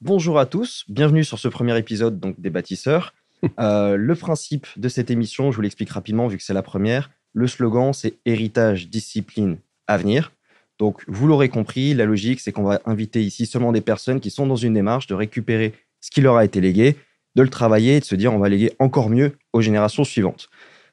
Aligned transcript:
Bonjour 0.00 0.38
à 0.38 0.46
tous, 0.46 0.84
bienvenue 0.88 1.24
sur 1.24 1.38
ce 1.38 1.48
premier 1.48 1.76
épisode 1.78 2.20
donc 2.20 2.40
des 2.40 2.50
bâtisseurs. 2.50 3.14
Euh, 3.60 3.96
le 3.96 4.14
principe 4.14 4.66
de 4.78 4.88
cette 4.88 5.10
émission, 5.10 5.50
je 5.52 5.56
vous 5.56 5.62
l'explique 5.62 5.90
rapidement 5.90 6.26
vu 6.26 6.38
que 6.38 6.42
c'est 6.42 6.54
la 6.54 6.62
première. 6.62 7.10
Le 7.34 7.46
slogan, 7.46 7.92
c'est 7.92 8.14
héritage, 8.24 8.88
discipline, 8.88 9.58
avenir. 9.86 10.32
Donc, 10.78 11.04
vous 11.06 11.26
l'aurez 11.28 11.50
compris, 11.50 11.92
la 11.92 12.06
logique, 12.06 12.40
c'est 12.40 12.50
qu'on 12.50 12.64
va 12.64 12.80
inviter 12.86 13.22
ici 13.22 13.44
seulement 13.44 13.72
des 13.72 13.82
personnes 13.82 14.20
qui 14.20 14.30
sont 14.30 14.46
dans 14.46 14.56
une 14.56 14.72
démarche 14.72 15.06
de 15.06 15.14
récupérer 15.14 15.74
ce 16.00 16.10
qui 16.10 16.22
leur 16.22 16.36
a 16.36 16.46
été 16.46 16.62
légué, 16.62 16.96
de 17.36 17.42
le 17.42 17.50
travailler 17.50 17.96
et 17.96 18.00
de 18.00 18.04
se 18.06 18.14
dire 18.16 18.32
on 18.32 18.38
va 18.38 18.48
léguer 18.48 18.72
encore 18.78 19.10
mieux 19.10 19.36
aux 19.52 19.60
générations 19.60 20.02
suivantes. 20.04 20.48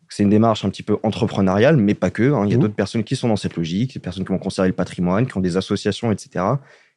C'est 0.10 0.24
une 0.24 0.30
démarche 0.30 0.66
un 0.66 0.70
petit 0.70 0.84
peu 0.84 0.98
entrepreneuriale, 1.02 1.78
mais 1.78 1.94
pas 1.96 2.12
que. 2.12 2.34
hein. 2.34 2.44
Il 2.46 2.52
y 2.52 2.54
a 2.54 2.58
Mhm. 2.58 2.62
d'autres 2.64 2.76
personnes 2.76 3.06
qui 3.06 3.16
sont 3.16 3.30
dans 3.30 3.38
cette 3.38 3.56
logique, 3.56 3.94
des 3.94 4.00
personnes 4.02 4.26
qui 4.26 4.32
vont 4.34 4.38
conserver 4.38 4.68
le 4.70 4.76
patrimoine, 4.76 5.26
qui 5.26 5.38
ont 5.38 5.42
des 5.42 5.56
associations, 5.58 6.12
etc., 6.12 6.46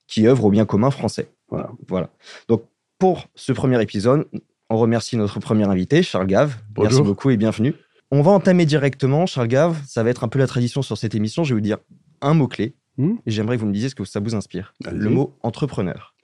qui 0.09 0.27
œuvrent 0.27 0.45
au 0.47 0.51
bien 0.51 0.67
commun 0.67 0.91
français. 0.91 1.29
Voilà. 1.49 1.71
Voilà. 1.89 2.11
Donc, 2.49 2.65
pour 2.99 3.27
ce 3.35 3.53
premier 3.53 3.81
épisode, 3.83 4.27
on 4.71 4.77
remercie 4.79 5.17
notre 5.17 5.39
premier 5.41 5.65
invité, 5.65 6.03
Charles 6.03 6.27
Gave. 6.27 6.57
Merci 6.79 7.03
beaucoup 7.03 7.31
et 7.31 7.37
bienvenue. 7.37 7.75
On 8.11 8.23
va 8.23 8.31
entamer 8.31 8.67
directement, 8.67 9.27
Charles 9.27 9.49
Gave. 9.49 9.77
Ça 9.87 10.03
va 10.03 10.11
être 10.11 10.25
un 10.25 10.29
peu 10.29 10.39
la 10.39 10.47
tradition 10.47 10.83
sur 10.83 10.97
cette 10.97 11.15
émission. 11.15 11.45
Je 11.45 11.55
vais 11.55 11.61
vous 11.61 11.65
dire 11.65 11.79
un 12.21 12.35
mot-clé 12.35 12.75
Hmm? 12.99 13.17
et 13.27 13.31
j'aimerais 13.31 13.57
que 13.57 13.61
vous 13.61 13.67
me 13.67 13.75
disiez 13.75 13.91
ce 13.91 13.95
que 13.95 14.05
ça 14.05 14.21
vous 14.21 14.35
inspire. 14.35 14.73
Le 14.91 15.11
mot 15.11 15.35
entrepreneur. 15.43 16.15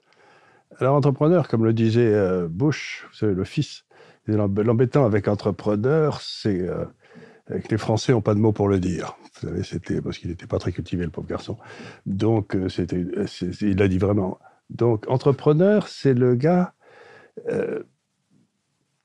Alors, 0.79 0.95
entrepreneur, 0.95 1.47
comme 1.47 1.63
le 1.65 1.73
disait 1.73 2.01
euh, 2.01 2.47
Bush, 2.49 3.05
vous 3.11 3.15
savez, 3.15 3.33
le 3.35 3.43
fils, 3.43 3.85
l'embêtant 4.25 5.05
avec 5.05 5.27
entrepreneur, 5.27 6.19
c'est 6.19 6.61
euh, 6.61 6.85
que 7.47 7.67
les 7.69 7.77
Français 7.77 8.11
n'ont 8.11 8.21
pas 8.21 8.33
de 8.33 8.39
mots 8.39 8.53
pour 8.53 8.67
le 8.67 8.79
dire. 8.79 9.15
Vous 9.35 9.49
savez, 9.49 9.63
c'était 9.63 10.01
parce 10.01 10.17
qu'il 10.17 10.31
n'était 10.31 10.47
pas 10.47 10.57
très 10.57 10.71
cultivé, 10.71 11.03
le 11.03 11.11
pauvre 11.11 11.27
garçon. 11.27 11.57
Donc, 12.07 12.55
euh, 12.55 12.69
c'était, 12.69 13.05
euh, 13.17 13.27
il 13.61 13.77
l'a 13.77 13.87
dit 13.87 13.99
vraiment. 13.99 14.39
Donc, 14.73 15.05
entrepreneur, 15.07 15.87
c'est 15.87 16.13
le 16.13 16.35
gars 16.35 16.73
euh, 17.49 17.83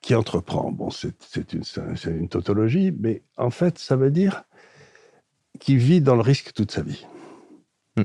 qui 0.00 0.14
entreprend. 0.14 0.72
Bon, 0.72 0.90
c'est, 0.90 1.14
c'est 1.20 1.52
une, 1.52 1.62
c'est 1.62 1.80
un- 1.80 1.96
c'est 1.96 2.10
une 2.10 2.28
tautologie, 2.28 2.92
mais 2.98 3.22
en 3.36 3.50
fait, 3.50 3.78
ça 3.78 3.96
veut 3.96 4.10
dire 4.10 4.44
qui 5.60 5.76
vit 5.76 6.00
dans 6.00 6.14
le 6.14 6.22
risque 6.22 6.52
toute 6.52 6.70
sa 6.70 6.82
vie. 6.82 7.06
Hmm. 7.96 8.04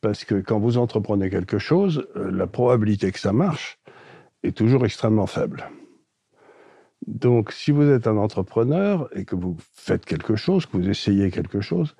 Parce 0.00 0.24
que 0.24 0.34
quand 0.34 0.58
vous 0.58 0.78
entreprenez 0.78 1.30
quelque 1.30 1.58
chose, 1.58 2.06
euh, 2.16 2.30
la 2.30 2.46
probabilité 2.46 3.10
que 3.12 3.20
ça 3.20 3.32
marche 3.32 3.78
est 4.42 4.56
toujours 4.56 4.84
extrêmement 4.84 5.26
faible. 5.26 5.70
Donc, 7.06 7.52
si 7.52 7.70
vous 7.70 7.88
êtes 7.88 8.06
un 8.06 8.16
entrepreneur 8.16 9.08
et 9.16 9.24
que 9.24 9.36
vous 9.36 9.56
faites 9.72 10.04
quelque 10.04 10.36
chose, 10.36 10.66
que 10.66 10.76
vous 10.76 10.88
essayez 10.88 11.30
quelque 11.30 11.60
chose, 11.60 11.96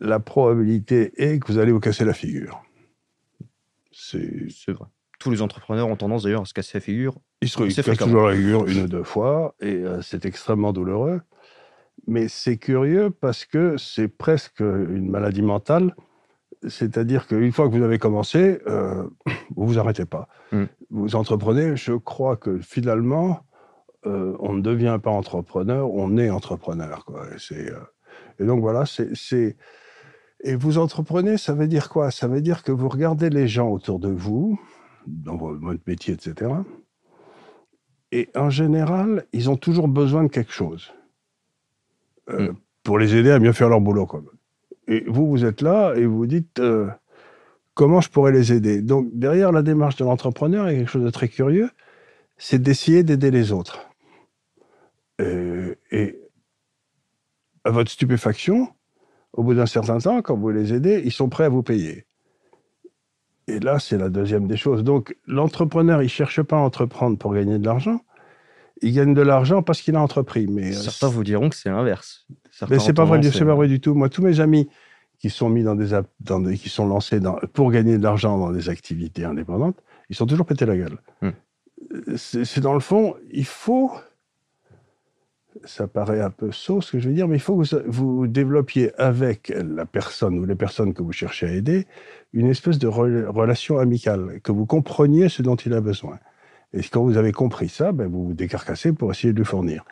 la 0.00 0.18
probabilité 0.20 1.12
est 1.22 1.38
que 1.38 1.52
vous 1.52 1.58
allez 1.58 1.72
vous 1.72 1.80
casser 1.80 2.04
la 2.04 2.14
figure. 2.14 2.63
C'est, 3.96 4.72
vrai. 4.72 4.86
Tous 5.20 5.30
les 5.30 5.40
entrepreneurs 5.42 5.88
ont 5.88 5.96
tendance 5.96 6.24
d'ailleurs 6.24 6.42
à 6.42 6.44
se 6.44 6.52
casser 6.54 6.78
la 6.78 6.80
figure. 6.80 7.14
il 7.40 7.48
se, 7.48 7.62
il 7.62 7.72
C'est 7.72 7.82
se 7.82 7.86
casse 7.86 7.96
fréquent. 7.96 8.06
toujours 8.06 8.28
la 8.28 8.34
figure 8.34 8.66
une 8.66 8.82
ou 8.82 8.88
deux 8.88 9.04
fois 9.04 9.54
et 9.60 9.74
euh, 9.74 10.02
c'est 10.02 10.24
extrêmement 10.24 10.72
douloureux. 10.72 11.20
Mais 12.06 12.28
c'est 12.28 12.56
curieux 12.56 13.10
parce 13.10 13.44
que 13.44 13.76
c'est 13.76 14.08
presque 14.08 14.60
une 14.60 15.08
maladie 15.10 15.42
mentale. 15.42 15.94
C'est-à-dire 16.66 17.26
qu'une 17.26 17.52
fois 17.52 17.68
que 17.68 17.74
vous 17.76 17.82
avez 17.82 17.98
commencé, 17.98 18.58
euh, 18.66 19.04
vous 19.54 19.66
vous 19.66 19.78
arrêtez 19.78 20.04
pas. 20.04 20.28
Mm. 20.52 20.64
Vous 20.90 21.14
entreprenez. 21.14 21.76
Je 21.76 21.92
crois 21.92 22.36
que 22.36 22.58
finalement, 22.58 23.40
euh, 24.06 24.34
on 24.40 24.54
ne 24.54 24.60
devient 24.62 24.98
pas 25.02 25.10
entrepreneur, 25.10 25.90
on 25.92 26.16
est 26.18 26.30
entrepreneur. 26.30 27.04
Quoi. 27.04 27.26
Et, 27.34 27.38
c'est, 27.38 27.70
euh, 27.70 27.78
et 28.40 28.44
donc 28.44 28.60
voilà, 28.60 28.84
c'est- 28.86 29.56
Et 30.44 30.54
vous 30.54 30.78
entreprenez, 30.78 31.38
ça 31.38 31.54
veut 31.54 31.66
dire 31.68 31.88
quoi? 31.88 32.10
Ça 32.10 32.28
veut 32.28 32.40
dire 32.42 32.62
que 32.62 32.70
vous 32.70 32.88
regardez 32.88 33.30
les 33.30 33.48
gens 33.48 33.68
autour 33.70 33.98
de 33.98 34.10
vous, 34.10 34.60
dans 35.06 35.36
vo- 35.36 35.58
votre 35.58 35.80
métier, 35.86 36.14
etc. 36.14 36.52
Et 38.12 38.28
en 38.36 38.50
général, 38.50 39.24
ils 39.32 39.48
ont 39.50 39.56
toujours 39.56 39.88
besoin 39.88 40.22
de 40.24 40.28
quelque 40.28 40.52
chose 40.52 40.92
euh, 42.30 42.52
Mm. 42.52 42.56
pour 42.84 42.98
les 42.98 43.16
aider 43.16 43.30
à 43.30 43.38
mieux 43.38 43.52
faire 43.52 43.68
leur 43.70 43.80
boulot. 43.80 44.06
Quoi. 44.06 44.22
Et 44.86 45.04
vous, 45.08 45.26
vous 45.28 45.44
êtes 45.44 45.62
là 45.62 45.94
et 45.96 46.04
vous 46.06 46.18
vous 46.18 46.26
dites 46.26 46.60
euh, 46.60 46.88
comment 47.74 48.00
je 48.02 48.10
pourrais 48.10 48.32
les 48.32 48.52
aider? 48.52 48.82
Donc, 48.82 49.08
derrière 49.14 49.50
la 49.50 49.62
démarche 49.62 49.96
de 49.96 50.04
l'entrepreneur, 50.04 50.68
il 50.70 50.72
y 50.72 50.76
a 50.76 50.78
quelque 50.80 50.90
chose 50.90 51.04
de 51.04 51.10
très 51.10 51.28
curieux 51.28 51.70
c'est 52.36 52.60
d'essayer 52.60 53.04
d'aider 53.04 53.30
les 53.30 53.52
autres. 53.52 53.88
Euh, 55.20 55.76
et 55.92 56.20
à 57.62 57.70
votre 57.70 57.90
stupéfaction, 57.92 58.68
au 59.34 59.42
bout 59.42 59.54
d'un 59.54 59.66
certain 59.66 59.98
temps, 59.98 60.22
quand 60.22 60.36
vous 60.36 60.50
les 60.50 60.72
aidez, 60.72 61.02
ils 61.04 61.12
sont 61.12 61.28
prêts 61.28 61.44
à 61.44 61.48
vous 61.48 61.62
payer. 61.62 62.06
Et 63.46 63.60
là, 63.60 63.78
c'est 63.78 63.98
la 63.98 64.08
deuxième 64.08 64.46
des 64.46 64.56
choses. 64.56 64.82
Donc, 64.84 65.16
l'entrepreneur, 65.26 66.02
il 66.02 66.08
cherche 66.08 66.40
pas 66.42 66.56
à 66.56 66.60
entreprendre 66.60 67.18
pour 67.18 67.34
gagner 67.34 67.58
de 67.58 67.66
l'argent. 67.66 68.00
Il 68.80 68.94
gagne 68.94 69.12
de 69.12 69.20
l'argent 69.22 69.62
parce 69.62 69.82
qu'il 69.82 69.96
a 69.96 70.00
entrepris. 70.00 70.46
Mais, 70.46 70.70
euh, 70.70 70.72
Certains 70.72 71.08
vous 71.08 71.24
diront 71.24 71.50
que 71.50 71.56
c'est 71.56 71.68
l'inverse. 71.68 72.26
Mais 72.70 72.78
c'est 72.78 72.92
pas 72.94 73.04
vrai, 73.04 73.18
tendance, 73.18 73.34
c'est 73.38 73.44
pas 73.44 73.54
vrai 73.54 73.68
du 73.68 73.80
tout. 73.80 73.94
Moi, 73.94 74.08
tous 74.08 74.22
mes 74.22 74.40
amis 74.40 74.68
qui 75.18 75.28
sont 75.30 75.48
mis 75.48 75.62
dans 75.62 75.74
des, 75.74 75.92
app- 75.94 76.10
dans 76.20 76.40
des- 76.40 76.56
qui 76.56 76.68
sont 76.70 76.86
lancés 76.86 77.20
dans, 77.20 77.36
pour 77.52 77.70
gagner 77.70 77.98
de 77.98 78.02
l'argent 78.02 78.38
dans 78.38 78.50
des 78.50 78.68
activités 78.68 79.24
indépendantes, 79.24 79.76
ils 80.10 80.16
sont 80.16 80.26
toujours 80.26 80.46
pétés 80.46 80.66
la 80.66 80.76
gueule. 80.76 80.98
Hmm. 81.22 81.30
Euh, 81.92 82.16
c'est 82.16 82.60
dans 82.60 82.74
le 82.74 82.80
fond, 82.80 83.14
il 83.30 83.44
faut, 83.46 83.92
ça 85.64 85.86
paraît 85.86 86.20
un 86.20 86.30
peu 86.30 86.50
sot 86.50 86.80
ce 86.80 86.92
que 86.92 86.98
je 86.98 87.08
veux 87.08 87.14
dire, 87.14 87.28
mais 87.28 87.36
il 87.36 87.40
faut 87.40 87.56
que 87.56 87.88
vous, 87.88 88.26
développiez 88.26 88.92
avec 89.00 89.52
la 89.56 89.86
personne 89.86 90.38
ou 90.38 90.44
les 90.44 90.56
personnes 90.56 90.94
que 90.94 91.02
vous 91.02 91.12
cherchez 91.12 91.46
à 91.46 91.52
aider 91.52 91.86
une 92.32 92.48
espèce 92.48 92.78
de 92.78 92.88
rela- 92.88 93.28
relation 93.28 93.78
amicale, 93.78 94.40
que 94.42 94.50
vous 94.50 94.66
compreniez 94.66 95.28
ce 95.28 95.42
dont 95.42 95.56
il 95.56 95.72
a 95.72 95.80
besoin. 95.80 96.18
Et 96.72 96.80
quand 96.82 97.04
vous 97.04 97.16
avez 97.16 97.30
compris 97.30 97.68
ça, 97.68 97.92
ben 97.92 98.08
vous 98.08 98.26
vous 98.26 98.34
décarcassez 98.34 98.92
pour 98.92 99.12
essayer 99.12 99.32
de 99.32 99.38
lui 99.38 99.44
fournir. 99.44 99.84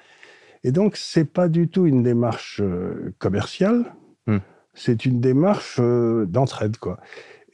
Et 0.65 0.73
donc, 0.73 0.97
c'est 0.97 1.25
pas 1.25 1.49
du 1.49 1.69
tout 1.69 1.87
une 1.87 2.03
démarche 2.03 2.61
euh, 2.62 3.15
commerciale, 3.19 3.84
Hmm. 4.29 4.39
c'est 4.75 5.05
une 5.05 5.21
démarche 5.21 5.79
euh, 5.81 6.27
d'entraide, 6.27 6.77
quoi. 6.77 7.00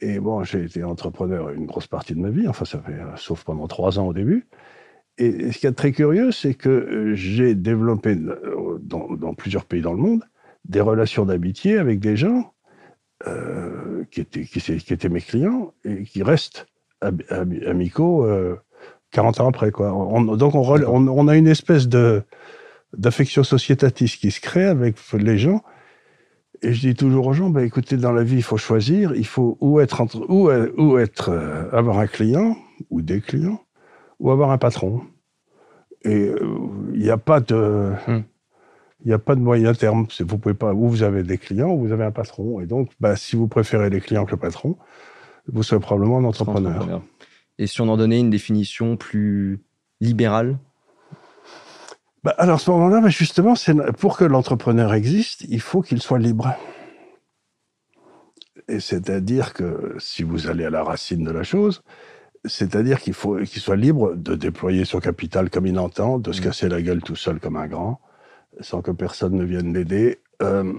Et 0.01 0.19
bon, 0.19 0.43
j'ai 0.43 0.63
été 0.63 0.83
entrepreneur 0.83 1.49
une 1.49 1.65
grosse 1.65 1.87
partie 1.87 2.13
de 2.13 2.19
ma 2.19 2.29
vie, 2.29 2.47
enfin, 2.47 2.63
ça 2.65 2.79
fait, 2.79 2.93
euh, 2.93 3.15
sauf 3.17 3.43
pendant 3.43 3.67
trois 3.67 3.97
ans 3.99 4.07
au 4.07 4.13
début. 4.13 4.47
Et, 5.19 5.51
ce 5.51 5.59
qui 5.59 5.67
est 5.67 5.73
très 5.73 5.91
curieux, 5.91 6.31
c'est 6.31 6.53
que 6.53 6.69
euh, 6.69 7.13
j'ai 7.13 7.53
développé 7.53 8.17
euh, 8.17 8.79
dans, 8.81 9.33
plusieurs 9.33 9.65
pays 9.65 9.81
dans 9.81 9.93
le 9.93 9.99
monde 9.99 10.23
des 10.65 10.81
relations 10.81 11.25
d'amitié 11.25 11.77
avec 11.77 11.99
des 11.99 12.17
gens 12.17 12.53
euh, 13.27 14.03
qui, 14.11 14.21
étaient, 14.21 15.09
mes 15.09 15.21
clients 15.21 15.73
et 15.83 16.03
qui 16.03 16.23
restent 16.23 16.67
am- 17.01 17.19
am- 17.29 17.59
amicaux 17.67 18.25
euh, 18.25 18.55
40 19.11 19.41
ans 19.41 19.49
après. 19.49 19.71
Donc 19.71 20.55
on, 20.55 21.27
a 21.27 21.35
une 21.35 21.47
espèce 21.47 21.87
d'affection 22.93 23.43
sociétatis 23.43 24.17
qui 24.19 24.31
se 24.31 24.39
crée 24.39 24.65
avec 24.65 24.95
les 25.13 25.37
gens. 25.37 25.63
Et 26.61 26.73
je 26.73 26.81
dis 26.81 26.95
toujours 26.95 27.27
aux 27.27 27.33
gens, 27.33 27.49
bah, 27.49 27.63
écoutez, 27.63 27.95
dans 27.95 28.11
la 28.11 28.23
vie, 28.23 28.35
il 28.35 28.43
faut 28.43 28.57
choisir, 28.57 29.15
il 29.15 29.25
faut 29.25 29.57
ou 29.61 29.79
être, 29.79 30.01
entre, 30.01 30.25
ou, 30.29 30.49
avoir 31.71 31.99
un 31.99 32.07
client 32.07 32.57
ou 32.89 33.01
des 33.01 33.21
clients, 33.21 33.61
ou 34.19 34.31
avoir 34.31 34.51
un 34.51 34.57
patron. 34.57 35.01
Et 36.03 36.27
euh, 36.29 36.39
il 36.93 37.01
n'y 37.01 37.09
a 37.09 37.17
pas 37.17 37.39
de, 37.39 37.93
Hmm. 38.07 38.21
il 39.03 39.07
n'y 39.07 39.13
a 39.13 39.19
pas 39.19 39.35
de 39.35 39.41
moyen 39.41 39.73
terme. 39.73 40.07
Vous 40.19 40.37
pouvez 40.37 40.55
pas, 40.55 40.73
ou 40.73 40.87
vous 40.89 41.03
avez 41.03 41.23
des 41.23 41.37
clients, 41.37 41.69
ou 41.71 41.79
vous 41.79 41.91
avez 41.91 42.05
un 42.05 42.11
patron. 42.11 42.59
Et 42.61 42.65
donc, 42.65 42.91
bah, 42.99 43.15
si 43.15 43.35
vous 43.35 43.47
préférez 43.47 43.89
les 43.89 44.01
clients 44.01 44.25
que 44.25 44.31
le 44.31 44.37
patron, 44.37 44.77
vous 45.47 45.63
serez 45.63 45.79
probablement 45.79 46.19
un 46.19 46.23
entrepreneur. 46.23 46.75
entrepreneur. 46.75 47.01
Et 47.57 47.67
si 47.67 47.81
on 47.81 47.89
en 47.89 47.97
donnait 47.97 48.19
une 48.19 48.29
définition 48.29 48.95
plus 48.95 49.59
libérale? 49.99 50.57
Bah, 52.23 52.35
alors, 52.37 52.55
à 52.55 52.59
ce 52.59 52.71
moment-là, 52.71 53.01
bah, 53.01 53.09
justement, 53.09 53.53
pour 53.97 54.17
que 54.17 54.25
l'entrepreneur 54.25 54.93
existe, 54.93 55.45
il 55.49 55.59
faut 55.61 55.81
qu'il 55.81 56.01
soit 56.01 56.19
libre. 56.19 56.53
Et 58.67 58.79
c'est-à-dire 58.79 59.53
que 59.53 59.95
si 59.99 60.23
vous 60.23 60.47
allez 60.47 60.65
à 60.65 60.69
la 60.69 60.83
racine 60.83 61.23
de 61.23 61.31
la 61.31 61.43
chose, 61.43 61.81
c'est-à-dire 62.45 62.99
qu'il 62.99 63.13
faut 63.13 63.37
qu'il 63.37 63.61
soit 63.61 63.75
libre 63.75 64.15
de 64.15 64.35
déployer 64.35 64.85
son 64.85 64.99
capital 64.99 65.49
comme 65.49 65.65
il 65.67 65.77
entend, 65.79 66.19
de 66.19 66.31
se 66.31 66.41
Mm. 66.41 66.43
casser 66.43 66.69
la 66.69 66.81
gueule 66.81 67.01
tout 67.01 67.15
seul 67.15 67.39
comme 67.39 67.57
un 67.57 67.67
grand, 67.67 67.99
sans 68.61 68.81
que 68.81 68.91
personne 68.91 69.35
ne 69.35 69.43
vienne 69.43 69.73
l'aider. 69.73 70.19
Euh, 70.41 70.73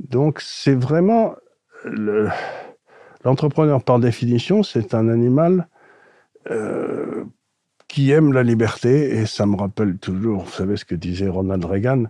donc, 0.00 0.40
c'est 0.40 0.74
vraiment 0.74 1.34
le- 1.84 2.28
l'entrepreneur 3.24 3.82
par 3.82 3.98
définition, 3.98 4.62
c'est 4.62 4.94
un 4.94 5.08
animal 5.08 5.68
euh, 6.50 7.24
qui 7.88 8.10
aime 8.10 8.32
la 8.32 8.42
liberté, 8.42 9.16
et 9.16 9.26
ça 9.26 9.46
me 9.46 9.56
rappelle 9.56 9.96
toujours, 9.98 10.44
vous 10.44 10.50
savez 10.50 10.76
ce 10.76 10.84
que 10.84 10.94
disait 10.94 11.28
Ronald 11.28 11.64
Reagan, 11.64 12.04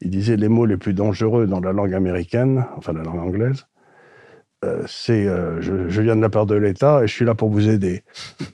il 0.00 0.10
disait 0.10 0.36
les 0.36 0.48
mots 0.48 0.66
les 0.66 0.76
plus 0.76 0.92
dangereux 0.94 1.46
dans 1.46 1.60
la 1.60 1.72
langue 1.72 1.94
américaine, 1.94 2.64
enfin 2.76 2.92
la 2.92 3.02
langue 3.02 3.20
anglaise, 3.20 3.66
euh, 4.64 4.82
c'est 4.86 5.26
euh, 5.26 5.60
je, 5.60 5.88
je 5.88 6.00
viens 6.00 6.16
de 6.16 6.22
la 6.22 6.30
part 6.30 6.46
de 6.46 6.54
l'État 6.54 7.02
et 7.02 7.06
je 7.06 7.12
suis 7.12 7.26
là 7.26 7.34
pour 7.34 7.50
vous 7.50 7.68
aider. 7.68 8.02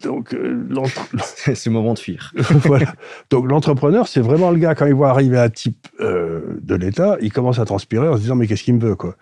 Donc, 0.03 0.35
euh, 0.35 0.67
C'est 1.37 1.67
le 1.67 1.71
moment 1.71 1.95
de 1.95 1.99
fuir. 1.99 2.33
voilà. 2.51 2.93
Donc 3.31 3.49
l'entrepreneur, 3.49 4.09
c'est 4.09 4.21
vraiment 4.21 4.51
le 4.51 4.59
gars, 4.59 4.75
quand 4.75 4.87
il 4.87 4.95
voit 4.95 5.11
arriver 5.11 5.39
un 5.39 5.49
type 5.49 5.87
de 6.01 6.75
l'État, 6.75 7.17
il 7.21 7.33
commence 7.33 7.61
à 7.61 7.65
transpirer 7.65 8.09
en 8.09 8.17
se 8.17 8.23
disant, 8.23 8.35
mais 8.35 8.49
qu'est-ce 8.49 8.65
qu'il 8.65 8.75
me 8.75 8.81
veut, 8.81 8.97
quoi? 8.97 9.17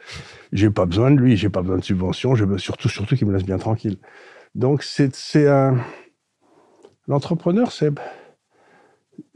J'ai 0.52 0.70
pas 0.70 0.86
besoin 0.86 1.10
de 1.10 1.20
lui, 1.20 1.36
j'ai 1.36 1.50
pas 1.50 1.60
besoin 1.60 1.78
de 1.78 1.84
subvention, 1.84 2.34
je 2.34 2.44
veux 2.44 2.58
surtout, 2.58 2.88
surtout 2.88 3.14
qu'il 3.14 3.26
me 3.26 3.32
laisse 3.32 3.44
bien 3.44 3.58
tranquille. 3.58 3.98
Donc, 4.54 4.82
c'est 4.82 5.48
un. 5.48 5.76
L'entrepreneur, 7.06 7.72
c'est. 7.72 7.92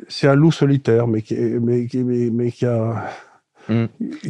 C'est 0.09 0.27
un 0.29 0.35
loup 0.35 0.51
solitaire, 0.51 1.07
mais 1.07 1.23
qui, 1.23 1.35
mais, 1.35 1.87
mais, 1.95 2.31
mais 2.31 2.51
qui 2.51 2.67
a. 2.67 3.11
Mmh. 3.69 3.85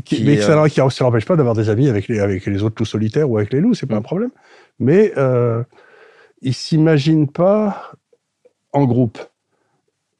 Qui, 0.04 0.24
mais 0.24 0.40
ça 0.40 0.52
ne 0.54 1.00
l'empêche 1.00 1.26
pas 1.26 1.36
d'avoir 1.36 1.54
des 1.54 1.68
amis 1.68 1.88
avec 1.88 2.08
les, 2.08 2.20
avec 2.20 2.46
les 2.46 2.62
autres 2.62 2.76
loups 2.78 2.86
solitaires 2.86 3.28
ou 3.28 3.36
avec 3.38 3.52
les 3.52 3.60
loups, 3.60 3.74
c'est 3.74 3.86
pas 3.86 3.96
un 3.96 4.02
problème. 4.02 4.30
Mais 4.78 5.12
euh, 5.16 5.62
il 6.42 6.50
ne 6.50 6.54
s'imagine 6.54 7.28
pas 7.28 7.92
en 8.72 8.84
groupe. 8.84 9.18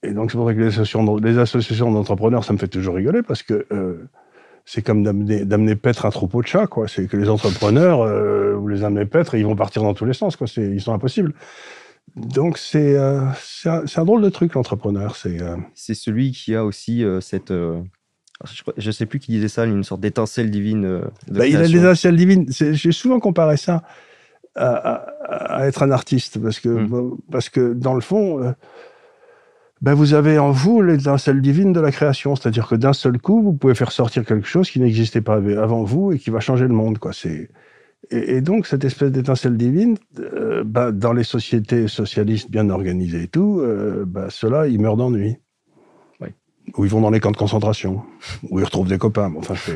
Et 0.02 0.12
donc, 0.12 0.30
c'est 0.30 0.36
pour 0.36 0.46
ça 0.48 0.54
que 0.54 0.60
les 0.60 0.66
associations, 0.66 1.16
les 1.16 1.38
associations 1.38 1.90
d'entrepreneurs, 1.90 2.44
ça 2.44 2.52
me 2.52 2.58
fait 2.58 2.68
toujours 2.68 2.96
rigoler 2.96 3.22
parce 3.22 3.42
que 3.42 3.66
euh, 3.72 4.08
c'est 4.64 4.82
comme 4.82 5.02
d'amener 5.02 5.76
paître 5.76 6.06
un 6.06 6.10
troupeau 6.10 6.42
de 6.42 6.46
chats, 6.46 6.66
quoi. 6.66 6.88
C'est 6.88 7.06
que 7.06 7.16
les 7.16 7.28
entrepreneurs, 7.28 8.02
euh, 8.02 8.54
vous 8.54 8.68
les 8.68 8.84
amenez 8.84 9.06
paître 9.06 9.34
et 9.34 9.40
ils 9.40 9.46
vont 9.46 9.56
partir 9.56 9.82
dans 9.82 9.94
tous 9.94 10.04
les 10.04 10.12
sens, 10.12 10.36
quoi. 10.36 10.46
Ils 10.56 10.80
sont 10.80 10.92
impossibles. 10.92 11.34
Donc, 12.16 12.58
c'est 12.58 12.96
euh, 12.96 13.22
un, 13.64 13.84
un, 13.96 14.04
drôle 14.04 14.22
de 14.22 14.28
truc, 14.28 14.54
l'entrepreneur. 14.54 15.16
C'est 15.16 15.42
euh, 15.42 15.56
c'est 15.74 15.94
celui 15.94 16.32
qui 16.32 16.54
a 16.54 16.64
aussi 16.64 17.04
euh, 17.04 17.20
cette. 17.20 17.52
Je 18.76 18.86
ne 18.86 18.92
sais 18.92 19.06
plus 19.06 19.18
qui 19.18 19.32
disait 19.32 19.48
ça, 19.48 19.64
une 19.64 19.84
sorte 19.84 20.00
d'étincelle 20.00 20.50
divine. 20.50 21.00
Bah, 21.30 21.46
il 21.46 21.56
a 21.56 21.62
l'étincelle 21.66 22.16
divine. 22.16 22.46
J'ai 22.50 22.92
souvent 22.92 23.20
comparé 23.20 23.56
ça 23.56 23.82
à, 24.54 25.06
à, 25.24 25.66
être 25.66 25.82
un 25.82 25.90
artiste 25.90 26.40
parce 26.40 26.60
que, 26.60 26.68
mmh. 26.68 27.16
parce 27.30 27.48
que 27.48 27.72
dans 27.72 27.94
le 27.94 28.00
fond 28.00 28.54
ben 29.84 29.92
vous 29.92 30.14
avez 30.14 30.38
en 30.38 30.50
vous 30.50 30.80
l'étincelle 30.80 31.42
divine 31.42 31.74
de 31.74 31.80
la 31.80 31.92
création. 31.92 32.36
C'est-à-dire 32.36 32.66
que 32.66 32.74
d'un 32.74 32.94
seul 32.94 33.18
coup, 33.18 33.42
vous 33.42 33.52
pouvez 33.52 33.74
faire 33.74 33.92
sortir 33.92 34.24
quelque 34.24 34.46
chose 34.46 34.70
qui 34.70 34.80
n'existait 34.80 35.20
pas 35.20 35.34
avant 35.34 35.84
vous 35.84 36.12
et 36.12 36.18
qui 36.18 36.30
va 36.30 36.40
changer 36.40 36.66
le 36.66 36.72
monde. 36.72 36.96
Quoi. 36.96 37.12
C'est... 37.12 37.50
Et, 38.10 38.40
donc, 38.40 38.66
cette 38.66 38.84
espèce 38.84 39.10
d'étincelle 39.12 39.58
divine, 39.58 39.98
euh, 40.20 40.64
ben, 40.64 40.90
dans 40.90 41.12
les 41.12 41.22
sociétés 41.22 41.86
socialistes 41.86 42.50
bien 42.50 42.70
organisées 42.70 43.24
et 43.24 43.28
tout, 43.28 43.60
euh, 43.60 44.06
ben, 44.06 44.30
ceux-là, 44.30 44.68
ils 44.68 44.80
meurent 44.80 44.96
d'ennui. 44.96 45.36
Ou 46.76 46.84
ils 46.84 46.90
vont 46.90 47.00
dans 47.00 47.10
les 47.10 47.20
camps 47.20 47.30
de 47.30 47.36
concentration, 47.36 48.02
où 48.50 48.58
ils 48.58 48.64
retrouvent 48.64 48.88
des 48.88 48.98
copains. 48.98 49.32
enfin, 49.36 49.54
c'est, 49.54 49.74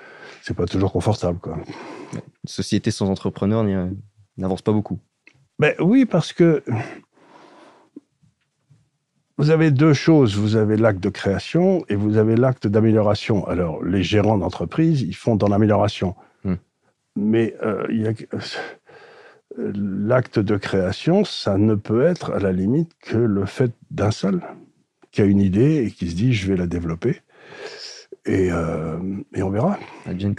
c'est 0.42 0.54
pas 0.54 0.66
toujours 0.66 0.92
confortable. 0.92 1.38
Quoi. 1.38 1.56
Une 2.12 2.20
société 2.48 2.90
sans 2.90 3.10
entrepreneurs 3.10 3.64
n'avance 4.36 4.62
pas 4.62 4.72
beaucoup. 4.72 5.00
Ben, 5.58 5.74
oui, 5.80 6.04
parce 6.04 6.32
que 6.32 6.62
vous 9.38 9.50
avez 9.50 9.70
deux 9.70 9.92
choses. 9.92 10.36
Vous 10.36 10.56
avez 10.56 10.76
l'acte 10.76 11.02
de 11.02 11.08
création 11.08 11.84
et 11.88 11.94
vous 11.94 12.16
avez 12.16 12.36
l'acte 12.36 12.66
d'amélioration. 12.66 13.46
Alors, 13.46 13.82
les 13.84 14.02
gérants 14.02 14.38
d'entreprise, 14.38 15.02
ils 15.02 15.16
font 15.16 15.36
dans 15.36 15.48
l'amélioration. 15.48 16.14
Hmm. 16.44 16.54
Mais 17.16 17.54
euh, 17.62 17.86
l'acte 19.58 20.38
de 20.38 20.56
création, 20.56 21.24
ça 21.24 21.58
ne 21.58 21.74
peut 21.74 22.04
être 22.04 22.32
à 22.32 22.38
la 22.38 22.52
limite 22.52 22.92
que 23.00 23.16
le 23.16 23.46
fait 23.46 23.72
d'un 23.90 24.10
seul 24.10 24.42
qui 25.16 25.22
a 25.22 25.24
une 25.24 25.40
idée 25.40 25.86
et 25.86 25.90
qui 25.90 26.10
se 26.10 26.14
dit 26.14 26.34
je 26.34 26.46
vais 26.46 26.58
la 26.58 26.66
développer. 26.66 27.22
Et, 28.26 28.52
euh, 28.52 28.98
et 29.34 29.42
on 29.42 29.48
verra. 29.48 29.78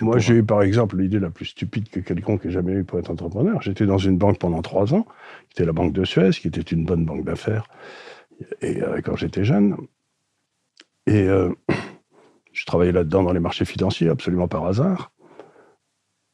Moi, 0.02 0.20
j'ai 0.20 0.36
eu 0.36 0.44
par 0.44 0.62
exemple 0.62 0.98
l'idée 0.98 1.20
la 1.20 1.32
plus 1.32 1.46
stupide 1.46 1.90
que 1.90 2.00
quelqu'un 2.00 2.38
ait 2.38 2.52
jamais 2.52 2.74
eu 2.74 2.84
pour 2.84 3.00
être 3.00 3.10
entrepreneur. 3.10 3.60
J'étais 3.64 3.88
dans 3.88 3.98
une 3.98 4.20
banque 4.20 4.38
pendant 4.38 4.62
trois 4.62 4.94
ans, 4.94 5.08
qui 5.50 5.54
était 5.56 5.66
la 5.66 5.72
Banque 5.72 5.94
de 5.94 6.06
Suez, 6.06 6.30
qui 6.30 6.48
était 6.48 6.62
une 6.62 6.86
bonne 6.86 7.06
banque 7.06 7.26
d'affaires 7.26 7.68
et 8.62 8.84
euh, 8.84 9.02
quand 9.02 9.16
j'étais 9.16 9.44
jeune. 9.44 9.78
Et 11.08 11.24
euh, 11.28 11.50
je 12.54 12.66
travaillais 12.66 12.92
là-dedans 12.92 13.24
dans 13.24 13.34
les 13.34 13.40
marchés 13.40 13.66
financiers, 13.66 14.10
absolument 14.10 14.48
par 14.48 14.64
hasard. 14.68 15.12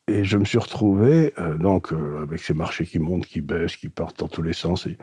Et 0.10 0.25
je 0.25 0.38
me 0.38 0.44
suis 0.44 0.57
retrouvé 0.57 1.34
donc 1.62 1.94
avec 2.22 2.42
ces 2.42 2.54
marchés 2.54 2.86
qui 2.86 3.00
montent, 3.00 3.25
qui 3.25 3.40
baissent, 3.40 3.78
qui 3.78 3.88
partent 3.88 4.19
dans 4.19 4.28
tous 4.28 4.42
les 4.42 4.51
sens. 4.51 4.86
Et 4.86 4.98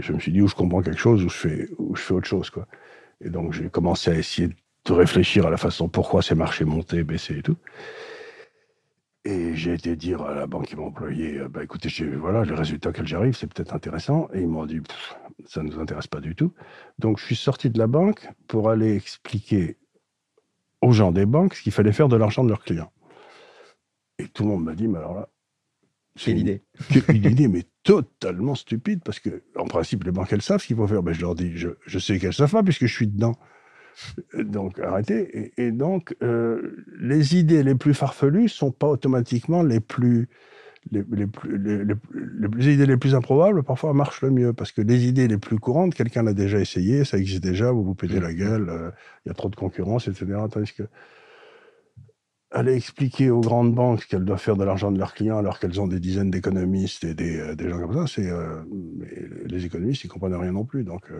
je 0.00 0.12
me 0.12 0.18
suis 0.18 0.32
dit 0.32 0.40
où 0.40 0.48
je 0.48 0.54
comprends 0.54 0.82
quelque 0.82 1.00
chose, 1.00 1.24
où 1.24 1.28
je 1.28 1.36
fais, 1.36 1.68
autre 1.78 2.26
chose. 2.26 2.50
Quoi. 2.50 2.66
Et 3.20 3.30
donc 3.30 3.52
j'ai 3.52 3.68
commencé 3.68 4.10
à 4.10 4.14
essayer 4.14 4.48
de 4.84 4.92
réfléchir 4.92 5.46
à 5.46 5.50
la 5.50 5.56
façon 5.56 5.88
pourquoi 5.88 6.22
ces 6.22 6.34
marchés 6.34 6.64
montaient, 6.64 7.04
baissaient 7.04 7.38
et 7.38 7.42
tout. 7.42 7.56
Et 9.26 9.54
j'ai 9.54 9.74
été 9.74 9.96
dire 9.96 10.22
à 10.22 10.34
la 10.34 10.46
banque 10.46 10.68
qui 10.68 10.76
m'a 10.76 10.82
employé, 10.82 11.40
bah 11.50 11.62
écoutez, 11.62 11.90
voilà, 12.16 12.42
les 12.44 12.54
résultats 12.54 12.88
auxquels 12.88 13.06
j'arrive, 13.06 13.36
c'est 13.36 13.46
peut-être 13.46 13.74
intéressant. 13.74 14.30
Et 14.32 14.40
ils 14.40 14.48
m'ont 14.48 14.64
dit, 14.64 14.80
ça 15.46 15.62
ne 15.62 15.68
nous 15.68 15.78
intéresse 15.78 16.06
pas 16.06 16.20
du 16.20 16.34
tout. 16.34 16.54
Donc, 16.98 17.18
je 17.18 17.26
suis 17.26 17.36
sorti 17.36 17.68
de 17.68 17.78
la 17.78 17.86
banque 17.86 18.26
pour 18.46 18.70
aller 18.70 18.96
expliquer 18.96 19.76
aux 20.80 20.92
gens 20.92 21.12
des 21.12 21.26
banques 21.26 21.54
ce 21.54 21.62
qu'il 21.62 21.72
fallait 21.72 21.92
faire 21.92 22.08
de 22.08 22.16
l'argent 22.16 22.44
de 22.44 22.48
leurs 22.48 22.64
clients. 22.64 22.90
Et 24.18 24.28
tout 24.28 24.44
le 24.44 24.48
monde 24.48 24.64
m'a 24.64 24.74
dit, 24.74 24.88
mais 24.88 24.98
alors 24.98 25.14
là, 25.14 25.28
c'est 26.16 26.32
une 26.32 26.38
idée. 26.38 26.62
Une 27.08 27.24
idée, 27.24 27.48
mais 27.48 27.64
totalement 27.82 28.54
stupide, 28.54 29.00
parce 29.04 29.20
que, 29.20 29.42
en 29.56 29.66
principe, 29.66 30.04
les 30.04 30.10
banques, 30.10 30.32
elles 30.32 30.42
savent 30.42 30.60
ce 30.60 30.66
qu'il 30.66 30.76
faut 30.76 30.86
faire. 30.86 31.02
Ben, 31.02 31.12
je 31.12 31.20
leur 31.20 31.34
dis, 31.34 31.56
je, 31.56 31.70
je 31.86 31.98
sais 31.98 32.18
qu'elles 32.18 32.34
savent 32.34 32.50
pas, 32.50 32.62
puisque 32.62 32.86
je 32.86 32.94
suis 32.94 33.06
dedans. 33.06 33.36
Donc, 34.34 34.78
arrêtez. 34.78 35.52
Et, 35.56 35.72
donc, 35.72 36.14
euh, 36.22 36.76
les 37.00 37.36
idées 37.36 37.62
les 37.62 37.74
plus 37.74 37.94
farfelues 37.94 38.48
sont 38.48 38.70
pas 38.70 38.88
automatiquement 38.88 39.62
les 39.62 39.80
plus 39.80 40.28
les, 40.92 41.04
les, 41.12 42.72
idées 42.72 42.86
les 42.86 42.96
plus 42.96 43.14
improbables, 43.14 43.62
parfois 43.62 43.92
marchent 43.92 44.22
le 44.22 44.30
mieux. 44.30 44.52
Parce 44.54 44.72
que 44.72 44.80
les 44.80 45.06
idées 45.06 45.28
les 45.28 45.36
plus 45.36 45.58
courantes, 45.58 45.94
quelqu'un 45.94 46.22
l'a 46.22 46.32
déjà 46.32 46.58
essayé, 46.58 47.04
ça 47.04 47.18
existe 47.18 47.42
déjà, 47.42 47.70
vous 47.70 47.84
vous 47.84 47.94
pétez 47.94 48.18
mmh. 48.18 48.22
la 48.22 48.32
gueule, 48.32 48.68
euh, 48.70 48.90
il 49.24 49.28
y 49.28 49.30
a 49.30 49.34
trop 49.34 49.50
de 49.50 49.56
concurrence, 49.56 50.08
etc. 50.08 50.26
Tandis 50.50 50.72
que 50.72 50.84
aller 52.50 52.74
expliquer 52.74 53.30
aux 53.30 53.40
grandes 53.40 53.74
banques 53.74 54.06
qu'elles 54.06 54.24
doivent 54.24 54.40
faire 54.40 54.56
de 54.56 54.64
l'argent 54.64 54.90
de 54.90 54.98
leurs 54.98 55.14
clients 55.14 55.38
alors 55.38 55.58
qu'elles 55.58 55.80
ont 55.80 55.86
des 55.86 56.00
dizaines 56.00 56.30
d'économistes 56.30 57.04
et 57.04 57.14
des, 57.14 57.38
euh, 57.38 57.54
des, 57.54 57.68
gens 57.68 57.78
comme 57.78 57.94
ça, 57.94 58.06
c'est 58.06 58.28
euh, 58.28 58.62
les 59.46 59.64
économistes 59.64 60.04
ils 60.04 60.08
comprennent 60.08 60.34
rien 60.34 60.52
non 60.52 60.64
plus. 60.64 60.84
Donc 60.84 61.12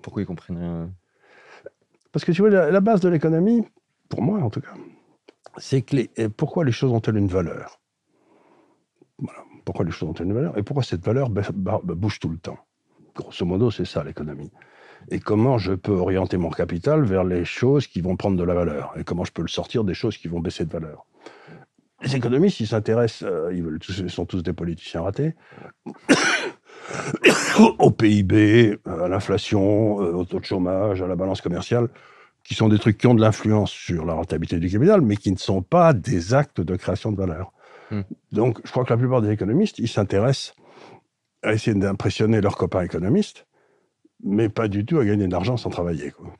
pourquoi 0.00 0.22
ils 0.22 0.26
comprennent 0.26 0.58
rien 0.58 0.90
Parce 2.10 2.24
que 2.24 2.32
tu 2.32 2.40
vois 2.40 2.50
la, 2.50 2.80
base 2.80 3.00
de 3.00 3.08
l'économie, 3.08 3.64
pour 4.08 4.22
moi 4.22 4.40
en 4.40 4.50
tout 4.50 4.60
cas, 4.60 4.74
c'est 5.58 5.82
que 5.82 5.96
les, 5.96 6.28
pourquoi 6.30 6.64
les 6.64 6.72
choses 6.72 6.92
ont-elles 6.92 7.16
une 7.16 7.28
valeur? 7.28 7.80
Pourquoi 9.64 9.84
les 9.84 9.90
choses 9.90 10.08
ont 10.08 10.12
une 10.12 10.32
valeur? 10.32 10.56
Et 10.58 10.62
pourquoi 10.62 10.82
cette 10.82 11.04
valeur 11.04 11.28
bouge 11.30 12.18
tout 12.18 12.28
le 12.28 12.38
temps? 12.38 12.58
Grosso 13.14 13.44
modo, 13.44 13.70
c'est 13.70 13.84
ça 13.84 14.02
l'économie. 14.02 14.50
Et 15.10 15.20
comment 15.20 15.58
je 15.58 15.72
peux 15.72 15.92
orienter 15.92 16.36
mon 16.36 16.50
capital 16.50 17.04
vers 17.04 17.24
les 17.24 17.44
choses 17.44 17.86
qui 17.86 18.00
vont 18.00 18.16
prendre 18.16 18.36
de 18.36 18.44
la 18.44 18.54
valeur 18.54 18.94
et 18.96 19.04
comment 19.04 19.24
je 19.24 19.32
peux 19.32 19.42
le 19.42 19.48
sortir 19.48 19.84
des 19.84 19.94
choses 19.94 20.16
qui 20.16 20.28
vont 20.28 20.40
baisser 20.40 20.64
de 20.64 20.72
valeur. 20.72 21.06
Les 22.02 22.16
économistes, 22.16 22.60
ils 22.60 22.66
s'intéressent, 22.66 23.22
euh, 23.30 23.52
ils, 23.54 23.62
veulent 23.62 23.78
ils 23.88 24.10
sont 24.10 24.26
tous 24.26 24.42
des 24.42 24.52
politiciens 24.52 25.02
ratés, 25.02 25.34
au 27.78 27.90
PIB, 27.90 28.78
à 28.84 29.08
l'inflation, 29.08 30.02
euh, 30.02 30.12
au 30.12 30.24
taux 30.24 30.40
de 30.40 30.44
chômage, 30.44 31.00
à 31.00 31.06
la 31.06 31.14
balance 31.14 31.40
commerciale, 31.40 31.88
qui 32.42 32.54
sont 32.54 32.68
des 32.68 32.78
trucs 32.78 32.98
qui 32.98 33.06
ont 33.06 33.14
de 33.14 33.20
l'influence 33.20 33.70
sur 33.70 34.04
la 34.04 34.14
rentabilité 34.14 34.58
du 34.58 34.68
capital, 34.68 35.00
mais 35.00 35.16
qui 35.16 35.30
ne 35.30 35.36
sont 35.36 35.62
pas 35.62 35.92
des 35.92 36.34
actes 36.34 36.60
de 36.60 36.74
création 36.74 37.12
de 37.12 37.16
valeur. 37.16 37.52
Hmm. 37.92 38.02
Donc, 38.32 38.58
je 38.64 38.70
crois 38.72 38.84
que 38.84 38.92
la 38.92 38.96
plupart 38.96 39.22
des 39.22 39.30
économistes, 39.30 39.78
ils 39.78 39.88
s'intéressent 39.88 40.54
à 41.42 41.52
essayer 41.52 41.78
d'impressionner 41.78 42.40
leurs 42.40 42.56
copains 42.56 42.82
économistes, 42.82 43.46
mais 44.22 44.48
pas 44.48 44.68
du 44.68 44.84
tout 44.84 44.98
à 44.98 45.04
gagner 45.04 45.26
de 45.26 45.32
l'argent 45.32 45.56
sans 45.56 45.70
travailler. 45.70 46.10
Quoi. 46.10 46.32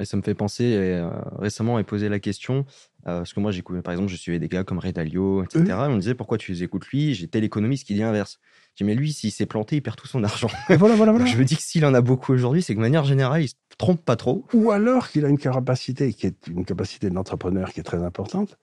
Et 0.00 0.04
ça 0.04 0.16
me 0.16 0.22
fait 0.22 0.34
penser, 0.34 0.74
euh, 0.76 1.08
récemment, 1.38 1.78
et 1.78 1.84
poser 1.84 2.08
la 2.08 2.18
question, 2.18 2.66
euh, 3.06 3.18
parce 3.18 3.32
que 3.32 3.38
moi, 3.38 3.52
j'écoute, 3.52 3.80
par 3.82 3.92
exemple, 3.92 4.10
je 4.10 4.16
suivais 4.16 4.40
des 4.40 4.48
gars 4.48 4.64
comme 4.64 4.78
Ray 4.78 4.92
Dalio, 4.92 5.44
etc. 5.44 5.64
on 5.78 5.90
me 5.90 6.00
disait, 6.00 6.14
pourquoi 6.14 6.36
tu 6.36 6.60
écoutes 6.60 6.86
lui? 6.88 7.14
J'ai 7.14 7.28
tel 7.28 7.44
économiste 7.44 7.86
qui 7.86 7.94
dit 7.94 8.00
l'inverse. 8.00 8.40
J'ai 8.74 8.84
dit, 8.84 8.88
mais 8.88 8.96
lui, 8.96 9.12
s'il 9.12 9.30
s'est 9.30 9.46
planté, 9.46 9.76
il 9.76 9.82
perd 9.82 9.96
tout 9.96 10.08
son 10.08 10.24
argent. 10.24 10.48
voilà, 10.68 10.96
voilà, 10.96 11.12
voilà. 11.12 11.24
je 11.26 11.36
me 11.36 11.44
dis 11.44 11.56
que 11.56 11.62
s'il 11.62 11.84
en 11.84 11.94
a 11.94 12.00
beaucoup 12.00 12.32
aujourd'hui, 12.32 12.60
c'est 12.60 12.72
que 12.74 12.78
de 12.78 12.82
manière 12.82 13.04
générale, 13.04 13.42
il 13.42 13.48
se 13.48 13.54
trompe 13.78 14.04
pas 14.04 14.16
trop. 14.16 14.44
Ou 14.52 14.72
alors 14.72 15.08
qu'il 15.08 15.24
a 15.24 15.28
une 15.28 15.38
capacité 15.38 16.12
qui 16.12 16.26
est 16.26 16.48
une 16.48 16.64
capacité 16.64 17.08
d'entrepreneur 17.08 17.72
qui 17.72 17.78
est 17.78 17.84
très 17.84 18.02
importante, 18.02 18.58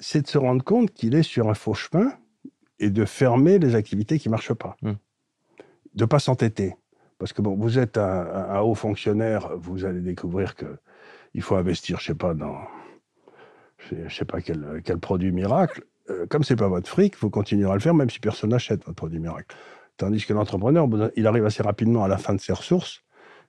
c'est 0.00 0.22
de 0.22 0.26
se 0.26 0.38
rendre 0.38 0.64
compte 0.64 0.90
qu'il 0.90 1.14
est 1.14 1.22
sur 1.22 1.48
un 1.48 1.54
faux 1.54 1.74
chemin 1.74 2.12
et 2.80 2.90
de 2.90 3.04
fermer 3.04 3.60
les 3.60 3.76
activités 3.76 4.18
qui 4.18 4.28
ne 4.28 4.32
marchent 4.32 4.54
pas. 4.54 4.76
Mmh. 4.82 4.92
De 5.94 6.02
ne 6.02 6.06
pas 6.06 6.18
s'entêter. 6.18 6.74
Parce 7.18 7.32
que 7.32 7.42
bon, 7.42 7.56
vous 7.56 7.78
êtes 7.78 7.98
un, 7.98 8.60
haut 8.60 8.74
fonctionnaire, 8.74 9.56
vous 9.56 9.84
allez 9.84 10.00
découvrir 10.00 10.54
qu'il 10.56 11.42
faut 11.42 11.56
investir, 11.56 11.98
je 11.98 12.04
ne 12.04 12.06
sais 12.14 12.18
pas, 12.18 12.34
dans 12.34 12.56
je 13.90 14.08
sais 14.14 14.24
pas 14.24 14.40
quel, 14.40 14.82
quel 14.84 14.98
produit 14.98 15.32
miracle. 15.32 15.84
Euh, 16.10 16.26
comme 16.26 16.42
ce 16.42 16.52
n'est 16.52 16.58
pas 16.58 16.68
votre 16.68 16.88
fric, 16.88 17.16
vous 17.18 17.30
continuerez 17.30 17.72
à 17.72 17.74
le 17.74 17.80
faire 17.80 17.94
même 17.94 18.10
si 18.10 18.18
personne 18.18 18.50
n'achète 18.50 18.84
votre 18.84 18.96
produit 18.96 19.20
miracle. 19.20 19.54
Tandis 19.96 20.24
que 20.26 20.32
l'entrepreneur, 20.32 20.88
il 21.16 21.26
arrive 21.26 21.44
assez 21.44 21.62
rapidement 21.62 22.04
à 22.04 22.08
la 22.08 22.18
fin 22.18 22.34
de 22.34 22.40
ses 22.40 22.52
ressources 22.52 23.04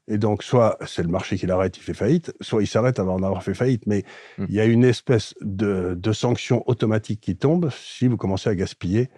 et 0.07 0.17
donc, 0.17 0.43
soit 0.43 0.77
c'est 0.85 1.01
le 1.01 1.09
marché 1.09 1.37
qui 1.37 1.47
l'arrête, 1.47 1.77
il 1.77 1.81
fait 1.81 1.93
faillite, 1.93 2.31
soit 2.39 2.61
il 2.61 2.67
s'arrête 2.67 2.99
avant 2.99 3.19
d'avoir 3.19 3.41
fait 3.43 3.55
faillite. 3.55 3.87
Mais 3.87 4.03
mmh. 4.37 4.45
il 4.49 4.55
y 4.55 4.59
a 4.59 4.65
une 4.65 4.83
espèce 4.83 5.33
de, 5.41 5.95
de, 5.97 6.13
sanction 6.13 6.63
automatique 6.67 7.21
qui 7.21 7.35
tombe 7.35 7.69
si 7.71 8.07
vous 8.07 8.17
commencez 8.17 8.49
à 8.49 8.55
gaspiller 8.55 9.09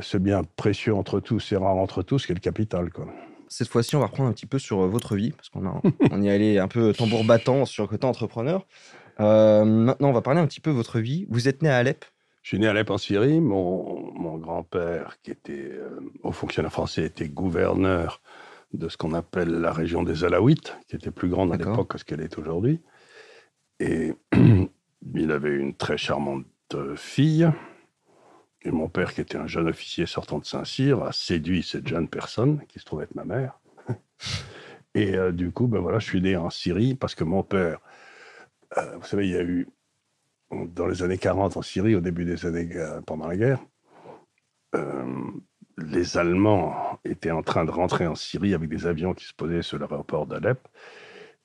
ce 0.00 0.18
bien 0.18 0.42
précieux 0.56 0.94
entre 0.94 1.20
tous 1.20 1.52
et 1.52 1.56
rare 1.56 1.76
entre 1.76 2.02
tous, 2.02 2.26
qui 2.26 2.32
est 2.32 2.34
le 2.34 2.40
capital. 2.40 2.90
Quoi. 2.90 3.06
Cette 3.50 3.68
fois-ci, 3.68 3.96
on 3.96 4.00
va 4.00 4.06
reprendre 4.06 4.30
un 4.30 4.32
petit 4.32 4.46
peu 4.46 4.58
sur 4.58 4.80
euh, 4.80 4.86
votre 4.88 5.16
vie, 5.16 5.32
parce 5.32 5.48
qu'on 5.48 5.66
on 6.12 6.22
y 6.22 6.28
est 6.28 6.30
allé 6.30 6.58
un 6.58 6.68
peu 6.68 6.94
tambour 6.94 7.24
battant 7.24 7.66
sur 7.66 7.84
le 7.84 7.88
côté 7.88 8.06
entrepreneur. 8.06 8.64
Euh, 9.18 9.64
maintenant, 9.64 10.08
on 10.08 10.12
va 10.12 10.22
parler 10.22 10.40
un 10.40 10.46
petit 10.46 10.60
peu 10.60 10.70
de 10.70 10.76
votre 10.76 11.00
vie. 11.00 11.26
Vous 11.28 11.48
êtes 11.48 11.60
né 11.60 11.68
à 11.68 11.76
Alep? 11.76 12.04
Je 12.42 12.48
suis 12.48 12.58
né 12.58 12.68
à 12.68 12.70
Alep 12.70 12.90
en 12.90 12.96
Syrie. 12.96 13.40
Mon, 13.40 14.12
mon 14.14 14.38
grand-père, 14.38 15.16
qui 15.22 15.32
était 15.32 15.72
euh, 15.72 16.00
haut 16.22 16.32
fonctionnaire 16.32 16.72
français, 16.72 17.04
était 17.04 17.28
gouverneur 17.28 18.22
de 18.72 18.88
ce 18.88 18.96
qu'on 18.96 19.14
appelle 19.14 19.50
la 19.50 19.72
région 19.72 20.04
des 20.04 20.24
Alaouites, 20.24 20.76
qui 20.88 20.94
était 20.94 21.10
plus 21.10 21.28
grande 21.28 21.52
à 21.52 21.56
l'époque 21.56 21.88
que 21.88 21.98
ce 21.98 22.04
qu'elle 22.04 22.20
est 22.20 22.38
aujourd'hui. 22.38 22.80
Et 23.80 24.12
il 25.14 25.32
avait 25.32 25.56
une 25.56 25.74
très 25.74 25.98
charmante 25.98 26.46
euh, 26.74 26.94
fille. 26.94 27.50
Et 28.62 28.70
mon 28.70 28.88
père, 28.88 29.14
qui 29.14 29.20
était 29.20 29.38
un 29.38 29.46
jeune 29.46 29.68
officier 29.68 30.06
sortant 30.06 30.38
de 30.38 30.44
Saint-Cyr, 30.44 31.02
a 31.02 31.12
séduit 31.12 31.62
cette 31.62 31.86
jeune 31.88 32.08
personne, 32.08 32.60
qui 32.68 32.78
se 32.78 32.84
trouvait 32.84 33.04
être 33.04 33.14
ma 33.14 33.24
mère. 33.24 33.58
Et 34.94 35.16
euh, 35.16 35.32
du 35.32 35.50
coup, 35.50 35.66
ben 35.66 35.78
voilà, 35.80 35.98
je 35.98 36.06
suis 36.06 36.20
né 36.20 36.36
en 36.36 36.50
Syrie 36.50 36.94
parce 36.94 37.14
que 37.14 37.24
mon 37.24 37.42
père, 37.42 37.78
euh, 38.76 38.96
vous 38.96 39.06
savez, 39.06 39.28
il 39.28 39.32
y 39.32 39.36
a 39.36 39.42
eu 39.42 39.68
dans 40.50 40.86
les 40.86 41.02
années 41.02 41.18
40 41.18 41.56
en 41.56 41.62
Syrie, 41.62 41.94
au 41.94 42.00
début 42.00 42.24
des 42.24 42.44
années 42.44 42.68
euh, 42.74 43.00
pendant 43.02 43.28
la 43.28 43.36
guerre, 43.36 43.60
les 45.78 46.18
Allemands 46.18 47.00
étaient 47.04 47.30
en 47.30 47.42
train 47.42 47.64
de 47.64 47.70
rentrer 47.70 48.06
en 48.06 48.14
Syrie 48.14 48.54
avec 48.54 48.68
des 48.68 48.86
avions 48.86 49.14
qui 49.14 49.24
se 49.24 49.34
posaient 49.34 49.62
sur 49.62 49.78
l'aéroport 49.78 50.26
d'Alep 50.26 50.68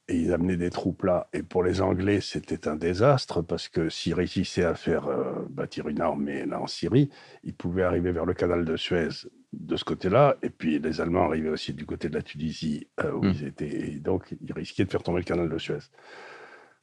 et 0.07 0.17
ils 0.17 0.31
amenaient 0.33 0.57
des 0.57 0.69
troupes 0.69 1.03
là. 1.03 1.27
Et 1.33 1.41
pour 1.43 1.63
les 1.63 1.81
Anglais, 1.81 2.21
c'était 2.21 2.67
un 2.67 2.75
désastre 2.75 3.41
parce 3.41 3.67
que 3.67 3.89
s'ils 3.89 4.13
réussissaient 4.13 4.63
à 4.65 4.75
faire 4.75 5.07
euh, 5.07 5.45
bâtir 5.49 5.87
une 5.87 6.01
armée 6.01 6.45
là 6.45 6.61
en 6.61 6.67
Syrie, 6.67 7.09
ils 7.43 7.55
pouvaient 7.55 7.83
arriver 7.83 8.11
vers 8.11 8.25
le 8.25 8.33
canal 8.33 8.65
de 8.65 8.77
Suez 8.77 9.09
de 9.53 9.77
ce 9.77 9.85
côté-là, 9.85 10.35
et 10.43 10.49
puis 10.49 10.79
les 10.79 10.99
Allemands 10.99 11.23
arrivaient 11.29 11.49
aussi 11.49 11.73
du 11.73 11.85
côté 11.85 12.09
de 12.09 12.13
la 12.15 12.21
Tunisie 12.21 12.87
euh, 13.03 13.13
où 13.13 13.23
Mm. 13.23 13.29
ils 13.31 13.45
étaient, 13.45 13.89
et 13.93 13.99
donc 13.99 14.35
ils 14.41 14.51
risquaient 14.53 14.83
de 14.85 14.91
faire 14.91 15.01
tomber 15.01 15.19
le 15.19 15.25
canal 15.25 15.47
de 15.49 15.57
Suez. 15.57 15.79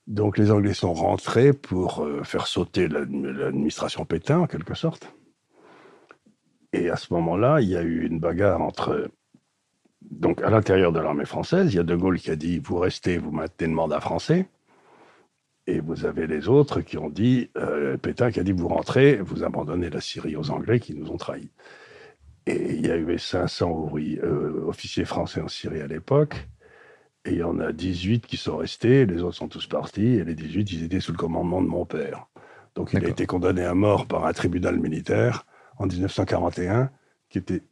Donc 0.06 0.38
les 0.38 0.50
Anglais 0.50 0.74
sont 0.74 0.94
rentrés 0.94 1.52
pour 1.52 2.02
euh, 2.02 2.24
faire 2.24 2.46
sauter 2.46 2.88
l'admi- 2.88 3.30
l'administration 3.32 4.04
Pétain, 4.04 4.38
en 4.40 4.46
quelque 4.46 4.74
sorte. 4.74 5.14
Et 6.72 6.88
à 6.88 6.96
ce 6.96 7.12
moment-là, 7.12 7.60
il 7.60 7.68
y 7.68 7.76
a 7.76 7.82
eu 7.82 8.06
une 8.06 8.18
bagarre 8.18 8.62
entre... 8.62 9.10
Donc 10.10 10.42
à 10.42 10.50
l'intérieur 10.50 10.92
de 10.92 11.00
l'armée 11.00 11.24
française, 11.24 11.72
il 11.72 11.76
y 11.76 11.80
a 11.80 11.84
De 11.84 11.96
Gaulle 11.96 12.18
qui 12.18 12.30
a 12.30 12.36
dit, 12.36 12.58
vous 12.58 12.78
restez, 12.78 13.18
vous 13.18 13.30
maintenez 13.30 13.66
le 13.66 13.74
mandat 13.74 14.00
français. 14.00 14.48
Et 15.66 15.80
vous 15.80 16.06
avez 16.06 16.26
les 16.26 16.48
autres 16.48 16.80
qui 16.80 16.98
ont 16.98 17.08
dit, 17.08 17.50
euh, 17.56 17.96
Pétain 17.96 18.32
qui 18.32 18.40
a 18.40 18.42
dit, 18.42 18.52
vous 18.52 18.68
rentrez, 18.68 19.16
vous 19.16 19.44
abandonnez 19.44 19.90
la 19.90 20.00
Syrie 20.00 20.36
aux 20.36 20.50
Anglais 20.50 20.80
qui 20.80 20.94
nous 20.94 21.10
ont 21.10 21.16
trahis. 21.16 21.50
Et 22.46 22.74
il 22.74 22.86
y 22.86 22.90
a 22.90 22.96
eu 22.96 23.18
500 23.18 23.70
ouvriers, 23.70 24.20
euh, 24.24 24.64
officiers 24.66 25.04
français 25.04 25.40
en 25.40 25.48
Syrie 25.48 25.80
à 25.80 25.86
l'époque. 25.86 26.48
Et 27.24 27.32
il 27.32 27.38
y 27.38 27.42
en 27.44 27.60
a 27.60 27.70
18 27.70 28.26
qui 28.26 28.36
sont 28.36 28.56
restés, 28.56 29.06
les 29.06 29.22
autres 29.22 29.36
sont 29.36 29.46
tous 29.46 29.68
partis, 29.68 30.14
et 30.14 30.24
les 30.24 30.34
18, 30.34 30.72
ils 30.72 30.84
étaient 30.84 30.98
sous 30.98 31.12
le 31.12 31.18
commandement 31.18 31.62
de 31.62 31.68
mon 31.68 31.86
père. 31.86 32.26
Donc 32.74 32.92
il 32.92 33.04
a 33.04 33.08
été 33.08 33.26
condamné 33.26 33.62
à 33.64 33.74
mort 33.74 34.06
par 34.06 34.26
un 34.26 34.32
tribunal 34.32 34.80
militaire 34.80 35.46
en 35.78 35.86
1941, 35.86 36.90
qui 37.28 37.38
était, 37.38 37.62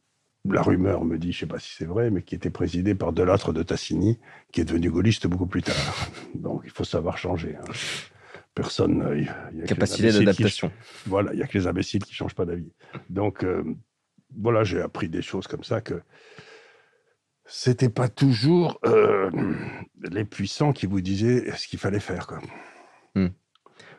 la 0.49 0.63
rumeur 0.63 1.05
me 1.05 1.19
dit, 1.19 1.33
je 1.33 1.37
ne 1.37 1.41
sais 1.41 1.47
pas 1.47 1.59
si 1.59 1.75
c'est 1.77 1.85
vrai, 1.85 2.11
mais 2.11 2.23
qui 2.23 2.35
était 2.35 2.51
présidé 2.51 2.95
par 2.95 3.13
Delattre 3.13 3.53
de 3.53 3.63
Tassigny, 3.63 4.19
qui 4.53 4.61
est 4.63 4.65
devenu 4.65 4.91
gaulliste 4.91 5.27
beaucoup 5.27 5.47
plus 5.47 5.63
tard. 5.63 6.09
Donc 6.35 6.63
il 6.65 6.71
faut 6.71 6.85
savoir 6.85 7.19
changer. 7.19 7.57
hein. 7.57 7.73
Personne. 8.55 9.03
euh, 9.03 9.21
y 9.21 9.63
a 9.63 9.67
Capacité 9.67 10.11
d'adaptation. 10.13 10.73
voilà, 11.07 11.33
il 11.33 11.37
n'y 11.37 11.43
a 11.43 11.47
que 11.47 11.57
les 11.57 11.67
imbéciles 11.67 12.03
qui 12.05 12.13
ne 12.13 12.17
changent 12.17 12.35
pas 12.35 12.47
d'avis. 12.47 12.73
Donc, 13.09 13.45
euh, 13.45 13.63
voilà, 14.37 14.65
j'ai 14.65 14.81
appris 14.81 15.09
des 15.09 15.23
choses 15.23 15.47
comme 15.47 15.63
ça 15.63 15.81
que 15.81 16.03
c'était 17.47 17.89
pas 17.89 18.09
toujours 18.09 18.79
euh, 18.87 19.31
les 20.11 20.25
puissants 20.25 20.73
qui 20.73 20.87
vous 20.87 21.01
disaient 21.01 21.51
ce 21.57 21.67
qu'il 21.69 21.79
fallait 21.79 22.01
faire. 22.01 22.27
Quoi. 22.27 22.41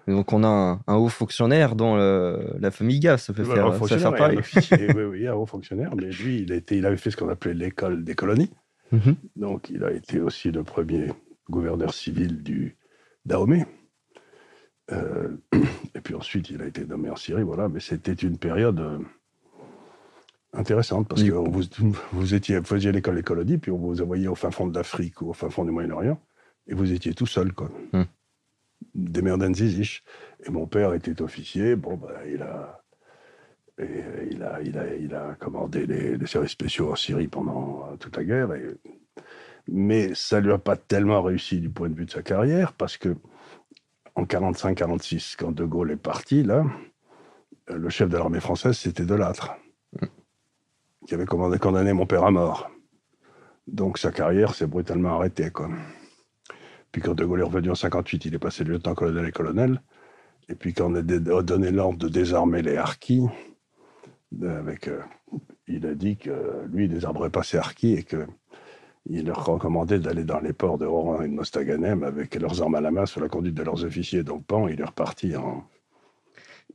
Donc 0.07 0.33
on 0.33 0.43
a 0.43 0.47
un, 0.47 0.81
un 0.87 0.95
haut 0.95 1.09
fonctionnaire 1.09 1.75
dans 1.75 1.95
le- 1.95 2.55
la 2.59 2.71
famille 2.71 2.99
Gaff, 2.99 3.21
ça 3.21 3.33
peut 3.33 3.43
faire, 3.43 3.67
un 3.67 3.87
ça 3.87 3.97
faire 3.97 4.15
pareil. 4.15 4.37
officier, 4.39 4.87
oui, 4.95 5.03
oui, 5.03 5.27
un 5.27 5.33
haut 5.33 5.45
fonctionnaire, 5.45 5.95
mais 5.95 6.09
lui, 6.09 6.41
il, 6.41 6.85
avait 6.85 6.97
fait 6.97 7.11
ce 7.11 7.17
qu'on 7.17 7.29
appelait 7.29 7.53
l'école 7.53 8.03
des 8.03 8.15
colonies. 8.15 8.49
Mhm. 8.91 9.15
Donc, 9.35 9.69
il 9.69 9.83
a 9.83 9.91
été 9.91 10.19
aussi 10.19 10.51
le 10.51 10.63
premier 10.63 11.11
gouverneur 11.49 11.93
civil 11.93 12.43
du 12.43 12.77
Dahomey. 13.25 13.65
Euh, 14.91 15.29
et 15.95 16.01
puis 16.01 16.15
ensuite, 16.15 16.49
il 16.49 16.61
a 16.61 16.65
été 16.65 16.85
nommé 16.85 17.09
en 17.09 17.15
Syrie, 17.15 17.43
voilà. 17.43 17.69
Mais 17.69 17.79
c'était 17.79 18.13
une 18.13 18.37
période 18.37 18.79
euh, 18.79 18.97
intéressante 20.53 21.07
parce 21.07 21.23
que 21.23 21.31
vous, 21.31 21.95
vous 22.11 22.33
étiez, 22.33 22.59
vous 22.59 22.65
faisiez 22.65 22.91
l'école 22.91 23.15
des 23.15 23.23
colonies, 23.23 23.57
puis 23.57 23.71
on 23.71 23.77
vous 23.77 24.01
envoyait 24.01 24.27
au 24.27 24.35
fin 24.35 24.51
fond 24.51 24.67
de 24.67 24.75
l'Afrique 24.75 25.21
ou 25.21 25.29
au 25.29 25.33
fin 25.33 25.49
fond 25.49 25.63
du 25.63 25.71
Moyen-Orient, 25.71 26.19
et 26.67 26.73
vous 26.73 26.91
étiez 26.91 27.13
tout 27.13 27.27
seul, 27.27 27.53
quoi. 27.53 27.69
Hmm. 27.93 28.03
Des 28.93 29.53
ziziches. 29.53 30.03
Et 30.45 30.49
mon 30.49 30.67
père 30.67 30.93
était 30.93 31.21
officier, 31.21 31.75
bon, 31.75 31.97
bah, 31.97 32.19
il 32.27 32.41
a. 32.41 32.81
Euh, 33.79 34.27
il 34.29 34.43
a, 34.43 34.61
il, 34.61 34.77
a, 34.77 34.95
il 34.95 35.15
a 35.15 35.35
commandé 35.39 35.85
les, 35.85 36.27
services 36.27 36.51
spéciaux 36.51 36.91
en 36.91 36.95
Syrie 36.95 37.27
pendant 37.27 37.87
euh, 37.91 37.95
toute 37.97 38.17
la 38.17 38.23
guerre. 38.23 38.49
Mais 39.67 40.13
ça 40.13 40.39
lui 40.39 40.51
a 40.51 40.57
pas 40.57 40.75
tellement 40.75 41.21
réussi 41.21 41.59
du 41.59 41.69
point 41.69 41.89
de 41.89 41.95
vue 41.95 42.05
de 42.05 42.11
sa 42.11 42.21
carrière, 42.21 42.73
parce 42.73 42.97
que 42.97 43.15
en 44.15 44.23
45-46, 44.23 45.35
quand 45.37 45.51
De 45.51 45.63
Gaulle 45.63 45.91
est 45.91 45.97
parti, 45.97 46.43
là, 46.43 46.65
euh, 47.69 47.77
le 47.77 47.89
chef 47.89 48.09
de 48.09 48.17
l'armée 48.17 48.39
française, 48.39 48.77
c'était 48.77 49.05
Delattre, 49.05 49.55
qui 51.07 51.13
avait 51.13 51.25
commandé, 51.25 51.57
condamné 51.57 51.93
mon 51.93 52.05
père 52.05 52.25
à 52.25 52.31
mort. 52.31 52.69
Donc 53.67 53.97
sa 53.97 54.11
carrière 54.11 54.53
s'est 54.53 54.67
brutalement 54.67 55.15
arrêtée. 55.15 55.49
Quoi. 55.49 55.69
Puis 56.91 57.01
quand 57.01 57.13
De 57.13 57.23
Gaulle 57.25 57.39
est 57.41 57.43
revenu 57.43 57.71
en 57.71 57.75
58, 57.75 58.25
il 58.25 58.35
est 58.35 58.39
passé 58.39 58.63
de 58.63 58.69
lieutenant-colonel 58.71 59.25
et 59.27 59.31
colonel. 59.31 59.81
Et 60.49 60.55
puis 60.55 60.73
quand 60.73 60.91
on 60.91 60.95
a 60.95 61.01
donné 61.01 61.71
l'ordre 61.71 61.97
de 61.99 62.09
désarmer 62.09 62.61
les 62.61 62.75
harkis, 62.77 63.23
euh, 64.43 64.59
avec, 64.59 64.87
euh, 64.87 64.99
il 65.67 65.85
a 65.85 65.93
dit 65.93 66.17
que 66.17 66.31
lui, 66.71 66.85
il 66.85 66.89
désarmerait 66.89 67.29
pas 67.29 67.43
ses 67.43 67.57
harkis 67.57 67.93
et 67.93 68.03
que 68.03 68.25
il 69.09 69.25
leur 69.25 69.43
recommandait 69.45 69.97
d'aller 69.99 70.23
dans 70.23 70.39
les 70.39 70.53
ports 70.53 70.77
de 70.77 70.85
Oran 70.85 71.21
et 71.23 71.27
de 71.27 71.33
Mostaganem 71.33 72.03
avec 72.03 72.35
leurs 72.35 72.61
armes 72.61 72.75
à 72.75 72.81
la 72.81 72.91
main 72.91 73.07
sous 73.07 73.19
la 73.19 73.29
conduite 73.29 73.55
de 73.55 73.63
leurs 73.63 73.83
officiers. 73.83 74.21
Donc, 74.23 74.45
pan, 74.45 74.67
il 74.67 74.79
est 74.79 74.83
reparti 74.85 75.35
en. 75.35 75.63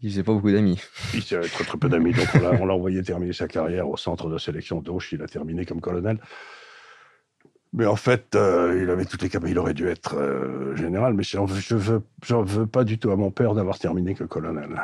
Il 0.03 0.11
faisait 0.11 0.25
pas 0.25 0.33
beaucoup 0.33 0.51
d'amis. 0.51 0.81
Il 1.15 1.23
s'est 1.23 1.41
très, 1.41 1.65
très 1.65 1.79
peu 1.79 1.89
d'amis. 1.89 2.13
Donc, 2.13 2.27
on 2.35 2.39
l'a- 2.41 2.53
on 2.61 2.67
l'a 2.67 2.75
envoyé 2.75 3.01
terminer 3.03 3.33
sa 3.33 3.47
carrière 3.47 3.89
au 3.89 3.97
centre 3.97 4.29
de 4.29 4.39
sélection 4.39 4.81
d'Auch. 4.83 5.13
Il 5.13 5.23
a 5.23 5.27
terminé 5.29 5.65
comme 5.65 5.81
colonel. 5.81 6.19
Mais 7.73 7.87
en 7.87 7.97
fait, 7.97 8.35
euh, 8.35 8.81
il 8.83 8.89
avait 8.91 9.05
toutes 9.05 9.23
les 9.23 9.29
capacités. 9.29 9.53
Il 9.53 9.59
aurait 9.59 9.75
dû 9.75 9.89
être 9.89 10.17
euh, 10.17 10.75
général. 10.77 11.15
Mais 11.15 11.23
je 11.23 11.75
veux, 11.75 12.03
j'en 12.25 12.43
veux 12.43 12.67
pas 12.67 12.85
du 12.85 12.99
tout 12.99 13.11
à 13.11 13.17
mon 13.17 13.31
père 13.31 13.55
d'avoir 13.55 13.79
terminé 13.79 14.15
que 14.15 14.25
colonel. 14.25 14.81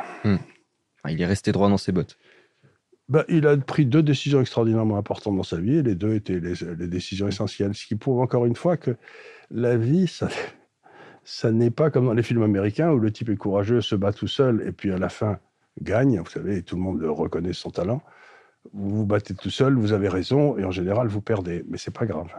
Enfin, 1.03 1.13
il 1.13 1.21
est 1.21 1.25
resté 1.25 1.51
droit 1.51 1.69
dans 1.69 1.77
ses 1.77 1.91
bottes. 1.91 2.17
Bah, 3.09 3.25
il 3.27 3.47
a 3.47 3.57
pris 3.57 3.85
deux 3.85 4.03
décisions 4.03 4.39
extraordinairement 4.41 4.97
importantes 4.97 5.35
dans 5.35 5.43
sa 5.43 5.57
vie, 5.57 5.77
et 5.77 5.83
les 5.83 5.95
deux 5.95 6.13
étaient 6.13 6.39
les, 6.39 6.53
les 6.77 6.87
décisions 6.87 7.27
essentielles. 7.27 7.73
Ce 7.73 7.85
qui 7.85 7.95
prouve 7.95 8.19
encore 8.19 8.45
une 8.45 8.55
fois 8.55 8.77
que 8.77 8.95
la 9.51 9.75
vie, 9.75 10.07
ça, 10.07 10.29
ça 11.25 11.51
n'est 11.51 11.71
pas 11.71 11.89
comme 11.89 12.05
dans 12.05 12.13
les 12.13 12.23
films 12.23 12.43
américains 12.43 12.91
où 12.91 12.99
le 12.99 13.11
type 13.11 13.29
est 13.29 13.35
courageux, 13.35 13.81
se 13.81 13.95
bat 13.95 14.13
tout 14.13 14.27
seul, 14.27 14.63
et 14.65 14.71
puis 14.71 14.91
à 14.91 14.97
la 14.97 15.09
fin 15.09 15.39
gagne, 15.81 16.19
vous 16.19 16.29
savez, 16.29 16.57
et 16.57 16.61
tout 16.61 16.75
le 16.75 16.81
monde 16.81 17.01
le 17.01 17.11
reconnaît 17.11 17.53
son 17.53 17.71
talent. 17.71 18.01
Vous 18.71 18.97
vous 18.97 19.05
battez 19.05 19.33
tout 19.33 19.49
seul, 19.49 19.75
vous 19.75 19.91
avez 19.91 20.07
raison, 20.07 20.57
et 20.57 20.63
en 20.63 20.71
général, 20.71 21.07
vous 21.07 21.21
perdez. 21.21 21.65
Mais 21.67 21.77
c'est 21.77 21.93
pas 21.93 22.05
grave. 22.05 22.33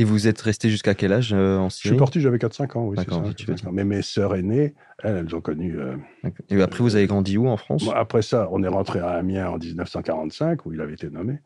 Et 0.00 0.04
vous 0.04 0.28
êtes 0.28 0.40
resté 0.40 0.70
jusqu'à 0.70 0.94
quel 0.94 1.12
âge 1.12 1.32
euh, 1.32 1.56
en 1.58 1.68
Je 1.70 1.74
Syrie 1.76 1.94
suis 1.94 1.98
parti, 1.98 2.20
j'avais 2.20 2.38
4-5 2.38 2.76
ans, 2.78 2.84
oui, 2.86 2.96
c'est 2.98 3.04
D'accord, 3.06 3.22
ça. 3.24 3.28
oui, 3.28 3.34
tu 3.34 3.46
veux 3.46 3.54
4-5 3.54 3.68
ans. 3.68 3.72
Mais 3.72 3.84
mes 3.84 4.02
sœurs 4.02 4.36
aînées, 4.36 4.74
elles, 5.02 5.16
elles 5.26 5.34
ont 5.34 5.40
connu 5.40 5.76
euh. 5.78 5.96
Et 6.50 6.62
après, 6.62 6.84
vous 6.84 6.94
avez 6.94 7.06
grandi 7.08 7.36
où 7.36 7.48
en 7.48 7.56
France? 7.56 7.84
Bon, 7.84 7.90
après 7.92 8.22
ça, 8.22 8.48
on 8.52 8.62
est 8.62 8.68
rentré 8.68 9.00
à 9.00 9.08
Amiens 9.10 9.48
en 9.50 9.58
1945, 9.58 10.66
où 10.66 10.72
il 10.72 10.80
avait 10.80 10.94
été 10.94 11.10
nommé. 11.10 11.40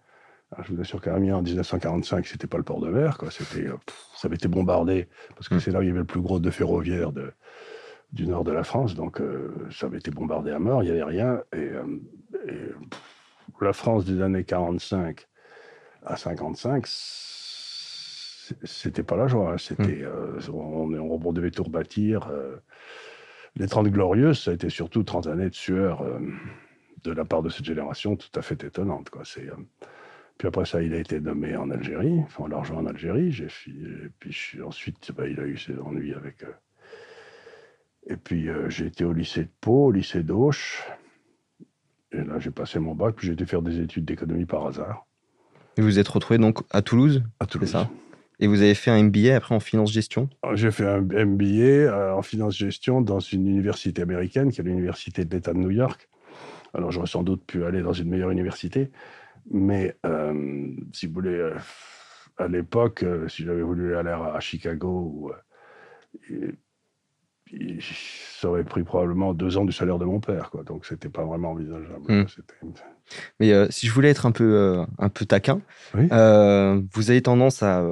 Alors, 0.52 0.66
je 0.66 0.74
vous 0.74 0.80
assure 0.82 1.00
qu'à 1.00 1.14
Amiens, 1.14 1.36
en 1.36 1.42
1945, 1.42 2.26
c'était 2.26 2.46
pas 2.46 2.58
le 2.58 2.62
port 2.62 2.80
de 2.80 2.90
mer, 2.90 3.16
quoi. 3.16 3.30
C'était, 3.30 3.66
euh, 3.68 3.76
pff, 3.86 3.96
ça 4.16 4.28
avait 4.28 4.36
été 4.36 4.48
bombardé, 4.48 5.08
parce 5.34 5.48
que 5.48 5.54
Mm. 5.54 5.60
c'est 5.60 5.70
là 5.70 5.78
où 5.78 5.82
il 5.82 5.88
y 5.88 5.90
avait 5.90 6.00
le 6.00 6.04
plus 6.04 6.20
gros 6.20 6.38
de 6.38 6.50
ferroviaire 6.50 7.10
de, 7.12 7.32
du 8.12 8.26
nord 8.26 8.44
de 8.44 8.52
la 8.52 8.64
France. 8.64 8.94
Donc, 8.94 9.22
euh, 9.22 9.54
ça 9.70 9.86
avait 9.86 9.96
été 9.98 10.10
bombardé 10.10 10.50
à 10.50 10.58
mort, 10.58 10.82
il 10.82 10.92
n'y 10.92 11.00
avait 11.00 11.10
rien. 11.10 11.40
Et, 11.54 11.56
euh, 11.56 11.84
et, 12.46 12.50
pff, 12.50 13.00
la 13.62 13.72
France 13.72 14.04
des 14.04 14.20
années 14.20 14.44
45 14.44 15.26
à 16.04 16.16
55, 16.16 16.86
c- 16.86 17.31
c'était 18.64 19.02
pas 19.02 19.16
la 19.16 19.26
joie. 19.26 19.52
hein. 19.52 19.58
C'était, 19.58 20.02
euh, 20.02 20.38
on, 20.52 20.92
on, 20.94 21.32
devait 21.32 21.50
tout 21.50 21.64
rebâtir. 21.64 22.30
les 23.56 23.66
30 23.68 23.88
Glorieuses, 23.88 24.40
ça 24.40 24.50
a 24.50 24.54
été 24.54 24.70
surtout 24.70 25.02
30 25.02 25.26
années 25.26 25.50
de 25.50 25.54
sueur 25.54 26.02
euh, 26.02 26.18
de 27.04 27.12
la 27.12 27.24
part 27.24 27.42
de 27.42 27.48
cette 27.48 27.64
génération 27.64 28.16
tout 28.16 28.30
à 28.38 28.42
fait 28.42 28.62
étonnante. 28.64 29.10
Quoi. 29.10 29.22
C'est, 29.24 29.48
euh, 29.48 29.54
Puis 30.38 30.48
après 30.48 30.64
ça, 30.64 30.82
il 30.82 30.94
a 30.94 30.98
été 30.98 31.20
nommé 31.20 31.56
en 31.56 31.70
Algérie. 31.70 32.20
Enfin, 32.20 32.44
on 32.44 32.46
l'a 32.46 32.58
rejoint 32.58 32.78
en 32.78 32.86
Algérie. 32.86 33.30
J'ai 33.32 33.48
puis 34.18 34.32
je 34.32 34.62
ensuite, 34.62 35.12
bah, 35.16 35.26
il 35.28 35.38
a 35.40 35.44
eu 35.44 35.58
ses 35.58 35.76
ennuis 35.78 36.14
avec. 36.14 36.44
euh, 36.44 36.52
Et 38.06 38.16
puis 38.16 38.48
euh, 38.48 38.68
j'ai 38.70 38.86
été 38.86 39.04
au 39.04 39.12
lycée 39.12 39.44
de 39.44 39.50
Pau, 39.60 39.86
au 39.86 39.92
lycée 39.92 40.22
d'Auch. 40.22 40.82
Et 42.12 42.22
là, 42.24 42.38
j'ai 42.38 42.50
passé 42.50 42.78
mon 42.78 42.94
bac, 42.94 43.14
puis 43.16 43.26
j'ai 43.26 43.32
été 43.32 43.46
faire 43.46 43.62
des 43.62 43.80
études 43.80 44.04
d'économie 44.04 44.44
par 44.44 44.66
hasard 44.66 45.06
Et 45.76 45.80
vous 45.80 45.86
vous 45.86 45.98
êtes 45.98 46.08
retrouvé 46.08 46.36
donc 46.38 46.58
à 46.70 46.82
Toulouse 46.82 47.22
à 47.40 47.46
Toulouse. 47.46 47.70
ça? 47.70 47.88
Et 48.40 48.46
vous 48.46 48.60
avez 48.62 48.74
fait 48.74 48.90
un 48.90 49.02
MBA 49.02 49.36
après 49.36 49.54
en 49.54 49.60
finance-gestion 49.60 50.28
J'ai 50.54 50.70
fait 50.70 50.86
un 50.86 51.00
MBA 51.00 52.16
en 52.16 52.22
finance-gestion 52.22 53.00
dans 53.00 53.20
une 53.20 53.46
université 53.46 54.02
américaine, 54.02 54.50
qui 54.50 54.60
est 54.60 54.64
l'université 54.64 55.24
de 55.24 55.34
l'État 55.34 55.52
de 55.52 55.58
New 55.58 55.70
York. 55.70 56.08
Alors 56.74 56.90
j'aurais 56.90 57.06
sans 57.06 57.22
doute 57.22 57.44
pu 57.44 57.64
aller 57.64 57.82
dans 57.82 57.92
une 57.92 58.08
meilleure 58.08 58.30
université, 58.30 58.90
mais 59.50 59.94
si 60.92 61.06
vous 61.06 61.12
voulez, 61.12 61.52
à 62.38 62.48
l'époque, 62.48 63.04
si 63.28 63.44
j'avais 63.44 63.62
voulu 63.62 63.96
aller 63.96 64.10
à 64.10 64.40
Chicago, 64.40 65.32
ça 68.40 68.48
aurait 68.48 68.64
pris 68.64 68.82
probablement 68.82 69.34
deux 69.34 69.56
ans 69.56 69.64
du 69.64 69.72
salaire 69.72 69.98
de 69.98 70.04
mon 70.04 70.20
père, 70.20 70.50
quoi. 70.50 70.62
Donc 70.64 70.86
c'était 70.86 71.08
pas 71.08 71.24
vraiment 71.24 71.52
envisageable. 71.52 72.04
Hmm. 72.08 72.26
Mais 73.40 73.52
euh, 73.52 73.66
si 73.70 73.86
je 73.86 73.92
voulais 73.92 74.10
être 74.10 74.26
un 74.26 74.32
peu, 74.32 74.54
euh, 74.54 74.84
un 74.98 75.08
peu 75.08 75.24
taquin, 75.24 75.60
euh, 75.96 76.80
vous 76.94 77.10
avez 77.10 77.22
tendance 77.22 77.62
à, 77.62 77.84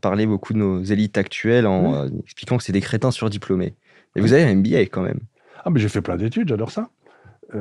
parler 0.00 0.26
beaucoup 0.26 0.52
de 0.52 0.58
nos 0.58 0.82
élites 0.82 1.18
actuelles 1.18 1.66
en 1.66 2.06
expliquant 2.20 2.56
que 2.56 2.62
c'est 2.62 2.72
des 2.72 2.80
crétins 2.80 3.10
surdiplômés. 3.10 3.74
Et 4.16 4.20
vous 4.20 4.32
avez 4.32 4.44
un 4.44 4.54
MBA 4.54 4.80
quand 4.82 5.02
même. 5.02 5.20
Ah, 5.64 5.70
mais 5.70 5.80
j'ai 5.80 5.88
fait 5.88 6.00
plein 6.00 6.16
d'études, 6.16 6.48
j'adore 6.48 6.70
ça. 6.70 6.88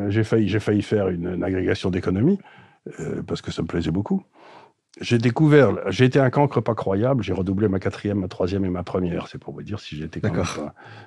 j'ai 0.09 0.23
failli, 0.23 0.49
failli 0.59 0.81
faire 0.81 1.09
une, 1.09 1.35
une 1.35 1.43
agrégation 1.43 1.89
d'économie 1.89 2.39
parce 3.27 3.41
que 3.41 3.51
ça 3.51 3.61
me 3.61 3.67
plaisait 3.67 3.91
beaucoup 3.91 4.23
j'ai 4.99 5.17
découvert, 5.17 5.91
j'ai 5.91 6.05
été 6.05 6.19
un 6.19 6.29
cancre 6.29 6.61
pas 6.61 6.75
croyable, 6.75 7.23
j'ai 7.23 7.33
redoublé 7.33 7.67
ma 7.67 7.79
quatrième, 7.79 8.19
ma 8.19 8.27
troisième 8.27 8.65
et 8.65 8.69
ma 8.69 8.83
première, 8.83 9.27
c'est 9.27 9.37
pour 9.37 9.53
vous 9.53 9.61
dire 9.61 9.79
si 9.79 9.95
j'étais 9.95 10.19
pas, 10.19 10.31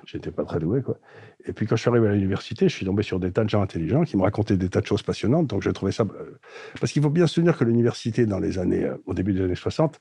j'étais 0.05 0.31
pas 0.31 0.45
très 0.45 0.59
doué, 0.59 0.81
quoi. 0.81 0.97
Et 1.45 1.53
puis 1.53 1.65
quand 1.65 1.75
je 1.75 1.81
suis 1.81 1.89
arrivé 1.89 2.07
à 2.07 2.13
l'université, 2.13 2.69
je 2.69 2.75
suis 2.75 2.85
tombé 2.85 3.03
sur 3.03 3.19
des 3.19 3.31
tas 3.31 3.43
de 3.43 3.49
gens 3.49 3.61
intelligents 3.61 4.03
qui 4.03 4.15
me 4.15 4.21
racontaient 4.21 4.57
des 4.57 4.69
tas 4.69 4.81
de 4.81 4.85
choses 4.85 5.01
passionnantes, 5.03 5.47
donc 5.47 5.61
j'ai 5.61 5.73
trouvé 5.73 5.91
ça, 5.91 6.03
euh, 6.03 6.39
parce 6.79 6.91
qu'il 6.91 7.01
faut 7.01 7.09
bien 7.09 7.27
se 7.27 7.35
souvenir 7.35 7.57
que 7.57 7.63
l'université 7.63 8.25
dans 8.25 8.39
les 8.39 8.59
années, 8.59 8.85
euh, 8.85 8.97
au 9.05 9.13
début 9.13 9.33
des 9.33 9.41
années 9.41 9.55
60, 9.55 9.99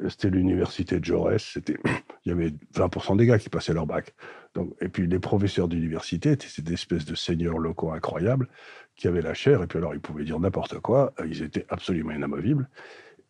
euh, 0.00 0.08
c'était 0.08 0.30
l'université 0.30 1.00
de 1.00 1.04
Jaurès, 1.04 1.42
c'était, 1.42 1.76
il 2.24 2.28
y 2.28 2.32
avait 2.32 2.52
20% 2.74 3.16
des 3.16 3.26
gars 3.26 3.38
qui 3.38 3.48
passaient 3.48 3.74
leur 3.74 3.86
bac. 3.86 4.14
Donc, 4.54 4.74
et 4.80 4.88
puis 4.88 5.06
les 5.06 5.18
professeurs 5.18 5.68
d'université 5.68 6.32
étaient 6.32 6.62
des 6.62 6.72
espèces 6.72 7.04
de 7.04 7.14
seigneurs 7.14 7.58
locaux 7.58 7.92
incroyables 7.92 8.48
qui 8.96 9.06
avaient 9.06 9.22
la 9.22 9.34
chair, 9.34 9.62
et 9.62 9.66
puis 9.66 9.78
alors 9.78 9.94
ils 9.94 10.00
pouvaient 10.00 10.24
dire 10.24 10.40
n'importe 10.40 10.80
quoi, 10.80 11.12
ils 11.24 11.42
étaient 11.42 11.66
absolument 11.68 12.12
inamovibles. 12.12 12.68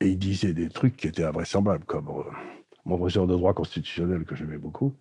Et 0.00 0.08
il 0.10 0.18
disait 0.18 0.52
des 0.52 0.68
trucs 0.68 0.96
qui 0.96 1.08
étaient 1.08 1.24
invraisemblables, 1.24 1.84
comme 1.84 2.08
euh, 2.08 2.22
mon 2.84 2.96
professeur 2.96 3.26
de 3.26 3.34
droit 3.34 3.52
constitutionnel, 3.52 4.24
que 4.24 4.36
j'aimais 4.36 4.58
beaucoup, 4.58 4.94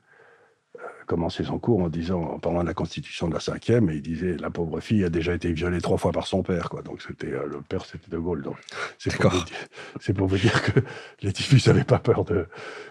euh, 0.76 0.80
commençait 1.06 1.44
son 1.44 1.60
cours 1.60 1.82
en 1.82 1.90
disant, 1.90 2.22
en 2.22 2.40
parlant 2.40 2.62
de 2.64 2.68
la 2.68 2.74
constitution 2.74 3.28
de 3.28 3.36
la 3.36 3.40
cinquième, 3.40 3.92
et 3.92 3.96
il 3.96 4.02
disait 4.02 4.38
la 4.38 4.50
pauvre 4.50 4.80
fille 4.80 5.04
a 5.04 5.10
déjà 5.10 5.36
été 5.36 5.54
violée 5.54 5.82
trois 5.82 5.98
fois 5.98 6.12
par 6.12 6.26
son 6.26 6.42
père, 6.42 6.70
quoi. 6.70 6.82
Donc 6.82 7.04
c'était 7.04 7.32
euh, 7.32 7.46
le 7.46 7.62
père, 7.62 7.86
c'était 7.86 8.10
De 8.10 8.18
Gaulle. 8.18 8.42
Donc 8.42 8.58
c'est 8.98 9.16
pour, 9.16 9.32
pour, 10.16 10.28
vous 10.28 10.38
dire 10.38 10.64
que 10.64 10.80
les 11.22 11.32
typhus 11.32 11.62
n'avaient 11.68 11.84
pas 11.84 12.00
peur 12.00 12.26
de. 12.26 12.48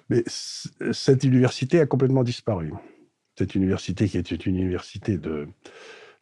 Mais 0.09 0.23
cette 0.27 1.25
université 1.25 1.81
a 1.81 1.87
complètement 1.87 2.23
disparu. 2.23 2.73
Cette 3.37 3.57
université 3.57 4.09
qui 4.09 4.17
était 4.17 4.37
une 4.37 4.57
université 4.57 5.19
de 5.19 5.49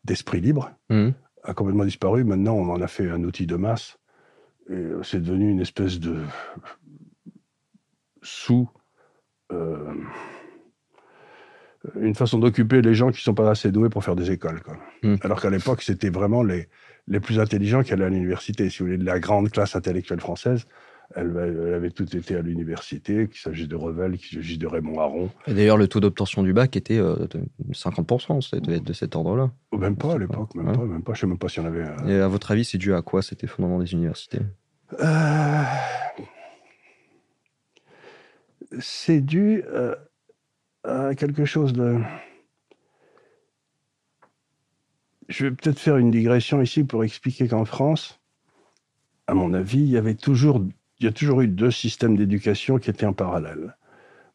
d'esprit 0.05 0.41
libre 0.41 0.71
mmh. 0.88 1.11
a 1.45 1.55
complètement 1.55 1.85
disparu. 1.85 2.25
Maintenant, 2.25 2.55
on 2.55 2.71
en 2.71 2.81
a 2.81 2.88
fait 2.88 3.09
un 3.09 3.23
outil 3.25 3.47
de 3.47 3.57
masse 3.57 3.99
euh, 4.71 5.02
c'est 5.02 5.21
devenu 5.21 5.50
une 5.50 5.61
espèce 5.61 6.00
de 6.00 6.16
sous. 8.23 8.68
Euh, 9.52 9.94
une 12.00 12.14
façon 12.14 12.38
d'occuper 12.38 12.80
les 12.80 12.94
gens 12.94 13.11
qui 13.11 13.18
ne 13.18 13.23
sont 13.23 13.35
pas 13.35 13.50
assez 13.50 13.71
doués 13.71 13.90
pour 13.90 14.02
faire 14.02 14.16
des 14.16 14.30
écoles. 14.30 14.61
Hmm. 15.02 15.16
Alors 15.21 15.40
qu'à 15.40 15.50
l'époque, 15.50 15.83
c'était 15.83 16.09
vraiment 16.09 16.42
les, 16.42 16.68
les 17.09 17.21
plus 17.21 17.38
intelligents 17.38 17.83
qui 17.83 17.92
allaient 17.92 18.06
à 18.06 18.09
l'université. 18.09 18.71
Si 18.71 18.78
vous 18.78 18.87
voulez, 18.87 18.97
la 18.97 19.21
grande 19.21 19.50
classe 19.50 19.76
intellectuelle 19.76 20.21
française, 20.21 20.66
elle, 21.14 21.75
avait 21.75 21.90
tout 21.90 22.16
été 22.16 22.37
à 22.37 22.42
l'université, 22.42 23.28
qu'il 23.28 23.38
s'agisse 23.38 23.68
de 23.68 23.76
Revel, 23.76 24.16
qu'il 24.18 24.38
s'agisse 24.38 24.58
de 24.58 24.66
Raymond 24.66 25.00
Aron. 25.00 25.30
Et 25.46 25.54
d'ailleurs, 25.54 25.76
le 25.76 25.88
taux 25.88 26.00
d'obtention 26.00 26.42
du 26.42 26.52
bac 26.52 26.76
était 26.76 26.99
euh, 26.99 27.26
de 27.28 27.44
50%, 27.73 28.40
ça 28.40 28.58
devait 28.61 28.78
être 28.78 28.84
de 28.84 28.92
cet 28.92 29.14
ordre-là. 29.14 29.52
Oh, 29.73 29.78
même 29.78 29.96
pas 29.96 30.14
à 30.14 30.18
l'époque, 30.18 30.54
même, 30.54 30.75
pas, 30.75 30.84
même 30.84 31.02
pas. 31.02 31.12
Je 31.12 31.18
ne 31.18 31.20
sais 31.20 31.26
même 31.28 31.38
pas 31.38 31.49
si 31.49 31.61
on 31.61 31.66
avait. 31.66 31.87
Et 32.08 32.16
à 32.16 32.28
votre 32.28 32.50
avis, 32.50 32.64
c'est 32.64 32.78
dû 32.78 32.94
à 32.94 33.02
quoi 33.02 33.23
cet 33.23 33.44
effondrement 33.44 33.78
des 33.78 33.92
universités? 33.92 34.40
Euh, 35.00 35.62
C'est 38.81 39.20
dû 39.20 39.62
euh, 39.66 39.94
à 40.85 41.14
quelque 41.14 41.44
chose 41.44 41.72
de. 41.72 41.98
Je 45.29 45.46
vais 45.46 45.52
peut-être 45.52 45.79
faire 45.79 45.96
une 45.96 46.11
digression 46.11 46.61
ici 46.61 46.85
pour 46.85 47.02
expliquer 47.02 47.48
qu'en 47.48 47.64
France, 47.64 48.20
à 49.26 49.35
mon 49.35 49.55
avis, 49.55 49.79
il 49.79 49.88
y 49.88 49.96
avait 49.96 50.14
toujours 50.14 50.62
il 51.05 51.09
y 51.09 51.11
a 51.11 51.12
toujours 51.12 51.43
eu 51.43 51.49
deux 51.49 51.71
systèmes 51.71 52.17
d'éducation 52.17 52.79
qui 52.79 52.88
étaient 52.88 53.05
en 53.05 53.12
parallèle. 53.12 53.77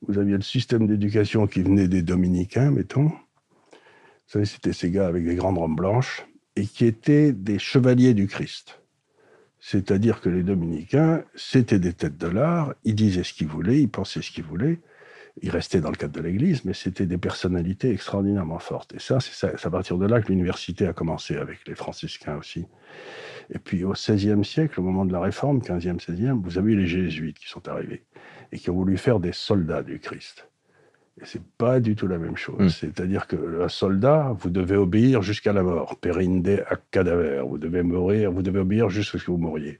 Vous 0.07 0.19
aviez 0.19 0.35
le 0.35 0.43
système 0.43 0.85
d'éducation 0.85 1.47
qui 1.47 1.63
venait 1.63 1.87
des 1.87 2.03
dominicains, 2.03 2.69
mettons. 2.69 3.07
Vous 3.07 4.27
savez, 4.27 4.45
c'était 4.45 4.71
ces 4.71 4.91
gars 4.91 5.07
avec 5.07 5.25
des 5.25 5.33
grandes 5.33 5.57
robes 5.57 5.75
blanches 5.75 6.27
et 6.55 6.67
qui 6.67 6.85
étaient 6.85 7.33
des 7.33 7.57
chevaliers 7.57 8.13
du 8.13 8.27
Christ. 8.27 8.83
C'est-à-dire 9.59 10.21
que 10.21 10.29
les 10.29 10.43
dominicains, 10.43 11.23
c'était 11.33 11.79
des 11.79 11.93
têtes 11.93 12.17
de 12.17 12.27
l'art, 12.27 12.75
ils 12.83 12.93
disaient 12.93 13.23
ce 13.23 13.33
qu'ils 13.33 13.47
voulaient, 13.47 13.81
ils 13.81 13.89
pensaient 13.89 14.21
ce 14.21 14.29
qu'ils 14.29 14.43
voulaient, 14.43 14.79
ils 15.41 15.49
restaient 15.49 15.81
dans 15.81 15.89
le 15.89 15.95
cadre 15.95 16.13
de 16.13 16.21
l'Église, 16.21 16.65
mais 16.65 16.73
c'était 16.73 17.05
des 17.05 17.17
personnalités 17.17 17.91
extraordinairement 17.91 18.59
fortes. 18.59 18.93
Et 18.93 18.99
ça, 18.99 19.19
c'est 19.19 19.65
à 19.65 19.69
partir 19.69 19.97
de 19.97 20.05
là 20.05 20.21
que 20.21 20.29
l'université 20.29 20.85
a 20.87 20.93
commencé 20.93 21.37
avec 21.37 21.67
les 21.67 21.75
franciscains 21.75 22.37
aussi. 22.37 22.65
Et 23.53 23.59
puis 23.59 23.83
au 23.83 23.93
XVIe 23.93 24.43
siècle, 24.43 24.79
au 24.79 24.83
moment 24.83 25.05
de 25.05 25.13
la 25.13 25.19
Réforme, 25.19 25.59
15e, 25.59 25.99
16e, 25.99 26.41
vous 26.41 26.57
avez 26.57 26.73
eu 26.73 26.75
les 26.75 26.87
jésuites 26.87 27.39
qui 27.39 27.47
sont 27.47 27.67
arrivés 27.67 28.03
et 28.51 28.59
qui 28.59 28.69
ont 28.69 28.75
voulu 28.75 28.97
faire 28.97 29.19
des 29.19 29.31
soldats 29.31 29.83
du 29.83 29.99
Christ. 29.99 30.49
Et 31.21 31.25
c'est 31.25 31.43
pas 31.57 31.79
du 31.79 31.95
tout 31.95 32.07
la 32.07 32.17
même 32.17 32.37
chose. 32.37 32.59
Hmm. 32.59 32.69
C'est-à-dire 32.69 33.27
que 33.27 33.61
un 33.61 33.69
soldat, 33.69 34.35
vous 34.39 34.49
devez 34.49 34.75
obéir 34.75 35.21
jusqu'à 35.21 35.53
la 35.53 35.63
mort. 35.63 35.97
Perinde 35.97 36.63
à 36.69 36.75
cadaver. 36.91 37.41
Vous 37.45 37.57
devez 37.57 37.83
mourir, 37.83 38.31
vous 38.31 38.41
devez 38.41 38.59
obéir 38.59 38.89
jusqu'à 38.89 39.17
ce 39.17 39.25
que 39.25 39.31
vous 39.31 39.37
mouriez. 39.37 39.79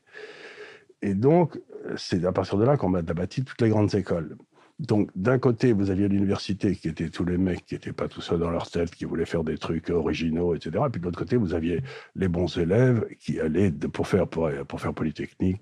Et 1.02 1.14
donc, 1.14 1.58
c'est 1.96 2.26
à 2.26 2.32
partir 2.32 2.58
de 2.58 2.66
là 2.66 2.76
qu'on 2.76 2.94
a 2.94 3.02
bâti 3.02 3.44
toutes 3.44 3.62
les 3.62 3.70
grandes 3.70 3.96
écoles. 3.96 4.36
Donc, 4.80 5.10
d'un 5.14 5.40
côté, 5.40 5.74
vous 5.74 5.90
aviez 5.90 6.08
l'université 6.08 6.74
qui 6.74 6.88
étaient 6.88 7.10
tous 7.10 7.26
les 7.26 7.38
mecs 7.38 7.66
qui 7.66 7.76
n'étaient 7.76 7.92
pas 7.92 8.08
tout 8.08 8.22
seuls 8.22 8.40
dans 8.40 8.50
leur 8.50 8.70
tête, 8.72 8.96
qui 8.96 9.04
voulaient 9.04 9.26
faire 9.26 9.44
des 9.44 9.58
trucs 9.58 9.90
originaux, 9.90 10.56
etc. 10.56 10.84
Et 10.88 10.90
puis 10.90 11.02
de 11.02 11.06
l'autre 11.06 11.20
côté, 11.20 11.36
vous 11.36 11.54
aviez 11.54 11.82
les 12.16 12.30
bons 12.30 12.58
élèves 12.58 13.06
qui 13.20 13.42
allaient 13.42 13.72
pour 13.72 14.08
faire, 14.08 14.28
pour, 14.28 14.50
pour 14.68 14.80
faire 14.80 14.94
Polytechnique, 14.94 15.62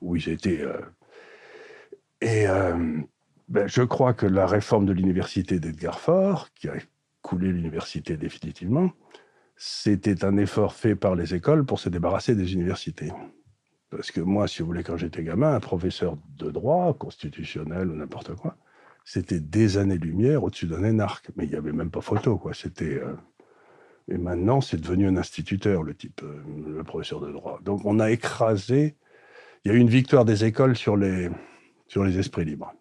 où 0.00 0.16
ils 0.16 0.28
étaient. 0.28 0.62
Euh, 0.62 0.80
et 2.20 2.48
euh, 2.48 2.98
ben, 3.48 3.68
je 3.68 3.82
crois 3.82 4.12
que 4.12 4.26
la 4.26 4.46
réforme 4.46 4.86
de 4.86 4.92
l'université 4.92 5.60
d'Edgar 5.60 6.00
Faure, 6.00 6.48
qui 6.54 6.68
a 6.68 6.74
coulé 7.22 7.52
l'université 7.52 8.16
définitivement, 8.16 8.90
c'était 9.56 10.24
un 10.24 10.36
effort 10.36 10.74
fait 10.74 10.96
par 10.96 11.14
les 11.14 11.34
écoles 11.34 11.64
pour 11.64 11.78
se 11.78 11.88
débarrasser 11.88 12.34
des 12.34 12.54
universités. 12.54 13.12
Parce 13.90 14.10
que 14.10 14.20
moi, 14.20 14.46
si 14.48 14.60
vous 14.60 14.66
voulez, 14.66 14.82
quand 14.82 14.96
j'étais 14.96 15.22
gamin, 15.22 15.54
un 15.54 15.60
professeur 15.60 16.16
de 16.36 16.50
droit, 16.50 16.94
constitutionnel 16.94 17.88
ou 17.88 17.94
n'importe 17.94 18.34
quoi, 18.34 18.56
c'était 19.04 19.40
des 19.40 19.78
années-lumière 19.78 20.44
au-dessus 20.44 20.66
d'un 20.66 20.84
énarque. 20.84 21.30
Mais 21.36 21.44
il 21.44 21.50
n'y 21.50 21.56
avait 21.56 21.72
même 21.72 21.90
pas 21.90 22.02
photo, 22.02 22.36
quoi. 22.36 22.52
C'était. 22.52 23.00
Euh, 23.00 23.14
et 24.08 24.18
maintenant, 24.18 24.60
c'est 24.60 24.80
devenu 24.80 25.06
un 25.06 25.16
instituteur, 25.16 25.82
le 25.82 25.94
type, 25.94 26.22
euh, 26.22 26.42
le 26.76 26.84
professeur 26.84 27.20
de 27.20 27.30
droit. 27.30 27.60
Donc, 27.64 27.84
on 27.84 28.00
a 28.00 28.10
écrasé. 28.10 28.96
Il 29.64 29.72
y 29.72 29.74
a 29.74 29.76
eu 29.76 29.80
une 29.80 29.88
victoire 29.88 30.24
des 30.24 30.44
écoles 30.44 30.76
sur 30.76 30.96
les, 30.96 31.30
sur 31.88 32.04
les 32.04 32.18
esprits 32.18 32.44
libres. 32.44 32.72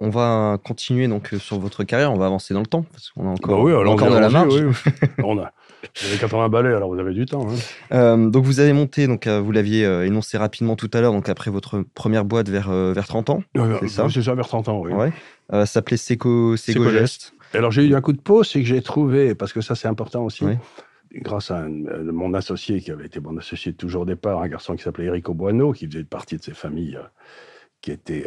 On 0.00 0.10
va 0.10 0.58
continuer 0.64 1.08
donc 1.08 1.34
sur 1.38 1.58
votre 1.58 1.82
carrière, 1.82 2.12
on 2.12 2.16
va 2.16 2.26
avancer 2.26 2.54
dans 2.54 2.60
le 2.60 2.66
temps 2.66 2.84
parce 2.92 3.10
qu'on 3.10 3.26
a 3.26 3.30
encore, 3.30 3.64
bah 3.64 3.90
encore 3.90 4.10
de 4.10 4.18
la 4.18 4.28
marge. 4.28 4.64
on 5.24 5.38
a, 5.38 5.52
vous 6.00 6.08
avez 6.08 6.18
80 6.18 6.48
balais, 6.48 6.72
alors 6.72 6.92
vous 6.92 7.00
avez 7.00 7.12
du 7.12 7.26
temps. 7.26 7.48
Hein. 7.48 7.54
Euh, 7.92 8.30
donc 8.30 8.44
vous 8.44 8.60
avez 8.60 8.72
monté, 8.72 9.06
donc 9.06 9.26
euh, 9.26 9.40
vous 9.40 9.52
l'aviez 9.52 9.84
euh, 9.84 10.06
énoncé 10.06 10.38
rapidement 10.38 10.76
tout 10.76 10.90
à 10.92 11.00
l'heure, 11.00 11.12
donc 11.12 11.28
après 11.28 11.50
votre 11.50 11.84
première 11.94 12.24
boîte 12.24 12.48
vers, 12.48 12.70
vers 12.70 13.06
30 13.06 13.30
ans. 13.30 13.42
c'est 13.80 13.88
ça? 13.88 14.08
ça, 14.08 14.34
vers 14.34 14.46
30 14.46 14.68
ans, 14.68 14.80
oui. 14.84 14.92
Ouais. 14.92 15.12
ça 15.50 15.66
s'appelait 15.66 15.96
Seco, 15.96 16.56
Seco, 16.56 16.90
Gest. 16.90 17.34
Alors 17.54 17.70
j'ai 17.70 17.84
eu 17.84 17.94
un 17.94 18.00
coup 18.00 18.12
de 18.12 18.20
pause, 18.20 18.48
c'est 18.48 18.60
que 18.60 18.66
j'ai 18.66 18.82
trouvé, 18.82 19.34
parce 19.34 19.52
que 19.52 19.60
ça 19.60 19.74
c'est 19.74 19.88
important 19.88 20.24
aussi, 20.24 20.44
grâce 21.12 21.50
à 21.50 21.66
mon 21.68 22.34
associé 22.34 22.80
qui 22.80 22.90
avait 22.90 23.06
été 23.06 23.18
mon 23.20 23.36
associé 23.38 23.72
toujours 23.72 24.02
au 24.02 24.06
départ, 24.06 24.42
un 24.42 24.48
garçon 24.48 24.76
qui 24.76 24.82
s'appelait 24.82 25.06
Eric 25.06 25.28
Oboino, 25.28 25.72
qui 25.72 25.86
faisait 25.86 26.04
partie 26.04 26.36
de 26.36 26.42
ces 26.42 26.54
familles 26.54 26.98
qui 27.80 27.90
étaient 27.90 28.26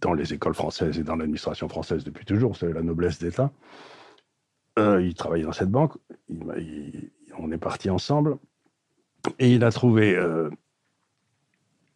dans 0.00 0.12
les 0.12 0.32
écoles 0.32 0.54
françaises 0.54 0.98
et 0.98 1.02
dans 1.02 1.16
l'administration 1.16 1.68
française 1.68 2.04
depuis 2.04 2.24
toujours, 2.24 2.52
vous 2.52 2.58
savez, 2.58 2.72
la 2.72 2.82
noblesse 2.82 3.18
d'État. 3.18 3.52
Euh, 4.78 5.02
il 5.02 5.14
travaillait 5.14 5.44
dans 5.44 5.52
cette 5.52 5.70
banque. 5.70 5.92
on 7.38 7.52
est 7.52 7.58
parti 7.58 7.90
ensemble. 7.90 8.38
Et 9.38 9.52
il 9.52 9.64
a 9.64 9.70
trouvé 9.70 10.14
euh, 10.14 10.50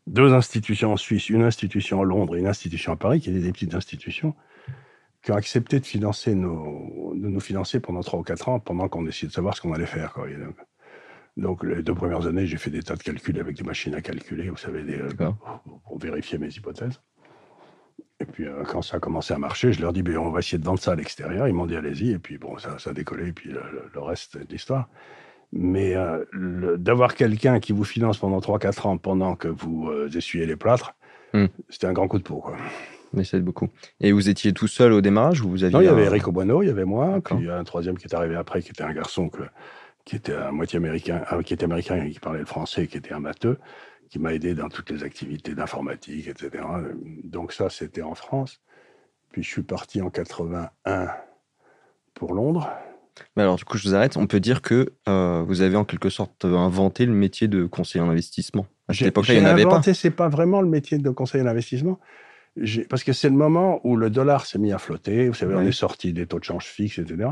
deux 0.06 0.32
institutions 0.32 0.92
en 0.92 0.96
Suisse, 0.96 1.28
une 1.28 1.42
institution 1.42 2.00
à 2.00 2.04
Londres 2.04 2.36
et 2.36 2.40
une 2.40 2.46
institution 2.46 2.92
à 2.92 2.96
Paris, 2.96 3.20
qui 3.20 3.30
étaient 3.30 3.40
des 3.40 3.52
petites 3.52 3.74
institutions, 3.74 4.34
qui 5.22 5.32
ont 5.32 5.36
accepté 5.36 5.80
de, 5.80 5.84
financer 5.84 6.34
nos, 6.34 7.14
de 7.14 7.28
nous 7.28 7.40
financer 7.40 7.80
pendant 7.80 8.00
trois 8.00 8.18
ou 8.18 8.22
quatre 8.22 8.48
ans, 8.48 8.60
pendant 8.60 8.88
qu'on 8.88 9.06
essayait 9.06 9.28
de 9.28 9.32
savoir 9.32 9.56
ce 9.56 9.60
qu'on 9.60 9.72
allait 9.72 9.86
faire. 9.86 10.16
Donc, 11.36 11.62
les 11.62 11.82
deux 11.82 11.94
premières 11.94 12.26
années, 12.26 12.46
j'ai 12.46 12.56
fait 12.56 12.70
des 12.70 12.82
tas 12.82 12.96
de 12.96 13.02
calculs 13.02 13.38
avec 13.38 13.56
des 13.56 13.62
machines 13.62 13.94
à 13.94 14.00
calculer, 14.00 14.48
vous 14.48 14.56
savez, 14.56 14.82
des, 14.82 15.00
pour 15.84 15.98
vérifier 15.98 16.38
mes 16.38 16.48
hypothèses. 16.48 17.00
Et 18.20 18.24
puis, 18.24 18.46
euh, 18.46 18.64
quand 18.64 18.82
ça 18.82 18.96
a 18.96 19.00
commencé 19.00 19.32
à 19.32 19.38
marcher, 19.38 19.72
je 19.72 19.80
leur 19.80 19.92
dis, 19.92 20.02
ben, 20.02 20.18
on 20.18 20.30
va 20.30 20.40
essayer 20.40 20.58
de 20.58 20.64
vendre 20.64 20.80
ça 20.80 20.92
à 20.92 20.94
l'extérieur. 20.96 21.46
Ils 21.46 21.54
m'ont 21.54 21.66
dit, 21.66 21.76
allez-y. 21.76 22.10
Et 22.10 22.18
puis, 22.18 22.38
bon, 22.38 22.58
ça, 22.58 22.78
ça 22.78 22.90
a 22.90 22.92
décollé. 22.92 23.28
Et 23.28 23.32
puis, 23.32 23.50
le, 23.50 23.62
le 23.92 24.00
reste 24.00 24.36
de 24.36 24.46
l'histoire. 24.50 24.88
Mais 25.52 25.94
euh, 25.96 26.24
d'avoir 26.76 27.14
quelqu'un 27.14 27.58
qui 27.58 27.72
vous 27.72 27.84
finance 27.84 28.18
pendant 28.18 28.38
3-4 28.38 28.86
ans 28.86 28.98
pendant 28.98 29.34
que 29.34 29.48
vous 29.48 29.88
euh, 29.88 30.10
essuyez 30.14 30.46
les 30.46 30.56
plâtres, 30.56 30.94
hmm. 31.32 31.46
c'était 31.70 31.86
un 31.86 31.92
grand 31.92 32.08
coup 32.08 32.18
de 32.18 32.22
peau. 32.22 32.38
Quoi. 32.38 32.56
Mais 33.14 33.24
c'est 33.24 33.40
beaucoup. 33.40 33.68
Et 34.00 34.12
vous 34.12 34.28
étiez 34.28 34.52
tout 34.52 34.66
seul 34.66 34.92
au 34.92 35.00
démarrage 35.00 35.40
ou 35.40 35.48
vous 35.48 35.64
aviez 35.64 35.74
Non, 35.74 35.80
il 35.80 35.86
y 35.86 35.88
avait 35.88 36.04
Eric 36.04 36.28
Obuano, 36.28 36.62
il 36.62 36.66
y 36.66 36.70
avait 36.70 36.84
moi, 36.84 37.20
puis 37.24 37.36
il 37.38 37.46
y 37.46 37.50
a 37.50 37.56
un 37.56 37.64
troisième 37.64 37.96
qui 37.96 38.06
est 38.06 38.14
arrivé 38.14 38.36
après, 38.36 38.60
qui 38.60 38.70
était 38.70 38.82
un 38.82 38.92
garçon 38.92 39.30
que, 39.30 39.42
qui 40.04 40.16
était 40.16 40.34
à 40.34 40.52
moitié 40.52 40.76
américain, 40.76 41.22
euh, 41.32 41.42
qui 41.42 41.54
était 41.54 41.64
américain 41.64 41.96
et 42.04 42.10
qui 42.10 42.20
parlait 42.20 42.40
le 42.40 42.46
français, 42.46 42.86
qui 42.86 42.98
était 42.98 43.14
un 43.14 43.20
matheux, 43.20 43.58
qui 44.08 44.18
m'a 44.18 44.34
aidé 44.34 44.54
dans 44.54 44.68
toutes 44.68 44.90
les 44.90 45.04
activités 45.04 45.54
d'informatique, 45.54 46.28
etc. 46.28 46.64
Donc 47.24 47.52
ça, 47.52 47.70
c'était 47.70 48.02
en 48.02 48.14
France. 48.14 48.60
Puis 49.32 49.42
je 49.42 49.48
suis 49.48 49.62
parti 49.62 50.00
en 50.00 50.10
81 50.10 51.08
pour 52.14 52.34
Londres. 52.34 52.70
Mais 53.36 53.42
alors, 53.42 53.56
du 53.56 53.64
coup, 53.64 53.76
je 53.76 53.88
vous 53.88 53.94
arrête. 53.94 54.16
On 54.16 54.26
peut 54.26 54.40
dire 54.40 54.62
que 54.62 54.92
euh, 55.08 55.42
vous 55.46 55.60
avez 55.60 55.76
en 55.76 55.84
quelque 55.84 56.08
sorte 56.08 56.44
inventé 56.44 57.04
le 57.04 57.12
métier 57.12 57.48
de 57.48 57.64
conseiller 57.66 58.04
en 58.04 58.10
investissement. 58.10 58.66
À 58.88 58.94
cette 58.94 59.08
époque-là, 59.08 59.34
il 59.34 59.40
n'y 59.40 59.46
en 59.46 59.50
avait 59.50 59.64
pas. 59.64 59.82
C'est 59.82 60.10
pas 60.10 60.28
vraiment 60.28 60.60
le 60.60 60.68
métier 60.68 60.98
de 60.98 61.10
conseiller 61.10 61.44
en 61.44 61.48
investissement. 61.48 61.98
Parce 62.88 63.04
que 63.04 63.12
c'est 63.12 63.28
le 63.28 63.36
moment 63.36 63.80
où 63.84 63.96
le 63.96 64.10
dollar 64.10 64.46
s'est 64.46 64.58
mis 64.58 64.72
à 64.72 64.78
flotter. 64.78 65.28
Vous 65.28 65.34
savez, 65.34 65.54
on 65.54 65.62
est 65.62 65.72
sorti 65.72 66.12
des 66.12 66.26
taux 66.26 66.38
de 66.38 66.44
change 66.44 66.64
fixes, 66.64 66.98
etc. 66.98 67.30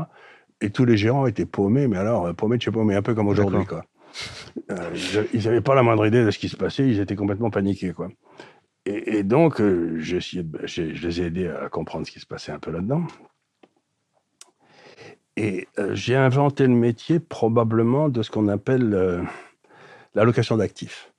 Et 0.61 0.69
tous 0.69 0.85
les 0.85 0.97
gérants 0.97 1.27
étaient 1.27 1.45
paumés, 1.45 1.87
mais 1.87 1.97
alors, 1.97 2.27
euh, 2.27 2.33
paumés 2.33 2.57
de 2.57 2.61
chez 2.61 2.71
paumés, 2.71 2.95
un 2.95 3.01
peu 3.01 3.13
comme 3.13 3.27
aujourd'hui, 3.27 3.65
quoi. 3.65 3.83
Euh, 4.71 5.25
ils 5.33 5.43
n'avaient 5.43 5.61
pas 5.61 5.75
la 5.75 5.83
moindre 5.83 6.05
idée 6.05 6.23
de 6.23 6.31
ce 6.31 6.39
qui 6.39 6.49
se 6.49 6.57
passait, 6.57 6.87
ils 6.87 6.99
étaient 6.99 7.15
complètement 7.15 7.49
paniqués, 7.49 7.93
quoi. 7.93 8.09
Et, 8.85 9.23
donc, 9.23 9.61
j'ai 9.97 10.17
essayé 10.17 10.43
de, 10.43 10.65
je 10.65 10.81
les 10.81 11.21
ai 11.21 11.25
aidés 11.25 11.49
à 11.49 11.67
comprendre 11.67 12.07
ce 12.07 12.11
qui 12.11 12.21
se 12.21 12.25
passait 12.25 12.53
un 12.53 12.59
peu 12.59 12.71
là-dedans. 12.71 13.03
Et 15.37 15.67
euh, 15.77 15.93
j'ai 15.93 16.15
inventé 16.15 16.65
le 16.65 16.73
métier 16.73 17.19
probablement 17.19 18.09
de 18.09 18.23
ce 18.23 18.31
qu'on 18.31 18.47
appelle 18.47 18.93
euh, 18.95 19.21
l'allocation 20.15 20.57
d'actifs. 20.57 21.13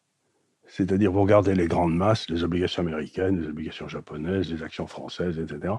C'est-à-dire, 0.66 1.12
vous 1.12 1.22
regardez 1.22 1.54
les 1.54 1.68
grandes 1.68 1.94
masses, 1.94 2.28
les 2.28 2.42
obligations 2.42 2.82
américaines, 2.82 3.40
les 3.40 3.48
obligations 3.48 3.86
japonaises, 3.86 4.52
les 4.52 4.62
actions 4.64 4.88
françaises, 4.88 5.38
etc. 5.38 5.74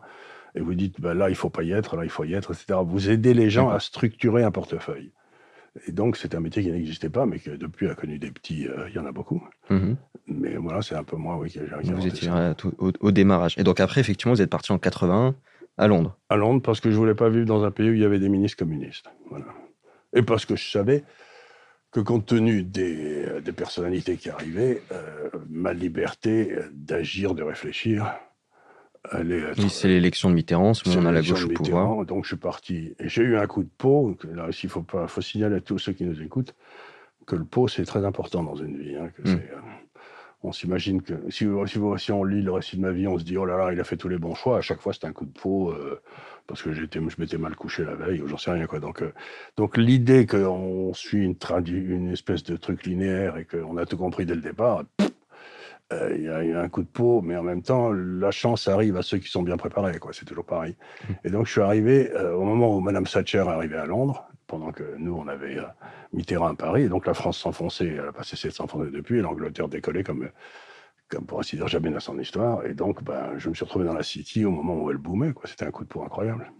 Et 0.55 0.61
vous 0.61 0.73
dites, 0.73 1.01
ben 1.01 1.13
là, 1.13 1.27
il 1.27 1.33
ne 1.33 1.37
faut 1.37 1.49
pas 1.49 1.63
y 1.63 1.73
être, 1.73 1.97
là, 1.97 2.05
il 2.05 2.09
faut 2.09 2.23
y 2.23 2.33
être, 2.33 2.53
etc. 2.53 2.79
Vous 2.83 3.09
aidez 3.09 3.33
les 3.33 3.49
gens 3.49 3.69
à 3.69 3.79
structurer 3.79 4.43
un 4.43 4.51
portefeuille. 4.51 5.11
Et 5.87 5.91
donc, 5.91 6.17
c'est 6.17 6.35
un 6.35 6.39
métier 6.39 6.63
qui 6.63 6.71
n'existait 6.71 7.09
pas, 7.09 7.25
mais 7.25 7.39
qui 7.39 7.49
depuis 7.49 7.87
a 7.87 7.95
connu 7.95 8.19
des 8.19 8.31
petits. 8.31 8.67
Euh, 8.67 8.87
il 8.89 8.95
y 8.95 8.99
en 8.99 9.05
a 9.05 9.11
beaucoup. 9.11 9.41
Mm-hmm. 9.69 9.95
Mais 10.27 10.55
voilà, 10.55 10.81
c'est 10.81 10.95
un 10.95 11.03
peu 11.03 11.15
moi, 11.15 11.37
oui, 11.37 11.49
qui 11.49 11.59
j'ai 11.59 11.93
Vous 11.93 12.07
étiez 12.07 12.29
au, 12.77 12.91
au, 12.99 13.11
démarrage. 13.11 13.55
Et 13.57 13.63
donc, 13.63 13.79
après, 13.79 14.01
effectivement, 14.01 14.33
vous 14.33 14.41
êtes 14.41 14.49
parti 14.49 14.71
en 14.71 14.77
81 14.77 15.35
à 15.77 15.87
Londres 15.87 16.17
À 16.29 16.35
Londres, 16.35 16.61
parce 16.61 16.79
que 16.79 16.91
je 16.91 16.95
voulais 16.95 17.15
pas 17.15 17.29
vivre 17.29 17.45
dans 17.45 17.63
un 17.63 17.71
pays 17.71 17.89
où 17.89 17.93
il 17.93 18.01
y 18.01 18.05
avait 18.05 18.19
des 18.19 18.29
ministres 18.29 18.57
communistes. 18.57 19.09
Voilà. 19.29 19.45
Et 20.13 20.21
parce 20.21 20.45
que 20.45 20.55
je 20.55 20.69
savais 20.69 21.03
que 21.91 21.99
compte 21.99 22.25
tenu 22.25 22.63
des, 22.63 23.41
des 23.43 23.51
personnalités 23.51 24.17
qui 24.17 24.29
arrivaient, 24.29 24.81
euh, 24.91 25.29
ma 25.49 25.73
liberté 25.73 26.55
d'agir, 26.71 27.33
de 27.33 27.41
réfléchir, 27.41 28.13
Oui, 29.57 29.69
c'est 29.69 29.87
l'élection 29.87 30.29
de 30.29 30.35
Mitterrand, 30.35 30.73
ce 30.73 30.87
moment 30.87 31.01
on 31.01 31.05
a 31.05 31.11
la 31.11 31.21
gauche 31.21 31.45
au 31.45 31.49
pouvoir. 31.49 32.05
Donc 32.05 32.23
je 32.23 32.29
suis 32.29 32.37
parti. 32.37 32.93
Et 32.99 33.09
j'ai 33.09 33.23
eu 33.23 33.37
un 33.37 33.47
coup 33.47 33.63
de 33.63 33.69
peau. 33.77 34.17
Là 34.33 34.47
aussi, 34.47 34.67
il 34.67 34.69
faut, 34.69 34.81
pas, 34.81 35.07
faut 35.07 35.21
signaler 35.21 35.57
à 35.57 35.61
tous 35.61 35.79
ceux 35.79 35.93
qui 35.93 36.05
nous 36.05 36.21
écoutent 36.21 36.55
que 37.25 37.35
le 37.35 37.45
pot, 37.45 37.67
c'est 37.67 37.85
très 37.85 38.05
important 38.05 38.43
dans 38.43 38.55
une 38.55 38.77
vie. 38.77 38.95
Hein, 38.95 39.09
que 39.15 39.21
c'est, 39.23 39.33
euh, 39.33 39.61
on 40.41 40.51
s'imagine 40.51 41.01
que 41.01 41.13
si, 41.29 41.45
si, 41.97 42.11
on 42.11 42.23
lit 42.23 42.41
le 42.41 42.51
récit 42.51 42.77
de 42.77 42.81
ma 42.81 42.91
vie, 42.91 43.07
on 43.07 43.19
se 43.19 43.23
dit 43.23 43.37
oh 43.37 43.45
là 43.45 43.57
là, 43.57 43.73
il 43.73 43.79
a 43.79 43.83
fait 43.83 43.97
tous 43.97 44.09
les 44.09 44.17
bons 44.17 44.35
choix. 44.35 44.57
À 44.57 44.61
chaque 44.61 44.79
fois, 44.79 44.93
c'est 44.93 45.05
un 45.05 45.11
coup 45.11 45.25
de 45.25 45.37
peau 45.37 45.69
euh, 45.71 46.01
parce 46.47 46.61
que 46.61 46.73
j'étais, 46.73 46.99
je 46.99 47.21
m'étais 47.21 47.37
mal 47.37 47.55
couché 47.55 47.83
la 47.83 47.95
veille 47.95 48.21
ou 48.21 48.27
j'en 48.27 48.37
sais 48.37 48.51
rien 48.51 48.65
quoi. 48.65 48.79
Donc, 48.79 49.01
euh, 49.01 49.13
donc 49.57 49.77
l'idée 49.77 50.25
qu'on 50.25 50.93
suit 50.93 51.25
une, 51.25 51.35
une 51.67 52.11
espèce 52.11 52.43
de 52.43 52.55
truc 52.55 52.85
linéaire 52.85 53.37
et 53.37 53.45
qu'on 53.45 53.77
a 53.77 53.85
tout 53.85 53.97
compris 53.97 54.25
dès 54.25 54.35
le 54.35 54.41
départ, 54.41 54.83
il 55.91 56.23
y, 56.23 56.29
a, 56.29 56.43
y, 56.43 56.53
a 56.53 56.61
un 56.61 56.69
coup 56.69 56.83
de 56.83 56.87
peau, 56.87 57.21
mais 57.21 57.35
en 57.35 57.43
même 57.43 57.63
temps, 57.63 57.91
la 57.91 58.31
chance 58.31 58.67
arrive 58.67 58.95
à 58.97 59.01
ceux 59.01 59.17
qui 59.17 59.29
sont 59.29 59.41
bien 59.41 59.57
préparés. 59.57 59.97
Quoi. 59.99 60.11
C'est 60.13 60.25
toujours 60.25 60.45
pareil. 60.45 60.75
Mmh. 60.75 61.13
Et 61.25 61.29
donc, 61.31 61.47
je 61.47 61.51
suis 61.51 61.61
arrivé 61.61 62.11
au 62.13 62.43
moment 62.43 62.75
où 62.75 62.79
Madame 62.79 63.05
Thatcher 63.05 63.39
est 63.39 63.49
arrivée 63.49 63.77
à 63.77 63.85
Londres 63.85 64.29
pendant 64.49 64.71
que 64.71 64.95
nous, 64.97 65.15
on 65.15 65.27
avait 65.27 65.57
euh, 65.57 65.63
Mitterrand 66.11 66.47
à 66.47 66.55
Paris. 66.55 66.83
Et 66.83 66.89
donc 66.89 67.05
la 67.05 67.13
France 67.13 67.37
s'enfonçait, 67.37 67.87
elle 67.87 68.05
n'a 68.05 68.11
pas 68.11 68.23
cessé 68.23 68.49
de 68.49 68.53
s'enfoncer 68.53 68.91
depuis, 68.91 69.19
et 69.19 69.21
l'Angleterre 69.21 69.69
décollait 69.69 70.03
comme, 70.03 70.29
comme 71.07 71.25
pour 71.25 71.39
ainsi 71.39 71.55
dire 71.55 71.69
jamais 71.69 71.91
dans 71.91 72.01
son 72.01 72.19
histoire. 72.19 72.65
Et 72.65 72.73
donc, 72.73 73.01
ben, 73.03 73.37
je 73.37 73.47
me 73.47 73.53
suis 73.53 73.63
retrouvé 73.63 73.85
dans 73.85 73.93
la 73.93 74.03
City 74.03 74.43
au 74.43 74.51
moment 74.51 74.75
où 74.75 74.91
elle 74.91 74.97
boomait. 74.97 75.33
C'était 75.45 75.65
un 75.65 75.71
coup 75.71 75.83
de 75.83 75.89
poing 75.89 76.05
incroyable. 76.05 76.51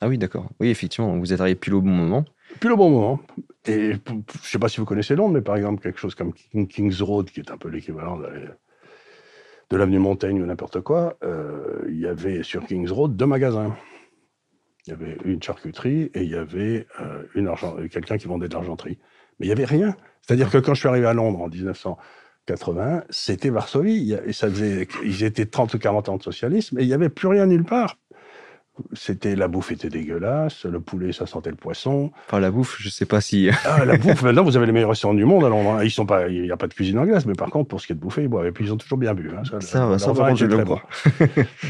Ah 0.00 0.08
oui, 0.08 0.18
d'accord. 0.18 0.50
Oui, 0.60 0.68
effectivement, 0.68 1.16
vous 1.16 1.32
êtes 1.32 1.40
arrivé 1.40 1.54
pile 1.54 1.74
au 1.74 1.80
bon 1.80 1.90
moment. 1.90 2.24
Pile 2.60 2.72
au 2.72 2.76
bon 2.76 2.90
moment. 2.90 3.20
Et 3.66 3.92
je 3.92 4.12
ne 4.12 4.22
sais 4.42 4.58
pas 4.58 4.68
si 4.68 4.78
vous 4.78 4.86
connaissez 4.86 5.16
Londres, 5.16 5.34
mais 5.34 5.40
par 5.40 5.56
exemple, 5.56 5.82
quelque 5.82 5.98
chose 5.98 6.14
comme 6.14 6.32
King's 6.32 7.00
Road, 7.00 7.30
qui 7.30 7.40
est 7.40 7.50
un 7.50 7.56
peu 7.56 7.68
l'équivalent 7.68 8.18
de 8.18 9.76
l'avenue 9.76 9.98
Montaigne 9.98 10.42
ou 10.42 10.46
n'importe 10.46 10.80
quoi, 10.80 11.16
euh, 11.24 11.84
il 11.88 11.98
y 11.98 12.06
avait 12.06 12.42
sur 12.42 12.66
King's 12.66 12.90
Road 12.90 13.16
deux 13.16 13.26
magasins. 13.26 13.74
Il 14.86 14.90
y 14.90 14.92
avait 14.92 15.16
une 15.24 15.42
charcuterie 15.42 16.10
et 16.14 16.22
il 16.22 16.30
y 16.30 16.36
avait 16.36 16.86
euh, 17.00 17.46
argent, 17.46 17.76
quelqu'un 17.90 18.18
qui 18.18 18.28
vendait 18.28 18.48
de 18.48 18.54
l'argenterie. 18.54 18.98
Mais 19.38 19.46
il 19.46 19.48
n'y 19.48 19.52
avait 19.52 19.64
rien. 19.64 19.96
C'est-à-dire 20.20 20.50
que 20.50 20.58
quand 20.58 20.74
je 20.74 20.80
suis 20.80 20.88
arrivé 20.88 21.06
à 21.06 21.14
Londres 21.14 21.40
en 21.40 21.48
1980, 21.48 23.04
c'était 23.08 23.48
Varsovie. 23.48 24.14
Et 24.26 24.34
ça 24.34 24.50
faisait, 24.50 24.86
ils 25.02 25.24
étaient 25.24 25.46
30 25.46 25.74
ou 25.74 25.78
40 25.78 26.08
ans 26.10 26.16
de 26.18 26.22
socialisme 26.22 26.78
et 26.78 26.82
il 26.82 26.86
n'y 26.86 26.92
avait 26.92 27.08
plus 27.08 27.28
rien 27.28 27.46
nulle 27.46 27.64
part. 27.64 27.96
C'était 28.92 29.36
la 29.36 29.46
bouffe 29.46 29.70
était 29.70 29.88
dégueulasse, 29.88 30.64
le 30.64 30.80
poulet 30.80 31.12
ça 31.12 31.26
sentait 31.26 31.50
le 31.50 31.56
poisson. 31.56 32.10
Enfin 32.26 32.40
la 32.40 32.50
bouffe, 32.50 32.76
je 32.80 32.88
sais 32.88 33.06
pas 33.06 33.20
si. 33.20 33.48
ah, 33.64 33.84
la 33.84 33.96
bouffe, 33.96 34.22
maintenant 34.24 34.42
vous 34.42 34.56
avez 34.56 34.66
les 34.66 34.72
meilleurs 34.72 34.90
restaurants 34.90 35.14
du 35.14 35.24
monde 35.24 35.44
à 35.44 35.48
Londres. 35.48 35.82
Ils 35.84 35.90
sont 35.92 36.06
pas, 36.06 36.28
il 36.28 36.42
n'y 36.42 36.50
a 36.50 36.56
pas 36.56 36.66
de 36.66 36.74
cuisine 36.74 36.98
anglaise, 36.98 37.24
mais 37.24 37.34
par 37.34 37.50
contre 37.50 37.68
pour 37.68 37.80
ce 37.80 37.86
qui 37.86 37.92
est 37.92 37.96
de 37.96 38.00
bouffer, 38.00 38.22
ils 38.22 38.28
boivent. 38.28 38.46
Et 38.46 38.52
puis 38.52 38.64
ils 38.64 38.72
ont 38.72 38.76
toujours 38.76 38.98
bien 38.98 39.14
bu. 39.14 39.30
Hein. 39.30 39.42
Ça, 39.44 39.60
ça, 39.60 39.98
ça 39.98 40.12
va, 40.12 40.34
je 40.34 40.46
le 40.46 40.64
crois. 40.64 40.82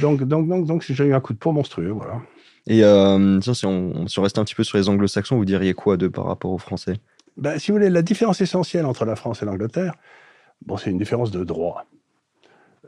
donc 0.01 0.23
donc 0.25 0.49
donc 0.49 0.67
donc 0.67 0.83
j'ai 0.89 1.05
eu 1.05 1.13
un 1.15 1.21
coup 1.21 1.35
de 1.35 1.39
peau 1.39 1.53
monstrueux, 1.53 1.91
voilà. 1.91 2.23
Et 2.67 2.83
euh, 2.83 3.41
si, 3.43 3.67
on, 3.67 4.07
si 4.07 4.19
on 4.19 4.23
reste 4.23 4.39
un 4.39 4.45
petit 4.45 4.55
peu 4.55 4.65
sur 4.65 4.79
les 4.79 4.89
anglo-saxons, 4.89 5.37
vous 5.37 5.45
diriez 5.45 5.75
quoi 5.75 5.99
de 5.99 6.09
par 6.09 6.25
rapport 6.25 6.51
aux 6.51 6.59
Français? 6.59 6.95
Ben, 7.37 7.59
Si 7.59 7.71
vous 7.71 7.77
voulez, 7.77 7.91
la 7.91 8.01
différence 8.01 8.41
essentielle 8.41 8.87
entre 8.87 9.05
la 9.05 9.17
France 9.17 9.43
et 9.43 9.45
l'Angleterre, 9.45 9.93
bon, 10.65 10.79
c'est 10.79 10.91
une 10.91 10.97
différence 10.97 11.31
de 11.31 11.45
droit. 11.45 11.85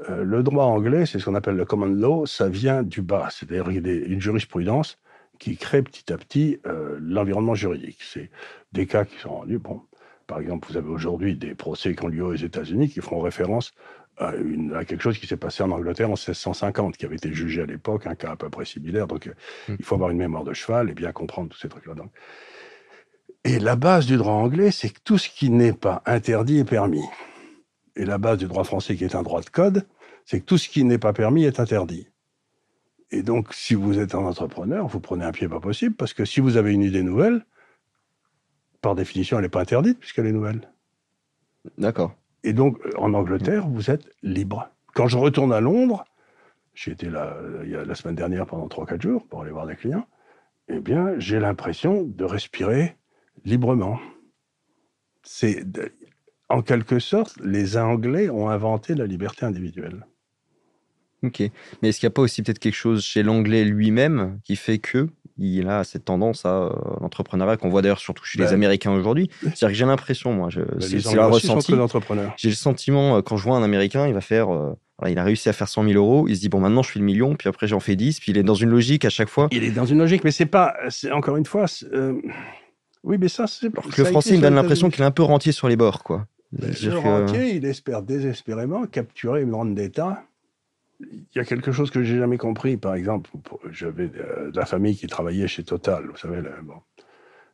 Euh, 0.08 0.24
le 0.24 0.42
droit 0.42 0.64
anglais, 0.64 1.06
c'est 1.06 1.18
ce 1.18 1.24
qu'on 1.24 1.34
appelle 1.34 1.56
le 1.56 1.64
common 1.64 1.86
law, 1.86 2.26
ça 2.26 2.48
vient 2.48 2.82
du 2.82 3.02
bas, 3.02 3.28
c'est-à-dire 3.30 3.68
une 3.70 4.20
jurisprudence 4.20 4.98
qui 5.38 5.56
crée 5.56 5.82
petit 5.82 6.12
à 6.12 6.16
petit 6.16 6.58
euh, 6.66 6.98
l'environnement 7.00 7.54
juridique. 7.54 7.98
C'est 8.02 8.30
des 8.72 8.86
cas 8.86 9.04
qui 9.04 9.18
sont 9.18 9.30
rendus. 9.30 9.58
Bon, 9.58 9.82
par 10.26 10.40
exemple, 10.40 10.68
vous 10.70 10.76
avez 10.76 10.88
aujourd'hui 10.88 11.36
des 11.36 11.54
procès 11.54 11.94
qui 11.94 12.04
ont 12.04 12.08
lieu 12.08 12.24
aux 12.24 12.34
États-Unis 12.34 12.88
qui 12.88 13.00
feront 13.00 13.20
référence 13.20 13.72
à, 14.18 14.32
quelque 14.86 15.02
chose 15.02 15.18
qui 15.18 15.26
s'est 15.26 15.36
passé 15.36 15.62
en 15.62 15.70
Angleterre 15.70 16.08
en 16.08 16.14
1650, 16.14 16.96
qui 16.96 17.04
avait 17.04 17.16
été 17.16 17.32
jugé 17.34 17.62
à 17.62 17.66
l'époque, 17.66 18.06
un 18.06 18.14
cas 18.14 18.32
à 18.32 18.36
peu 18.36 18.48
près 18.48 18.64
similaire. 18.64 19.06
Donc, 19.06 19.26
mmh. 19.26 19.74
il 19.78 19.84
faut 19.84 19.94
avoir 19.94 20.10
une 20.10 20.16
mémoire 20.16 20.44
de 20.44 20.54
cheval 20.54 20.88
et 20.88 20.94
bien 20.94 21.12
comprendre 21.12 21.50
tous 21.50 21.58
ces 21.58 21.68
trucs-là. 21.68 21.94
Et 23.44 23.58
la 23.58 23.76
base 23.76 24.06
du 24.06 24.16
droit 24.16 24.32
anglais, 24.32 24.70
c'est 24.70 24.88
que 24.88 25.00
tout 25.04 25.18
ce 25.18 25.28
qui 25.28 25.50
n'est 25.50 25.74
pas 25.74 26.02
interdit 26.06 26.58
est 26.58 26.64
permis. 26.64 27.04
Et 27.96 28.04
la 28.04 28.18
base 28.18 28.38
du 28.38 28.46
droit 28.46 28.64
français, 28.64 28.96
qui 28.96 29.04
est 29.04 29.14
un 29.14 29.22
droit 29.22 29.40
de 29.40 29.48
code, 29.48 29.86
c'est 30.24 30.40
que 30.40 30.44
tout 30.44 30.58
ce 30.58 30.68
qui 30.68 30.84
n'est 30.84 30.98
pas 30.98 31.12
permis 31.12 31.44
est 31.44 31.60
interdit. 31.60 32.08
Et 33.10 33.22
donc, 33.22 33.54
si 33.54 33.74
vous 33.74 33.98
êtes 33.98 34.14
un 34.14 34.24
entrepreneur, 34.24 34.86
vous 34.86 35.00
prenez 35.00 35.24
un 35.24 35.32
pied 35.32 35.48
pas 35.48 35.60
possible, 35.60 35.94
parce 35.94 36.12
que 36.12 36.24
si 36.24 36.40
vous 36.40 36.56
avez 36.56 36.72
une 36.72 36.82
idée 36.82 37.02
nouvelle, 37.02 37.44
par 38.80 38.94
définition, 38.94 39.38
elle 39.38 39.44
n'est 39.44 39.48
pas 39.48 39.62
interdite 39.62 39.98
puisqu'elle 39.98 40.26
est 40.26 40.32
nouvelle. 40.32 40.60
D'accord. 41.78 42.14
Et 42.44 42.52
donc, 42.52 42.78
euh, 42.86 42.90
en 42.98 43.14
Angleterre, 43.14 43.66
vous 43.68 43.90
êtes 43.90 44.08
libre. 44.22 44.68
Quand 44.94 45.08
je 45.08 45.18
retourne 45.18 45.52
à 45.52 45.60
Londres, 45.60 46.04
j'ai 46.74 46.92
été 46.92 47.08
là 47.08 47.36
a 47.36 47.84
la 47.84 47.94
semaine 47.94 48.14
dernière 48.14 48.46
pendant 48.46 48.68
3-4 48.68 49.02
jours 49.02 49.26
pour 49.26 49.42
aller 49.42 49.50
voir 49.50 49.66
des 49.66 49.76
clients, 49.76 50.06
eh 50.68 50.80
bien, 50.80 51.18
j'ai 51.18 51.40
l'impression 51.40 52.02
de 52.02 52.24
respirer 52.24 52.96
librement. 53.44 53.98
C'est, 55.22 55.64
en 56.48 56.62
quelque 56.62 56.98
sorte, 56.98 57.36
les 57.42 57.76
Anglais 57.76 58.30
ont 58.30 58.48
inventé 58.48 58.94
la 58.94 59.06
liberté 59.06 59.44
individuelle. 59.44 60.06
Ok. 61.22 61.40
Mais 61.82 61.88
est-ce 61.88 61.98
qu'il 61.98 62.06
n'y 62.06 62.12
a 62.12 62.14
pas 62.14 62.22
aussi 62.22 62.42
peut-être 62.42 62.58
quelque 62.58 62.74
chose 62.74 63.04
chez 63.04 63.22
l'anglais 63.22 63.64
lui-même 63.64 64.38
qui 64.44 64.54
fait 64.56 64.78
que 64.78 65.08
il 65.38 65.68
a 65.68 65.84
cette 65.84 66.06
tendance 66.06 66.46
à 66.46 66.62
euh, 66.62 66.70
l'entrepreneuriat 67.00 67.58
qu'on 67.58 67.68
voit 67.68 67.82
d'ailleurs 67.82 67.98
surtout 67.98 68.24
chez 68.24 68.38
les 68.38 68.46
ben, 68.46 68.54
Américains 68.54 68.92
aujourd'hui? 68.92 69.28
C'est-à-dire 69.42 69.68
que 69.68 69.74
j'ai 69.74 69.84
l'impression, 69.84 70.32
moi, 70.32 70.48
je, 70.50 70.60
ben, 70.60 70.80
c'est, 70.80 71.18
un 71.18 71.26
ressenti. 71.26 71.74
J'ai 72.36 72.48
le 72.48 72.54
sentiment, 72.54 73.16
euh, 73.16 73.22
quand 73.22 73.36
je 73.36 73.44
vois 73.44 73.56
un 73.56 73.62
Américain, 73.62 74.06
il 74.06 74.14
va 74.14 74.22
faire, 74.22 74.50
euh, 74.50 74.72
il 75.06 75.18
a 75.18 75.24
réussi 75.24 75.48
à 75.50 75.52
faire 75.52 75.68
100 75.68 75.84
000 75.84 75.94
euros, 75.94 76.26
il 76.28 76.36
se 76.36 76.40
dit, 76.40 76.48
bon, 76.48 76.60
maintenant 76.60 76.82
je 76.82 76.90
fais 76.90 77.00
le 77.00 77.04
million, 77.04 77.34
puis 77.34 77.48
après 77.48 77.66
j'en 77.66 77.80
fais 77.80 77.96
10, 77.96 78.20
puis 78.20 78.32
il 78.32 78.38
est 78.38 78.42
dans 78.42 78.54
une 78.54 78.70
logique 78.70 79.04
à 79.04 79.10
chaque 79.10 79.28
fois. 79.28 79.48
Il 79.50 79.62
est 79.62 79.72
dans 79.72 79.84
une 79.84 79.98
logique, 79.98 80.24
mais 80.24 80.30
c'est 80.30 80.46
pas, 80.46 80.74
encore 81.12 81.36
une 81.36 81.46
fois, 81.46 81.66
oui, 83.04 83.18
mais 83.20 83.28
ça, 83.28 83.46
c'est. 83.46 83.68
le 83.98 84.04
français, 84.04 84.30
il 84.30 84.38
me 84.38 84.42
donne 84.42 84.56
l'impression 84.56 84.90
qu'il 84.90 85.02
est 85.02 85.06
un 85.06 85.12
peu 85.12 85.22
rentier 85.22 85.52
sur 85.52 85.68
les 85.68 85.76
bords, 85.76 86.02
quoi. 86.02 86.26
Rentier, 86.52 87.56
il 87.56 87.64
espère 87.64 88.02
désespérément 88.02 88.86
capturer 88.86 89.42
une 89.42 89.50
grande 89.50 89.74
d'État 89.74 90.24
il 91.00 91.26
y 91.34 91.38
a 91.38 91.44
quelque 91.44 91.72
chose 91.72 91.90
que 91.90 92.02
j'ai 92.02 92.18
jamais 92.18 92.38
compris. 92.38 92.76
Par 92.76 92.94
exemple, 92.94 93.30
j'avais 93.70 94.08
de 94.08 94.52
la 94.54 94.66
famille 94.66 94.96
qui 94.96 95.06
travaillait 95.06 95.48
chez 95.48 95.64
Total, 95.64 96.06
vous 96.06 96.16
savez, 96.16 96.40
la, 96.40 96.52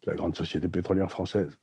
la 0.05 0.15
grande 0.15 0.37
société 0.37 0.69
pétrolière 0.69 1.11
française. 1.11 1.59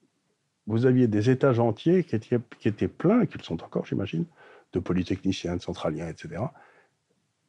Vous 0.68 0.86
aviez 0.86 1.08
des 1.08 1.30
étages 1.30 1.60
entiers 1.60 2.04
qui 2.04 2.16
étaient, 2.16 2.40
qui 2.60 2.68
étaient 2.68 2.88
pleins, 2.88 3.26
qui 3.26 3.38
le 3.38 3.44
sont 3.44 3.64
encore, 3.64 3.86
j'imagine, 3.86 4.26
de 4.74 4.80
polytechniciens, 4.80 5.56
de 5.56 5.62
centraliens, 5.62 6.08
etc. 6.10 6.44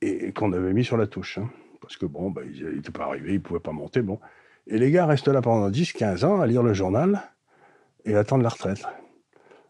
Et, 0.00 0.32
qu'on 0.32 0.52
avait 0.52 0.72
mis 0.72 0.84
sur 0.84 0.96
la 0.96 1.06
touche. 1.06 1.38
Hein. 1.38 1.50
parce 1.80 1.96
que 1.96 2.06
bon, 2.06 2.30
ben, 2.30 2.42
ils 2.52 2.76
n'étaient 2.76 2.92
pas 2.92 3.04
arrivés, 3.04 3.32
ils 3.32 3.38
ne 3.38 3.40
pouvaient 3.40 3.60
pas 3.60 3.72
monter. 3.72 4.00
Bon. 4.00 4.18
Et 4.66 4.78
les 4.78 4.90
gars 4.90 5.06
restent 5.06 5.28
là 5.28 5.42
pendant 5.42 5.68
10, 5.68 5.92
15 5.92 6.24
ans 6.24 6.40
à 6.40 6.46
lire 6.46 6.62
le 6.62 6.72
journal 6.72 7.20
et 8.04 8.14
attendre 8.14 8.42
la 8.42 8.48
retraite. 8.48 8.86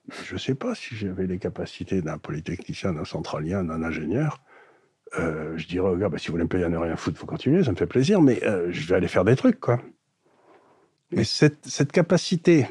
Je 0.09 0.35
ne 0.35 0.39
sais 0.39 0.55
pas 0.55 0.75
si 0.75 0.97
j'avais 0.97 1.27
les 1.27 1.39
capacités 1.39 2.03
d'un 2.03 2.19
polytechnicien, 2.19 2.93
d'un 2.93 3.05
centralien, 3.05 3.65
d'un 3.65 3.83
ingénieur. 3.83 4.41
Euh, 5.19 5.57
je 5.57 5.67
dirais 5.67 5.89
aux 5.89 5.97
gars, 5.97 6.09
bah, 6.09 6.19
si 6.19 6.29
vous 6.29 6.33
voulez 6.33 6.45
me 6.45 6.49
payer 6.49 6.65
à 6.65 6.69
ne 6.69 6.79
rien 6.79 6.97
foutre, 6.97 7.17
il 7.19 7.21
faut 7.21 7.27
continuer, 7.27 7.65
ça 7.65 7.73
me 7.73 7.77
fait 7.77 7.87
plaisir, 7.87 8.21
mais 8.21 8.43
euh, 8.45 8.69
je 8.71 8.87
vais 8.89 8.95
aller 8.95 9.09
faire 9.09 9.25
des 9.25 9.37
trucs, 9.37 9.61
quoi. 9.61 9.81
Mais 11.11 11.25
cette, 11.25 11.67
cette 11.67 11.91
capacité 11.91 12.69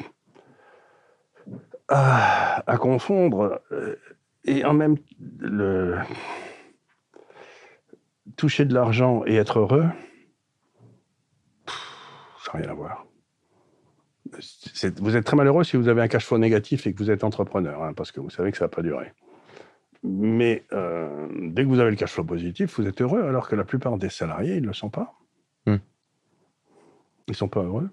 à, 1.89 2.63
à 2.71 2.77
confondre 2.77 3.61
euh, 3.71 3.95
et 4.45 4.63
en 4.63 4.73
même 4.73 4.95
le 5.39 5.97
toucher 8.37 8.63
de 8.63 8.73
l'argent 8.73 9.23
et 9.25 9.35
être 9.35 9.59
heureux, 9.59 9.85
ça 12.45 12.53
n'a 12.53 12.59
rien 12.61 12.69
à 12.69 12.73
voir. 12.73 13.08
Vous 14.99 15.15
êtes 15.15 15.25
très 15.25 15.35
malheureux 15.35 15.63
si 15.63 15.77
vous 15.77 15.87
avez 15.87 16.01
un 16.01 16.07
cash 16.07 16.25
flow 16.25 16.37
négatif 16.37 16.87
et 16.87 16.93
que 16.93 16.97
vous 16.97 17.11
êtes 17.11 17.23
entrepreneur, 17.23 17.83
hein, 17.83 17.93
parce 17.93 18.11
que 18.11 18.19
vous 18.19 18.29
savez 18.29 18.51
que 18.51 18.57
ça 18.57 18.65
va 18.65 18.69
pas 18.69 18.81
durer. 18.81 19.13
Mais 20.03 20.65
euh, 20.71 21.27
dès 21.41 21.63
que 21.63 21.67
vous 21.67 21.79
avez 21.79 21.91
le 21.91 21.97
cash 21.97 22.11
flow 22.11 22.23
positif, 22.23 22.79
vous 22.79 22.87
êtes 22.87 23.01
heureux, 23.01 23.23
alors 23.23 23.49
que 23.49 23.55
la 23.55 23.65
plupart 23.65 23.97
des 23.97 24.09
salariés, 24.09 24.55
ils 24.55 24.61
ne 24.61 24.67
le 24.67 24.73
sont 24.73 24.89
pas. 24.89 25.13
Hmm. 25.65 25.77
Ils 27.27 27.31
ne 27.31 27.35
sont 27.35 27.49
pas 27.49 27.63
heureux. 27.63 27.89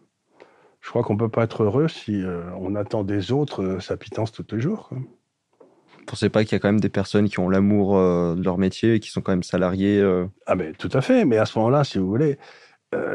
Je 0.80 0.90
crois 0.90 1.02
qu'on 1.02 1.14
ne 1.14 1.18
peut 1.18 1.28
pas 1.28 1.42
être 1.42 1.64
heureux 1.64 1.88
si 1.88 2.22
euh, 2.22 2.44
on 2.60 2.76
attend 2.76 3.02
des 3.02 3.32
autres 3.32 3.62
euh, 3.62 3.80
sa 3.80 3.96
pitance 3.96 4.30
tous 4.30 4.46
les 4.52 4.60
jours. 4.60 4.88
Vous 4.92 4.98
ne 4.98 6.06
pensez 6.06 6.28
pas 6.28 6.44
qu'il 6.44 6.52
y 6.52 6.56
a 6.56 6.58
quand 6.60 6.68
même 6.68 6.80
des 6.80 6.88
personnes 6.88 7.28
qui 7.28 7.40
ont 7.40 7.48
l'amour 7.48 7.96
de 7.96 8.44
leur 8.44 8.58
métier 8.58 8.94
et 8.94 9.00
qui 9.00 9.10
sont 9.10 9.22
quand 9.22 9.32
même 9.32 9.42
salariés 9.42 10.00
Ah, 10.46 10.54
mais 10.54 10.72
tout 10.74 10.90
à 10.92 11.00
fait. 11.00 11.24
Mais 11.24 11.36
à 11.36 11.46
ce 11.46 11.58
moment-là, 11.58 11.82
si 11.82 11.98
vous 11.98 12.06
voulez, 12.06 12.38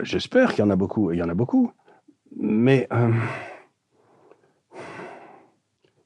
j'espère 0.04 0.50
qu'il 0.50 0.60
y 0.60 0.67
en 0.67 0.70
a 0.72 0.76
beaucoup. 0.76 1.10
Et 1.10 1.15
il 1.15 1.20
y 1.20 1.24
en 1.24 1.30
a 1.30 1.34
beaucoup. 1.34 1.72
Mais 2.38 2.88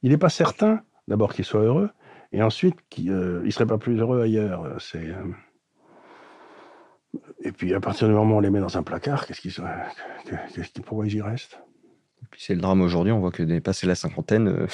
il 0.01 0.11
n'est 0.11 0.17
pas 0.17 0.29
certain, 0.29 0.81
d'abord, 1.07 1.33
qu'ils 1.33 1.45
soient 1.45 1.61
heureux. 1.61 1.89
Et 2.31 2.41
ensuite, 2.41 2.75
il 2.97 3.11
ne 3.11 3.49
serait 3.49 3.65
pas 3.65 3.77
plus 3.77 3.99
heureux 3.99 4.21
ailleurs. 4.21 4.75
C'est. 4.79 5.13
Et 7.41 7.51
puis, 7.51 7.73
à 7.73 7.79
partir 7.79 8.07
du 8.07 8.13
moment 8.13 8.35
où 8.35 8.38
on 8.38 8.41
les 8.41 8.49
met 8.49 8.59
dans 8.59 8.77
un 8.77 8.83
placard, 8.83 9.25
qu'est-ce 9.25 9.41
qu'ils 9.41 9.53
qu'est-ce 10.53 10.71
qui, 10.71 10.81
pourquoi 10.81 11.05
ils 11.07 11.15
y 11.15 11.21
restent? 11.21 11.59
Et 12.21 12.25
puis, 12.29 12.41
c'est 12.41 12.55
le 12.55 12.61
drame 12.61 12.81
aujourd'hui. 12.81 13.11
On 13.11 13.19
voit 13.19 13.31
que 13.31 13.43
dépasser 13.43 13.88
la 13.88 13.95
cinquantaine, 13.95 14.47
euh, 14.47 14.67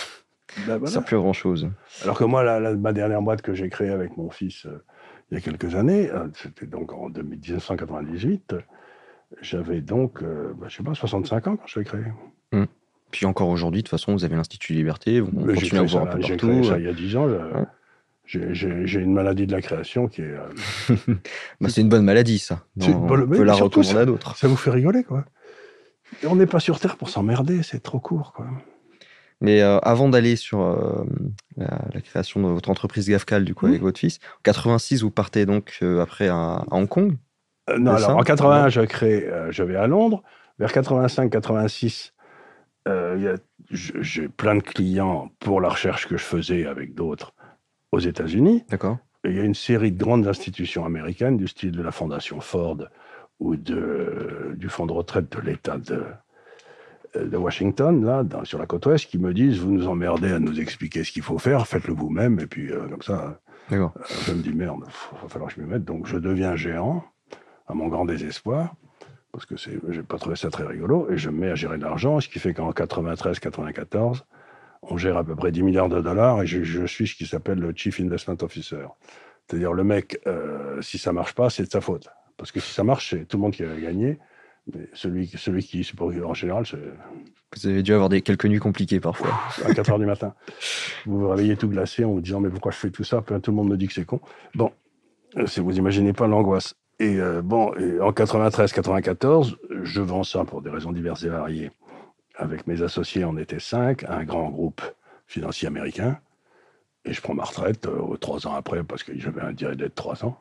ben 0.67 0.85
ça 0.85 0.99
ne 0.99 1.05
plus 1.05 1.17
grand-chose. 1.17 1.69
Alors 2.03 2.17
que 2.17 2.23
moi, 2.23 2.43
la, 2.43 2.75
ma 2.75 2.93
dernière 2.93 3.21
boîte 3.21 3.41
que 3.41 3.53
j'ai 3.53 3.69
créée 3.69 3.89
avec 3.89 4.17
mon 4.17 4.29
fils 4.29 4.65
euh, 4.65 4.83
il 5.29 5.35
y 5.35 5.37
a 5.37 5.41
quelques 5.41 5.75
années, 5.75 6.09
euh, 6.11 6.27
c'était 6.33 6.65
donc 6.65 6.91
en 6.93 7.09
1998, 7.09 8.55
j'avais 9.41 9.81
donc, 9.81 10.23
ben, 10.23 10.67
je 10.67 10.77
sais 10.77 10.83
pas, 10.83 10.93
65 10.93 11.47
ans 11.47 11.57
quand 11.57 11.67
je 11.67 11.79
l'ai 11.79 11.85
créé. 11.85 12.03
Hum. 12.51 12.67
Puis 13.11 13.25
encore 13.25 13.49
aujourd'hui, 13.49 13.81
de 13.81 13.87
toute 13.87 13.91
façon, 13.91 14.13
vous 14.13 14.23
avez 14.25 14.35
l'Institut 14.35 14.73
Liberté, 14.73 15.19
vous 15.19 15.31
continuez 15.31 15.79
à 15.79 15.83
voir 15.83 16.03
un 16.03 16.07
peu 16.07 16.19
partout. 16.19 16.63
ça 16.63 16.79
il 16.79 16.85
y 16.85 16.87
a 16.87 16.93
10 16.93 17.15
ans. 17.17 17.27
J'ai 18.25 18.99
une 18.99 19.13
maladie 19.13 19.45
de 19.47 19.51
la 19.51 19.61
création 19.61 20.07
qui 20.07 20.21
est. 20.21 20.25
Euh, 20.25 20.95
bah, 21.61 21.69
c'est 21.69 21.81
une 21.81 21.89
bonne 21.89 22.05
maladie, 22.05 22.39
ça. 22.39 22.63
on 22.79 23.07
peut 23.07 23.43
la 23.43 23.53
recommander 23.53 23.97
à 23.97 24.05
d'autres. 24.05 24.37
Ça 24.37 24.47
vous 24.47 24.55
fait 24.55 24.69
rigoler, 24.69 25.03
quoi. 25.03 25.25
on 26.25 26.35
n'est 26.35 26.45
pas 26.45 26.59
sur 26.59 26.79
Terre 26.79 26.97
pour 26.97 27.09
s'emmerder, 27.09 27.63
c'est 27.63 27.81
trop 27.81 27.99
court, 27.99 28.31
quoi. 28.33 28.47
Mais 29.43 29.61
euh, 29.61 29.79
avant 29.79 30.07
d'aller 30.07 30.35
sur 30.35 30.61
euh, 30.61 31.03
la, 31.57 32.01
création 32.01 32.41
de 32.41 32.47
votre 32.47 32.69
entreprise 32.69 33.09
Gafcal, 33.09 33.43
du 33.43 33.55
coup, 33.55 33.65
avec 33.65 33.81
votre 33.81 33.99
fils, 33.99 34.19
en 34.37 34.41
86, 34.43 35.01
vous 35.01 35.09
partez 35.09 35.47
donc 35.47 35.79
après 35.99 36.27
à, 36.27 36.63
Hong 36.69 36.87
Kong 36.87 37.17
Non, 37.77 37.91
alors 37.91 38.17
en 38.17 38.23
81, 38.23 38.69
je, 38.69 38.81
crée, 38.81 39.29
je 39.49 39.63
vais 39.63 39.75
à 39.75 39.87
Londres. 39.87 40.23
Vers 40.59 40.71
85-86, 40.71 42.11
j'ai 43.71 44.27
plein 44.27 44.55
de 44.55 44.61
clients 44.61 45.29
pour 45.39 45.61
la 45.61 45.69
recherche 45.69 46.07
que 46.07 46.17
je 46.17 46.23
faisais 46.23 46.65
avec 46.65 46.93
d'autres 46.93 47.33
aux 47.91 47.99
États-Unis. 47.99 48.63
D'accord. 48.69 48.97
Il 49.23 49.35
y 49.35 49.39
a 49.39 49.43
une 49.43 49.55
série 49.55 49.91
de 49.91 50.03
grandes 50.03 50.27
institutions 50.27 50.85
américaines, 50.85 51.37
du 51.37 51.47
style 51.47 51.71
de 51.71 51.81
la 51.81 51.91
Fondation 51.91 52.41
Ford 52.41 52.77
ou 53.39 53.55
de, 53.55 54.53
du 54.55 54.69
fonds 54.69 54.85
de 54.85 54.93
retraite 54.93 55.31
de 55.31 55.41
l'État 55.41 55.77
de, 55.77 56.03
de 57.15 57.37
Washington, 57.37 58.03
là, 58.03 58.23
sur 58.43 58.57
la 58.57 58.65
côte 58.65 58.85
ouest, 58.85 59.09
qui 59.09 59.17
me 59.17 59.33
disent 59.33 59.59
Vous 59.59 59.71
nous 59.71 59.87
emmerdez 59.87 60.31
à 60.31 60.39
nous 60.39 60.59
expliquer 60.59 61.03
ce 61.03 61.11
qu'il 61.11 61.23
faut 61.23 61.37
faire, 61.37 61.67
faites-le 61.67 61.93
vous-même. 61.93 62.39
Et 62.39 62.47
puis, 62.47 62.71
euh, 62.71 62.87
comme 62.87 63.01
ça, 63.01 63.39
euh, 63.71 63.87
je 64.25 64.33
me 64.33 64.41
dis 64.41 64.53
Merde, 64.53 64.79
il 64.85 65.21
va 65.21 65.27
falloir 65.27 65.53
que 65.53 65.59
je 65.59 65.65
me 65.65 65.67
mette. 65.67 65.83
Donc, 65.83 66.07
je 66.07 66.17
deviens 66.17 66.55
géant, 66.55 67.03
à 67.71 67.73
mon 67.73 67.87
grand 67.87 68.05
désespoir, 68.05 68.75
parce 69.31 69.45
que 69.45 69.55
je 69.57 69.71
n'ai 69.71 70.03
pas 70.03 70.17
trouvé 70.17 70.35
ça 70.35 70.49
très 70.49 70.65
rigolo, 70.65 71.09
et 71.09 71.17
je 71.17 71.29
me 71.29 71.39
mets 71.39 71.49
à 71.49 71.55
gérer 71.55 71.77
de 71.77 71.83
l'argent, 71.83 72.19
ce 72.19 72.27
qui 72.27 72.39
fait 72.39 72.53
qu'en 72.53 72.71
93-94, 72.71 74.23
on 74.83 74.97
gère 74.97 75.17
à 75.17 75.23
peu 75.23 75.35
près 75.35 75.51
10 75.51 75.63
milliards 75.63 75.89
de 75.89 76.01
dollars 76.01 76.41
et 76.41 76.47
je, 76.47 76.85
suis 76.85 77.07
ce 77.07 77.15
qui 77.15 77.25
s'appelle 77.25 77.59
le 77.59 77.71
Chief 77.75 77.99
Investment 77.99 78.37
Officer. 78.41 78.85
C'est-à-dire 79.47 79.73
le 79.73 79.83
mec, 79.83 80.19
euh, 80.27 80.81
si 80.81 80.97
ça 80.97 81.13
marche 81.13 81.33
pas, 81.33 81.49
c'est 81.49 81.63
de 81.63 81.69
sa 81.69 81.81
faute. 81.81 82.09
Parce 82.37 82.51
que 82.51 82.59
si 82.59 82.73
ça 82.73 82.83
marche, 82.83 83.11
c'est 83.11 83.25
tout 83.25 83.37
le 83.37 83.41
monde 83.41 83.53
qui 83.53 83.63
va 83.63 83.75
gagner. 83.75 84.17
Mais 84.73 84.89
celui, 84.93 85.27
celui 85.27 85.63
qui, 85.63 85.87
en 85.99 86.33
général, 86.33 86.65
c'est... 86.65 86.77
Vous 87.55 87.67
avez 87.67 87.83
dû 87.83 87.93
avoir 87.93 88.09
des, 88.09 88.21
quelques 88.21 88.45
nuits 88.45 88.59
compliquées 88.59 88.99
parfois. 88.99 89.39
À 89.65 89.73
4 89.73 89.91
heures 89.91 89.99
du 89.99 90.05
matin. 90.05 90.33
Vous 91.05 91.19
vous 91.19 91.29
réveillez 91.29 91.57
tout 91.57 91.67
glacé 91.67 92.05
en 92.05 92.11
vous 92.11 92.21
disant, 92.21 92.39
mais 92.39 92.49
pourquoi 92.49 92.71
je 92.71 92.77
fais 92.77 92.89
tout 92.89 93.03
ça? 93.03 93.21
Tout 93.21 93.51
le 93.51 93.55
monde 93.55 93.69
me 93.69 93.77
dit 93.77 93.87
que 93.87 93.93
c'est 93.93 94.05
con. 94.05 94.21
Bon, 94.55 94.71
euh, 95.37 95.45
vous 95.57 95.77
imaginez 95.77 96.13
pas 96.13 96.27
l'angoisse. 96.27 96.75
Et 97.01 97.19
euh, 97.19 97.41
bon, 97.41 97.69
en 97.99 98.11
93-94, 98.11 99.55
je 99.81 100.01
vends 100.01 100.23
ça 100.23 100.45
pour 100.45 100.61
des 100.61 100.69
raisons 100.69 100.91
diverses 100.91 101.23
et 101.23 101.29
variées 101.29 101.71
avec 102.35 102.67
mes 102.67 102.83
associés, 102.83 103.25
on 103.25 103.37
était 103.37 103.59
cinq, 103.59 104.03
un 104.03 104.23
grand 104.23 104.51
groupe 104.51 104.83
financier 105.25 105.67
américain. 105.67 106.19
Et 107.03 107.13
je 107.13 107.19
prends 107.19 107.33
ma 107.33 107.43
retraite 107.43 107.87
euh, 107.87 108.15
trois 108.17 108.45
ans 108.45 108.53
après 108.53 108.83
parce 108.83 109.01
que 109.01 109.17
j'avais 109.17 109.41
un 109.41 109.51
durée 109.51 109.75
d'être 109.75 109.95
trois 109.95 110.23
ans. 110.23 110.37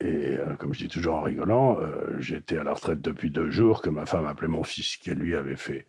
Et 0.00 0.36
euh, 0.36 0.54
comme 0.56 0.74
je 0.74 0.80
dis 0.80 0.88
toujours 0.88 1.14
en 1.14 1.22
rigolant, 1.22 1.78
j'étais 2.18 2.58
à 2.58 2.64
la 2.64 2.74
retraite 2.74 3.00
depuis 3.00 3.30
deux 3.30 3.50
jours 3.50 3.80
que 3.80 3.88
ma 3.88 4.04
femme 4.04 4.26
appelait 4.26 4.48
mon 4.48 4.64
fils, 4.64 4.98
qui 4.98 5.12
lui 5.12 5.34
avait 5.34 5.56
fait 5.56 5.86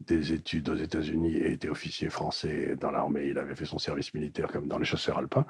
des 0.00 0.32
études 0.32 0.70
aux 0.70 0.76
États-Unis 0.76 1.36
et 1.36 1.52
était 1.52 1.68
officier 1.68 2.08
français 2.08 2.74
dans 2.80 2.90
l'armée. 2.90 3.26
Il 3.26 3.38
avait 3.38 3.54
fait 3.54 3.66
son 3.66 3.78
service 3.78 4.14
militaire 4.14 4.48
comme 4.48 4.66
dans 4.66 4.78
les 4.78 4.86
chasseurs 4.86 5.18
alpins, 5.18 5.44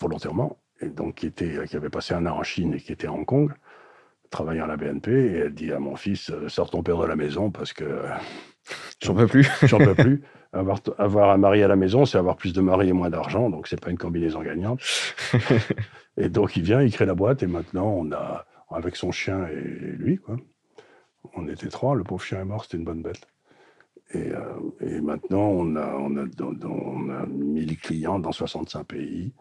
volontairement. 0.00 0.56
Et 0.82 0.88
donc 0.88 1.16
qui, 1.16 1.26
était, 1.26 1.64
qui 1.66 1.76
avait 1.76 1.90
passé 1.90 2.14
un 2.14 2.26
an 2.26 2.36
en 2.38 2.42
Chine 2.42 2.74
et 2.74 2.80
qui 2.80 2.92
était 2.92 3.06
à 3.06 3.12
Hong 3.12 3.24
Kong 3.24 3.52
travaillant 4.32 4.64
à 4.64 4.66
la 4.66 4.76
BNP 4.76 5.10
et 5.12 5.36
elle 5.38 5.54
dit 5.54 5.70
à 5.72 5.78
mon 5.78 5.94
fils 5.94 6.30
euh, 6.30 6.48
sors 6.48 6.70
ton 6.70 6.82
père 6.82 6.98
de 6.98 7.06
la 7.06 7.14
maison 7.14 7.50
parce 7.50 7.72
que 7.72 8.02
j'en 9.00 9.14
peux 9.14 9.28
plus. 9.28 9.48
J'en 9.62 9.78
peux 9.78 9.94
plus. 9.94 10.22
Avoir, 10.52 10.80
avoir 10.98 11.30
un 11.30 11.38
mari 11.38 11.62
à 11.62 11.68
la 11.68 11.76
maison 11.76 12.04
c'est 12.04 12.18
avoir 12.18 12.36
plus 12.36 12.52
de 12.52 12.60
mari 12.60 12.88
et 12.88 12.92
moins 12.92 13.10
d'argent 13.10 13.48
donc 13.48 13.68
c'est 13.68 13.80
pas 13.80 13.90
une 13.90 13.98
combinaison 13.98 14.42
gagnante. 14.42 14.80
Et 16.18 16.28
donc 16.28 16.56
il 16.56 16.62
vient 16.62 16.82
il 16.82 16.92
crée 16.92 17.06
la 17.06 17.14
boîte 17.14 17.42
et 17.42 17.46
maintenant 17.46 17.86
on 17.86 18.12
a 18.12 18.44
avec 18.70 18.96
son 18.96 19.12
chien 19.12 19.46
et 19.46 19.60
lui 19.96 20.18
quoi 20.18 20.36
on 21.34 21.48
était 21.48 21.68
trois 21.68 21.94
le 21.94 22.04
pauvre 22.04 22.22
chien 22.22 22.40
est 22.40 22.44
mort 22.44 22.64
c'était 22.64 22.78
une 22.78 22.84
bonne 22.84 23.02
bête. 23.02 23.26
Et, 24.12 24.30
euh, 24.30 24.42
et 24.80 25.00
maintenant 25.00 25.40
on 25.40 25.76
a 25.76 25.94
on 25.94 26.16
a, 26.18 26.24
on 26.64 27.10
a 27.10 27.26
1000 27.26 27.78
clients 27.78 28.18
dans 28.18 28.32
65 28.32 28.84
pays 28.84 29.32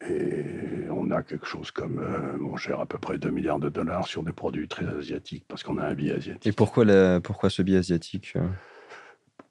et 0.00 0.88
on 0.90 1.10
a 1.10 1.22
quelque 1.22 1.46
chose 1.46 1.70
comme, 1.70 1.98
euh, 1.98 2.38
on 2.42 2.56
gère 2.56 2.80
à 2.80 2.86
peu 2.86 2.98
près 2.98 3.18
2 3.18 3.30
milliards 3.30 3.60
de 3.60 3.68
dollars 3.68 4.06
sur 4.06 4.22
des 4.22 4.32
produits 4.32 4.68
très 4.68 4.86
asiatiques 4.86 5.44
parce 5.46 5.62
qu'on 5.62 5.78
a 5.78 5.86
un 5.86 5.94
biais 5.94 6.12
asiatique. 6.12 6.46
Et 6.46 6.52
pourquoi, 6.52 6.84
pourquoi 7.20 7.50
ce 7.50 7.62
biais 7.62 7.78
asiatique 7.78 8.32
euh? 8.36 8.46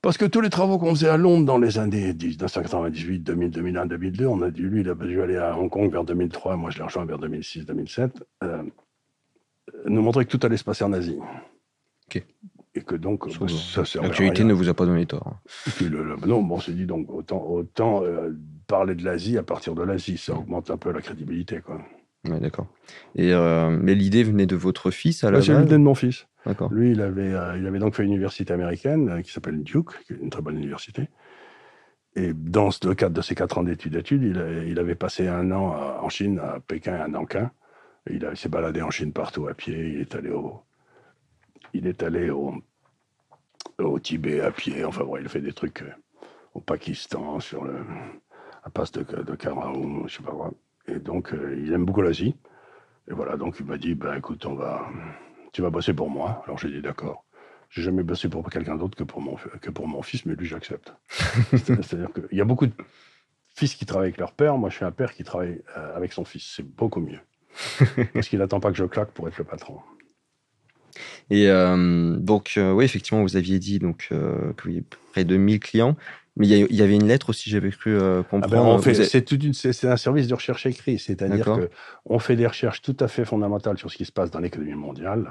Parce 0.01 0.17
que 0.17 0.25
tous 0.25 0.41
les 0.41 0.49
travaux 0.49 0.80
qu'on 0.80 0.95
faisait 0.95 1.10
à 1.10 1.17
Londres 1.17 1.45
dans 1.45 1.60
les 1.60 1.77
années 1.77 2.12
1998, 2.13 3.19
2000, 3.19 3.51
2001, 3.51 3.86
2002, 3.86 4.25
on 4.25 4.41
a 4.41 4.49
dit, 4.49 4.62
lui, 4.62 4.82
il 4.82 4.89
a 4.89 4.95
dû 4.95 5.21
aller 5.21 5.38
à 5.38 5.56
Hong 5.56 5.69
Kong 5.69 5.91
vers 5.91 6.04
2003, 6.04 6.56
moi 6.56 6.71
je 6.71 6.80
l'ai 6.80 6.84
rejoint 6.84 7.06
vers 7.06 7.19
2006, 7.19 7.65
2007, 7.65 8.25
euh, 8.43 8.63
nous 9.86 10.01
montrer 10.01 10.25
que 10.25 10.36
tout 10.36 10.43
allait 10.43 10.58
se 10.58 10.63
passer 10.63 10.84
en 10.84 10.93
Asie. 10.93 11.19
Ok. 12.08 12.25
Et 12.73 12.82
que 12.82 12.95
donc, 12.95 13.27
L'actualité 14.01 14.43
ne 14.43 14.54
vous 14.54 14.69
a 14.69 14.73
pas 14.73 14.86
donné 14.86 15.06
tort. 15.06 15.36
non, 16.25 16.41
bon, 16.41 16.56
on 16.56 16.60
s'est 16.60 16.71
dit 16.71 16.88
donc, 16.88 17.12
autant, 17.12 17.45
autant 17.45 18.01
parler 18.72 18.96
de 18.96 19.04
l'Asie 19.04 19.38
à 19.38 19.44
partir 19.44 19.76
de 19.76 19.84
l'Asie. 19.84 20.18
Ça 20.18 20.34
augmente 20.34 20.72
un 20.72 20.78
peu 20.78 20.92
la 20.94 21.02
crédibilité. 21.02 21.60
Quoi. 21.60 21.82
Ouais, 22.26 22.40
d'accord. 22.40 22.68
Et 23.16 23.34
euh, 23.34 23.70
mais 23.70 23.96
l'idée 23.96 24.24
venait 24.24 24.46
de 24.46 24.56
votre 24.56 24.92
fils 24.92 25.26
à 25.26 25.32
la 25.32 25.42
C'est 25.42 25.54
l'idée 25.54 25.74
de 25.74 25.78
mon 25.78 25.94
fils. 25.94 26.28
D'accord. 26.46 26.72
Lui, 26.72 26.92
il 26.92 27.02
avait, 27.02 27.34
euh, 27.34 27.58
il 27.58 27.68
avait 27.68 27.80
donc 27.80 27.96
fait 27.96 28.04
une 28.04 28.14
université 28.14 28.54
américaine 28.54 29.10
euh, 29.10 29.22
qui 29.22 29.32
s'appelle 29.32 29.62
Duke, 29.62 29.92
qui 30.06 30.14
est 30.14 30.18
une 30.22 30.30
très 30.30 30.42
bonne 30.42 30.58
université. 30.58 31.10
Et 32.16 32.34
dans 32.34 32.70
le 32.84 32.94
cadre 32.96 33.16
de 33.16 33.22
ses 33.22 33.36
quatre 33.36 33.58
ans 33.58 33.64
d'études, 33.64 34.04
il, 34.10 34.66
il, 34.68 34.80
avait 34.80 34.96
passé 34.96 35.28
un 35.28 35.52
an 35.52 35.76
en 36.02 36.10
Chine, 36.10 36.40
à 36.40 36.60
Pékin 36.60 36.98
et 36.98 37.02
à 37.02 37.08
Nankin. 37.08 37.52
il 38.10 38.26
s'est 38.36 38.50
baladé 38.50 38.82
en 38.82 38.90
Chine 38.90 39.14
partout 39.14 39.48
à 39.48 39.54
pied. 39.54 39.94
Il 39.94 40.02
est 40.02 40.16
allé 40.16 40.30
au, 40.30 40.62
il 41.74 41.88
est 41.88 42.04
allé 42.04 42.30
au, 42.30 42.54
au 43.80 44.00
Tibet 44.00 44.42
à 44.42 44.52
pied. 44.52 44.84
Enfin, 44.84 45.06
bon, 45.06 45.16
il 45.18 45.26
a 45.26 45.30
fait 45.30 45.40
des 45.40 45.54
trucs 45.54 45.86
au 46.54 46.60
Pakistan, 46.60 47.40
sur 47.40 47.64
le, 47.64 47.76
la 48.63 48.71
passe 48.71 48.91
de, 48.91 49.04
de 49.04 49.36
Karaoum, 49.36 50.06
je 50.08 50.17
sais 50.17 50.24
pas 50.24 50.32
quoi. 50.32 50.52
Et 50.88 51.00
donc, 51.00 51.34
euh, 51.34 51.60
il 51.63 51.71
aime 51.74 51.86
beaucoup 51.86 52.02
l'Asie. 52.02 52.36
Et 53.10 53.13
voilà, 53.13 53.38
donc 53.38 53.56
il 53.60 53.65
m'a 53.65 53.78
dit, 53.78 53.95
ben 53.95 54.15
écoute, 54.15 54.45
on 54.45 54.56
va, 54.56 54.88
tu 55.54 55.62
vas 55.62 55.69
bosser 55.69 55.93
pour 55.93 56.10
moi. 56.10 56.41
Alors 56.45 56.58
j'ai 56.58 56.69
dit 56.69 56.82
d'accord. 56.82 57.26
J'ai 57.69 57.82
jamais 57.82 58.04
bossé 58.04 58.28
pour 58.28 58.47
quelqu'un 58.50 58.76
d'autre 58.76 58.97
que 58.97 59.04
pour 59.04 59.21
mon 59.21 59.38
que 59.62 59.69
pour 59.69 59.88
mon 59.88 60.02
fils, 60.02 60.26
mais 60.26 60.36
lui 60.36 60.45
j'accepte. 60.45 60.93
C'est-à-dire 61.10 62.10
qu'il 62.13 62.38
y 62.38 62.41
a 62.41 62.45
beaucoup 62.45 62.67
de 62.67 62.74
fils 63.56 63.76
qui 63.76 63.86
travaillent 63.86 64.08
avec 64.08 64.17
leur 64.17 64.34
père. 64.34 64.58
Moi, 64.58 64.69
je 64.69 64.76
suis 64.76 64.86
un 64.86 64.91
père 64.91 65.13
qui 65.13 65.24
travaille 65.24 65.62
euh, 65.78 65.95
avec 65.95 66.12
son 66.12 66.26
fils. 66.26 66.54
C'est 66.56 66.67
beaucoup 66.67 67.00
mieux. 67.00 67.19
Parce 68.13 68.28
qu'il 68.28 68.39
n'attend 68.39 68.60
pas 68.60 68.71
que 68.71 68.78
je 68.78 68.86
claque 68.86 69.12
pour 69.12 69.28
être 69.28 69.38
le 69.38 69.45
patron. 69.45 69.80
Et 71.30 71.50
euh, 71.50 72.17
donc, 72.17 72.54
euh, 72.58 72.71
oui, 72.74 72.86
effectivement, 72.86 73.21
vous 73.21 73.38
aviez 73.38 73.60
dit 73.60 73.80
donc, 73.80 74.10
euh, 74.12 74.54
que 74.54 74.69
vous 74.69 74.82
près 75.12 75.24
de 75.24 75.38
1000 75.38 75.60
clients. 75.60 75.95
Mais 76.38 76.48
il 76.48 76.74
y, 76.76 76.82
avait 76.82 76.96
une 76.96 77.08
lettre 77.08 77.30
aussi, 77.30 77.50
j'avais 77.50 77.72
cru 77.72 77.98
ah 78.00 78.24
ben, 78.32 78.39
comprendre. 78.39 78.82
c'est 78.82 79.86
un 79.86 79.98
service 79.98 80.28
de 80.28 80.34
recherche 80.34 80.65
écrit, 80.65 80.98
c'est-à-dire 80.98 81.46
qu'on 82.06 82.20
fait 82.20 82.38
des 82.38 82.48
recherches 82.48 82.82
tout 82.82 82.96
à 83.02 83.10
fait 83.10 83.26
fondamentales 83.26 83.78
sur 83.78 83.91
ce 83.91 83.98
qui 83.98 84.06
se 84.06 84.13
passe 84.13 84.32
dans 84.32 84.39
l'économie 84.39 84.74
mondiale. 84.74 85.30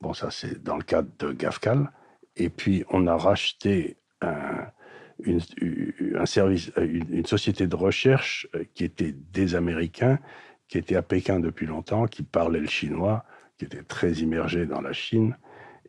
Bon, 0.00 0.12
ça, 0.12 0.30
c'est 0.32 0.62
dans 0.62 0.76
le 0.76 0.82
cadre 0.82 1.08
de 1.20 1.32
GAFCAL. 1.32 1.92
Et 2.36 2.48
puis, 2.48 2.84
on 2.90 3.06
a 3.06 3.16
racheté 3.16 3.98
un, 4.20 4.66
une, 5.22 5.40
un 6.16 6.26
service, 6.26 6.72
une, 6.76 7.26
société 7.26 7.66
de 7.66 7.76
recherche 7.76 8.48
qui 8.74 8.84
était 8.84 9.14
des 9.32 9.54
Américains, 9.54 10.18
qui 10.66 10.78
était 10.78 10.96
à 10.96 11.02
Pékin 11.02 11.38
depuis 11.38 11.66
longtemps, 11.66 12.06
qui 12.06 12.22
parlait 12.24 12.60
le 12.60 12.68
chinois, 12.68 13.24
qui 13.58 13.66
était 13.66 13.82
très 13.82 14.12
immergé 14.14 14.66
dans 14.66 14.80
la 14.80 14.92
Chine 14.92 15.36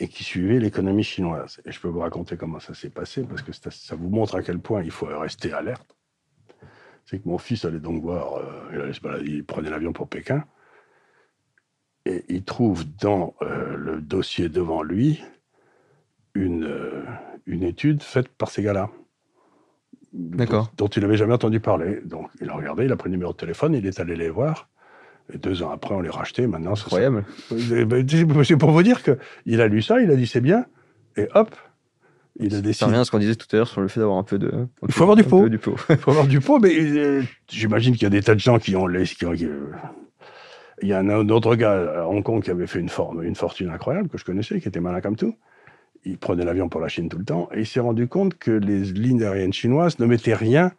et 0.01 0.07
qui 0.07 0.23
suivait 0.23 0.59
l'économie 0.59 1.03
chinoise. 1.03 1.61
Et 1.63 1.71
je 1.71 1.79
peux 1.79 1.87
vous 1.87 1.99
raconter 1.99 2.35
comment 2.35 2.59
ça 2.59 2.73
s'est 2.73 2.89
passé, 2.89 3.23
parce 3.23 3.43
que 3.43 3.51
ça, 3.53 3.95
vous 3.95 4.09
montre 4.09 4.35
à 4.35 4.41
quel 4.41 4.57
point 4.57 4.81
il 4.81 4.89
faut 4.89 5.05
rester 5.05 5.53
alerte. 5.53 5.95
C'est 7.05 7.21
que 7.21 7.29
mon 7.29 7.37
fils 7.37 7.65
allait 7.65 7.79
donc 7.79 8.01
voir, 8.01 8.37
euh, 8.37 8.91
il, 9.23 9.45
prenait 9.45 9.69
l'avion 9.69 9.93
pour 9.93 10.07
Pékin, 10.07 10.43
et 12.07 12.25
il 12.29 12.43
trouve 12.43 12.83
dans 12.99 13.35
euh, 13.43 13.75
le 13.77 14.01
dossier 14.01 14.49
devant 14.49 14.81
lui 14.81 15.21
une, 16.33 16.65
euh, 16.65 17.03
une 17.45 17.61
étude 17.61 18.01
faite 18.01 18.29
par 18.29 18.49
ces 18.49 18.63
gars-là. 18.63 18.89
Dont, 20.13 20.67
dont, 20.77 20.87
il 20.87 21.03
n'avait 21.03 21.15
jamais 21.15 21.35
entendu 21.35 21.59
parler. 21.59 22.01
Donc 22.03 22.31
il 22.41 22.49
a 22.49 22.55
regardé, 22.55 22.85
il 22.85 22.91
a 22.91 22.97
pris 22.97 23.09
le 23.09 23.17
numéro 23.17 23.33
de 23.33 23.37
téléphone, 23.37 23.75
il 23.75 23.85
est 23.85 23.99
allé 23.99 24.15
les 24.15 24.31
voir. 24.31 24.67
Et 25.34 25.38
deux 25.38 25.63
ans 25.63 25.71
après, 25.71 25.95
on 25.95 26.01
les 26.01 26.10
rachetait. 26.10 26.47
Maintenant, 26.47 26.75
c'est 26.75 26.86
incroyable. 26.86 27.25
Ben, 27.51 28.05
c'est 28.43 28.57
pour 28.57 28.71
vous 28.71 28.84
dire 28.84 29.01
qu'il 29.03 29.62
a 29.62 29.67
lu 29.67 29.81
ça, 29.81 30.01
il 30.01 30.12
a 30.12 30.15
dit 30.15 30.27
c'est 30.27 30.41
bien, 30.41 30.65
et 31.17 31.27
hop, 31.34 31.55
il 32.39 32.55
a 32.55 32.62
décidé. 32.62 32.73
Ça 32.73 32.86
revient 32.88 32.97
à 32.97 33.05
ce 33.05 33.12
qu'on 33.12 33.19
disait 33.19 33.36
tout 33.36 33.47
à 33.51 33.57
l'heure 33.57 33.67
sur 33.67 33.81
le 33.81 33.88
fait 33.88 33.99
d'avoir 33.99 34.17
un 34.17 34.23
peu 34.23 34.39
de. 34.39 34.67
Il 34.88 34.93
faut 34.93 35.03
avoir 35.03 35.15
du 35.15 35.23
pot. 35.23 35.47
Il 35.47 35.97
faut 35.97 36.12
avoir 36.12 36.27
du 36.27 36.39
pot, 36.41 36.60
mais 36.60 36.73
euh, 36.79 37.23
j'imagine 37.49 37.93
qu'il 37.93 38.03
y 38.03 38.07
a 38.07 38.10
des 38.10 38.21
tas 38.21 38.36
de 38.36 38.39
gens 38.39 38.60
qui 38.60 38.75
ont 38.75 38.88
les. 38.88 39.03
il 39.21 40.88
y 40.88 40.93
a 40.93 40.99
un 40.99 41.29
autre 41.29 41.55
gars 41.55 42.01
à 42.01 42.07
Hong 42.07 42.23
Kong 42.23 42.43
qui 42.43 42.51
avait 42.51 42.67
fait 42.67 42.79
une, 42.79 42.89
forme, 42.89 43.23
une 43.23 43.36
fortune 43.36 43.69
incroyable 43.69 44.10
que 44.10 44.17
je 44.17 44.25
connaissais, 44.25 44.60
qui 44.60 44.67
était 44.67 44.79
malin 44.79 45.01
comme 45.01 45.15
tout. 45.15 45.36
Il 46.03 46.17
prenait 46.17 46.45
l'avion 46.45 46.67
pour 46.67 46.81
la 46.81 46.88
Chine 46.88 47.10
tout 47.10 47.19
le 47.19 47.25
temps 47.25 47.47
et 47.53 47.60
il 47.60 47.67
s'est 47.67 47.79
rendu 47.79 48.07
compte 48.07 48.38
que 48.38 48.51
les 48.51 48.79
lignes 48.79 49.23
aériennes 49.23 49.53
chinoises 49.53 49.99
ne 49.99 50.05
mettaient 50.07 50.34
rien 50.34 50.71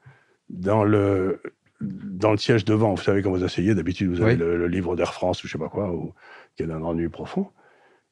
dans 0.50 0.82
le, 0.82 1.40
dans 1.82 2.30
le 2.30 2.38
siège 2.38 2.64
devant, 2.64 2.94
vous 2.94 3.02
savez, 3.02 3.22
quand 3.22 3.30
vous 3.30 3.44
asseyez, 3.44 3.74
d'habitude, 3.74 4.10
vous 4.10 4.22
avez 4.22 4.36
le, 4.36 4.66
livre 4.68 4.96
d'Air 4.96 5.12
France 5.12 5.42
ou 5.42 5.48
je 5.48 5.52
sais 5.52 5.58
pas 5.58 5.68
quoi, 5.68 5.92
ou, 5.92 6.12
qui 6.56 6.62
est 6.62 6.66
d'un 6.66 6.82
ennui 6.82 7.08
profond. 7.08 7.48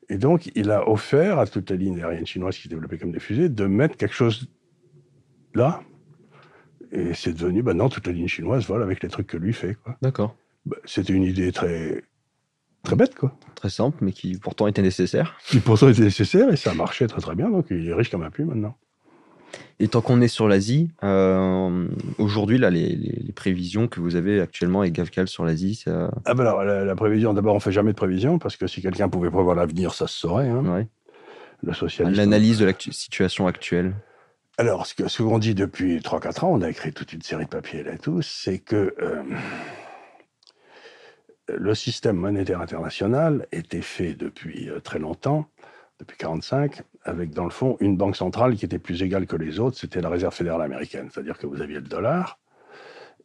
Et 0.08 0.18
donc, 0.18 0.50
il 0.56 0.70
a 0.70 0.88
offert 0.88 1.38
à 1.38 1.46
toute 1.46 1.70
la 1.70 1.76
ligne 1.76 2.02
aérienne 2.02 2.26
chinoise 2.26 2.56
qui 2.56 2.64
se 2.64 2.68
développait 2.68 2.98
comme 2.98 3.12
des 3.12 3.20
fusées 3.20 3.48
de 3.48 3.66
mettre 3.66 3.96
quelque 3.96 4.14
chose 4.14 4.48
là. 5.54 5.82
Et 6.92 7.14
c'est 7.14 7.32
devenu, 7.32 7.62
maintenant, 7.62 7.88
toute 7.88 8.06
la 8.06 8.12
ligne 8.12 8.26
chinoise 8.26 8.66
vole 8.66 8.82
avec 8.82 9.02
les 9.02 9.08
trucs 9.08 9.28
que 9.28 9.36
lui 9.36 9.52
fait. 9.52 9.76
D'accord. 10.02 10.34
Bah, 10.66 10.76
c'était 10.84 11.12
une 11.12 11.22
idée 11.22 11.52
très, 11.52 12.02
très 12.82 12.96
bête, 12.96 13.14
quoi. 13.14 13.38
Très 13.54 13.70
simple, 13.70 13.98
mais 14.00 14.10
qui 14.10 14.36
pourtant 14.38 14.66
était 14.66 14.82
nécessaire. 14.82 15.38
Qui 15.46 15.60
pourtant 15.60 15.88
était 15.88 16.02
nécessaire, 16.02 16.52
et 16.52 16.56
ça 16.56 16.74
marchait 16.74 17.06
très 17.06 17.20
très 17.20 17.36
bien, 17.36 17.48
donc 17.48 17.66
il 17.70 17.88
est 17.88 17.94
riche 17.94 18.10
comme 18.10 18.22
un 18.22 18.30
pu 18.30 18.44
maintenant. 18.44 18.76
Et 19.82 19.88
tant 19.88 20.02
qu'on 20.02 20.20
est 20.20 20.28
sur 20.28 20.46
l'Asie, 20.46 20.90
euh, 21.02 21.88
aujourd'hui, 22.18 22.58
là, 22.58 22.68
les, 22.68 23.32
prévisions 23.34 23.88
que 23.88 23.98
vous 23.98 24.14
avez 24.14 24.38
actuellement 24.38 24.82
avec 24.82 24.92
Gavcal 24.92 25.26
sur 25.26 25.46
l'Asie, 25.46 25.74
ça... 25.74 26.10
Ah 26.26 26.34
ben 26.34 26.44
alors, 26.44 26.62
la, 26.62 26.94
prévision, 26.94 27.32
d'abord, 27.32 27.54
on 27.54 27.60
fait 27.60 27.72
jamais 27.72 27.92
de 27.92 27.96
prévision, 27.96 28.38
parce 28.38 28.56
que 28.56 28.66
si 28.66 28.82
quelqu'un 28.82 29.08
pouvait 29.08 29.30
prévoir 29.30 29.56
l'avenir, 29.56 29.94
ça 29.94 30.06
se 30.06 30.18
saurait. 30.18 30.50
Hein. 30.50 30.86
Le 31.62 31.72
socialisme. 31.72 32.18
L'analyse 32.18 32.58
de 32.58 32.66
la 32.66 32.74
situation 32.78 33.46
actuelle. 33.46 33.94
Alors, 34.58 34.86
ce 34.86 34.94
qu'on 34.94 35.08
ce 35.08 35.40
dit 35.40 35.54
depuis 35.54 36.00
3-4 36.00 36.44
ans, 36.44 36.50
on 36.52 36.60
a 36.60 36.68
écrit 36.68 36.92
toute 36.92 37.14
une 37.14 37.22
série 37.22 37.44
de 37.44 37.50
papiers 37.50 37.82
là 37.82 37.96
tout, 37.96 38.20
c'est 38.20 38.58
que 38.58 38.94
euh, 39.00 39.22
le 41.48 41.74
système 41.74 42.16
monétaire 42.16 42.60
international 42.60 43.46
était 43.52 43.80
fait 43.80 44.12
depuis 44.12 44.68
euh, 44.68 44.80
très 44.80 44.98
longtemps 44.98 45.48
depuis 46.00 46.16
1945, 46.16 46.82
avec 47.02 47.30
dans 47.30 47.44
le 47.44 47.50
fond 47.50 47.76
une 47.80 47.96
banque 47.96 48.16
centrale 48.16 48.56
qui 48.56 48.64
était 48.64 48.78
plus 48.78 49.02
égale 49.02 49.26
que 49.26 49.36
les 49.36 49.58
autres, 49.58 49.78
c'était 49.78 50.00
la 50.00 50.08
Réserve 50.08 50.34
fédérale 50.34 50.62
américaine. 50.62 51.08
C'est-à-dire 51.12 51.38
que 51.38 51.46
vous 51.46 51.62
aviez 51.62 51.76
le 51.76 51.88
dollar, 51.88 52.38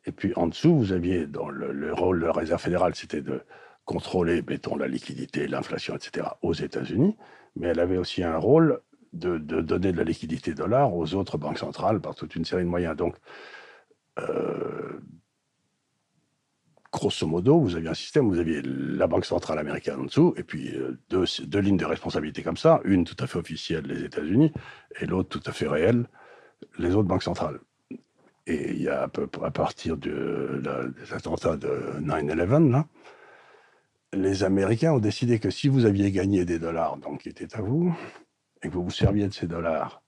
et 0.05 0.11
puis 0.11 0.33
en 0.35 0.47
dessous, 0.47 0.75
vous 0.75 0.91
aviez, 0.93 1.25
dans 1.25 1.49
le, 1.49 1.93
rôle 1.93 2.21
de 2.21 2.25
la 2.25 2.31
Réserve 2.31 2.61
fédérale, 2.61 2.95
c'était 2.95 3.21
de 3.21 3.41
contrôler, 3.85 4.43
mettons, 4.47 4.75
la 4.75 4.87
liquidité, 4.87 5.47
l'inflation, 5.47 5.95
etc., 5.95 6.27
aux 6.41 6.53
États-Unis, 6.53 7.15
mais 7.55 7.67
elle 7.67 7.79
avait 7.79 7.97
aussi 7.97 8.23
un 8.23 8.37
rôle 8.37 8.81
de, 9.13 9.37
donner 9.37 9.91
de 9.91 9.97
la 9.97 10.03
liquidité 10.03 10.53
dollar 10.53 10.93
aux 10.93 11.13
autres 11.13 11.37
banques 11.37 11.59
centrales 11.59 12.01
par 12.01 12.15
toute 12.15 12.35
une 12.35 12.45
série 12.45 12.63
de 12.63 12.69
moyens. 12.69 12.95
Donc, 12.95 13.15
euh, 14.19 14.99
grosso 16.95 17.27
modo, 17.27 17.59
vous 17.59 17.75
aviez 17.75 17.89
un 17.89 17.93
système, 17.93 18.27
vous 18.29 18.39
aviez 18.39 18.61
la 18.63 19.07
Banque 19.07 19.25
centrale 19.25 19.59
américaine 19.59 19.99
en 19.99 20.05
dessous, 20.05 20.33
et 20.37 20.43
puis 20.43 20.73
euh, 20.75 20.97
deux, 21.09 21.59
lignes 21.59 21.77
de 21.77 21.85
responsabilité 21.85 22.41
comme 22.41 22.57
ça, 22.57 22.79
une 22.85 23.03
tout 23.03 23.17
à 23.19 23.27
fait 23.27 23.37
officielle, 23.37 23.85
les 23.85 24.05
États-Unis, 24.05 24.51
et 24.99 25.05
l'autre 25.05 25.29
tout 25.29 25.43
à 25.45 25.51
fait 25.51 25.67
réelle, 25.67 26.07
les 26.79 26.95
autres 26.95 27.07
banques 27.07 27.23
centrales. 27.23 27.59
Et 28.47 28.71
il 28.71 28.81
y 28.81 28.87
a 28.87 29.03
à, 29.03 29.51
partir 29.51 29.97
de, 29.97 30.61
des 30.97 31.13
attentats 31.13 31.57
de 31.57 31.99
9-11, 31.99 32.85
les 34.13 34.43
Américains 34.43 34.93
ont 34.93 34.99
décidé 34.99 35.39
que 35.39 35.49
si 35.49 35.67
vous 35.67 35.85
aviez 35.85 36.11
gagné 36.11 36.45
des 36.45 36.59
dollars, 36.59 36.97
donc 36.97 37.23
qui 37.23 37.29
étaient 37.29 37.55
à 37.55 37.61
vous, 37.61 37.93
et 38.63 38.69
que 38.69 38.73
vous 38.73 38.85
vous 38.85 38.91
serviez 38.91 39.27
de 39.27 39.33
ces 39.33 39.47
dollars 39.47 40.01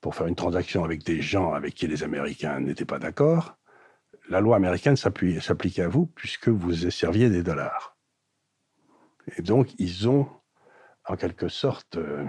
pour 0.00 0.14
faire 0.14 0.26
une 0.26 0.34
transaction 0.34 0.84
avec 0.84 1.04
des 1.04 1.22
gens 1.22 1.52
avec 1.52 1.74
qui 1.74 1.86
les 1.86 2.02
Américains 2.02 2.60
n'étaient 2.60 2.84
pas 2.84 2.98
d'accord, 2.98 3.56
la 4.28 4.40
loi 4.40 4.56
américaine 4.56 4.96
s'appliquait 4.96 5.82
à 5.82 5.88
vous 5.88 6.06
puisque 6.06 6.48
vous 6.48 6.72
serviez 6.90 7.30
des 7.30 7.42
dollars. 7.42 7.96
Et 9.36 9.42
donc, 9.42 9.68
ils 9.78 10.08
ont, 10.08 10.26
en 11.06 11.16
quelque 11.16 11.48
sorte, 11.48 11.96
euh, 11.96 12.24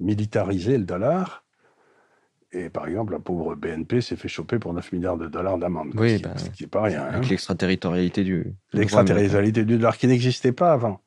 militarisé 0.00 0.78
le 0.78 0.84
dollar. 0.84 1.44
Et 2.52 2.68
par 2.68 2.86
exemple, 2.86 3.12
la 3.12 3.18
pauvre 3.18 3.54
BNP 3.56 4.00
s'est 4.00 4.16
fait 4.16 4.28
choper 4.28 4.58
pour 4.58 4.72
9 4.74 4.92
milliards 4.92 5.16
de 5.16 5.26
dollars 5.26 5.58
d'amende. 5.58 5.92
Oui, 5.96 6.18
bah, 6.18 6.36
ce 6.36 6.50
qui 6.50 6.64
n'est 6.64 6.68
pas 6.68 6.82
rien. 6.82 7.02
Avec 7.02 7.24
hein. 7.24 7.28
l'extraterritorialité 7.28 8.22
du. 8.22 8.54
L'extraterritorialité 8.72 9.64
du 9.64 9.76
dollar 9.76 9.96
qui 9.96 10.06
n'existait 10.06 10.52
pas 10.52 10.72
avant. 10.72 11.00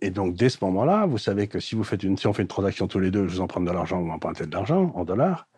Et 0.00 0.10
donc, 0.10 0.34
dès 0.34 0.48
ce 0.48 0.58
moment-là, 0.62 1.06
vous 1.06 1.18
savez 1.18 1.48
que 1.48 1.58
si, 1.58 1.74
vous 1.74 1.84
faites 1.84 2.02
une, 2.02 2.16
si 2.16 2.26
on 2.26 2.32
fait 2.32 2.42
une 2.42 2.48
transaction 2.48 2.86
tous 2.86 3.00
les 3.00 3.10
deux, 3.10 3.26
je 3.26 3.34
vous 3.34 3.40
en 3.40 3.46
prends 3.46 3.60
de 3.60 3.70
l'argent, 3.70 4.00
vous 4.00 4.06
m'empruntez 4.06 4.46
de 4.46 4.52
l'argent 4.52 4.92
en 4.94 5.04
dollars, 5.04 5.48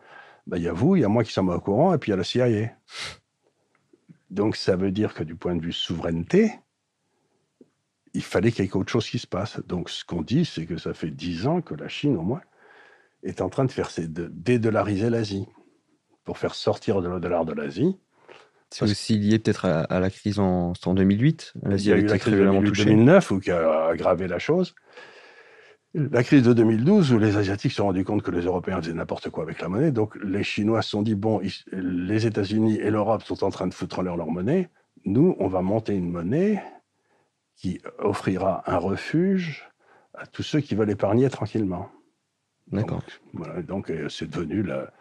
ben, 0.47 0.57
il 0.57 0.63
y 0.63 0.67
a 0.67 0.73
vous, 0.73 0.95
il 0.95 1.01
y 1.01 1.05
a 1.05 1.09
moi 1.09 1.23
qui 1.23 1.33
sommes 1.33 1.49
au 1.49 1.59
courant, 1.59 1.93
et 1.93 1.97
puis 1.97 2.09
il 2.09 2.11
y 2.11 2.13
a 2.13 2.17
la 2.17 2.23
CIA. 2.23 2.71
Donc 4.29 4.55
ça 4.55 4.75
veut 4.75 4.91
dire 4.91 5.13
que 5.13 5.23
du 5.23 5.35
point 5.35 5.55
de 5.55 5.61
vue 5.61 5.73
souveraineté, 5.73 6.51
il 8.13 8.23
fallait 8.23 8.51
qu'il 8.51 8.65
y 8.65 8.67
ait 8.67 8.75
autre 8.75 8.91
chose 8.91 9.09
qui 9.09 9.19
se 9.19 9.27
passe. 9.27 9.59
Donc 9.67 9.89
ce 9.89 10.03
qu'on 10.03 10.21
dit, 10.21 10.45
c'est 10.45 10.65
que 10.65 10.77
ça 10.77 10.93
fait 10.93 11.11
dix 11.11 11.47
ans 11.47 11.61
que 11.61 11.75
la 11.75 11.87
Chine, 11.87 12.17
au 12.17 12.23
moins, 12.23 12.41
est 13.23 13.41
en 13.41 13.49
train 13.49 13.65
de 13.65 13.71
faire 13.71 13.89
de 13.97 14.27
dédollariser 14.31 15.09
l'Asie 15.09 15.47
pour 16.23 16.37
faire 16.37 16.55
sortir 16.55 17.01
de 17.01 17.09
le 17.09 17.19
dollar 17.19 17.45
de 17.45 17.53
l'Asie. 17.53 17.97
C'est 18.69 18.83
aussi 18.83 19.17
lié 19.17 19.39
peut-être 19.39 19.65
à, 19.65 19.99
la 19.99 20.09
crise 20.09 20.39
en, 20.39 20.73
en 20.85 20.93
2008. 20.93 21.53
L'Asie 21.63 21.93
a, 21.93 21.97
eu 21.97 22.05
la 22.05 22.19
crise 22.19 22.33
de 22.33 22.69
2009 22.69 23.31
ou 23.31 23.39
qui 23.39 23.51
a 23.51 23.85
aggravé 23.85 24.27
la 24.27 24.39
chose. 24.39 24.75
La 25.93 26.23
crise 26.23 26.43
de 26.43 26.53
2012, 26.53 27.13
où 27.13 27.17
les 27.17 27.37
Asiatiques 27.37 27.71
se 27.71 27.77
sont 27.77 27.85
rendus 27.85 28.03
compte 28.03 28.21
que 28.21 28.31
les 28.31 28.43
Européens 28.43 28.81
faisaient 28.81 28.93
n'importe 28.93 29.29
quoi 29.29 29.43
avec 29.43 29.61
la 29.61 29.69
monnaie, 29.69 29.91
donc 29.91 30.15
les 30.23 30.43
Chinois 30.43 30.81
se 30.81 30.89
sont 30.89 31.01
dit, 31.01 31.15
bon, 31.15 31.41
les 31.71 32.27
États-Unis 32.27 32.77
et 32.77 32.91
l'Europe 32.91 33.23
sont 33.23 33.43
en 33.43 33.49
train 33.49 33.67
de 33.67 33.73
foutre 33.73 34.03
leur, 34.03 34.17
leur 34.17 34.27
monnaie, 34.27 34.69
nous, 35.05 35.35
on 35.39 35.47
va 35.47 35.61
monter 35.61 35.95
une 35.95 36.11
monnaie 36.11 36.61
qui 37.55 37.81
offrira 37.99 38.63
un 38.69 38.77
refuge 38.77 39.67
à 40.13 40.27
tous 40.27 40.43
ceux 40.43 40.59
qui 40.59 40.75
veulent 40.75 40.89
épargner 40.89 41.29
tranquillement. 41.29 41.89
D'accord. 42.67 42.97
Donc, 42.97 43.19
voilà, 43.33 43.61
donc 43.61 43.91
c'est 44.09 44.29
devenu 44.29 44.61
la, 44.61 44.91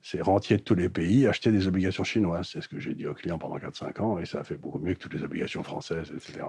c'est 0.00 0.22
rentier 0.22 0.56
de 0.56 0.62
tous 0.62 0.76
les 0.76 0.88
pays, 0.88 1.26
acheter 1.26 1.50
des 1.50 1.66
obligations 1.66 2.04
chinoises. 2.04 2.50
C'est 2.52 2.60
ce 2.60 2.68
que 2.68 2.78
j'ai 2.78 2.94
dit 2.94 3.06
aux 3.06 3.14
clients 3.14 3.38
pendant 3.38 3.58
4-5 3.58 4.00
ans, 4.00 4.18
et 4.18 4.24
ça 4.24 4.40
a 4.40 4.44
fait 4.44 4.56
beaucoup 4.56 4.78
mieux 4.78 4.94
que 4.94 5.00
toutes 5.00 5.14
les 5.14 5.24
obligations 5.24 5.64
françaises, 5.64 6.12
etc. 6.14 6.44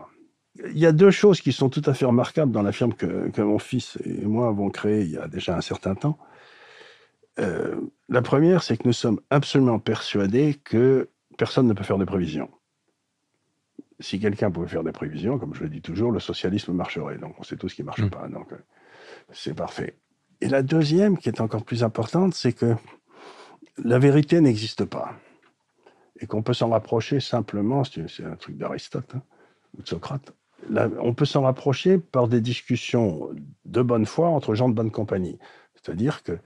Il 0.65 0.77
y 0.79 0.85
a 0.85 0.91
deux 0.91 1.11
choses 1.11 1.41
qui 1.41 1.51
sont 1.51 1.69
tout 1.69 1.83
à 1.85 1.93
fait 1.93 2.05
remarquables 2.05 2.51
dans 2.51 2.63
la 2.63 2.71
firme 2.71 2.93
que, 2.93 3.29
que 3.29 3.41
mon 3.41 3.59
fils 3.59 3.97
et 4.03 4.25
moi 4.25 4.47
avons 4.47 4.69
créée 4.69 5.01
il 5.03 5.11
y 5.11 5.17
a 5.17 5.27
déjà 5.27 5.55
un 5.55 5.61
certain 5.61 5.95
temps. 5.95 6.17
Euh, 7.39 7.75
la 8.09 8.21
première, 8.21 8.63
c'est 8.63 8.77
que 8.77 8.87
nous 8.87 8.93
sommes 8.93 9.19
absolument 9.29 9.79
persuadés 9.79 10.55
que 10.63 11.09
personne 11.37 11.67
ne 11.67 11.73
peut 11.73 11.83
faire 11.83 11.99
des 11.99 12.05
prévisions. 12.05 12.49
Si 13.99 14.19
quelqu'un 14.19 14.51
pouvait 14.51 14.67
faire 14.67 14.83
des 14.83 14.91
prévisions, 14.91 15.37
comme 15.37 15.53
je 15.53 15.63
le 15.63 15.69
dis 15.69 15.81
toujours, 15.81 16.11
le 16.11 16.19
socialisme 16.19 16.73
marcherait. 16.73 17.17
Donc 17.17 17.35
on 17.39 17.43
sait 17.43 17.57
tout 17.57 17.69
ce 17.69 17.75
qui 17.75 17.81
ne 17.81 17.87
marche 17.87 18.01
Mm. 18.01 18.09
pas. 18.09 18.27
Donc 18.27 18.51
euh, 18.51 18.57
c'est 19.31 19.53
parfait. 19.55 19.97
Et 20.41 20.49
la 20.49 20.61
deuxième, 20.61 21.17
qui 21.17 21.29
est 21.29 21.41
encore 21.41 21.63
plus 21.63 21.83
importante, 21.83 22.33
c'est 22.33 22.53
que 22.53 22.75
la 23.83 23.99
vérité 23.99 24.39
n'existe 24.41 24.85
pas. 24.85 25.13
Et 26.19 26.25
qu'on 26.25 26.41
peut 26.41 26.53
s'en 26.53 26.69
rapprocher 26.69 27.19
simplement, 27.19 27.83
c'est 27.83 28.07
c'est 28.09 28.25
un 28.25 28.35
truc 28.35 28.57
d'Aristote 28.57 29.13
hein, 29.15 29.21
ou 29.77 29.81
de 29.83 29.87
Socrate, 29.87 30.33
On 30.99 31.13
peut 31.13 31.25
s'en 31.25 31.43
rapprocher 31.43 31.97
par 31.97 32.27
des 32.27 32.41
discussions 32.41 33.29
de 33.65 33.81
bonne 33.81 34.05
foi 34.05 34.27
entre 34.29 34.55
gens 34.55 34.69
de 34.69 34.73
bonne 34.73 34.91
compagnie. 34.91 35.39
C'est-à-dire 35.75 36.23
que 36.23 36.37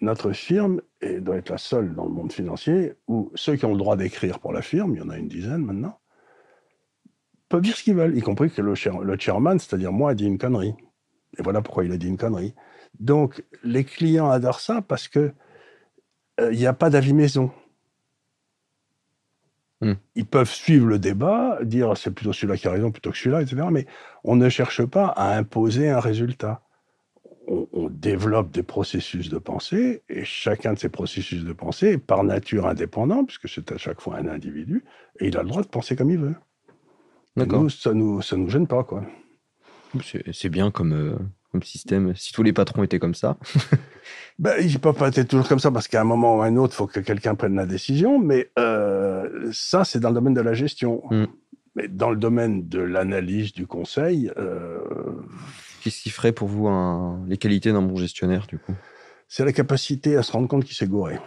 notre 0.00 0.32
firme 0.32 0.80
est- 1.00 1.20
doit 1.20 1.36
être 1.36 1.50
la 1.50 1.58
seule 1.58 1.94
dans 1.94 2.04
le 2.04 2.12
monde 2.12 2.32
financier 2.32 2.94
où 3.08 3.30
ceux 3.34 3.56
qui 3.56 3.64
ont 3.64 3.72
le 3.72 3.78
droit 3.78 3.96
d'écrire 3.96 4.38
pour 4.38 4.52
la 4.52 4.62
firme, 4.62 4.94
il 4.94 4.98
y 4.98 5.02
en 5.02 5.10
a 5.10 5.18
une 5.18 5.28
dizaine 5.28 5.64
maintenant, 5.64 5.98
peuvent 7.48 7.62
dire 7.62 7.76
ce 7.76 7.82
qu'ils 7.82 7.94
veulent, 7.94 8.16
y 8.16 8.22
compris 8.22 8.50
que 8.50 8.62
le 8.62 8.74
chairman, 8.74 9.58
c'est-à-dire 9.58 9.92
moi, 9.92 10.10
a 10.10 10.14
dit 10.14 10.26
une 10.26 10.38
connerie. 10.38 10.74
Et 11.38 11.42
voilà 11.42 11.60
pourquoi 11.60 11.84
il 11.84 11.92
a 11.92 11.96
dit 11.96 12.08
une 12.08 12.16
connerie. 12.16 12.54
Donc, 12.98 13.44
les 13.62 13.84
clients 13.84 14.30
adorent 14.30 14.60
ça 14.60 14.80
parce 14.82 15.08
que 15.08 15.32
euh, 16.40 16.52
il 16.52 16.58
n'y 16.58 16.66
a 16.66 16.72
pas 16.72 16.90
d'avis 16.90 17.12
maison. 17.14 17.50
Hmm. 19.82 19.94
Ils 20.14 20.24
peuvent 20.24 20.50
suivre 20.50 20.86
le 20.86 20.98
débat, 20.98 21.58
dire 21.62 21.96
c'est 21.96 22.10
plutôt 22.10 22.32
celui-là 22.32 22.56
qui 22.56 22.66
a 22.66 22.70
raison 22.70 22.90
plutôt 22.90 23.10
que 23.10 23.18
celui-là, 23.18 23.42
etc. 23.42 23.62
Mais 23.70 23.86
on 24.24 24.36
ne 24.36 24.48
cherche 24.48 24.84
pas 24.84 25.06
à 25.08 25.36
imposer 25.36 25.90
un 25.90 26.00
résultat. 26.00 26.62
On, 27.46 27.68
on 27.72 27.88
développe 27.90 28.50
des 28.50 28.62
processus 28.62 29.28
de 29.28 29.38
pensée 29.38 30.02
et 30.08 30.24
chacun 30.24 30.72
de 30.72 30.78
ces 30.78 30.88
processus 30.88 31.44
de 31.44 31.52
pensée 31.52 31.88
est 31.92 31.98
par 31.98 32.24
nature 32.24 32.66
indépendant, 32.66 33.24
puisque 33.24 33.48
c'est 33.48 33.70
à 33.70 33.76
chaque 33.76 34.00
fois 34.00 34.16
un 34.16 34.26
individu, 34.26 34.84
et 35.20 35.28
il 35.28 35.36
a 35.36 35.42
le 35.42 35.48
droit 35.48 35.62
de 35.62 35.68
penser 35.68 35.94
comme 35.94 36.10
il 36.10 36.18
veut. 36.18 36.34
D'accord. 37.36 37.62
Nous, 37.62 37.70
ça 37.70 37.92
nous, 37.92 38.22
ça 38.22 38.36
nous 38.36 38.48
gêne 38.48 38.66
pas, 38.66 38.82
quoi. 38.82 39.04
C'est 40.02 40.24
c'est 40.32 40.48
bien 40.48 40.70
comme, 40.70 40.92
euh, 40.92 41.16
comme 41.52 41.62
système. 41.62 42.14
Si 42.16 42.32
tous 42.32 42.42
les 42.42 42.52
patrons 42.52 42.82
étaient 42.82 42.98
comme 42.98 43.14
ça. 43.14 43.36
Ben, 44.38 44.54
ils 44.60 44.70
ne 44.74 44.78
peuvent 44.78 44.94
pas 44.94 45.08
être 45.08 45.28
toujours 45.28 45.48
comme 45.48 45.58
ça 45.58 45.70
parce 45.70 45.88
qu'à 45.88 46.02
un 46.02 46.04
moment 46.04 46.36
ou 46.36 46.42
à 46.42 46.46
un 46.46 46.56
autre, 46.56 46.74
il 46.74 46.76
faut 46.76 46.86
que 46.86 47.00
quelqu'un 47.00 47.34
prenne 47.34 47.56
la 47.56 47.64
décision. 47.64 48.18
Mais 48.18 48.50
euh, 48.58 49.05
ça, 49.52 49.84
c'est 49.84 50.00
dans 50.00 50.08
le 50.10 50.14
domaine 50.14 50.34
de 50.34 50.40
la 50.40 50.54
gestion. 50.54 51.02
Mm. 51.10 51.24
Mais 51.74 51.88
dans 51.88 52.10
le 52.10 52.16
domaine 52.16 52.68
de 52.68 52.80
l'analyse, 52.80 53.52
du 53.52 53.66
conseil, 53.66 54.30
euh, 54.38 54.80
Qu'est-ce 55.82 56.00
qui 56.02 56.10
ferait 56.10 56.32
pour 56.32 56.48
vous 56.48 56.66
un- 56.68 57.22
les 57.28 57.36
qualités 57.36 57.70
d'un 57.72 57.82
bon 57.82 57.96
gestionnaire, 57.96 58.46
du 58.46 58.58
coup? 58.58 58.74
c'est 59.28 59.44
la 59.44 59.52
capacité 59.52 60.16
à 60.16 60.22
se 60.22 60.30
rendre 60.32 60.46
compte 60.48 60.64
qu'il 60.64 60.76
s'est 60.76 60.86
gouré, 60.86 61.18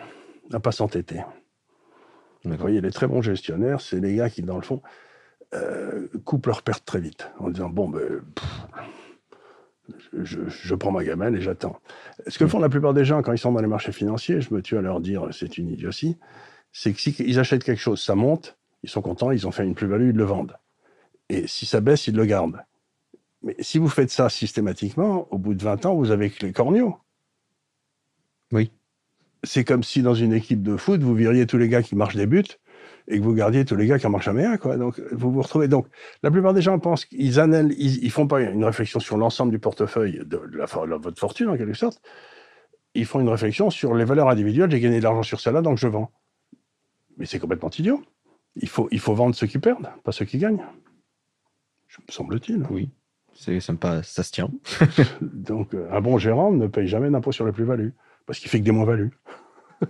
à 0.54 0.60
pas 0.60 0.72
s'entêter. 0.72 1.22
Vous 2.46 2.56
voyez, 2.56 2.80
les 2.82 2.92
très 2.92 3.08
bons 3.08 3.22
gestionnaires, 3.22 3.82
c'est 3.82 4.00
les 4.00 4.16
gars 4.16 4.30
qui, 4.30 4.42
dans 4.42 4.56
le 4.56 4.62
fond, 4.62 4.82
euh, 5.54 6.08
coupent 6.26 6.46
leurs 6.48 6.62
pertes 6.62 6.86
très 6.86 7.00
vite 7.02 7.30
en 7.40 7.50
disant 7.50 7.70
Bon, 7.70 7.90
ben, 7.90 8.22
pff, 8.36 8.50
je, 10.24 10.40
je 10.48 10.76
prends 10.76 10.92
ma 10.92 11.04
gamelle 11.04 11.36
et 11.36 11.42
j'attends. 11.42 11.80
Ce 12.28 12.38
que 12.40 12.48
font 12.48 12.60
la 12.60 12.70
plupart 12.70 12.94
des 12.94 13.04
gens 13.06 13.22
quand 13.22 13.34
ils 13.34 13.38
sont 13.40 13.52
dans 13.52 13.62
les 13.62 13.68
marchés 13.68 13.92
financiers, 13.92 14.40
je 14.42 14.54
me 14.54 14.62
tue 14.62 14.78
à 14.78 14.82
leur 14.82 15.00
dire 15.02 15.28
c'est 15.32 15.58
une 15.58 15.70
idiotie, 15.70 16.18
c'est 16.72 16.94
que 16.94 17.00
si 17.00 17.16
ils 17.20 17.40
achètent 17.40 17.64
quelque 17.64 17.82
chose, 17.82 18.02
ça 18.02 18.16
monte, 18.16 18.58
ils 18.84 18.90
sont 18.90 19.02
contents, 19.02 19.32
ils 19.32 19.48
ont 19.48 19.52
fait 19.52 19.64
une 19.64 19.76
plus-value, 19.76 20.10
ils 20.10 20.16
le 20.16 20.24
vendent. 20.24 20.58
Et 21.30 21.48
si 21.48 21.66
ça 21.66 21.82
baisse, 21.82 22.08
ils 22.08 22.16
le 22.16 22.26
gardent. 22.26 22.62
Mais 23.44 23.56
si 23.60 23.78
vous 23.78 23.90
faites 23.90 24.12
ça 24.12 24.30
systématiquement, 24.30 25.28
au 25.32 25.38
bout 25.38 25.54
de 25.54 25.64
20 25.64 25.86
ans, 25.86 25.96
vous 25.96 26.12
avez 26.12 26.30
que 26.30 26.46
les 26.46 26.52
corneaux. 26.52 26.98
Oui. 28.52 28.72
C'est 29.44 29.64
comme 29.64 29.84
si 29.84 30.02
dans 30.02 30.16
une 30.16 30.34
équipe 30.34 30.62
de 30.62 30.76
foot, 30.76 31.02
vous 31.02 31.16
viriez 31.16 31.46
tous 31.46 31.58
les 31.58 31.70
gars 31.70 31.82
qui 31.82 31.96
marchent 31.96 32.18
des 32.18 32.26
buts 32.26 32.44
et 33.08 33.18
que 33.18 33.24
vous 33.24 33.34
gardiez 33.34 33.64
tous 33.66 33.76
les 33.76 33.88
gars 33.88 33.98
qui 33.98 34.06
en 34.06 34.10
marchent 34.10 34.26
jamais 34.26 34.46
un, 34.46 34.58
quoi. 34.58 34.78
Donc, 34.78 35.02
vous 35.12 35.32
vous 35.32 35.42
retrouvez. 35.42 35.68
Donc, 35.68 35.88
la 36.22 36.32
plupart 36.32 36.54
des 36.54 36.62
gens 36.62 36.78
pensent 36.80 37.06
qu'ils 37.06 37.40
analysent, 37.40 37.98
ils, 37.98 38.04
ils 38.04 38.12
font 38.12 38.28
pas 38.28 38.42
une 38.42 38.66
réflexion 38.66 39.00
sur 39.00 39.18
l'ensemble 39.18 39.52
du 39.52 39.60
portefeuille 39.60 40.22
de, 40.26 40.38
la, 40.54 40.66
de 40.66 41.02
votre 41.02 41.20
fortune, 41.20 41.48
en 41.50 41.58
quelque 41.58 41.74
sorte. 41.74 42.02
Ils 42.94 43.06
font 43.06 43.20
une 43.20 43.30
réflexion 43.30 43.70
sur 43.70 43.94
les 43.94 44.04
valeurs 44.04 44.30
individuelles. 44.30 44.70
J'ai 44.70 44.80
gagné 44.80 44.98
de 44.98 45.04
l'argent 45.04 45.24
sur 45.24 45.40
celle-là, 45.40 45.62
donc 45.62 45.78
je 45.78 45.88
vends. 45.88 46.12
Mais 47.20 47.26
c'est 47.28 47.38
complètement 47.40 47.70
idiot. 47.70 48.02
Il 48.56 48.68
faut, 48.68 48.88
il 48.92 49.00
faut 49.00 49.14
vendre 49.14 49.36
ceux 49.36 49.46
qui 49.46 49.60
perdent, 49.60 49.90
pas 50.04 50.12
ceux 50.12 50.26
qui 50.26 50.40
gagnent. 50.40 50.64
Me 52.08 52.12
semble-t-il. 52.12 52.64
Oui. 52.72 52.90
C'est 53.34 53.60
ça, 53.60 53.74
me 53.74 53.78
pa- 53.78 54.02
ça 54.04 54.24
se 54.24 54.32
tient. 54.32 54.50
Donc, 55.22 55.74
euh, 55.74 55.88
un 55.92 56.02
bon 56.02 56.18
gérant 56.18 56.52
ne 56.52 56.68
paye 56.68 56.88
jamais 56.88 57.10
d'impôt 57.10 57.32
sur 57.32 57.46
les 57.46 57.52
plus-values, 57.52 57.94
parce 58.26 58.40
qu'il 58.40 58.50
fait 58.50 58.60
que 58.60 58.66
des 58.66 58.72
moins-values. 58.72 59.12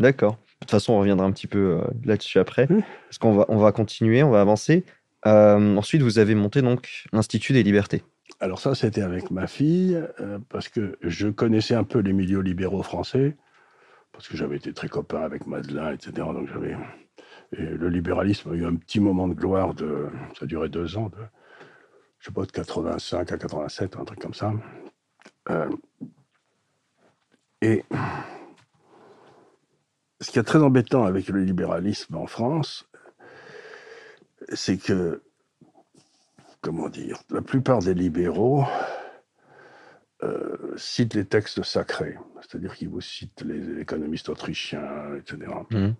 D'accord. 0.00 0.32
De 0.32 0.66
toute 0.66 0.70
façon, 0.70 0.94
on 0.94 1.00
reviendra 1.00 1.26
un 1.26 1.32
petit 1.32 1.46
peu 1.46 1.80
euh, 1.80 1.84
là-dessus 2.04 2.38
après. 2.38 2.66
Parce 2.66 3.18
qu'on 3.18 3.34
va, 3.34 3.44
on 3.48 3.58
va 3.58 3.72
continuer, 3.72 4.22
on 4.22 4.30
va 4.30 4.40
avancer. 4.40 4.84
Euh, 5.26 5.76
ensuite, 5.76 6.02
vous 6.02 6.18
avez 6.18 6.34
monté 6.34 6.62
donc 6.62 7.04
l'Institut 7.12 7.52
des 7.52 7.62
libertés. 7.62 8.02
Alors 8.40 8.58
ça, 8.58 8.74
c'était 8.74 9.02
avec 9.02 9.30
ma 9.30 9.46
fille, 9.46 10.00
euh, 10.20 10.38
parce 10.48 10.68
que 10.68 10.96
je 11.02 11.28
connaissais 11.28 11.74
un 11.74 11.84
peu 11.84 11.98
les 12.00 12.12
milieux 12.12 12.40
libéraux 12.40 12.82
français, 12.82 13.36
parce 14.14 14.28
que 14.28 14.36
j'avais 14.36 14.56
été 14.56 14.72
très 14.72 14.88
copain 14.88 15.20
avec 15.20 15.46
Madelin, 15.46 15.92
etc. 15.92 16.12
Donc 16.16 16.48
j'avais... 16.48 16.76
Et 17.52 17.62
le 17.62 17.88
libéralisme 17.88 18.52
a 18.52 18.54
eu 18.54 18.64
un 18.64 18.74
petit 18.74 19.00
moment 19.00 19.28
de 19.28 19.34
gloire, 19.34 19.74
de... 19.74 20.08
ça 20.38 20.46
duré 20.46 20.68
deux 20.68 20.96
ans, 20.96 21.10
de... 21.10 21.18
je 22.18 22.26
sais 22.26 22.32
pas, 22.32 22.46
de 22.46 22.50
85 22.50 23.32
à 23.32 23.36
87, 23.36 23.96
un 23.96 24.04
truc 24.04 24.18
comme 24.20 24.34
ça. 24.34 24.52
Euh, 25.50 25.68
Et 27.64 27.82
ce 30.20 30.30
qui 30.30 30.38
est 30.38 30.42
très 30.42 30.58
embêtant 30.58 31.04
avec 31.04 31.28
le 31.28 31.42
libéralisme 31.42 32.14
en 32.16 32.26
France, 32.26 32.88
c'est 34.52 34.76
que 34.76 35.22
comment 36.60 36.88
dire, 36.88 37.22
la 37.30 37.42
plupart 37.42 37.80
des 37.80 37.94
libéraux 37.94 38.64
euh, 40.22 40.74
citent 40.76 41.14
les 41.14 41.24
textes 41.24 41.62
sacrés, 41.62 42.16
c'est-à-dire 42.40 42.74
qu'ils 42.74 42.88
vous 42.88 43.00
citent 43.00 43.42
les 43.42 43.80
économistes 43.80 44.28
autrichiens, 44.28 45.14
etc. 45.16 45.52
Mhm. 45.70 45.94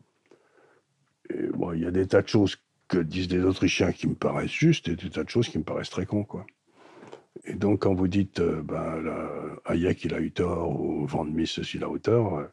Et 1.30 1.46
bon, 1.48 1.72
il 1.72 1.80
y 1.82 1.86
a 1.86 1.90
des 1.90 2.06
tas 2.06 2.22
de 2.22 2.28
choses 2.28 2.56
que 2.88 2.98
disent 2.98 3.28
des 3.28 3.42
Autrichiens 3.42 3.92
qui 3.92 4.06
me 4.06 4.14
paraissent 4.14 4.52
justes 4.52 4.88
et 4.88 4.96
des 4.96 5.10
tas 5.10 5.24
de 5.24 5.30
choses 5.30 5.48
qui 5.48 5.58
me 5.58 5.64
paraissent 5.64 5.90
très 5.90 6.06
cons, 6.06 6.24
quoi. 6.24 6.46
Et 7.44 7.54
donc, 7.54 7.82
quand 7.82 7.94
vous 7.94 8.08
dites, 8.08 8.40
euh, 8.40 8.62
ben, 8.62 9.00
là, 9.00 9.30
Hayek, 9.64 10.04
il 10.04 10.14
a 10.14 10.20
eu 10.20 10.30
tort, 10.30 10.80
ou 10.80 11.06
Van 11.06 11.24
Mies, 11.24 11.46
ceci, 11.46 11.78
il 11.78 11.84
a 11.84 11.88
eu 11.92 12.00
tort, 12.00 12.38
euh, 12.38 12.46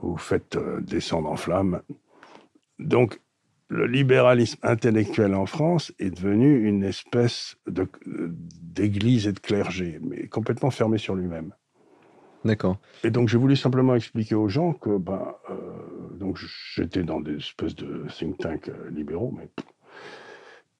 vous 0.00 0.16
faites 0.16 0.56
descendre 0.80 1.28
en 1.28 1.36
flammes. 1.36 1.82
Donc, 2.78 3.20
le 3.68 3.86
libéralisme 3.86 4.58
intellectuel 4.62 5.34
en 5.34 5.46
France 5.46 5.92
est 5.98 6.10
devenu 6.10 6.66
une 6.66 6.82
espèce 6.82 7.56
d'église 7.66 9.26
et 9.26 9.32
de 9.32 9.38
clergé, 9.38 10.00
mais 10.02 10.26
complètement 10.26 10.70
fermé 10.70 10.98
sur 10.98 11.14
lui-même. 11.14 11.52
D'accord. 12.44 12.78
Et 13.04 13.10
donc, 13.10 13.28
j'ai 13.28 13.36
voulu 13.36 13.56
simplement 13.56 13.94
expliquer 13.94 14.34
aux 14.34 14.48
gens 14.48 14.72
que 14.72 14.96
ben, 14.96 15.34
euh, 15.50 15.54
donc 16.18 16.38
j'étais 16.74 17.02
dans 17.02 17.20
des 17.20 17.36
espèces 17.36 17.74
de 17.74 18.06
think 18.16 18.38
tanks 18.38 18.68
euh, 18.68 18.90
libéraux, 18.90 19.34
mais 19.36 19.48
pff, 19.54 19.66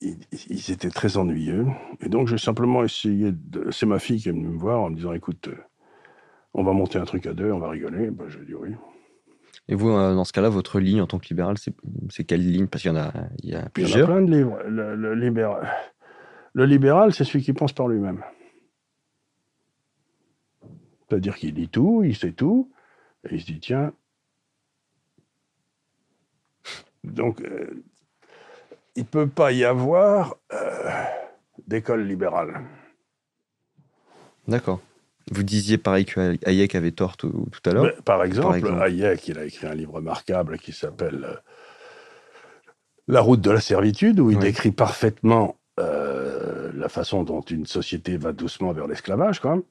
ils, 0.01 0.19
ils 0.49 0.71
étaient 0.71 0.91
très 0.91 1.17
ennuyeux. 1.17 1.67
Et 2.01 2.09
donc, 2.09 2.29
j'ai 2.29 2.39
simplement 2.39 2.85
essayé 2.85 3.33
de. 3.33 3.71
C'est 3.71 3.87
ma 3.87 3.99
fille 3.99 4.21
qui 4.21 4.29
est 4.29 4.33
venue 4.33 4.49
me 4.49 4.59
voir 4.59 4.81
en 4.81 4.91
me 4.91 4.97
disant 4.97 5.13
écoute, 5.13 5.49
euh, 5.49 5.57
on 6.55 6.63
va 6.63 6.73
monter 6.73 6.99
un 6.99 7.05
truc 7.05 7.27
à 7.27 7.35
deux, 7.35 7.51
on 7.51 7.59
va 7.59 7.69
rigoler. 7.71 8.11
Ben, 8.11 8.29
j'ai 8.29 8.45
dit 8.45 8.55
oui. 8.55 8.71
Et 9.69 9.75
vous, 9.75 9.91
euh, 9.91 10.15
dans 10.15 10.25
ce 10.25 10.33
cas-là, 10.33 10.49
votre 10.49 10.81
ligne 10.81 11.03
en 11.03 11.07
tant 11.07 11.19
que 11.19 11.29
libéral, 11.29 11.57
c'est 11.59 12.25
quelle 12.25 12.41
ligne? 12.41 12.67
Parce 12.67 12.83
qu'il 12.83 12.91
y 12.91 12.95
en 12.95 12.99
a, 12.99 13.13
il 13.43 13.51
y 13.51 13.55
a 13.55 13.59
Il 13.59 13.63
y 13.63 13.65
a 13.67 13.69
plusieurs. 13.71 14.09
plein 14.09 14.23
de 14.23 14.31
livres. 14.31 14.59
Le, 14.67 14.95
le 14.97 15.15
libéral, 15.15 15.69
le 16.55 16.65
libéral, 16.65 17.13
c'est 17.13 17.25
celui 17.25 17.43
qui 17.45 17.53
pense 17.53 17.73
par 17.73 17.89
lui-même. 17.89 18.25
C'est-à-dire 21.09 21.37
qu'il 21.37 21.55
lit 21.55 21.69
tout, 21.69 22.03
il 22.05 22.17
sait 22.17 22.33
tout, 22.33 22.71
et 23.29 23.35
il 23.35 23.41
se 23.41 23.47
dit 23.47 23.61
tiens. 23.61 23.93
Donc, 27.05 27.41
euh, 27.41 27.83
il 28.97 29.03
ne 29.03 29.09
peut 29.09 29.29
pas 29.29 29.53
y 29.53 29.65
avoir 29.65 30.37
euh, 30.53 30.91
d'école 31.67 32.05
libérale. 32.05 32.65
D'accord. 34.47 34.81
Vous 35.31 35.43
disiez 35.43 35.79
pareil 35.79 36.05
que 36.05 36.37
Hayek 36.47 36.75
avait 36.75 36.93
tort 36.93 37.17
tout, 37.17 37.47
tout 37.51 37.71
à 37.71 37.73
l'heure. 37.73 37.95
Par, 38.05 38.25
exemple. 38.25 38.67
Hayek, 38.81 39.29
il 39.29 39.39
a 39.39 39.45
écrit 39.45 39.67
un 39.67 39.75
livre 39.75 39.95
remarquable 39.95 40.59
qui 40.59 40.73
s'appelle 40.73 41.25
euh, 41.25 41.35
La 43.07 43.21
route 43.21 43.41
de 43.41 43.51
la 43.51 43.61
servitude, 43.61 44.21
où 44.21 44.31
il 44.31 44.37
Oui. 44.37 44.43
décrit 44.43 44.73
parfaitement 44.73 45.57
euh, 45.79 46.71
la 46.75 46.89
façon 46.89 47.25
dont 47.25 47.41
une 47.41 47.67
société 47.67 48.17
va 48.17 48.33
doucement 48.33 48.73
vers 48.73 48.87
l'esclavage, 48.87 49.41
quand 49.41 49.51
même. 49.51 49.63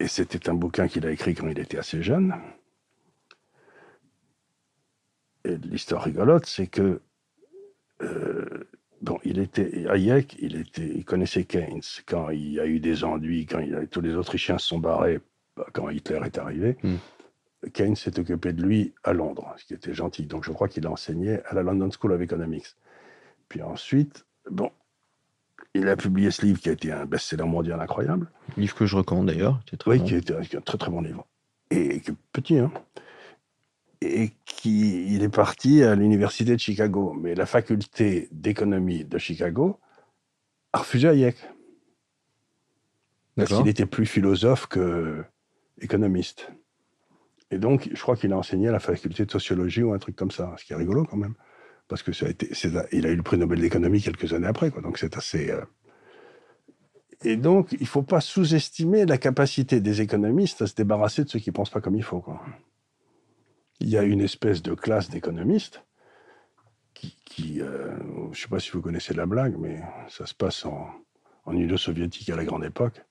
Et 0.00 0.08
c'était 0.08 0.48
un 0.48 0.54
bouquin 0.54 0.88
qu'il 0.88 1.06
a 1.06 1.10
écrit 1.10 1.34
quand 1.34 1.48
il 1.48 1.58
était 1.58 1.78
assez 1.78 2.02
jeune. 2.02 2.34
l'histoire 5.44 6.02
rigolote, 6.02 6.46
c'est 6.46 6.66
que 6.66 7.00
bon, 9.04 9.18
il 9.24 9.38
était 9.38 9.86
Hayek, 9.88 10.36
il 10.40 10.56
était, 10.56 10.86
il 10.86 11.04
connaissait 11.04 11.44
Keynes 11.44 11.82
quand 12.06 12.30
il 12.30 12.54
y 12.54 12.60
a 12.60 12.66
eu 12.66 12.80
des 12.80 13.04
ennuis, 13.04 13.46
quand 13.46 13.60
il 13.60 13.86
tous 13.90 14.00
les 14.00 14.14
Autrichiens 14.14 14.58
se 14.58 14.66
sont 14.68 14.78
barrés, 14.78 15.20
bah, 15.56 15.66
quand 15.72 15.90
Hitler 15.90 16.20
est 16.24 16.38
arrivé. 16.38 16.76
Hmm. 16.82 16.96
Keynes 17.72 17.96
s'est 17.96 18.18
occupé 18.18 18.52
de 18.52 18.62
lui 18.62 18.92
à 19.04 19.12
Londres, 19.12 19.54
ce 19.56 19.64
qui 19.64 19.74
était 19.74 19.94
gentil. 19.94 20.26
Donc 20.26 20.44
je 20.44 20.52
crois 20.52 20.68
qu'il 20.68 20.86
a 20.86 20.90
enseigné 20.90 21.38
à 21.46 21.54
la 21.54 21.62
London 21.62 21.88
School 21.90 22.12
of 22.12 22.20
Economics. 22.20 22.66
Puis 23.48 23.62
ensuite, 23.62 24.26
bon, 24.50 24.70
il 25.74 25.88
a 25.88 25.96
publié 25.96 26.30
ce 26.30 26.44
livre 26.44 26.60
qui 26.60 26.68
a 26.68 26.72
été 26.72 26.92
un 26.92 27.06
best-seller 27.06 27.44
mondial 27.44 27.80
incroyable. 27.80 28.30
Livre 28.56 28.74
que 28.74 28.86
je 28.86 28.96
recommande 28.96 29.26
d'ailleurs. 29.26 29.60
Oui, 29.86 30.02
qui 30.02 30.14
était 30.14 30.34
un 30.34 30.60
très 30.60 30.78
très 30.78 30.90
bon 30.90 31.00
livre. 31.00 31.26
Et 31.70 32.02
petit, 32.32 32.58
hein. 32.58 32.70
Et 34.04 34.32
qui, 34.44 35.14
il 35.14 35.22
est 35.22 35.28
parti 35.28 35.82
à 35.82 35.94
l'université 35.94 36.52
de 36.54 36.60
Chicago. 36.60 37.14
Mais 37.20 37.34
la 37.34 37.46
faculté 37.46 38.28
d'économie 38.32 39.04
de 39.04 39.18
Chicago 39.18 39.80
a 40.72 40.78
refusé 40.78 41.08
Hayek. 41.08 41.36
Parce 43.36 43.52
qu'il 43.52 43.68
était 43.68 43.86
plus 43.86 44.06
philosophe 44.06 44.66
que 44.66 45.24
économiste. 45.80 46.50
Et 47.50 47.58
donc, 47.58 47.88
je 47.92 48.00
crois 48.00 48.16
qu'il 48.16 48.32
a 48.32 48.38
enseigné 48.38 48.68
à 48.68 48.72
la 48.72 48.78
faculté 48.78 49.26
de 49.26 49.30
sociologie 49.30 49.82
ou 49.82 49.92
un 49.92 49.98
truc 49.98 50.14
comme 50.14 50.30
ça, 50.30 50.54
ce 50.56 50.64
qui 50.64 50.72
est 50.72 50.76
rigolo 50.76 51.04
quand 51.04 51.16
même 51.16 51.34
parce 51.88 52.02
que 52.02 52.12
ça 52.12 52.26
a 52.26 52.28
été, 52.30 52.50
il 52.92 53.06
a 53.06 53.10
eu 53.10 53.16
le 53.16 53.22
prix 53.22 53.38
Nobel 53.38 53.60
d'économie 53.60 54.00
quelques 54.00 54.32
années 54.32 54.46
après, 54.46 54.70
quoi. 54.70 54.82
Donc 54.82 54.98
c'est 54.98 55.16
assez. 55.16 55.50
Euh, 55.50 55.60
et 57.22 57.36
donc, 57.36 57.72
il 57.72 57.82
ne 57.82 57.86
faut 57.86 58.02
pas 58.02 58.20
sous-estimer 58.20 59.06
la 59.06 59.18
capacité 59.18 59.80
des 59.80 60.00
économistes 60.00 60.62
à 60.62 60.66
se 60.66 60.74
débarrasser 60.74 61.24
de 61.24 61.28
ceux 61.28 61.38
qui 61.38 61.50
ne 61.50 61.54
pensent 61.54 61.70
pas 61.70 61.80
comme 61.80 61.94
il 61.94 62.02
faut. 62.02 62.20
Quoi. 62.20 62.40
Il 63.80 63.88
y 63.88 63.98
a 63.98 64.02
une 64.02 64.20
espèce 64.20 64.62
de 64.62 64.74
classe 64.74 65.10
d'économistes 65.10 65.84
qui, 67.24 67.60
euh, 67.60 67.96
je 67.98 68.28
ne 68.30 68.34
sais 68.34 68.48
pas 68.48 68.60
si 68.60 68.70
vous 68.70 68.80
connaissez 68.80 69.14
la 69.14 69.26
blague, 69.26 69.56
mais 69.58 69.82
ça 70.08 70.26
se 70.26 70.34
passe 70.34 70.64
en, 70.64 70.88
Union 71.50 71.76
soviétique 71.76 72.30
à 72.30 72.36
la 72.36 72.44
grande 72.44 72.64
époque. 72.64 73.04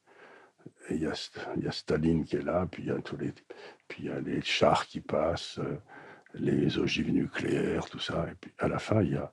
il 0.90 1.02
y, 1.02 1.06
a, 1.06 1.72
Staline 1.72 2.24
qui 2.24 2.38
est 2.38 2.42
là, 2.42 2.68
puis 2.72 2.84
il 2.84 2.90
y 2.90 2.92
a 2.92 3.00
tous 3.00 3.18
les, 3.18 4.42
chars 4.42 4.88
qui 4.88 5.02
passent. 5.02 5.60
Euh, 5.60 5.78
les 6.36 6.80
ogives 6.80 7.12
nucléaires, 7.12 7.86
tout 7.86 8.00
ça. 8.00 8.28
Et 8.32 8.36
puis 8.36 8.52
à 8.58 8.68
la 8.68 8.80
fin, 8.80 9.04
il 9.04 9.12
y 9.12 9.16
a 9.16 9.32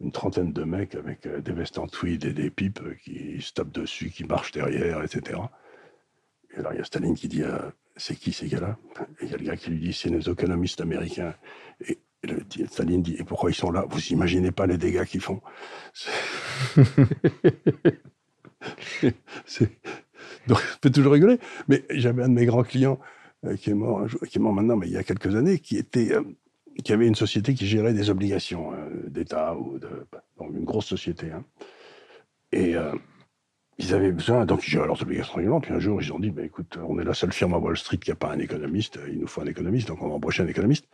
une 0.00 0.12
trentaine 0.12 0.52
de 0.52 0.64
mecs 0.64 0.94
avec 0.94 1.26
euh, 1.26 1.40
des 1.40 1.52
vestes 1.52 1.78
en 1.78 1.86
tweed 1.86 2.24
et 2.24 2.32
des 2.32 2.50
pipes 2.50 2.98
qui 3.04 3.40
se 3.40 3.52
tapent 3.52 3.70
dessus, 3.70 4.10
qui 4.10 4.24
marchent 4.24 4.52
derrière, 4.52 5.02
etc. 5.02 5.40
Et 6.50 6.58
alors 6.58 6.72
il 6.72 6.78
y 6.78 6.80
a 6.80 6.84
Staline 6.84 7.14
qui 7.14 7.28
dit 7.28 7.44
C'est 7.98 8.14
qui 8.14 8.32
ces 8.32 8.46
gars-là? 8.46 8.78
Il 9.20 9.28
y 9.28 9.34
a 9.34 9.36
le 9.36 9.44
gars 9.44 9.56
qui 9.56 9.70
lui 9.70 9.80
dit 9.80 9.92
C'est 9.92 10.08
les 10.08 10.30
économistes 10.30 10.80
américains. 10.80 11.34
Et, 11.86 11.98
Staline 12.66 13.02
dit 13.02 13.16
Et 13.18 13.24
pourquoi 13.24 13.50
ils 13.50 13.54
sont 13.54 13.72
là? 13.72 13.84
Vous 13.88 14.00
imaginez 14.06 14.52
pas 14.52 14.66
les 14.66 14.78
dégâts 14.78 15.04
qu'ils 15.04 15.20
font. 15.20 15.40
Donc, 20.46 20.58
je 20.58 20.78
peux 20.80 20.90
toujours 20.90 21.12
rigoler. 21.12 21.38
Mais 21.66 21.84
j'avais 21.90 22.22
un 22.22 22.28
de 22.28 22.34
mes 22.34 22.46
grands 22.46 22.62
clients 22.62 23.00
euh, 23.44 23.56
qui 23.56 23.70
est 23.70 23.74
mort, 23.74 24.06
qui 24.28 24.38
est 24.38 24.40
mort 24.40 24.52
maintenant, 24.52 24.76
mais 24.76 24.86
il 24.86 24.92
y 24.92 24.96
a 24.96 25.02
quelques 25.02 25.34
années, 25.34 25.58
qui 25.58 25.76
était, 25.76 26.12
euh, 26.12 26.22
qui 26.84 26.92
avait 26.92 27.06
une 27.06 27.16
société 27.16 27.54
qui 27.54 27.66
gérait 27.66 27.94
des 27.94 28.10
obligations 28.10 28.72
euh, 28.72 29.08
d'État 29.08 29.56
ou 29.56 29.78
une 30.40 30.64
grosse 30.64 30.86
société. 30.86 31.30
Hein. 31.32 31.44
Et 32.52 32.74
ils 33.78 33.94
avaient 33.94 34.12
besoin, 34.12 34.44
donc 34.44 34.66
ils 34.66 34.70
géraient 34.70 34.86
leurs 34.86 35.00
obligations 35.02 35.34
régulièrement. 35.34 35.60
Puis 35.60 35.72
un 35.72 35.78
jour, 35.78 36.02
ils 36.02 36.12
ont 36.12 36.18
dit, 36.18 36.30
bah, 36.30 36.42
écoute, 36.42 36.78
on 36.86 36.98
est 36.98 37.04
la 37.04 37.14
seule 37.14 37.32
firme 37.32 37.54
à 37.54 37.58
Wall 37.58 37.76
Street 37.76 37.98
qui 37.98 38.10
n'a 38.10 38.16
pas 38.16 38.32
un 38.32 38.38
économiste. 38.38 38.98
Il 39.08 39.20
nous 39.20 39.28
faut 39.28 39.40
un 39.40 39.46
économiste, 39.46 39.88
donc 39.88 40.02
on 40.02 40.08
va 40.08 40.14
embaucher 40.14 40.42
un 40.42 40.48
économiste 40.48 40.88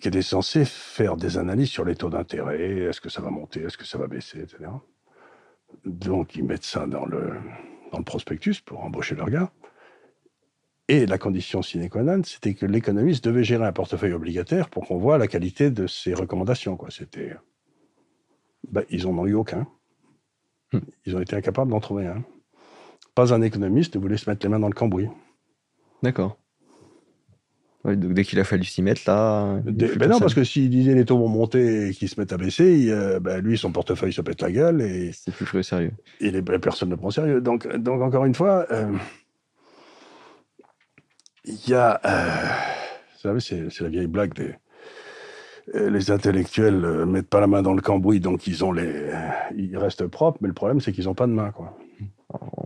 qui 0.00 0.08
était 0.08 0.22
censé 0.22 0.64
faire 0.64 1.16
des 1.16 1.36
analyses 1.36 1.68
sur 1.68 1.84
les 1.84 1.94
taux 1.94 2.08
d'intérêt. 2.08 2.78
Est-ce 2.78 3.00
que 3.00 3.10
ça 3.10 3.20
va 3.20 3.30
monter 3.30 3.60
Est-ce 3.60 3.76
que 3.76 3.84
ça 3.84 3.98
va 3.98 4.06
baisser 4.06 4.40
Etc. 4.40 4.58
Donc 5.84 6.34
ils 6.36 6.44
mettent 6.44 6.64
ça 6.64 6.86
dans 6.86 7.04
le, 7.04 7.34
dans 7.92 7.98
le 7.98 8.04
prospectus 8.04 8.60
pour 8.60 8.82
embaucher 8.82 9.14
leur 9.14 9.28
gars. 9.28 9.50
Et 10.88 11.04
la 11.04 11.18
condition 11.18 11.62
sine 11.62 11.90
qua 11.90 12.04
non, 12.04 12.22
c'était 12.24 12.54
que 12.54 12.64
l'économiste 12.64 13.24
devait 13.24 13.42
gérer 13.42 13.66
un 13.66 13.72
portefeuille 13.72 14.12
obligataire 14.12 14.70
pour 14.70 14.86
qu'on 14.86 14.98
voit 14.98 15.18
la 15.18 15.26
qualité 15.26 15.70
de 15.70 15.86
ses 15.86 16.14
recommandations. 16.14 16.76
Quoi. 16.76 16.90
C'était... 16.90 17.36
Ben, 18.70 18.84
ils 18.88 19.04
n'en 19.04 19.18
ont 19.18 19.26
eu 19.26 19.34
aucun. 19.34 19.66
Hmm. 20.76 20.90
Ils 21.06 21.16
ont 21.16 21.20
été 21.20 21.36
incapables 21.36 21.70
d'en 21.70 21.80
trouver 21.80 22.06
un. 22.06 22.22
Pas 23.14 23.32
un 23.32 23.42
économiste 23.42 23.96
ne 23.96 24.00
voulait 24.00 24.16
se 24.16 24.28
mettre 24.28 24.44
les 24.44 24.50
mains 24.50 24.58
dans 24.58 24.68
le 24.68 24.74
cambouis. 24.74 25.08
D'accord. 26.02 26.36
donc 27.84 28.12
dès 28.12 28.24
qu'il 28.24 28.38
a 28.40 28.44
fallu 28.44 28.64
s'y 28.64 28.82
mettre, 28.82 29.02
là. 29.06 29.60
ben 29.64 30.10
non, 30.10 30.18
parce 30.20 30.34
que 30.34 30.44
s'il 30.44 30.68
disait 30.68 30.94
les 30.94 31.04
taux 31.04 31.18
vont 31.18 31.28
monter 31.28 31.88
et 31.88 31.92
qu'ils 31.92 32.08
se 32.08 32.20
mettent 32.20 32.32
à 32.32 32.36
baisser, 32.36 32.92
ben 33.22 33.40
lui, 33.40 33.56
son 33.56 33.72
portefeuille 33.72 34.12
se 34.12 34.20
pète 34.20 34.42
la 34.42 34.52
gueule. 34.52 34.82
et 34.82 35.12
C'est 35.12 35.32
plus 35.32 35.58
au 35.58 35.62
sérieux. 35.62 35.92
Et 36.20 36.30
les, 36.30 36.42
personne 36.42 36.90
ne 36.90 36.94
prend 36.96 37.10
sérieux. 37.10 37.40
Donc, 37.40 37.66
donc 37.76 38.02
encore 38.02 38.26
une 38.26 38.34
fois. 38.34 38.66
Euh, 38.70 38.92
il 41.46 41.68
y 41.68 41.74
a, 41.74 42.00
euh, 42.04 42.46
vous 43.14 43.40
savez, 43.40 43.70
c'est 43.70 43.80
la 43.80 43.88
vieille 43.88 44.08
blague 44.08 44.34
des 44.34 44.48
euh, 44.48 44.52
les 45.74 46.10
intellectuels 46.10 46.84
euh, 46.84 47.06
mettent 47.06 47.28
pas 47.28 47.40
la 47.40 47.46
main 47.46 47.62
dans 47.62 47.74
le 47.74 47.80
cambouis, 47.80 48.20
donc 48.20 48.46
ils 48.46 48.64
ont 48.64 48.72
les, 48.72 49.10
ils 49.56 49.76
restent 49.76 50.06
propres, 50.06 50.38
mais 50.40 50.48
le 50.48 50.54
problème 50.54 50.80
c'est 50.80 50.92
qu'ils 50.92 51.04
n'ont 51.04 51.14
pas 51.14 51.26
de 51.26 51.32
main, 51.32 51.50
quoi. 51.50 51.76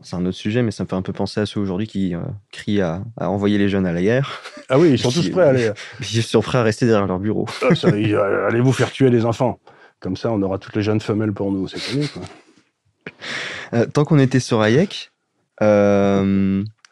C'est 0.02 0.16
un 0.16 0.24
autre 0.24 0.36
sujet, 0.36 0.62
mais 0.62 0.70
ça 0.70 0.84
me 0.84 0.88
fait 0.88 0.96
un 0.96 1.02
peu 1.02 1.12
penser 1.12 1.40
à 1.40 1.46
ceux 1.46 1.60
aujourd'hui 1.60 1.86
qui 1.86 2.14
crient 2.50 2.80
à, 2.80 3.02
envoyer 3.18 3.58
les 3.58 3.68
jeunes 3.68 3.84
à 3.86 3.92
la 3.92 4.00
guerre. 4.00 4.40
Ah 4.70 4.78
oui, 4.78 4.92
ils 4.92 4.98
sont 4.98 5.10
tous 5.12 5.28
prêts 5.28 5.44
à 5.44 5.48
aller. 5.48 5.70
Ils 6.00 6.22
sont 6.22 6.40
prêts 6.40 6.58
à 6.58 6.62
rester 6.62 6.86
derrière 6.86 7.06
leur 7.06 7.18
bureau. 7.18 7.46
Ah, 7.62 7.68
allez 7.84 8.60
vous 8.60 8.72
faire 8.72 8.90
tuer 8.90 9.10
les 9.10 9.26
enfants. 9.26 9.60
Comme 10.00 10.16
ça, 10.16 10.32
on 10.32 10.40
aura 10.40 10.58
toutes 10.58 10.74
les 10.76 10.82
jeunes 10.82 11.00
femelles 11.00 11.34
pour 11.34 11.52
nous. 11.52 11.68
C'est 11.68 11.78
connu, 11.78 12.08
quoi. 12.08 13.86
tant 13.86 14.04
qu'on 14.04 14.18
était 14.18 14.40
sur 14.40 14.62
Hayek, 14.62 15.12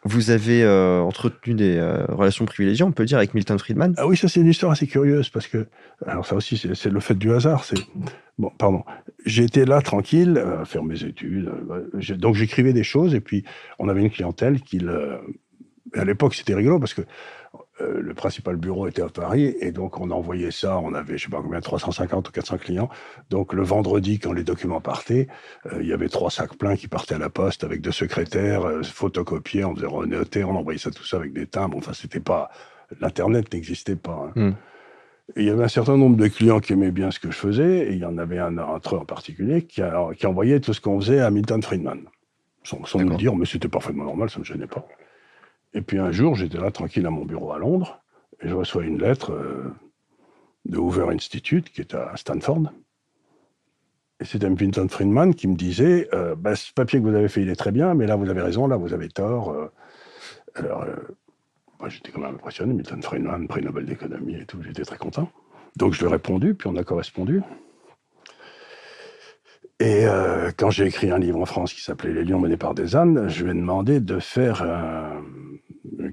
vous 0.03 0.29
avez 0.29 0.63
euh, 0.63 1.01
entretenu 1.01 1.53
des 1.53 1.77
euh, 1.77 2.05
relations 2.05 2.45
privilégiées, 2.45 2.85
on 2.85 2.91
peut 2.91 3.05
dire, 3.05 3.17
avec 3.17 3.33
Milton 3.33 3.59
Friedman 3.59 3.93
Ah 3.97 4.07
oui, 4.07 4.15
ça 4.15 4.29
c'est 4.29 4.39
une 4.39 4.47
histoire 4.47 4.71
assez 4.71 4.87
curieuse 4.87 5.29
parce 5.29 5.47
que, 5.47 5.67
alors 6.05 6.25
ça 6.25 6.35
aussi 6.35 6.57
c'est 6.57 6.89
le 6.89 6.99
fait 6.99 7.15
du 7.15 7.31
hasard. 7.33 7.65
Bon, 8.37 8.51
pardon. 8.57 8.83
J'étais 9.25 9.65
là 9.65 9.81
tranquille 9.81 10.37
à 10.37 10.63
faire 10.63 10.83
mes 10.83 11.03
études, 11.03 11.51
euh, 11.69 12.15
donc 12.15 12.35
j'écrivais 12.35 12.71
des 12.71 12.83
choses 12.83 13.13
et 13.13 13.19
puis 13.19 13.43
on 13.77 13.89
avait 13.89 14.01
une 14.01 14.09
clientèle 14.09 14.61
qui, 14.61 14.79
à 15.93 16.05
l'époque 16.05 16.35
c'était 16.35 16.55
rigolo 16.55 16.79
parce 16.79 16.93
que 16.93 17.01
euh, 17.81 18.01
le 18.01 18.13
principal 18.13 18.55
bureau 18.55 18.87
était 18.87 19.01
à 19.01 19.09
Paris 19.09 19.55
et 19.59 19.71
donc 19.71 19.99
on 19.99 20.09
envoyait 20.11 20.51
ça. 20.51 20.77
On 20.79 20.93
avait, 20.93 21.17
je 21.17 21.25
sais 21.25 21.29
pas 21.29 21.41
combien, 21.41 21.61
350 21.61 22.27
ou 22.27 22.31
400 22.31 22.57
clients. 22.57 22.89
Donc 23.29 23.53
le 23.53 23.63
vendredi, 23.63 24.19
quand 24.19 24.33
les 24.33 24.43
documents 24.43 24.81
partaient, 24.81 25.27
euh, 25.67 25.79
il 25.81 25.87
y 25.87 25.93
avait 25.93 26.09
trois 26.09 26.31
sacs 26.31 26.57
pleins 26.57 26.75
qui 26.75 26.87
partaient 26.87 27.15
à 27.15 27.19
la 27.19 27.29
poste 27.29 27.63
avec 27.63 27.81
deux 27.81 27.91
secrétaires, 27.91 28.65
euh, 28.65 28.83
photocopiés, 28.83 29.65
on 29.65 29.75
faisait 29.75 29.87
renoter, 29.87 30.43
on 30.43 30.55
envoyait 30.55 30.79
ça 30.79 30.91
tout 30.91 31.05
ça 31.05 31.17
avec 31.17 31.33
des 31.33 31.47
timbres. 31.47 31.77
Enfin, 31.77 31.93
c'était 31.93 32.19
pas, 32.19 32.49
l'internet 32.99 33.53
n'existait 33.53 33.95
pas. 33.95 34.31
Hein. 34.35 34.49
Hmm. 34.49 34.53
il 35.37 35.43
y 35.43 35.49
avait 35.49 35.63
un 35.63 35.69
certain 35.69 35.97
nombre 35.97 36.17
de 36.17 36.27
clients 36.27 36.59
qui 36.59 36.73
aimaient 36.73 36.91
bien 36.91 37.11
ce 37.11 37.19
que 37.19 37.31
je 37.31 37.37
faisais, 37.37 37.89
et 37.89 37.93
il 37.93 37.99
y 37.99 38.05
en 38.05 38.17
avait 38.17 38.39
un 38.39 38.57
entre 38.57 38.95
eux 38.95 38.99
en 38.99 39.05
particulier 39.05 39.63
qui, 39.63 39.81
qui 40.17 40.27
envoyait 40.27 40.59
tout 40.59 40.73
ce 40.73 40.81
qu'on 40.81 40.99
faisait 40.99 41.19
à 41.19 41.31
Milton 41.31 41.61
Friedman. 41.61 42.01
Sans, 42.63 42.83
sans 42.85 42.99
nous 42.99 43.15
dire, 43.15 43.35
mais 43.35 43.45
c'était 43.45 43.69
parfaitement 43.69 44.03
normal, 44.03 44.29
ça 44.29 44.35
ne 44.35 44.41
me 44.41 44.45
gênait 44.45 44.67
pas. 44.67 44.85
Et 45.73 45.81
puis 45.81 45.99
un 45.99 46.11
jour, 46.11 46.35
j'étais 46.35 46.57
là 46.57 46.71
tranquille 46.71 47.05
à 47.05 47.09
mon 47.09 47.25
bureau 47.25 47.51
à 47.51 47.59
Londres, 47.59 48.01
et 48.41 48.47
je 48.47 48.55
reçois 48.55 48.83
une 48.83 48.99
lettre 48.99 49.31
euh, 49.31 49.71
de 50.65 50.77
Hoover 50.77 51.13
Institute, 51.13 51.69
qui 51.71 51.81
est 51.81 51.93
à 51.93 52.15
Stanford. 52.15 52.71
Et 54.19 54.25
c'était 54.25 54.49
Milton 54.49 54.89
Friedman 54.89 55.33
qui 55.33 55.47
me 55.47 55.55
disait 55.55 56.09
euh, 56.13 56.35
bah, 56.35 56.55
Ce 56.55 56.73
papier 56.73 56.99
que 56.99 57.05
vous 57.05 57.15
avez 57.15 57.29
fait, 57.29 57.41
il 57.41 57.49
est 57.49 57.55
très 57.55 57.71
bien, 57.71 57.93
mais 57.93 58.07
là, 58.07 58.15
vous 58.15 58.29
avez 58.29 58.41
raison, 58.41 58.67
là, 58.67 58.77
vous 58.77 58.93
avez 58.93 59.09
tort. 59.09 59.51
Euh. 59.51 59.71
alors, 60.55 60.85
moi, 61.79 61.87
j'étais 61.87 62.11
quand 62.11 62.19
même 62.19 62.35
impressionné. 62.35 62.73
Milton 62.73 63.01
Friedman, 63.01 63.47
prix 63.47 63.61
Nobel 63.61 63.85
d'économie 63.85 64.35
et 64.35 64.45
tout, 64.45 64.61
j'étais 64.61 64.83
très 64.83 64.97
content. 64.97 65.29
Donc, 65.77 65.93
je 65.93 65.99
lui 65.99 66.07
ai 66.07 66.11
répondu, 66.11 66.55
puis 66.55 66.67
on 66.67 66.75
a 66.75 66.83
correspondu. 66.83 67.41
Et 69.79 70.03
quand 70.57 70.71
j'ai 70.71 70.87
écrit 70.87 71.09
un 71.09 71.19
livre 71.19 71.39
en 71.39 71.45
France 71.45 71.73
qui 71.73 71.81
s'appelait 71.81 72.11
Les 72.11 72.25
lions 72.25 72.39
menés 72.39 72.57
par 72.57 72.73
des 72.73 72.97
ânes, 72.97 73.29
je 73.29 73.45
lui 73.45 73.51
ai 73.51 73.53
demandé 73.53 74.01
de 74.01 74.19
faire 74.19 74.61
un 74.61 75.23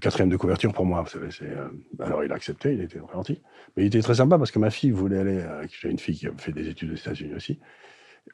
quatrième 0.01 0.29
de 0.29 0.37
couverture 0.37 0.73
pour 0.73 0.85
moi. 0.85 1.03
Vous 1.03 1.09
savez, 1.09 1.29
euh, 1.43 1.69
alors 2.01 2.25
il 2.25 2.33
a 2.33 2.35
accepté, 2.35 2.75
il 2.75 2.81
était 2.81 2.99
très 2.99 3.13
gentil. 3.13 3.43
Mais 3.77 3.85
il 3.85 3.87
était 3.87 4.01
très 4.01 4.17
sympa 4.17 4.39
parce 4.39 4.51
que 4.51 4.59
ma 4.59 4.71
fille 4.71 4.91
voulait 4.91 5.19
aller, 5.19 5.39
euh, 5.39 5.67
j'ai 5.81 5.91
une 5.91 5.99
fille 5.99 6.17
qui 6.17 6.27
a 6.27 6.33
fait 6.37 6.53
des 6.53 6.69
études 6.69 6.93
aux 6.93 6.97
États-Unis 6.97 7.35
aussi, 7.35 7.59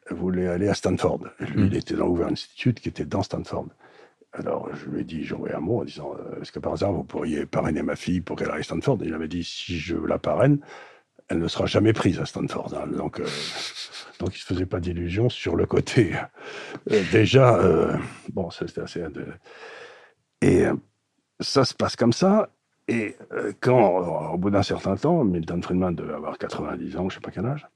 elle 0.09 0.17
voulait 0.17 0.49
aller 0.49 0.69
à 0.69 0.75
Stanford. 0.75 1.21
Lui, 1.41 1.67
il 1.67 1.77
était 1.77 1.95
dans 1.95 2.07
l'Ouvert 2.07 2.29
Institute 2.29 2.81
qui 2.81 2.89
était 2.89 3.05
dans 3.05 3.23
Stanford. 3.23 3.67
Alors 4.33 4.75
je 4.75 4.89
lui 4.89 5.03
ai 5.03 5.05
dit, 5.05 5.25
j'ai 5.25 5.35
envoyé 5.35 5.55
un 5.55 5.61
mot 5.61 5.83
en 5.83 5.85
disant, 5.85 6.15
euh, 6.19 6.41
est-ce 6.41 6.53
que 6.53 6.59
par 6.59 6.73
hasard 6.73 6.93
vous 6.93 7.05
pourriez 7.05 7.45
parrainer 7.45 7.83
ma 7.83 7.97
fille 7.97 8.23
pour 8.23 8.37
qu'elle 8.37 8.51
aille 8.51 8.61
à 8.61 8.65
Stanford? 8.65 8.99
Et 9.03 9.07
il 9.07 9.15
avait 9.15 9.29
dit, 9.29 9.45
si 9.45 9.79
je 9.79 9.97
la 9.97 10.19
parraine, 10.19 10.59
elle 11.29 11.39
ne 11.39 11.49
sera 11.49 11.67
jamais 11.67 11.93
prise 11.93 12.19
à 12.19 12.25
Stanford. 12.25 12.73
Hein. 12.75 12.87
Donc, 12.87 13.21
donc 14.21 14.35
il 14.35 14.39
se 14.39 14.47
faisait 14.47 14.67
pas 14.67 14.81
d'illusions 14.81 15.29
sur 15.29 15.55
le 15.55 15.67
côté. 15.67 16.15
déjà, 17.13 17.61
bon, 18.33 18.51
c'était 18.51 18.81
assez. 18.81 19.05
Et 20.41 20.67
ça 21.43 21.65
se 21.65 21.75
passe 21.75 21.97
comme 21.97 22.13
ça. 22.13 22.51
Et 22.89 23.17
euh, 23.33 23.53
quand, 23.61 24.33
au 24.33 24.39
bout 24.39 24.51
d'un 24.51 24.63
certain 24.63 24.97
temps, 24.97 25.25
Milton 25.25 25.63
Friedman 25.63 25.95
devait 25.95 26.15
avoir 26.15 26.39
90 26.39 26.97
ans, 26.97 27.01
je 27.01 27.05
ne 27.05 27.11
sais 27.11 27.21
pas 27.21 27.31
quel 27.31 27.47
âge, 27.47 27.67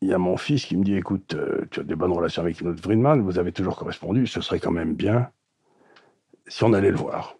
il 0.00 0.08
y 0.08 0.14
a 0.14 0.18
mon 0.18 0.36
fils 0.36 0.64
qui 0.64 0.76
me 0.76 0.84
dit 0.84 0.94
Écoute, 0.94 1.34
euh, 1.34 1.66
tu 1.70 1.80
as 1.80 1.82
des 1.82 1.94
bonnes 1.94 2.12
relations 2.12 2.42
avec 2.42 2.60
Milton 2.60 2.78
Friedman, 2.78 3.22
vous 3.22 3.38
avez 3.38 3.52
toujours 3.52 3.76
correspondu, 3.76 4.26
ce 4.26 4.40
serait 4.40 4.60
quand 4.60 4.70
même 4.70 4.94
bien 4.94 5.30
si 6.46 6.64
on 6.64 6.72
allait 6.72 6.90
le 6.90 6.96
voir. 6.96 7.36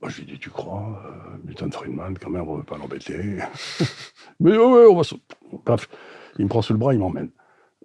Moi, 0.00 0.10
je 0.10 0.18
lui 0.20 0.26
dis 0.26 0.38
Tu 0.38 0.50
crois 0.50 1.02
euh, 1.06 1.38
Milton 1.44 1.72
Friedman, 1.72 2.18
quand 2.18 2.30
même, 2.30 2.46
on 2.46 2.54
ne 2.54 2.58
veut 2.58 2.64
pas 2.64 2.76
l'embêter. 2.76 3.38
Mais 4.40 4.56
ouais, 4.56 4.86
on 4.90 4.94
va. 4.94 5.02
Bref, 5.64 5.88
il 6.38 6.44
me 6.44 6.50
prend 6.50 6.60
sous 6.60 6.74
le 6.74 6.78
bras, 6.78 6.92
il 6.92 7.00
m'emmène. 7.00 7.30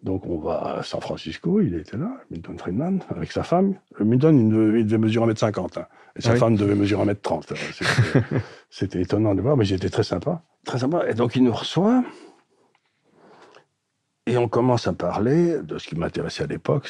Donc 0.04 0.26
on 0.26 0.40
va 0.40 0.78
à 0.78 0.84
San 0.84 1.00
Francisco, 1.00 1.62
il 1.62 1.76
était 1.76 1.98
là, 1.98 2.12
Milton 2.32 2.58
Friedman, 2.58 3.02
avec 3.10 3.32
sa 3.32 3.44
femme. 3.44 3.76
Milton, 4.00 4.40
il 4.40 4.86
devait, 4.86 4.98
mesurer 4.98 5.32
1m50, 5.32 5.80
hein, 5.80 5.88
et 6.16 6.22
sa 6.22 6.32
ah 6.32 6.36
femme 6.36 6.56
devait 6.56 6.76
mesurer 6.76 7.06
1m30. 7.06 7.56
C'était 8.70 9.02
étonnant 9.02 9.36
de 9.36 9.42
voir, 9.42 9.58
mais 9.58 9.66
j'étais 9.66 9.90
très 9.90 10.04
sympa. 10.04 10.42
Très 10.66 10.80
sympa. 10.80 11.08
Et 11.08 11.14
donc 11.14 11.36
il 11.36 11.44
nous 11.44 11.54
reçoit, 11.54 12.04
et 14.26 14.38
on 14.38 14.48
commence 14.48 14.88
à 14.88 14.94
parler 14.94 15.62
de 15.62 15.78
ce 15.78 15.88
qui 15.88 15.96
m'intéressait 15.96 16.44
à 16.44 16.48
l'époque, 16.48 16.90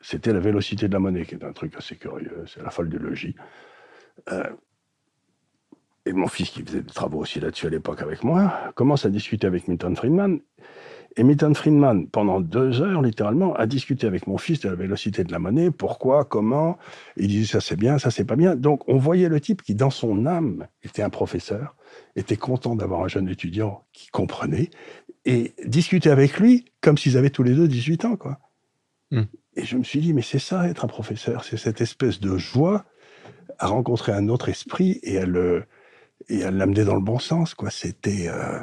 c'était 0.00 0.32
la 0.32 0.40
vélocité 0.40 0.88
de 0.88 0.92
la 0.92 0.98
monnaie, 0.98 1.24
qui 1.24 1.34
est 1.34 1.44
un 1.44 1.52
truc 1.52 1.74
assez 1.76 1.96
curieux, 1.96 2.44
c'est 2.46 2.62
la 2.62 2.70
folle 2.70 2.88
du 2.88 2.98
logis. 2.98 3.36
Euh, 4.32 4.44
et 6.06 6.12
mon 6.12 6.26
fils, 6.26 6.50
qui 6.50 6.64
faisait 6.64 6.80
des 6.80 6.92
travaux 6.92 7.18
aussi 7.18 7.38
là-dessus 7.38 7.66
à 7.66 7.70
l'époque 7.70 8.02
avec 8.02 8.24
moi, 8.24 8.72
commence 8.74 9.04
à 9.04 9.10
discuter 9.10 9.46
avec 9.46 9.68
Milton 9.68 9.94
Friedman, 9.94 10.40
et 11.16 11.24
Milton 11.24 11.54
Friedman, 11.54 12.06
pendant 12.08 12.40
deux 12.40 12.80
heures, 12.80 13.02
littéralement, 13.02 13.54
a 13.54 13.66
discuté 13.66 14.06
avec 14.06 14.26
mon 14.26 14.38
fils 14.38 14.60
de 14.60 14.68
la 14.68 14.74
vélocité 14.74 15.24
de 15.24 15.32
la 15.32 15.38
monnaie, 15.38 15.70
pourquoi, 15.70 16.24
comment. 16.24 16.78
Il 17.16 17.28
disait 17.28 17.52
ça 17.52 17.60
c'est 17.60 17.76
bien, 17.76 17.98
ça 17.98 18.10
c'est 18.10 18.24
pas 18.24 18.36
bien. 18.36 18.54
Donc 18.54 18.88
on 18.88 18.98
voyait 18.98 19.28
le 19.28 19.40
type 19.40 19.62
qui, 19.62 19.74
dans 19.74 19.90
son 19.90 20.26
âme, 20.26 20.68
était 20.82 21.02
un 21.02 21.10
professeur, 21.10 21.74
était 22.14 22.36
content 22.36 22.76
d'avoir 22.76 23.02
un 23.02 23.08
jeune 23.08 23.28
étudiant 23.28 23.84
qui 23.92 24.08
comprenait, 24.08 24.70
et 25.24 25.54
discutait 25.66 26.10
avec 26.10 26.38
lui 26.38 26.66
comme 26.80 26.96
s'ils 26.96 27.16
avaient 27.16 27.30
tous 27.30 27.42
les 27.42 27.54
deux 27.54 27.68
18 27.68 28.04
ans, 28.04 28.16
quoi. 28.16 28.38
Hmm. 29.10 29.24
Et 29.56 29.64
je 29.64 29.76
me 29.76 29.82
suis 29.82 30.00
dit, 30.00 30.12
mais 30.12 30.22
c'est 30.22 30.38
ça 30.38 30.68
être 30.68 30.84
un 30.84 30.88
professeur, 30.88 31.44
c'est 31.44 31.56
cette 31.56 31.80
espèce 31.80 32.20
de 32.20 32.36
joie 32.36 32.84
à 33.58 33.66
rencontrer 33.66 34.12
un 34.12 34.28
autre 34.28 34.48
esprit 34.48 35.00
et 35.02 35.18
à 35.18 35.26
le 35.26 35.64
et 36.28 36.44
à 36.44 36.50
l'amener 36.50 36.84
dans 36.84 36.94
le 36.94 37.00
bon 37.00 37.18
sens, 37.18 37.54
quoi. 37.54 37.70
C'était 37.70 38.28
euh, 38.28 38.62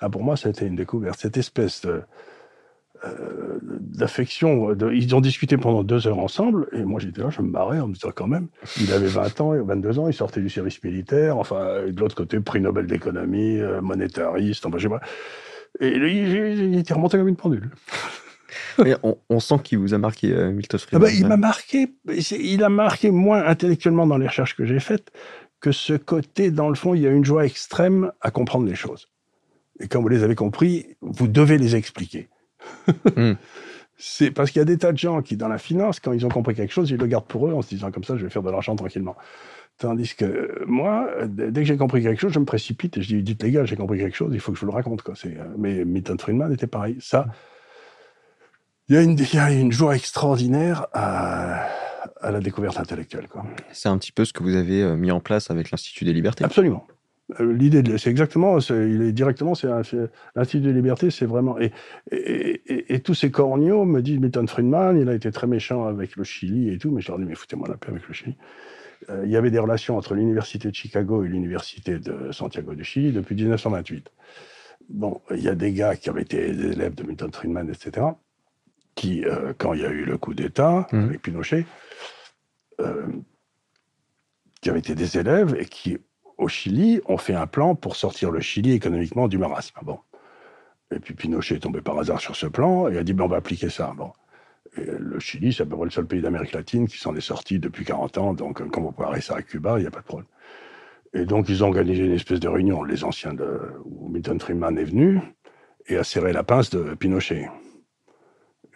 ah, 0.00 0.10
pour 0.10 0.22
moi, 0.22 0.36
ça 0.36 0.48
a 0.48 0.50
été 0.50 0.66
une 0.66 0.76
découverte. 0.76 1.18
Cette 1.18 1.36
espèce 1.36 1.82
de, 1.82 2.02
euh, 3.04 3.58
d'affection. 3.62 4.74
ils 4.92 5.14
ont 5.14 5.20
discuté 5.20 5.56
pendant 5.56 5.84
deux 5.84 6.06
heures 6.06 6.18
ensemble, 6.18 6.68
et 6.72 6.82
moi 6.82 7.00
j'étais 7.00 7.22
là, 7.22 7.30
je 7.30 7.42
me 7.42 7.48
marrais 7.48 7.78
en 7.78 7.88
me 7.88 7.94
disant 7.94 8.10
quand 8.14 8.26
même, 8.26 8.48
il 8.80 8.92
avait 8.92 9.06
20 9.06 9.40
ans, 9.40 9.52
22 9.62 9.98
ans, 9.98 10.08
il 10.08 10.14
sortait 10.14 10.40
du 10.40 10.50
service 10.50 10.82
militaire, 10.82 11.36
enfin, 11.36 11.86
de 11.86 12.00
l'autre 12.00 12.16
côté, 12.16 12.40
prix 12.40 12.60
Nobel 12.60 12.86
d'économie, 12.86 13.58
euh, 13.58 13.80
monétariste, 13.80 14.66
enfin, 14.66 14.78
je 14.78 14.84
sais 14.84 14.88
pas. 14.88 15.00
Et 15.80 15.88
il, 15.88 16.76
était 16.76 16.94
remonté 16.94 17.18
comme 17.18 17.28
une 17.28 17.36
pendule. 17.36 17.70
on, 19.28 19.40
sent 19.40 19.56
qu'il 19.62 19.78
vous 19.78 19.94
a 19.94 19.98
marqué, 19.98 20.32
euh, 20.32 20.50
Milton 20.50 20.80
ah 20.92 20.98
bah, 20.98 21.10
il 21.10 21.26
m'a 21.26 21.36
marqué, 21.36 21.94
il 22.30 22.64
a 22.64 22.68
marqué 22.68 23.10
moins 23.10 23.44
intellectuellement 23.44 24.06
dans 24.06 24.18
les 24.18 24.26
recherches 24.26 24.56
que 24.56 24.64
j'ai 24.64 24.80
faites 24.80 25.12
que 25.60 25.72
ce 25.72 25.94
côté, 25.94 26.50
dans 26.50 26.68
le 26.68 26.74
fond, 26.74 26.94
il 26.94 27.02
y 27.02 27.06
a 27.06 27.10
une 27.10 27.24
joie 27.24 27.46
extrême 27.46 28.12
à 28.20 28.30
comprendre 28.30 28.66
les 28.66 28.74
choses. 28.74 29.08
Et 29.80 29.88
quand 29.88 30.00
vous 30.00 30.08
les 30.08 30.22
avez 30.22 30.34
compris, 30.34 30.96
vous 31.00 31.28
devez 31.28 31.58
les 31.58 31.76
expliquer. 31.76 32.28
Hmm. 33.16 33.34
C'est 33.96 34.32
parce 34.32 34.50
qu'il 34.50 34.58
y 34.58 34.62
a 34.62 34.64
des 34.64 34.76
tas 34.76 34.90
de 34.90 34.98
gens 34.98 35.22
qui, 35.22 35.36
dans 35.36 35.48
la 35.48 35.58
finance, 35.58 36.00
quand 36.00 36.12
ils 36.12 36.26
ont 36.26 36.28
compris 36.28 36.54
quelque 36.54 36.72
chose, 36.72 36.90
ils 36.90 36.96
le 36.96 37.06
gardent 37.06 37.26
pour 37.26 37.46
eux 37.46 37.52
en 37.52 37.62
se 37.62 37.68
disant 37.68 37.92
comme 37.92 38.02
ça, 38.02 38.16
je 38.16 38.24
vais 38.24 38.30
faire 38.30 38.42
de 38.42 38.50
l'argent 38.50 38.74
tranquillement. 38.74 39.16
Tandis 39.78 40.14
que 40.14 40.64
moi, 40.66 41.08
dès 41.26 41.62
que 41.62 41.64
j'ai 41.64 41.76
compris 41.76 42.02
quelque 42.02 42.20
chose, 42.20 42.32
je 42.32 42.40
me 42.40 42.44
précipite 42.44 42.96
et 42.98 43.02
je 43.02 43.14
dis, 43.14 43.22
dites 43.22 43.42
les 43.42 43.52
gars, 43.52 43.64
j'ai 43.64 43.76
compris 43.76 43.98
quelque 43.98 44.16
chose, 44.16 44.30
il 44.34 44.40
faut 44.40 44.52
que 44.52 44.58
je 44.58 44.62
vous 44.62 44.70
le 44.70 44.76
raconte. 44.76 45.02
Quoi. 45.02 45.14
Euh, 45.26 45.44
mais 45.56 45.84
Milton 45.84 46.18
Friedman 46.18 46.52
était 46.52 46.66
pareil. 46.66 46.96
Ça, 47.00 47.26
il 48.88 48.96
y, 48.96 48.98
a 48.98 49.02
une, 49.02 49.18
il 49.18 49.34
y 49.34 49.38
a 49.38 49.52
une 49.52 49.72
joie 49.72 49.96
extraordinaire 49.96 50.86
à, 50.92 51.66
à 52.20 52.30
la 52.30 52.40
découverte 52.40 52.78
intellectuelle. 52.78 53.28
C'est 53.72 53.88
un 53.88 53.98
petit 53.98 54.12
peu 54.12 54.24
ce 54.24 54.32
que 54.32 54.42
vous 54.42 54.54
avez 54.54 54.82
euh, 54.82 54.96
mis 54.96 55.10
en 55.10 55.20
place 55.20 55.50
avec 55.50 55.70
l'Institut 55.70 56.04
des 56.04 56.12
libertés. 56.12 56.44
Absolument. 56.44 56.86
Euh, 57.40 57.52
l'idée, 57.52 57.82
c'est 57.98 58.10
exactement, 58.10 58.58
il 58.58 59.02
est 59.02 59.12
directement, 59.12 59.54
c'est 59.54 59.68
l'Institut 60.34 60.66
de 60.66 60.70
liberté, 60.70 61.10
c'est 61.10 61.26
vraiment. 61.26 61.58
Et, 61.58 61.72
et, 62.12 63.00
tous 63.00 63.14
ces 63.14 63.30
corneaux 63.30 63.84
me 63.84 64.02
disent 64.02 64.20
Milton 64.20 64.46
Friedman, 64.46 64.98
il 65.00 65.08
a 65.08 65.14
été 65.14 65.30
très 65.30 65.46
méchant 65.46 65.86
avec 65.86 66.16
le 66.16 66.24
Chili 66.24 66.72
et 66.72 66.78
tout, 66.78 66.90
mais 66.90 67.00
je 67.00 67.08
leur 67.08 67.18
dis, 67.18 67.24
mais 67.24 67.34
foutez-moi 67.34 67.68
la 67.68 67.76
paix 67.76 67.90
avec 67.90 68.06
le 68.06 68.14
Chili. 68.14 68.36
Euh, 69.10 69.22
il 69.24 69.30
y 69.30 69.36
avait 69.36 69.50
des 69.50 69.58
relations 69.58 69.96
entre 69.96 70.14
l'Université 70.14 70.70
de 70.70 70.74
Chicago 70.74 71.24
et 71.24 71.28
l'Université 71.28 71.98
de 71.98 72.32
Santiago 72.32 72.74
du 72.74 72.84
Chili 72.84 73.12
depuis 73.12 73.34
1928. 73.34 74.10
Bon, 74.88 75.20
il 75.30 75.42
y 75.42 75.48
a 75.48 75.54
des 75.54 75.72
gars 75.72 75.96
qui 75.96 76.10
avaient 76.10 76.22
été 76.22 76.52
des 76.52 76.72
élèves 76.72 76.94
de 76.94 77.02
Milton 77.04 77.32
Friedman, 77.32 77.68
etc., 77.68 78.06
qui, 78.94 79.24
euh, 79.24 79.52
quand 79.58 79.74
il 79.74 79.80
y 79.80 79.84
a 79.84 79.90
eu 79.90 80.04
le 80.04 80.16
coup 80.18 80.34
d'État 80.34 80.86
mmh. 80.92 80.98
avec 80.98 81.22
Pinochet, 81.22 81.66
qui 84.60 84.70
avaient 84.70 84.78
été 84.78 84.94
des 84.94 85.18
élèves 85.18 85.54
et 85.58 85.66
qui 85.66 85.98
au 86.38 86.48
Chili, 86.48 87.00
on 87.06 87.16
fait 87.16 87.34
un 87.34 87.46
plan 87.46 87.74
pour 87.74 87.96
sortir 87.96 88.30
le 88.30 88.40
Chili 88.40 88.72
économiquement 88.72 89.28
du 89.28 89.38
marasme. 89.38 89.78
Bon. 89.82 89.98
Et 90.94 90.98
puis 90.98 91.14
Pinochet 91.14 91.56
est 91.56 91.60
tombé 91.60 91.80
par 91.80 91.98
hasard 91.98 92.20
sur 92.20 92.36
ce 92.36 92.46
plan 92.46 92.88
et 92.88 92.98
a 92.98 93.02
dit 93.02 93.12
ben, 93.12 93.24
on 93.24 93.28
va 93.28 93.36
appliquer 93.36 93.70
ça. 93.70 93.92
Bon. 93.96 94.12
le 94.76 95.18
Chili, 95.18 95.52
c'est 95.52 95.62
à 95.62 95.66
peu 95.66 95.76
près 95.76 95.86
le 95.86 95.90
seul 95.90 96.06
pays 96.06 96.20
d'Amérique 96.20 96.52
latine 96.52 96.88
qui 96.88 96.98
s'en 96.98 97.14
est 97.14 97.20
sorti 97.20 97.58
depuis 97.58 97.84
40 97.84 98.18
ans. 98.18 98.34
Donc, 98.34 98.66
quand 98.70 98.80
vous 98.80 98.92
parlez 98.92 99.20
ça 99.20 99.36
à 99.36 99.42
Cuba, 99.42 99.78
il 99.78 99.82
n'y 99.82 99.88
a 99.88 99.90
pas 99.90 100.00
de 100.00 100.04
problème. 100.04 100.28
Et 101.14 101.24
donc, 101.24 101.48
ils 101.48 101.62
ont 101.62 101.68
organisé 101.68 102.04
une 102.04 102.12
espèce 102.12 102.40
de 102.40 102.48
réunion, 102.48 102.82
les 102.82 103.04
anciens 103.04 103.34
de, 103.34 103.60
où 103.84 104.08
Milton 104.08 104.40
Friedman 104.40 104.76
est 104.78 104.84
venu 104.84 105.20
et 105.86 105.96
a 105.96 106.04
serré 106.04 106.32
la 106.32 106.42
pince 106.42 106.70
de 106.70 106.94
Pinochet. 106.94 107.48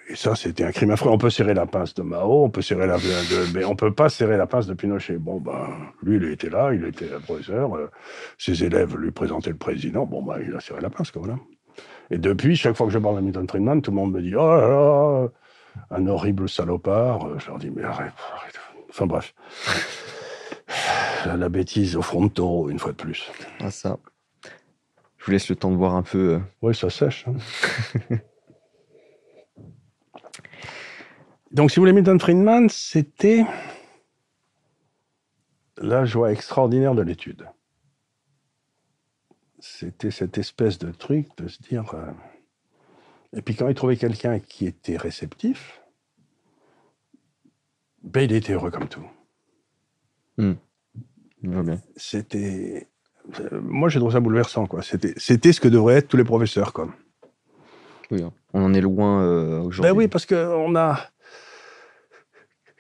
Et 0.09 0.17
ça, 0.17 0.35
c'était 0.35 0.65
un 0.65 0.73
crime 0.73 0.91
affreux. 0.91 1.11
On 1.11 1.19
peut 1.19 1.29
serrer 1.29 1.53
la 1.53 1.67
pince 1.67 1.93
de 1.93 2.03
Mao, 2.03 2.45
on 2.45 2.51
peut 2.51 2.63
serrer 2.63 2.87
la 2.87 2.97
de, 2.97 3.55
mais 3.55 3.65
on 3.65 3.77
peut 3.77 3.93
pas 3.93 4.09
serrer 4.09 4.39
la 4.39 4.47
pince 4.47 4.67
de 4.67 4.73
Pinochet. 4.73 5.19
Bon, 5.19 5.39
ben, 5.39 5.69
lui, 6.03 6.17
il 6.17 6.25
était 6.25 6.49
là, 6.49 6.73
il 6.73 6.85
était 6.85 7.07
professeur. 7.25 7.77
Euh, 7.77 7.91
ses 8.39 8.65
élèves 8.65 8.97
lui 8.97 9.11
présentaient 9.11 9.51
le 9.51 9.57
président. 9.57 10.07
Bon, 10.07 10.23
ben, 10.23 10.39
il 10.47 10.55
a 10.55 10.61
serré 10.61 10.81
la 10.81 10.89
pince, 10.89 11.11
comme 11.11 11.27
là. 11.27 11.37
Et 12.11 12.17
depuis, 12.17 12.57
chaque 12.57 12.75
fois 12.75 12.87
que 12.87 12.93
je 12.93 12.99
parle 12.99 13.17
de 13.17 13.21
Milton 13.21 13.47
Friedman, 13.47 13.83
tout 13.83 13.91
le 13.91 13.97
monde 13.97 14.13
me 14.13 14.23
dit, 14.23 14.35
oh 14.35 14.49
là 14.49 14.69
là, 14.69 15.29
un 15.91 16.07
horrible 16.07 16.49
salopard. 16.49 17.39
Je 17.39 17.47
leur 17.49 17.59
dis, 17.59 17.71
mais 17.71 17.83
arrête, 17.83 18.15
arrête. 18.35 18.59
Enfin, 18.89 19.07
bref. 19.07 19.35
La 21.27 21.49
bêtise 21.51 21.97
au 21.97 22.03
front 22.03 22.25
de 22.25 22.31
taureau, 22.31 22.71
une 22.71 22.79
fois 22.79 22.93
de 22.93 22.97
plus. 22.97 23.31
Ah, 23.61 23.71
ça. 23.71 23.99
Je 25.19 25.27
vous 25.27 25.33
laisse 25.33 25.51
le 25.51 25.57
temps 25.57 25.71
de 25.71 25.77
voir 25.77 25.95
un 25.95 26.03
peu. 26.03 26.35
Euh. 26.35 26.39
Oui, 26.63 26.75
ça 26.75 26.89
sèche. 26.89 27.27
Hein. 27.29 28.17
Donc, 31.51 31.71
si 31.71 31.77
vous 31.77 31.83
voulez, 31.83 31.93
Milton 31.93 32.21
Friedman, 32.21 32.69
c'était 32.69 33.45
la 35.79 36.05
joie 36.05 36.33
extraordinaire 36.33 36.95
de 36.95 37.03
l'étude. 37.03 37.47
C'était 39.61 40.11
cette 40.11 40.39
espèce 40.39 40.79
de 40.79 40.91
truc 40.91 41.27
de 41.37 41.49
se 41.49 41.63
dire. 41.63 41.95
Euh, 41.95 42.13
et 43.33 43.43
puis, 43.43 43.55
quand 43.55 43.69
il 43.69 43.75
trouvait 43.75 43.97
quelqu'un 43.97 44.39
qui 44.41 44.67
était 44.67 44.97
réceptif, 44.97 45.81
ben, 48.03 48.23
il 48.23 48.33
était 48.33 48.53
heureux 48.53 48.71
comme 48.71 48.89
tout. 48.89 49.07
Hmm. 50.37 50.55
C'était. 51.97 52.89
Euh, 53.41 53.61
moi, 53.61 53.89
j'ai 53.89 53.99
trouvé 53.99 54.15
ça 54.15 54.21
bouleversant, 54.21 54.67
quoi. 54.67 54.83
C'était, 54.83 55.15
c'était 55.17 55.53
ce 55.53 55.61
que 55.61 55.69
devraient 55.69 55.97
être 55.97 56.09
tous 56.09 56.17
les 56.17 56.25
professeurs, 56.25 56.73
quoi. 56.73 56.89
Oui, 58.11 58.23
on 58.55 58.63
en 58.63 58.73
est 58.73 58.81
loin 58.81 59.23
euh, 59.23 59.61
aujourd'hui. 59.61 59.93
Ben 59.93 59.97
oui, 59.97 60.09
parce 60.09 60.25
qu'on 60.25 60.75
a 60.77 61.11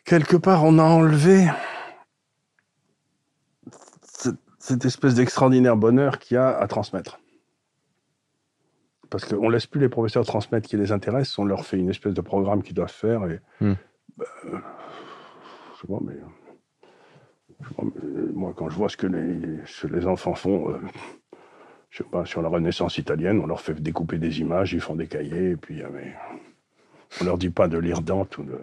quelque 0.08 0.36
part, 0.36 0.64
on 0.64 0.78
a 0.78 0.82
enlevé 0.82 1.46
cette, 4.58 4.84
espèce 4.84 5.14
d'extraordinaire 5.14 5.76
bonheur 5.76 6.18
qu'il 6.18 6.36
y 6.36 6.38
a 6.38 6.48
à 6.58 6.66
transmettre. 6.66 7.20
Parce 9.10 9.24
qu'on 9.24 9.48
laisse 9.48 9.66
plus 9.66 9.80
les 9.80 9.88
professeurs 9.88 10.24
transmettre 10.24 10.68
qui 10.68 10.76
les 10.76 10.92
intéressent, 10.92 11.38
on 11.38 11.44
leur 11.44 11.64
fait 11.64 11.78
une 11.78 11.90
espèce 11.90 12.14
de 12.14 12.20
programme 12.20 12.62
qu'ils 12.62 12.74
doivent 12.74 12.90
faire. 12.90 13.24
Et, 13.26 13.40
hmm. 13.60 13.74
bah, 14.16 14.24
je 14.42 15.80
sais 15.80 15.86
pas, 15.86 15.98
mais, 16.02 16.14
moi, 18.34 18.52
quand 18.56 18.68
je 18.70 18.76
vois 18.76 18.88
ce 18.88 18.96
que 18.96 19.06
les, 19.06 20.06
enfants 20.06 20.34
font, 20.34 20.70
euh, 20.70 20.78
je 21.90 21.98
sais 21.98 22.08
pas, 22.08 22.24
sur 22.24 22.42
la 22.42 22.48
Renaissance 22.48 22.98
italienne, 22.98 23.40
on 23.40 23.46
leur 23.46 23.60
fait 23.60 23.74
découper 23.74 24.18
des 24.18 24.40
images, 24.40 24.72
ils 24.72 24.80
font 24.80 24.94
des 24.94 25.06
cahiers, 25.06 25.50
et 25.50 25.56
puis 25.56 25.82
euh, 25.82 25.88
mais, 25.92 26.14
on 27.20 27.24
leur 27.24 27.38
dit 27.38 27.50
pas 27.50 27.68
de 27.68 27.78
lire 27.78 28.02
Dante 28.02 28.36
ou 28.38 28.44
de 28.44 28.60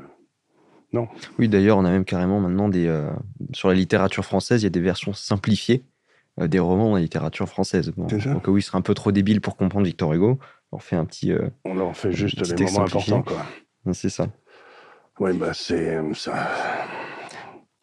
oui, 1.39 1.47
d'ailleurs, 1.47 1.77
on 1.77 1.85
a 1.85 1.89
même 1.89 2.05
carrément 2.05 2.39
maintenant 2.39 2.69
des. 2.69 2.87
Euh, 2.87 3.11
sur 3.53 3.69
la 3.69 3.75
littérature 3.75 4.25
française, 4.25 4.61
il 4.61 4.65
y 4.65 4.67
a 4.67 4.71
des 4.71 4.81
versions 4.81 5.13
simplifiées 5.13 5.83
euh, 6.39 6.47
des 6.47 6.59
romans 6.59 6.95
la 6.95 7.01
littérature 7.01 7.47
française. 7.47 7.93
donc, 7.95 8.47
oui, 8.47 8.59
il 8.59 8.63
serait 8.63 8.77
un 8.77 8.81
peu 8.81 8.93
trop 8.93 9.11
débile 9.11 9.41
pour 9.41 9.55
comprendre 9.55 9.85
Victor 9.85 10.13
Hugo. 10.13 10.39
On 10.71 10.79
fait 10.79 10.95
un 10.95 11.05
petit. 11.05 11.31
Euh, 11.31 11.49
on 11.63 11.75
leur 11.75 11.95
fait 11.95 12.11
juste 12.11 12.45
les 12.57 12.65
moments 12.65 12.81
importants, 12.81 13.23
quoi. 13.23 13.45
C'est 13.93 14.09
ça. 14.09 14.27
Oui, 15.19 15.33
bah, 15.37 15.53
c'est 15.53 15.97
ça. 16.13 16.49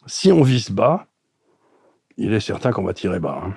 Si 0.07 0.33
on 0.33 0.43
vise 0.43 0.71
bas, 0.71 1.07
il 2.17 2.33
est 2.35 2.41
certain 2.41 2.73
qu'on 2.73 2.83
va 2.83 2.93
tirer 2.93 3.21
bas. 3.21 3.43
Hein. 3.45 3.55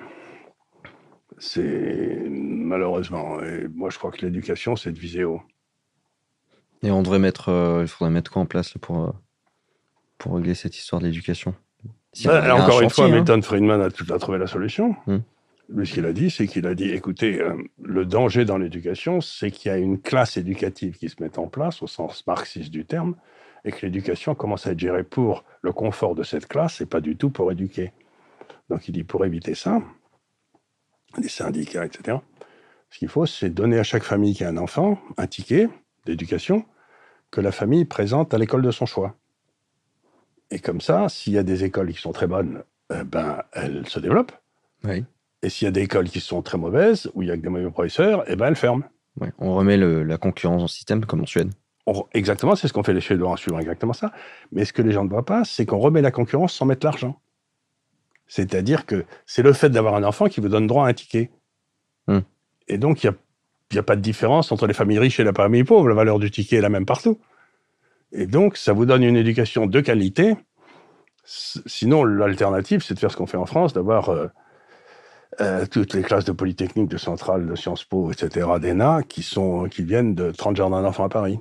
C'est 1.38 2.22
malheureusement. 2.28 3.42
Et 3.42 3.68
moi, 3.68 3.90
je 3.90 3.98
crois 3.98 4.10
que 4.10 4.24
l'éducation, 4.24 4.76
c'est 4.76 4.92
de 4.92 4.98
viser 4.98 5.24
haut. 5.24 5.42
Et 6.82 6.90
on 6.90 7.02
devrait 7.02 7.18
mettre, 7.18 7.48
euh, 7.48 7.82
il 7.82 7.88
faudrait 7.88 8.12
mettre 8.12 8.30
quoi 8.30 8.42
en 8.42 8.46
place 8.46 8.74
pour, 8.80 9.04
euh, 9.04 9.12
pour 10.18 10.36
régler 10.36 10.54
cette 10.54 10.76
histoire 10.76 11.00
de 11.00 11.06
l'éducation 11.06 11.54
bah, 12.24 12.54
Encore 12.56 12.80
une 12.80 12.90
fois, 12.90 13.06
hein. 13.06 13.10
Milton 13.10 13.42
Friedman 13.42 13.80
a, 13.80 13.90
tout, 13.90 14.04
trouvé 14.04 14.38
la 14.38 14.46
solution. 14.46 14.96
Hmm. 15.06 15.18
Lui, 15.68 15.86
ce 15.86 15.94
qu'il 15.94 16.06
a 16.06 16.12
dit, 16.12 16.30
c'est 16.30 16.46
qu'il 16.46 16.66
a 16.66 16.74
dit, 16.74 16.90
écoutez, 16.90 17.40
euh, 17.40 17.54
le 17.82 18.06
danger 18.06 18.44
dans 18.44 18.56
l'éducation, 18.56 19.20
c'est 19.20 19.50
qu'il 19.50 19.70
y 19.70 19.74
a 19.74 19.78
une 19.78 20.00
classe 20.00 20.36
éducative 20.36 20.96
qui 20.96 21.08
se 21.08 21.20
met 21.20 21.38
en 21.38 21.48
place, 21.48 21.82
au 21.82 21.88
sens 21.88 22.24
marxiste 22.26 22.70
du 22.70 22.84
terme, 22.84 23.16
et 23.64 23.72
que 23.72 23.84
l'éducation 23.84 24.36
commence 24.36 24.66
à 24.66 24.72
être 24.72 24.78
gérée 24.78 25.02
pour 25.02 25.44
le 25.62 25.72
confort 25.72 26.14
de 26.14 26.22
cette 26.22 26.46
classe 26.46 26.80
et 26.80 26.86
pas 26.86 27.00
du 27.00 27.16
tout 27.16 27.30
pour 27.30 27.50
éduquer. 27.50 27.92
Donc 28.70 28.86
il 28.88 28.92
dit, 28.92 29.02
pour 29.02 29.24
éviter 29.24 29.54
ça, 29.54 29.82
les 31.18 31.28
syndicats, 31.28 31.84
etc., 31.84 32.18
ce 32.90 32.98
qu'il 32.98 33.08
faut, 33.08 33.26
c'est 33.26 33.50
donner 33.50 33.78
à 33.78 33.82
chaque 33.82 34.04
famille 34.04 34.34
qui 34.34 34.44
a 34.44 34.48
un 34.48 34.56
enfant 34.56 35.00
un 35.16 35.26
ticket 35.26 35.68
d'éducation 36.04 36.64
que 37.32 37.40
la 37.40 37.50
famille 37.50 37.84
présente 37.84 38.32
à 38.32 38.38
l'école 38.38 38.62
de 38.62 38.70
son 38.70 38.86
choix. 38.86 39.16
Et 40.50 40.58
comme 40.58 40.80
ça, 40.80 41.08
s'il 41.08 41.32
y 41.32 41.38
a 41.38 41.42
des 41.42 41.64
écoles 41.64 41.92
qui 41.92 42.00
sont 42.00 42.12
très 42.12 42.26
bonnes, 42.26 42.62
eh 42.92 43.04
ben, 43.04 43.42
elles 43.52 43.86
se 43.88 43.98
développent. 43.98 44.32
Oui. 44.84 45.04
Et 45.42 45.48
s'il 45.48 45.66
y 45.66 45.68
a 45.68 45.72
des 45.72 45.82
écoles 45.82 46.08
qui 46.08 46.20
sont 46.20 46.42
très 46.42 46.58
mauvaises, 46.58 47.10
où 47.14 47.22
il 47.22 47.28
y 47.28 47.30
a 47.30 47.36
que 47.36 47.42
des 47.42 47.48
mauvais 47.48 47.70
professeurs, 47.70 48.24
eh 48.26 48.36
ben, 48.36 48.46
elles 48.46 48.56
ferment. 48.56 48.84
On 49.38 49.54
remet 49.54 49.76
la 49.76 50.18
concurrence 50.18 50.62
en 50.62 50.66
système 50.66 51.04
comme 51.04 51.22
en 51.22 51.26
Suède. 51.26 51.50
exactement, 52.12 52.54
c'est 52.54 52.68
ce 52.68 52.72
qu'on 52.72 52.82
fait 52.82 52.92
les 52.92 53.00
Suédois 53.00 53.30
en 53.30 53.36
suivant 53.36 53.58
exactement 53.58 53.94
ça. 53.94 54.12
Mais 54.52 54.64
ce 54.64 54.72
que 54.72 54.82
les 54.82 54.92
gens 54.92 55.04
ne 55.04 55.08
voient 55.08 55.24
pas, 55.24 55.44
c'est 55.44 55.64
qu'on 55.64 55.78
remet 55.78 56.02
la 56.02 56.10
concurrence 56.10 56.52
sans 56.52 56.66
mettre 56.66 56.84
l'argent. 56.84 57.18
C'est-à-dire 58.28 58.86
que 58.86 59.04
c'est 59.24 59.42
le 59.42 59.52
fait 59.52 59.70
d'avoir 59.70 59.94
un 59.94 60.04
enfant 60.04 60.26
qui 60.26 60.40
vous 60.40 60.48
donne 60.48 60.66
droit 60.66 60.86
à 60.86 60.90
un 60.90 60.92
ticket. 60.92 61.30
Hmm. 62.08 62.20
Et 62.68 62.76
donc, 62.76 63.04
il 63.04 63.10
n'y 63.72 63.78
a, 63.78 63.80
a, 63.80 63.82
pas 63.82 63.96
de 63.96 64.00
différence 64.00 64.52
entre 64.52 64.66
les 64.66 64.74
familles 64.74 64.98
riches 64.98 65.20
et 65.20 65.24
les 65.24 65.32
familles 65.32 65.64
pauvres. 65.64 65.88
La 65.88 65.94
valeur 65.94 66.18
du 66.18 66.30
ticket 66.30 66.56
est 66.56 66.60
la 66.60 66.68
même 66.68 66.86
partout. 66.86 67.18
Et 68.12 68.26
donc, 68.26 68.56
ça 68.56 68.72
vous 68.72 68.86
donne 68.86 69.02
une 69.02 69.16
éducation 69.16 69.66
de 69.66 69.80
qualité. 69.80 70.36
Sinon, 71.24 72.04
l'alternative, 72.04 72.82
c'est 72.82 72.94
de 72.94 72.98
faire 72.98 73.10
ce 73.10 73.16
qu'on 73.16 73.26
fait 73.26 73.36
en 73.36 73.46
France, 73.46 73.72
d'avoir 73.72 74.10
euh, 74.10 74.28
euh, 75.40 75.66
toutes 75.66 75.92
les 75.94 76.02
classes 76.02 76.24
de 76.24 76.32
Polytechnique, 76.32 76.88
de 76.88 76.98
Centrale, 76.98 77.46
de 77.46 77.54
Sciences 77.56 77.84
Po, 77.84 78.12
etc., 78.12 78.46
d'ENA, 78.60 79.02
qui, 79.02 79.22
sont, 79.22 79.64
qui 79.68 79.82
viennent 79.82 80.14
de 80.14 80.30
30 80.30 80.56
jardins 80.56 80.82
d'enfants 80.82 81.04
à 81.04 81.08
Paris. 81.08 81.40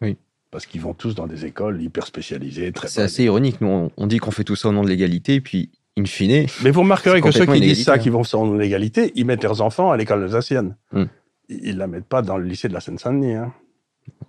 Oui. 0.00 0.16
Parce 0.50 0.66
qu'ils 0.66 0.80
vont 0.80 0.94
tous 0.94 1.14
dans 1.14 1.26
des 1.26 1.46
écoles 1.46 1.80
hyper 1.80 2.06
spécialisées. 2.06 2.72
C'est 2.86 3.02
assez 3.02 3.24
ironique. 3.24 3.60
Nous, 3.60 3.90
on 3.96 4.06
dit 4.06 4.18
qu'on 4.18 4.30
fait 4.30 4.44
tout 4.44 4.56
ça 4.56 4.68
au 4.68 4.72
nom 4.72 4.82
de 4.82 4.88
l'égalité, 4.88 5.40
puis 5.40 5.70
in 5.96 6.04
fine. 6.04 6.46
Mais 6.62 6.70
vous 6.70 6.80
remarquerez 6.80 7.20
que 7.20 7.30
ceux 7.30 7.46
qui 7.46 7.60
disent 7.60 7.84
ça, 7.84 7.98
qui 7.98 8.08
vont 8.08 8.22
au 8.22 8.46
nom 8.46 8.54
de 8.54 8.60
l'égalité, 8.60 9.12
ils 9.14 9.24
mettent 9.24 9.44
leurs 9.44 9.62
enfants 9.62 9.90
à 9.90 9.96
l'école 9.96 10.24
alsacienne. 10.24 10.76
Hmm. 10.92 11.04
Ils 11.48 11.74
ne 11.74 11.78
la 11.78 11.86
mettent 11.86 12.06
pas 12.08 12.22
dans 12.22 12.36
le 12.36 12.44
lycée 12.44 12.68
de 12.68 12.74
la 12.74 12.80
Seine-Saint-Denis. 12.80 13.34
Hein. 13.34 13.52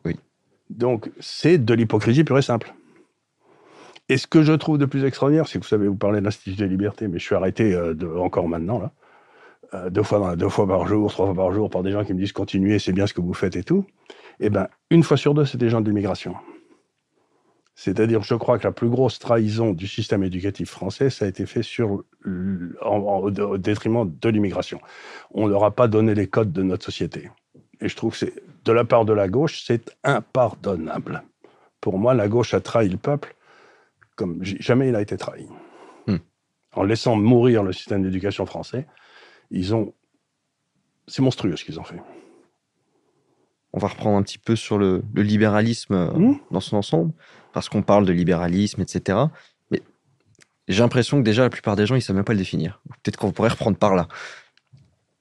Oui. 0.04 0.16
Donc, 0.70 1.12
c'est 1.20 1.58
de 1.58 1.74
l'hypocrisie 1.74 2.24
pure 2.24 2.38
et 2.38 2.42
simple. 2.42 2.74
Et 4.10 4.18
ce 4.18 4.28
que 4.28 4.44
je 4.44 4.54
trouve 4.54 4.78
de 4.78 4.86
plus 4.86 5.04
extraordinaire, 5.04 5.48
c'est 5.48 5.60
que 5.60 5.64
vous 5.64 5.70
savez, 5.70 5.88
vous 5.88 5.96
parlez 5.96 6.20
de 6.20 6.26
l'Institut 6.26 6.56
de 6.56 6.66
liberté, 6.66 7.08
mais 7.08 7.18
je 7.18 7.26
suis 7.26 7.36
arrêté 7.36 7.74
euh, 7.74 7.96
encore 8.20 8.48
maintenant, 8.48 8.80
là, 8.80 8.92
euh, 9.74 9.90
deux, 9.90 10.04
fois, 10.04 10.36
deux 10.36 10.50
fois 10.50 10.68
par 10.68 10.88
jour, 10.88 11.12
trois 11.12 11.26
fois 11.26 11.36
par 11.36 11.52
jour, 11.52 11.70
par 11.70 11.82
des 11.82 11.92
gens 11.92 12.04
qui 12.04 12.14
me 12.14 12.20
disent 12.20 12.32
continuez, 12.32 12.78
c'est 12.78 12.94
bien 12.94 13.08
ce 13.08 13.14
que 13.14 13.22
vous 13.22 13.34
faites 13.34 13.56
et 13.56 13.64
tout. 13.64 13.86
Eh 14.40 14.50
bien, 14.50 14.68
une 14.92 15.02
fois 15.02 15.18
sur 15.18 15.34
deux, 15.34 15.46
c'est 15.46 15.58
des 15.58 15.70
gens 15.70 15.82
de 15.82 15.88
l'immigration. 15.88 16.36
C'est-à-dire, 17.74 18.22
je 18.22 18.36
crois 18.36 18.58
que 18.58 18.64
la 18.64 18.72
plus 18.72 18.90
grosse 18.90 19.20
trahison 19.20 19.74
du 19.74 19.88
système 19.88 20.24
éducatif 20.24 20.70
français, 20.70 21.10
ça 21.10 21.26
a 21.26 21.28
été 21.28 21.46
fait 21.46 21.62
sur, 21.62 22.04
au 22.26 23.58
détriment 23.58 24.10
de 24.10 24.30
l'immigration. 24.30 24.80
On 25.32 25.48
ne 25.48 25.52
leur 25.52 25.64
a 25.66 25.72
pas 25.72 25.90
donné 25.90 26.16
les 26.16 26.28
codes 26.28 26.54
de 26.54 26.64
notre 26.64 26.86
société. 26.86 27.30
Et 27.82 27.90
je 27.90 27.96
trouve 27.96 28.12
que 28.12 28.20
c'est, 28.20 28.34
de 28.66 28.72
la 28.72 28.84
part 28.84 29.06
de 29.06 29.14
la 29.14 29.28
gauche, 29.28 29.64
c'est 29.66 29.96
impardonnable. 30.04 31.24
Pour 31.80 31.98
moi, 31.98 32.14
la 32.14 32.28
gauche 32.28 32.54
a 32.54 32.62
trahi 32.62 32.90
le 32.90 32.98
peuple 32.98 33.36
comme 34.16 34.44
jamais 34.44 34.90
il 34.90 34.96
a 34.96 35.02
été 35.02 35.18
trahi. 35.18 35.48
Hmm. 36.08 36.18
En 36.74 36.84
laissant 36.84 37.16
mourir 37.16 37.64
le 37.64 37.74
système 37.74 38.04
d'éducation 38.04 38.46
français, 38.46 38.88
ils 39.52 39.76
ont. 39.76 39.94
C'est 41.08 41.22
monstrueux 41.22 41.56
ce 41.56 41.64
qu'ils 41.64 41.80
ont 41.80 41.84
fait. 41.84 42.02
On 43.74 43.80
va 43.80 43.90
reprendre 43.90 44.18
un 44.18 44.24
petit 44.24 44.40
peu 44.40 44.56
sur 44.56 44.78
le, 44.78 45.04
libéralisme 45.16 45.94
euh, 45.94 46.12
hmm. 46.12 46.40
dans 46.50 46.62
son 46.62 46.78
ensemble, 46.78 47.14
parce 47.54 47.70
qu'on 47.70 47.84
parle 47.84 48.06
de 48.06 48.14
libéralisme, 48.14 48.82
etc. 48.82 49.20
Mais 49.70 49.82
j'ai 50.68 50.82
l'impression 50.82 51.18
que 51.18 51.24
déjà 51.24 51.44
la 51.44 51.50
plupart 51.50 51.76
des 51.76 51.86
gens, 51.86 51.96
ils 51.96 52.00
ne 52.00 52.04
savent 52.04 52.16
même 52.16 52.26
pas 52.26 52.34
le 52.34 52.40
définir. 52.40 52.82
Peut-être 53.04 53.18
qu'on 53.18 53.32
pourrait 53.32 53.50
reprendre 53.50 53.78
par 53.78 53.96
là. 53.96 54.08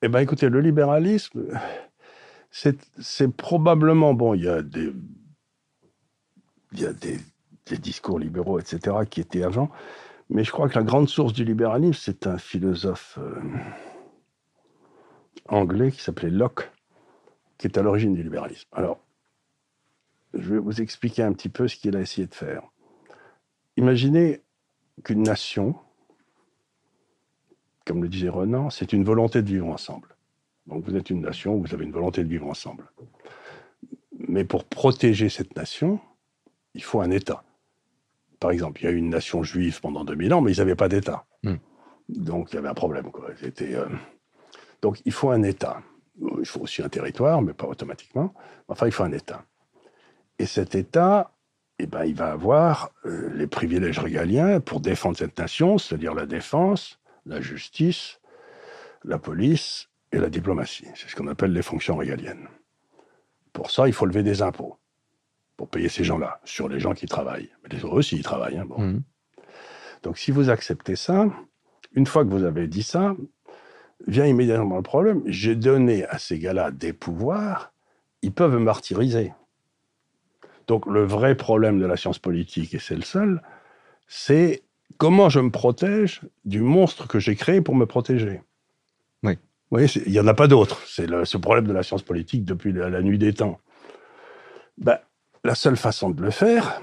Eh 0.02 0.08
bien, 0.08 0.20
écoutez, 0.20 0.48
le 0.48 0.60
libéralisme, 0.60 1.58
c'est 2.54 3.36
probablement. 3.36 4.14
Bon, 4.14 4.34
il 4.34 4.44
y 4.44 4.48
a 4.48 4.62
des. 4.62 4.92
Discours 7.80 8.18
libéraux, 8.18 8.58
etc., 8.60 8.96
qui 9.08 9.20
étaient 9.20 9.42
avant. 9.42 9.70
Mais 10.28 10.44
je 10.44 10.52
crois 10.52 10.68
que 10.68 10.78
la 10.78 10.84
grande 10.84 11.08
source 11.08 11.32
du 11.32 11.44
libéralisme, 11.44 11.98
c'est 12.00 12.26
un 12.26 12.38
philosophe 12.38 13.18
euh, 13.20 13.40
anglais 15.48 15.90
qui 15.90 16.00
s'appelait 16.00 16.30
Locke, 16.30 16.70
qui 17.58 17.66
est 17.66 17.78
à 17.78 17.82
l'origine 17.82 18.14
du 18.14 18.22
libéralisme. 18.22 18.68
Alors, 18.72 19.00
je 20.34 20.54
vais 20.54 20.58
vous 20.58 20.80
expliquer 20.80 21.22
un 21.22 21.32
petit 21.32 21.48
peu 21.48 21.68
ce 21.68 21.76
qu'il 21.76 21.96
a 21.96 22.00
essayé 22.00 22.26
de 22.26 22.34
faire. 22.34 22.62
Imaginez 23.76 24.42
qu'une 25.04 25.22
nation, 25.22 25.74
comme 27.86 28.02
le 28.02 28.08
disait 28.08 28.28
Renan, 28.28 28.70
c'est 28.70 28.92
une 28.92 29.04
volonté 29.04 29.42
de 29.42 29.48
vivre 29.48 29.68
ensemble. 29.68 30.13
Donc 30.66 30.84
vous 30.84 30.96
êtes 30.96 31.10
une 31.10 31.20
nation, 31.20 31.56
vous 31.56 31.74
avez 31.74 31.84
une 31.84 31.92
volonté 31.92 32.22
de 32.24 32.28
vivre 32.28 32.46
ensemble. 32.46 32.90
Mais 34.28 34.44
pour 34.44 34.64
protéger 34.64 35.28
cette 35.28 35.56
nation, 35.56 36.00
il 36.74 36.82
faut 36.82 37.00
un 37.00 37.10
État. 37.10 37.42
Par 38.40 38.50
exemple, 38.50 38.80
il 38.80 38.84
y 38.84 38.88
a 38.88 38.90
eu 38.90 38.96
une 38.96 39.10
nation 39.10 39.42
juive 39.42 39.80
pendant 39.80 40.04
2000 40.04 40.34
ans, 40.34 40.40
mais 40.40 40.52
ils 40.52 40.58
n'avaient 40.58 40.74
pas 40.74 40.88
d'État. 40.88 41.24
Hmm. 41.42 41.56
Donc 42.08 42.52
il 42.52 42.56
y 42.56 42.58
avait 42.58 42.68
un 42.68 42.74
problème. 42.74 43.10
Quoi. 43.10 43.30
Euh, 43.62 43.88
donc 44.82 45.00
il 45.04 45.12
faut 45.12 45.30
un 45.30 45.42
État. 45.42 45.82
Il 46.38 46.46
faut 46.46 46.60
aussi 46.60 46.82
un 46.82 46.88
territoire, 46.88 47.42
mais 47.42 47.52
pas 47.52 47.66
automatiquement. 47.66 48.34
Enfin, 48.68 48.86
il 48.86 48.92
faut 48.92 49.02
un 49.02 49.12
État. 49.12 49.44
Et 50.38 50.46
cet 50.46 50.74
État, 50.74 51.32
eh 51.78 51.86
ben, 51.86 52.04
il 52.04 52.14
va 52.14 52.30
avoir 52.30 52.90
euh, 53.04 53.30
les 53.34 53.46
privilèges 53.46 53.98
régaliens 53.98 54.60
pour 54.60 54.80
défendre 54.80 55.16
cette 55.16 55.38
nation, 55.38 55.78
c'est-à-dire 55.78 56.14
la 56.14 56.26
défense, 56.26 57.00
la 57.26 57.40
justice, 57.40 58.20
la 59.04 59.18
police 59.18 59.88
et 60.14 60.18
la 60.18 60.30
diplomatie. 60.30 60.86
C'est 60.94 61.08
ce 61.08 61.16
qu'on 61.16 61.26
appelle 61.26 61.52
les 61.52 61.62
fonctions 61.62 61.96
régaliennes. 61.96 62.48
Pour 63.52 63.70
ça, 63.70 63.88
il 63.88 63.92
faut 63.92 64.06
lever 64.06 64.22
des 64.22 64.42
impôts 64.42 64.78
pour 65.56 65.68
payer 65.68 65.88
ces 65.88 66.04
gens-là, 66.04 66.40
sur 66.44 66.68
les 66.68 66.80
gens 66.80 66.94
qui 66.94 67.06
travaillent. 67.06 67.50
Mais 67.62 67.68
les 67.76 67.84
autres 67.84 67.94
aussi, 67.94 68.16
ils 68.16 68.22
travaillent. 68.22 68.58
Hein, 68.58 68.66
bon. 68.66 68.78
Mmh. 68.80 69.02
Donc, 70.02 70.18
si 70.18 70.30
vous 70.30 70.50
acceptez 70.50 70.96
ça, 70.96 71.26
une 71.92 72.06
fois 72.06 72.24
que 72.24 72.30
vous 72.30 72.44
avez 72.44 72.66
dit 72.66 72.82
ça, 72.82 73.16
vient 74.06 74.26
immédiatement 74.26 74.76
le 74.76 74.82
problème. 74.82 75.22
J'ai 75.26 75.54
donné 75.54 76.04
à 76.06 76.18
ces 76.18 76.38
gars-là 76.38 76.70
des 76.70 76.92
pouvoirs, 76.92 77.72
ils 78.22 78.32
peuvent 78.32 78.58
martyriser. 78.58 79.32
Donc, 80.66 80.86
le 80.86 81.04
vrai 81.04 81.36
problème 81.36 81.78
de 81.78 81.86
la 81.86 81.96
science 81.96 82.18
politique, 82.18 82.74
et 82.74 82.78
c'est 82.78 82.96
le 82.96 83.02
seul, 83.02 83.42
c'est 84.06 84.62
comment 84.98 85.28
je 85.28 85.40
me 85.40 85.50
protège 85.50 86.22
du 86.44 86.60
monstre 86.60 87.06
que 87.06 87.18
j'ai 87.18 87.36
créé 87.36 87.60
pour 87.60 87.74
me 87.74 87.86
protéger. 87.86 88.42
Vous 89.70 89.78
voyez, 89.78 89.88
il 90.06 90.12
n'y 90.12 90.20
en 90.20 90.26
a 90.26 90.34
pas 90.34 90.46
d'autre. 90.46 90.80
C'est 90.86 91.06
ce 91.24 91.36
problème 91.36 91.66
de 91.66 91.72
la 91.72 91.82
science 91.82 92.02
politique 92.02 92.44
depuis 92.44 92.72
la, 92.72 93.02
nuit 93.02 93.18
des 93.18 93.32
temps. 93.32 93.58
Ben, 94.78 94.98
la 95.42 95.54
seule 95.54 95.76
façon 95.76 96.10
de 96.10 96.22
le 96.22 96.30
faire, 96.30 96.80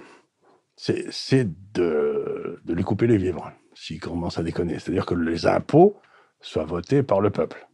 c'est 0.76 1.48
de, 1.74 2.60
de, 2.66 2.74
lui 2.74 2.84
couper 2.84 3.08
les 3.08 3.18
vivres, 3.18 3.52
s'il 3.74 4.00
commence 4.00 4.38
à 4.38 4.44
déconner. 4.44 4.80
C'est-à-dire 4.80 5.06
que 5.06 5.16
les 5.16 5.46
impôts 5.46 6.00
soient 6.42 6.66
votés 6.66 7.04
par 7.04 7.22
le 7.22 7.30
peuple. 7.30 7.68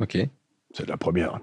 OK. 0.00 0.18
C'est 0.72 0.88
la 0.88 0.96
première. 0.96 1.40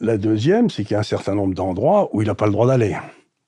La 0.00 0.18
deuxième, 0.18 0.70
c'est 0.70 0.84
qu'il 0.84 0.92
y 0.92 0.96
a 0.96 1.00
un 1.00 1.04
certain 1.04 1.34
nombre 1.34 1.54
d'endroits 1.54 2.14
où 2.14 2.22
il 2.22 2.28
n'a 2.28 2.34
pas 2.34 2.46
le 2.46 2.52
droit 2.52 2.66
d'aller. 2.66 2.96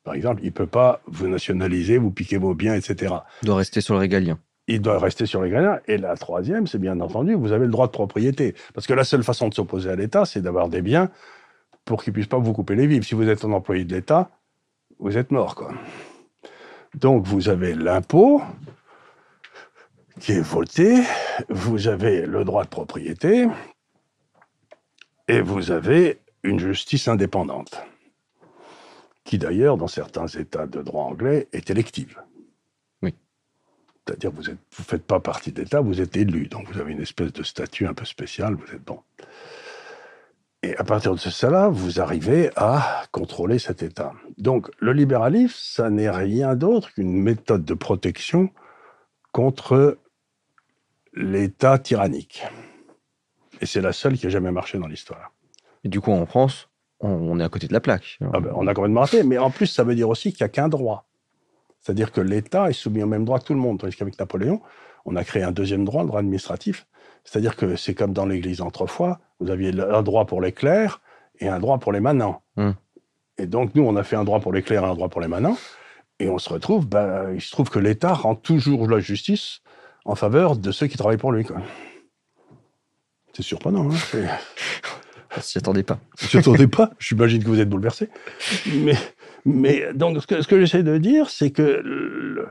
Par 0.05 0.15
exemple, 0.15 0.41
il 0.43 0.47
ne 0.47 0.51
peut 0.51 0.67
pas 0.67 1.01
vous 1.07 1.29
nationaliser, 1.29 1.99
vous 1.99 2.11
piquer 2.11 2.37
vos 2.37 2.55
biens, 2.55 2.75
etc. 2.75 3.15
Il 3.43 3.47
doit 3.47 3.57
rester 3.57 3.81
sur 3.81 3.95
le 3.95 4.01
régalien. 4.01 4.39
Il 4.69 4.81
doit 4.81 4.99
rester 4.99 5.27
sur 5.27 5.41
le 5.41 5.47
régalien. 5.47 5.81
Et 5.87 5.99
la 5.99 6.17
troisième, 6.17 6.67
c'est 6.67 6.79
bien 6.79 7.01
entendu, 7.01 7.35
vous 7.35 7.53
avez 7.53 7.67
le 7.67 7.73
droit 7.73 7.87
de 7.87 7.93
propriété. 7.93 8.55
Parce 8.75 8.87
que 8.87 8.95
la 8.95 9.05
seule 9.05 9.25
façon 9.25 9.49
de 9.49 9.55
s'opposer 9.55 9.91
à 9.91 9.97
l'État, 9.97 10.25
c'est 10.25 10.41
d'avoir 10.41 10.69
des 10.69 10.83
biens 10.83 11.11
pour 11.85 12.03
qu'ils 12.03 12.13
puissent 12.13 12.27
pas 12.29 12.39
vous 12.39 12.53
couper 12.53 12.77
les 12.77 12.87
vivres. 12.87 13.05
Si 13.05 13.15
vous 13.15 13.29
êtes 13.29 13.45
un 13.45 13.53
employé 13.53 13.85
de 13.85 13.95
l'État, 13.95 14.31
vous 14.99 15.19
êtes 15.19 15.33
mort. 15.33 15.73
Donc 16.95 17.27
vous 17.27 17.49
avez 17.49 17.75
l'impôt 17.75 18.43
qui 20.21 20.33
est 20.33 20.41
voté, 20.41 21.03
vous 21.49 21.89
avez 21.89 22.27
le 22.27 22.45
droit 22.45 22.65
de 22.65 22.69
propriété 22.69 23.49
et 25.27 25.41
vous 25.41 25.71
avez 25.71 26.21
une 26.43 26.59
justice 26.59 27.09
indépendante, 27.09 27.83
qui 29.25 29.39
d'ailleurs, 29.39 29.77
dans 29.77 29.87
certains 29.87 30.27
États 30.27 30.67
de 30.67 30.83
droit 30.83 31.05
anglais, 31.05 31.49
est 31.53 31.71
élective. 31.71 32.21
C'est-à-dire 34.07 34.33
vous 34.33 34.43
ne 34.43 34.51
vous 34.51 34.85
faites 34.85 35.05
pas 35.05 35.21
partie 35.21 35.53
de 35.53 35.63
l'État, 35.63 35.81
vous 35.81 36.01
êtes 36.01 36.17
élu. 36.17 36.49
Donc 36.49 36.69
vous 36.71 36.81
avez 36.81 36.93
une 36.93 37.01
espèce 37.01 37.33
de 37.33 37.43
statut 37.43 37.87
un 37.87 37.95
peu 37.95 38.05
spécial, 38.05 38.55
vous 38.55 38.75
êtes 38.75 38.85
bon. 38.85 39.01
Et 40.65 40.77
à 40.77 40.85
partir 40.85 41.13
de 41.13 41.19
cela, 41.19 41.69
vous 41.69 42.01
arrivez 42.01 42.51
à 42.57 43.05
contrôler 43.11 43.59
cet 43.59 43.83
État. 43.83 44.13
Donc 44.39 44.71
le 44.79 44.93
libéralisme, 44.93 45.57
ça 45.57 45.91
n'est 45.91 46.11
rien 46.11 46.55
d'autre 46.55 46.93
qu'une 46.93 47.21
méthode 47.21 47.65
de 47.65 47.75
protection 47.75 48.51
contre 49.33 49.99
l'État 51.15 51.79
tyrannique. 51.79 52.45
Et 53.61 53.67
c'est 53.67 53.81
la 53.81 53.93
seule 53.93 54.17
qui 54.17 54.27
a 54.27 54.31
jamais 54.31 54.51
marché 54.51 54.79
dans 54.79 54.87
l'histoire. 54.87 55.33
Et 55.85 55.89
du 55.89 56.01
coup, 56.01 56.13
en 56.13 56.27
France, 56.27 56.69
on, 57.01 57.41
est 57.41 57.45
à 57.45 57.49
côté 57.49 57.67
de 57.67 57.73
la 57.73 57.81
plaque. 57.81 58.19
Ah 58.33 58.41
ben, 58.41 58.53
on 58.55 58.67
a 58.67 58.75
complètement 58.75 59.01
raté. 59.01 59.25
Mais 59.25 59.39
en 59.39 59.51
plus, 59.51 59.67
ça 59.67 59.83
veut 59.83 59.95
dire 59.95 60.09
aussi 60.09 60.33
qu'il 60.33 60.45
n'y 60.45 60.47
a 60.47 60.49
qu'un 60.49 60.69
droit. 60.69 61.07
C'est-à-dire 61.83 62.13
que 62.13 62.21
l'État 62.21 62.71
est 62.71 62.75
soumis 62.75 63.03
au 63.03 63.07
même 63.07 63.25
droit 63.25 63.39
que 63.41 63.45
tout 63.45 63.55
le 63.55 63.61
monde. 63.61 63.81
Tandis 63.81 63.97
qu'avec 63.97 64.19
Napoléon, 64.19 64.63
on 65.05 65.17
a 65.17 65.25
créé 65.25 65.43
un 65.43 65.53
deuxième 65.53 65.85
droit, 65.85 66.03
le 66.03 66.09
droit 66.09 66.21
administratif. 66.21 66.87
C'est-à-dire 67.25 67.57
que 67.57 67.77
c'est 67.77 67.95
comme 67.95 68.13
dans 68.13 68.27
l'Église 68.27 68.61
autrefois, 68.61 69.21
vous 69.41 69.51
aviez 69.51 69.73
un 69.81 70.03
droit 70.03 70.27
pour 70.27 70.41
les 70.41 70.53
clercs 70.53 71.01
et 71.41 71.49
un 71.49 71.59
droit 71.59 71.79
pour 71.79 71.93
les 71.93 72.01
manants. 72.01 72.43
Hmm. 72.57 72.73
Et 73.39 73.47
donc, 73.47 73.75
nous, 73.75 73.83
on 73.83 73.97
a 73.97 74.05
fait 74.05 74.17
un 74.17 74.25
droit 74.25 74.41
pour 74.41 74.53
les 74.53 74.63
clercs 74.63 74.85
et 74.85 74.87
un 74.87 74.95
droit 74.95 75.09
pour 75.09 75.21
les 75.21 75.29
manants. 75.29 75.57
Et 76.21 76.29
on 76.29 76.39
se 76.39 76.49
retrouve, 76.49 76.87
ben, 76.87 77.33
il 77.35 77.41
se 77.41 77.51
trouve 77.51 77.71
que 77.71 77.79
l'État 77.79 78.13
rend 78.13 78.37
toujours 78.37 78.89
la 78.89 79.01
justice 79.01 79.61
en 80.05 80.15
faveur 80.15 80.57
de 80.57 80.71
ceux 80.71 80.87
qui 80.87 80.97
travaillent 80.97 81.17
pour 81.17 81.33
lui. 81.33 81.47
C'est 83.33 83.43
surprenant. 83.43 83.91
Hein 83.91 84.29
on 85.37 85.41
s'y 85.41 85.59
attendait 85.59 85.83
pas. 85.83 85.99
On 86.23 86.27
s'y 86.27 86.39
attendait 86.39 86.69
pas. 86.69 86.91
J'imagine 86.99 87.43
que 87.43 87.49
vous 87.49 87.61
êtes 87.61 87.69
bouleversé. 87.69 88.09
Mais, 88.67 88.97
mais 89.45 89.93
donc, 89.95 90.19
ce 90.21 90.47
que, 90.47 90.61
j'essaie 90.61 90.83
de 90.83 90.99
dire, 90.99 91.31
c'est 91.31 91.51
que 91.51 92.47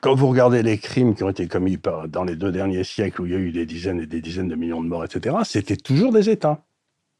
quand 0.00 0.14
vous 0.14 0.28
regardez 0.28 0.62
les 0.62 0.78
crimes 0.78 1.14
qui 1.14 1.24
ont 1.24 1.30
été 1.30 1.48
commis 1.48 1.78
par, 1.78 2.08
dans 2.08 2.24
les 2.24 2.36
deux 2.36 2.52
derniers 2.52 2.84
siècles, 2.84 3.22
où 3.22 3.26
il 3.26 3.32
y 3.32 3.34
a 3.34 3.38
eu 3.38 3.52
des 3.52 3.66
dizaines 3.66 4.00
et 4.00 4.06
des 4.06 4.20
dizaines 4.20 4.48
de 4.48 4.54
millions 4.54 4.82
de 4.82 4.88
morts, 4.88 5.04
etc., 5.04 5.36
c'était 5.44 5.76
toujours 5.76 6.12
des 6.12 6.28
États. 6.28 6.62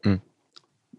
Hmm. 0.05 0.17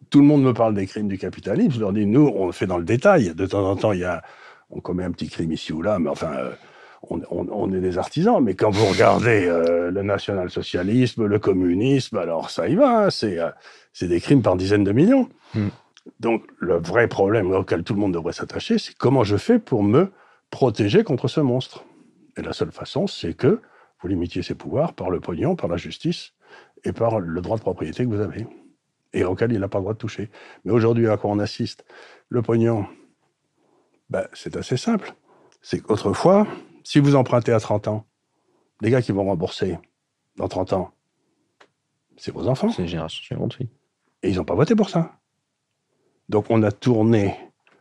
Tout 0.10 0.20
le 0.20 0.26
monde 0.26 0.44
me 0.44 0.54
parle 0.54 0.74
des 0.74 0.88
crimes 0.88 1.08
du 1.08 1.18
capitalisme. 1.18 1.72
Je 1.72 1.80
leur 1.80 1.94
dis, 1.94 2.06
nous, 2.06 2.32
on 2.36 2.48
le 2.48 2.52
fait 2.52 2.66
dans 2.66 2.78
le 2.78 2.86
détail. 2.86 3.34
De 3.36 3.46
temps 3.46 3.70
en 3.70 3.76
temps, 3.76 3.92
il 3.92 4.00
y 4.00 4.06
a, 4.06 4.24
on 4.70 4.80
commet 4.80 5.04
un 5.04 5.12
petit 5.12 5.30
crime 5.30 5.52
ici 5.52 5.74
ou 5.74 5.82
là, 5.82 6.00
mais 6.00 6.10
enfin, 6.10 6.34
euh, 6.34 6.52
on, 7.10 7.74
est 7.74 7.80
des 7.80 7.98
artisans, 7.98 8.44
mais 8.44 8.56
quand 8.56 8.72
vous 8.72 8.86
regardez 8.86 9.46
euh, 9.46 9.92
le 9.92 10.02
national-socialisme, 10.02 11.26
le 11.26 11.40
communisme, 11.40 12.18
alors 12.18 12.50
ça 12.50 12.68
y 12.68 12.76
va, 12.76 13.06
hein, 13.06 13.10
euh, 13.24 13.52
c'est 13.94 14.08
des 14.08 14.20
crimes 14.20 14.42
par 14.42 14.56
dizaines 14.56 14.84
de 14.84 14.92
millions. 14.92 15.30
Hmm. 15.54 15.68
Donc 16.20 16.44
le 16.60 16.78
vrai 16.78 17.08
problème 17.08 17.52
auquel 17.52 17.84
tout 17.84 17.94
le 17.94 18.00
monde 18.00 18.14
devrait 18.14 18.34
s'attacher, 18.34 18.78
c'est 18.78 18.96
comment 18.96 19.24
je 19.24 19.38
fais 19.38 19.60
pour 19.60 19.84
me 19.84 20.12
protéger 20.50 21.04
contre 21.04 21.28
ce 21.28 21.40
monstre. 21.40 21.84
Et 22.38 22.42
la 22.42 22.54
seule 22.54 22.72
façon, 22.72 23.08
c'est 23.08 23.34
que 23.34 23.62
vous 24.02 24.08
limitiez 24.08 24.44
ses 24.44 24.56
pouvoirs 24.56 24.94
par 24.94 25.10
le 25.10 25.20
pognon, 25.20 25.56
par 25.56 25.70
la 25.70 25.78
justice 25.78 26.34
et 26.84 26.94
par 26.94 27.20
le 27.20 27.42
droit 27.42 27.58
de 27.58 27.62
propriété 27.62 28.04
que 28.04 28.10
vous 28.10 28.22
avez, 28.22 28.48
et 29.14 29.24
auquel 29.24 29.52
il 29.52 29.60
n'a 29.60 29.68
pas 29.68 29.80
le 29.80 29.84
droit 29.84 29.94
de 29.94 29.98
toucher. 29.98 30.30
Mais 30.64 30.72
aujourd'hui, 30.72 31.08
à 31.08 31.18
quoi 31.18 31.32
on 31.32 31.40
assiste? 31.40 31.86
Le 32.30 32.42
pognon, 32.42 32.86
ben, 34.10 34.28
c'est 34.34 34.56
assez 34.56 34.78
simple. 34.78 35.14
C'est 35.62 35.82
qu'autrefois, 35.82 36.48
si 36.84 37.00
vous 37.00 37.16
empruntez 37.16 37.52
à 37.52 37.60
30 37.60 37.88
ans, 37.88 38.06
les 38.82 38.92
gars 38.92 39.02
qui 39.02 39.12
vont 39.12 39.26
rembourser 39.26 39.80
dans 40.36 40.48
30 40.48 40.74
ans, 40.74 40.92
c'est 42.16 42.34
vos 42.34 42.48
enfants. 42.48 42.70
C'est 42.70 42.84
les 42.84 42.88
générations 42.88 43.24
suivantes, 43.24 43.58
oui. 43.60 43.70
Et 44.24 44.30
ils 44.30 44.38
n'ont 44.38 44.46
pas 44.46 44.56
voté 44.56 44.76
pour 44.76 44.90
ça. 44.90 45.17
Donc 46.30 46.46
on 46.50 46.64
a 46.64 46.72
tourné 46.72 47.36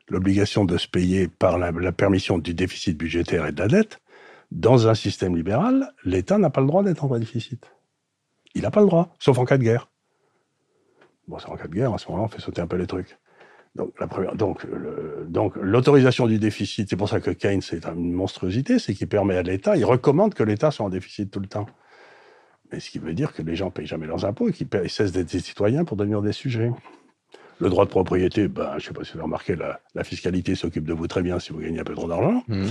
l'obligation 0.08 0.64
de 0.64 0.78
se 0.78 0.86
payer 0.86 1.28
par 1.28 1.58
la, 1.58 1.92
permission 1.92 2.38
du 2.38 2.54
déficit 2.54 2.96
budgétaire 2.96 3.46
et 3.46 3.52
de 3.52 3.58
la 3.58 3.68
dette. 3.68 3.98
Dans 4.52 4.86
un 4.86 4.94
système 4.94 5.36
libéral, 5.36 5.92
l'État 6.04 6.38
n'a 6.38 6.50
pas 6.50 6.60
le 6.60 6.68
droit 6.68 6.84
d'être 6.84 7.04
en 7.04 7.18
déficit. 7.18 7.68
Il 8.54 8.62
n'a 8.62 8.70
pas 8.70 8.80
le 8.80 8.86
droit, 8.86 9.14
sauf 9.18 9.38
en 9.38 9.44
cas 9.44 9.58
de 9.58 9.64
guerre. 9.64 9.88
Bon, 11.26 11.38
c'est 11.40 11.48
en 11.48 11.56
cas 11.56 11.66
de 11.66 11.74
guerre, 11.74 11.92
à 11.92 11.98
ce 11.98 12.06
moment-là, 12.06 12.26
on 12.26 12.28
fait 12.28 12.40
sauter 12.40 12.60
un 12.60 12.68
peu 12.68 12.76
les 12.76 12.86
trucs. 12.86 13.18
Donc, 13.74 15.56
l'autorisation 15.56 16.26
du 16.26 16.38
déficit, 16.38 16.88
c'est 16.88 16.96
pour 16.96 17.08
ça 17.08 17.20
que 17.20 17.30
Keynes 17.30 17.60
c'est 17.60 17.84
une 17.84 18.12
monstruosité, 18.12 18.78
c'est 18.78 18.94
qu'il 18.94 19.08
permet 19.08 19.36
à 19.36 19.42
l'État, 19.42 19.76
il 19.76 19.84
recommande 19.84 20.32
que 20.32 20.42
l'État 20.42 20.70
soit 20.70 20.86
en 20.86 20.88
déficit 20.88 21.30
tout 21.30 21.40
le 21.40 21.46
temps. 21.46 21.66
Mais 22.72 22.80
ce 22.80 22.90
qui 22.90 22.98
veut 22.98 23.12
dire 23.12 23.32
que 23.32 23.42
les 23.42 23.54
gens 23.54 23.70
payent 23.70 23.86
jamais 23.86 24.06
leurs 24.06 24.24
impôts 24.24 24.48
et 24.48 24.52
qu'ils 24.52 24.68
cessent 24.88 25.12
d'être 25.12 25.30
des 25.30 25.40
citoyens 25.40 25.84
pour 25.84 25.96
devenir 25.96 26.22
des 26.22 26.32
sujets. 26.32 26.70
Le 27.58 27.70
droit 27.70 27.84
de 27.84 27.90
propriété, 27.90 28.48
ben, 28.48 28.72
je 28.72 28.74
ne 28.76 28.80
sais 28.80 28.92
pas 28.92 29.04
si 29.04 29.12
vous 29.12 29.18
avez 29.18 29.24
remarqué, 29.24 29.56
la, 29.56 29.80
la 29.94 30.04
fiscalité 30.04 30.54
s'occupe 30.54 30.84
de 30.84 30.92
vous 30.92 31.06
très 31.06 31.22
bien 31.22 31.38
si 31.38 31.52
vous 31.52 31.60
gagnez 31.60 31.80
un 31.80 31.84
peu 31.84 31.94
trop 31.94 32.08
d'argent. 32.08 32.42
Mmh. 32.48 32.66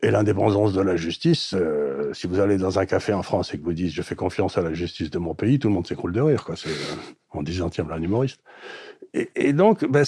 Et 0.00 0.12
l'indépendance 0.12 0.72
de 0.72 0.80
la 0.80 0.94
justice, 0.94 1.54
euh, 1.54 2.12
si 2.12 2.28
vous 2.28 2.38
allez 2.38 2.56
dans 2.56 2.78
un 2.78 2.86
café 2.86 3.12
en 3.12 3.24
France 3.24 3.52
et 3.52 3.58
que 3.58 3.64
vous 3.64 3.72
dites 3.72 3.92
je 3.92 4.02
fais 4.02 4.14
confiance 4.14 4.56
à 4.56 4.62
la 4.62 4.72
justice 4.72 5.10
de 5.10 5.18
mon 5.18 5.34
pays, 5.34 5.58
tout 5.58 5.68
le 5.68 5.74
monde 5.74 5.88
s'écroule 5.88 6.12
de 6.12 6.20
rire, 6.20 6.44
quoi. 6.44 6.54
C'est, 6.54 6.68
euh, 6.68 6.96
on 7.32 7.42
disant 7.42 7.68
tiens, 7.68 7.86
un 7.90 8.00
humoriste. 8.00 8.40
Et, 9.12 9.52
donc, 9.52 9.84
ben, 9.90 10.04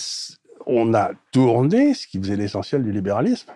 on 0.66 0.94
a 0.94 1.11
tourné 1.32 1.94
ce 1.94 2.07
qui 2.07 2.18
faisait 2.18 2.36
l'essentiel 2.36 2.84
du 2.84 2.92
libéralisme. 2.92 3.51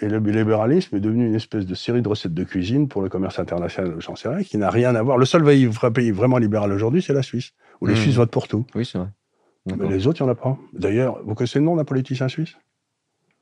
Et 0.00 0.08
le 0.08 0.18
libéralisme 0.18 0.96
est 0.96 1.00
devenu 1.00 1.26
une 1.26 1.34
espèce 1.34 1.66
de 1.66 1.74
série 1.74 2.00
de 2.00 2.08
recettes 2.08 2.34
de 2.34 2.44
cuisine 2.44 2.88
pour 2.88 3.02
le 3.02 3.08
commerce 3.08 3.38
international, 3.38 3.96
j'en 3.98 4.16
sais 4.16 4.28
rien, 4.28 4.42
qui 4.42 4.56
n'a 4.56 4.70
rien 4.70 4.94
à 4.94 5.02
voir. 5.02 5.18
Le 5.18 5.26
seul 5.26 5.44
pays 5.44 6.10
vraiment 6.10 6.38
libéral 6.38 6.72
aujourd'hui, 6.72 7.02
c'est 7.02 7.12
la 7.12 7.22
Suisse, 7.22 7.52
où 7.80 7.86
les 7.86 7.94
mmh. 7.94 7.96
Suisses 7.96 8.16
votent 8.16 8.30
pour 8.30 8.48
tout. 8.48 8.66
Oui, 8.74 8.84
c'est 8.84 8.98
vrai. 8.98 9.08
Mais 9.66 9.88
les 9.88 10.06
autres, 10.06 10.20
il 10.20 10.24
n'y 10.24 10.28
en 10.28 10.32
a 10.32 10.36
pas. 10.36 10.58
D'ailleurs, 10.72 11.22
vous 11.24 11.34
connaissez 11.34 11.58
le 11.58 11.64
nom 11.64 11.76
d'un 11.76 11.84
politicien 11.84 12.28
suisse? 12.28 12.56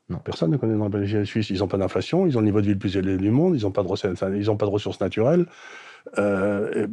Non. 0.09 0.19
Personne 0.19 0.51
ne 0.51 0.57
connaît 0.57 0.73
le 0.73 0.79
nom 0.79 0.85
d'un 0.85 0.91
politicien 0.91 1.25
suisse. 1.25 1.49
Ils 1.49 1.59
n'ont 1.59 1.67
pas 1.67 1.77
d'inflation, 1.77 2.25
ils 2.25 2.37
ont 2.37 2.41
le 2.41 2.45
niveau 2.45 2.61
de 2.61 2.67
vie 2.67 2.73
le 2.73 2.79
plus 2.79 2.95
élevé 2.95 3.17
du 3.17 3.31
monde, 3.31 3.55
ils 3.55 3.63
n'ont 3.63 3.71
pas, 3.71 3.83
de 3.83 4.55
pas 4.55 4.65
de 4.65 4.71
ressources 4.71 5.01
naturelles. 5.01 5.47
Euh, 6.17 6.87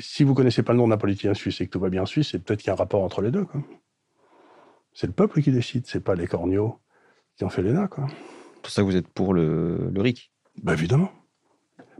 si 0.00 0.22
vous 0.22 0.30
ne 0.30 0.36
connaissez 0.36 0.62
pas 0.62 0.72
le 0.72 0.78
nom 0.78 0.88
d'un 0.88 0.96
politicien 0.96 1.34
suisse 1.34 1.60
et 1.60 1.66
que 1.66 1.72
tout 1.72 1.80
va 1.80 1.88
bien 1.88 2.02
en 2.02 2.06
Suisse, 2.06 2.28
c'est 2.30 2.38
peut-être 2.38 2.60
qu'il 2.60 2.68
y 2.68 2.70
a 2.70 2.74
un 2.74 2.76
rapport 2.76 3.02
entre 3.02 3.20
les 3.20 3.30
deux. 3.30 3.46
C'est 4.92 5.06
le 5.06 5.12
peuple 5.12 5.42
qui 5.42 5.50
décide, 5.50 5.86
c'est 5.86 6.00
pas 6.00 6.14
les 6.14 6.26
corneaux 6.26 6.78
qui 7.36 7.44
ont 7.44 7.48
fait 7.48 7.62
l'ENA. 7.62 7.88
C'est 7.90 8.62
pour 8.62 8.70
ça 8.70 8.82
que 8.82 8.86
vous 8.86 8.96
êtes 8.96 9.08
pour 9.08 9.34
le, 9.34 9.90
le 9.92 10.00
RIC 10.00 10.30
ben 10.62 10.72
Évidemment. 10.72 11.10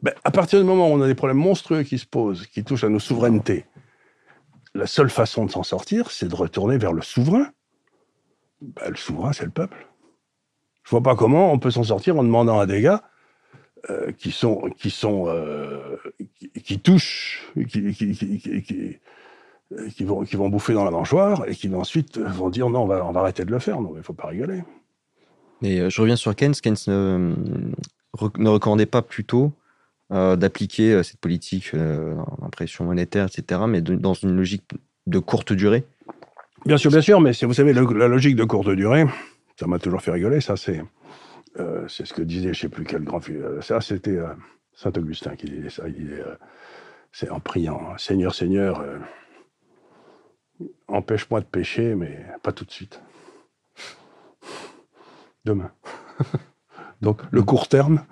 Ben, 0.03 0.14
à 0.22 0.30
partir 0.30 0.61
du 0.61 0.64
moment 0.64 0.89
où 0.89 0.93
on 0.93 1.03
a 1.03 1.07
des 1.07 1.14
problèmes 1.14 1.39
monstrueux 1.39 1.82
qui 1.82 1.99
se 1.99 2.07
posent, 2.07 2.47
qui 2.47 2.62
touchent 2.62 2.85
à 2.85 2.89
nos 2.89 3.01
souverainetés, 3.01 3.64
la 4.75 4.87
seule 4.87 5.11
façon 5.11 5.47
de 5.47 5.51
s'en 5.51 5.62
sortir, 5.62 6.11
c'est 6.11 6.29
de 6.29 6.35
retourner 6.35 6.77
vers 6.79 6.93
le 6.93 7.03
souverain. 7.03 7.47
Ben, 8.61 8.91
le 8.91 8.97
souverain, 8.97 9.33
c'est 9.33 9.45
le 9.45 9.51
peuple. 9.51 9.87
Je 10.85 10.91
vois 10.91 11.03
pas 11.03 11.16
comment 11.16 11.53
on 11.53 11.59
peut 11.59 11.70
s'en 11.70 11.85
sortir 11.85 12.18
en 12.18 12.25
demandant 12.25 12.59
à 12.59 12.66
des 12.66 12.83
gars 12.83 13.03
euh, 13.91 14.09
euh, 14.09 14.12
qui, 16.62 16.81
touchent, 16.81 17.53
qui, 17.68 18.99
vont 20.05 20.49
bouffer 20.49 20.75
dans 20.75 20.85
la 20.85 20.91
mangeoire 20.91 21.47
et 21.47 21.55
qui 21.55 21.72
ensuite 21.75 22.18
vont 22.18 22.49
dire 22.49 22.70
non 22.70 22.83
on 22.83 22.87
va 22.87 23.20
arrêter 23.20 23.45
de 23.45 23.51
le 23.51 23.59
faire 23.59 23.81
non 23.81 23.95
il 23.97 24.03
faut 24.03 24.14
pas 24.14 24.29
rigoler. 24.29 24.62
Et 25.62 25.81
euh, 25.81 25.91
je 25.91 26.01
reviens 26.01 26.16
sur 26.16 26.35
Keynes. 26.35 26.55
Keynes 26.55 26.77
ne, 26.87 27.35
ne 28.39 28.49
recommandait 28.49 28.87
pas 28.87 29.03
plutôt 29.03 29.53
d'appliquer 30.11 31.03
cette 31.03 31.19
politique 31.19 31.75
d'impression 31.75 32.85
monétaire 32.85 33.27
etc. 33.27 33.63
Mais 33.67 33.81
dans 33.81 34.15
une 34.15 34.37
logique 34.37 34.65
de 35.07 35.19
courte 35.19 35.53
durée. 35.53 35.85
Bien 36.67 36.77
sûr 36.77 36.91
bien 36.91 37.01
sûr 37.01 37.21
mais 37.21 37.33
vous 37.43 37.55
savez 37.55 37.73
la 37.73 38.09
logique 38.09 38.37
de 38.37 38.45
courte 38.45 38.71
durée 38.71 39.07
ça 39.57 39.67
m'a 39.67 39.79
toujours 39.79 40.03
fait 40.03 40.11
rigoler. 40.11 40.41
Ça, 40.41 40.57
c'est 40.57 40.83
euh, 41.59 41.87
ce 41.89 42.13
que 42.13 42.23
disait, 42.23 42.53
je 42.55 42.61
sais 42.61 42.69
plus 42.69 42.85
quel 42.85 43.05
grand. 43.05 43.27
Euh, 43.29 43.61
ça, 43.61 43.81
c'était 43.81 44.17
euh, 44.17 44.35
Saint 44.73 44.93
Augustin 44.97 45.37
qui 45.37 45.47
disait 45.47 45.71
ça. 45.71 45.89
Il 45.89 46.25
c'est 47.13 47.31
en 47.31 47.39
priant, 47.39 47.97
Seigneur, 47.97 48.35
Seigneur, 48.35 48.85
empêche-moi 50.89 51.41
de 51.41 51.45
pécher, 51.45 51.95
mais 51.95 52.27
pas 52.43 52.51
tout 52.51 52.65
de 52.65 52.73
suite. 52.73 53.01
Demain. 55.45 55.71
Donc, 57.03 57.23
le 57.31 57.45
court 57.45 57.69
terme. 57.69 58.05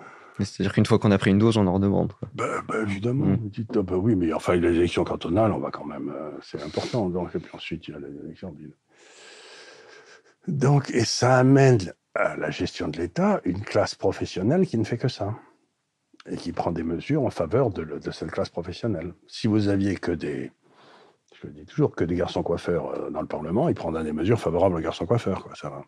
C'est-à-dire 0.45 0.73
qu'une 0.73 0.87
fois 0.87 0.99
qu'on 0.99 1.11
a 1.11 1.19
pris 1.19 1.31
une 1.31 1.39
dose, 1.39 1.57
on 1.57 1.67
en 1.67 1.75
redemande. 1.75 2.13
Ben, 2.35 2.63
ben, 2.69 2.83
évidemment. 2.83 3.27
Mm. 3.27 3.49
Dites, 3.49 3.77
ah, 3.77 3.83
ben 3.83 3.97
oui, 3.97 4.15
mais 4.15 4.33
enfin, 4.33 4.57
les 4.57 4.75
élections 4.77 5.05
cantonales, 5.05 5.53
on 5.53 5.59
va 5.59 5.71
quand 5.71 5.85
même. 5.85 6.13
c'est 6.43 6.63
important. 6.63 7.09
Donc, 7.09 7.35
et 7.35 7.39
puis 7.39 7.51
ensuite, 7.55 7.89
il 7.89 7.93
y 7.93 7.95
a 7.95 8.01
les 8.01 8.25
élections. 8.25 8.55
Donc, 10.49 10.91
et 10.91 11.05
ça 11.05 11.39
amène 11.39 11.79
à 12.15 12.37
la 12.37 12.51
gestion 12.51 12.89
de 12.89 12.99
l'État 12.99 13.41
une 13.45 13.61
classe 13.61 13.95
professionnelle 13.95 14.67
qui 14.67 14.77
ne 14.77 14.85
fait 14.85 14.99
que 14.99 15.09
ça 15.09 15.35
et 16.31 16.37
qui 16.37 16.53
prend 16.53 16.71
des 16.71 16.83
mesures 16.83 17.25
en 17.25 17.31
faveur 17.31 17.71
de, 17.71 17.99
cette 18.11 18.31
classe 18.31 18.51
professionnelle. 18.51 19.15
Si 19.27 19.47
vous 19.47 19.69
aviez 19.69 19.97
que 19.97 20.13
des, 20.13 20.53
je 21.41 21.47
le 21.47 21.53
dis 21.53 21.65
toujours, 21.65 21.95
que 21.95 22.05
des 22.05 22.15
garçons 22.15 22.43
coiffeurs 22.43 22.91
euh, 22.91 23.11
dans 23.11 23.21
le 23.21 23.27
Parlement, 23.27 23.69
ils 23.69 23.75
prendraient 23.75 24.05
des 24.05 24.13
mesures 24.13 24.39
favorables 24.39 24.77
aux 24.77 24.81
garçons 24.81 25.07
coiffeurs, 25.07 25.43
quoi, 25.43 25.55
ça 25.55 25.71
va. 25.71 25.85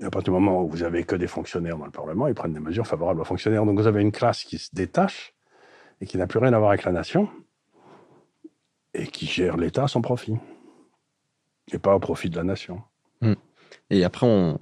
Et 0.00 0.04
à 0.04 0.10
partir 0.10 0.32
du 0.32 0.38
moment 0.38 0.62
où 0.62 0.68
vous 0.68 0.82
avez 0.82 1.04
que 1.04 1.16
des 1.16 1.26
fonctionnaires 1.26 1.78
dans 1.78 1.86
le 1.86 1.90
Parlement, 1.90 2.26
ils 2.28 2.34
prennent 2.34 2.52
des 2.52 2.60
mesures 2.60 2.86
favorables 2.86 3.20
aux 3.20 3.24
fonctionnaires. 3.24 3.64
Donc 3.64 3.78
vous 3.78 3.86
avez 3.86 4.02
une 4.02 4.12
classe 4.12 4.44
qui 4.44 4.58
se 4.58 4.68
détache 4.74 5.34
et 6.00 6.06
qui 6.06 6.18
n'a 6.18 6.26
plus 6.26 6.38
rien 6.38 6.52
à 6.52 6.58
voir 6.58 6.70
avec 6.70 6.84
la 6.84 6.92
nation 6.92 7.28
et 8.94 9.06
qui 9.06 9.26
gère 9.26 9.56
l'État 9.56 9.84
à 9.84 9.88
son 9.88 10.02
profit 10.02 10.36
et 11.72 11.78
pas 11.78 11.94
au 11.94 11.98
profit 11.98 12.30
de 12.30 12.36
la 12.36 12.44
nation. 12.44 12.82
Hmm. 13.20 13.34
Et 13.90 14.04
après, 14.04 14.26
on, 14.26 14.58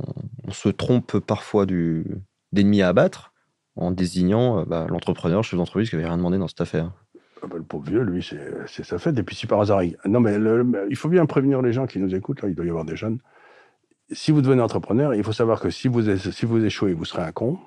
se 0.50 0.68
trompe 0.68 1.18
parfois 1.18 1.66
du, 1.66 2.04
d'ennemis 2.52 2.82
à 2.82 2.88
abattre 2.88 3.32
en 3.74 3.90
désignant 3.90 4.64
bah, 4.64 4.86
l'entrepreneur, 4.88 5.42
chef 5.42 5.58
d'entreprise 5.58 5.90
qui 5.90 5.96
avait 5.96 6.06
rien 6.06 6.16
demandé 6.16 6.38
dans 6.38 6.48
cette 6.48 6.60
affaire. 6.60 6.92
Ah 7.42 7.48
bah, 7.48 7.56
le 7.56 7.64
pauvre 7.64 7.84
vieux, 7.84 8.02
lui, 8.02 8.26
c'est 8.66 8.84
sa 8.84 8.98
fête. 8.98 9.18
Et 9.18 9.22
puis 9.22 9.34
si 9.34 9.46
par 9.46 9.60
hasard, 9.60 9.82
il... 9.82 9.96
non 10.04 10.20
mais 10.20 10.36
il 10.88 10.96
faut 10.96 11.08
bien 11.08 11.26
prévenir 11.26 11.62
les 11.62 11.72
gens 11.72 11.86
qui 11.86 11.98
nous 11.98 12.14
écoutent. 12.14 12.42
Là, 12.42 12.48
il 12.48 12.54
doit 12.54 12.64
y 12.64 12.68
avoir 12.68 12.84
des 12.84 12.96
jeunes. 12.96 13.18
Si 14.12 14.30
vous 14.30 14.40
devenez 14.40 14.62
entrepreneur, 14.62 15.14
il 15.14 15.24
faut 15.24 15.32
savoir 15.32 15.60
que 15.60 15.70
si 15.70 15.88
vous, 15.88 16.16
si 16.16 16.46
vous 16.46 16.64
échouez, 16.64 16.94
vous 16.94 17.04
serez 17.04 17.22
un 17.22 17.32
con 17.32 17.58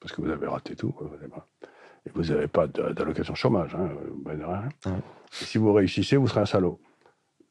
parce 0.00 0.12
que 0.12 0.20
vous 0.22 0.30
avez 0.30 0.46
raté 0.46 0.76
tout. 0.76 0.94
Et 2.06 2.10
vous 2.14 2.24
n'avez 2.24 2.46
pas 2.46 2.66
d'allocation 2.66 3.34
chômage. 3.34 3.74
Hein, 3.74 3.90
et 4.26 5.44
si 5.44 5.58
vous 5.58 5.72
réussissez, 5.72 6.16
vous 6.16 6.28
serez 6.28 6.40
un 6.40 6.46
salaud. 6.46 6.80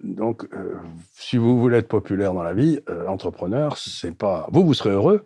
Donc, 0.04 0.48
euh, 0.54 0.76
si 1.14 1.38
vous 1.38 1.60
voulez 1.60 1.78
être 1.78 1.88
populaire 1.88 2.34
dans 2.34 2.44
la 2.44 2.54
vie, 2.54 2.80
euh, 2.90 3.08
entrepreneur, 3.08 3.78
c'est 3.78 4.16
pas. 4.16 4.48
Vous, 4.52 4.66
vous 4.66 4.74
serez 4.74 4.92
heureux, 4.92 5.26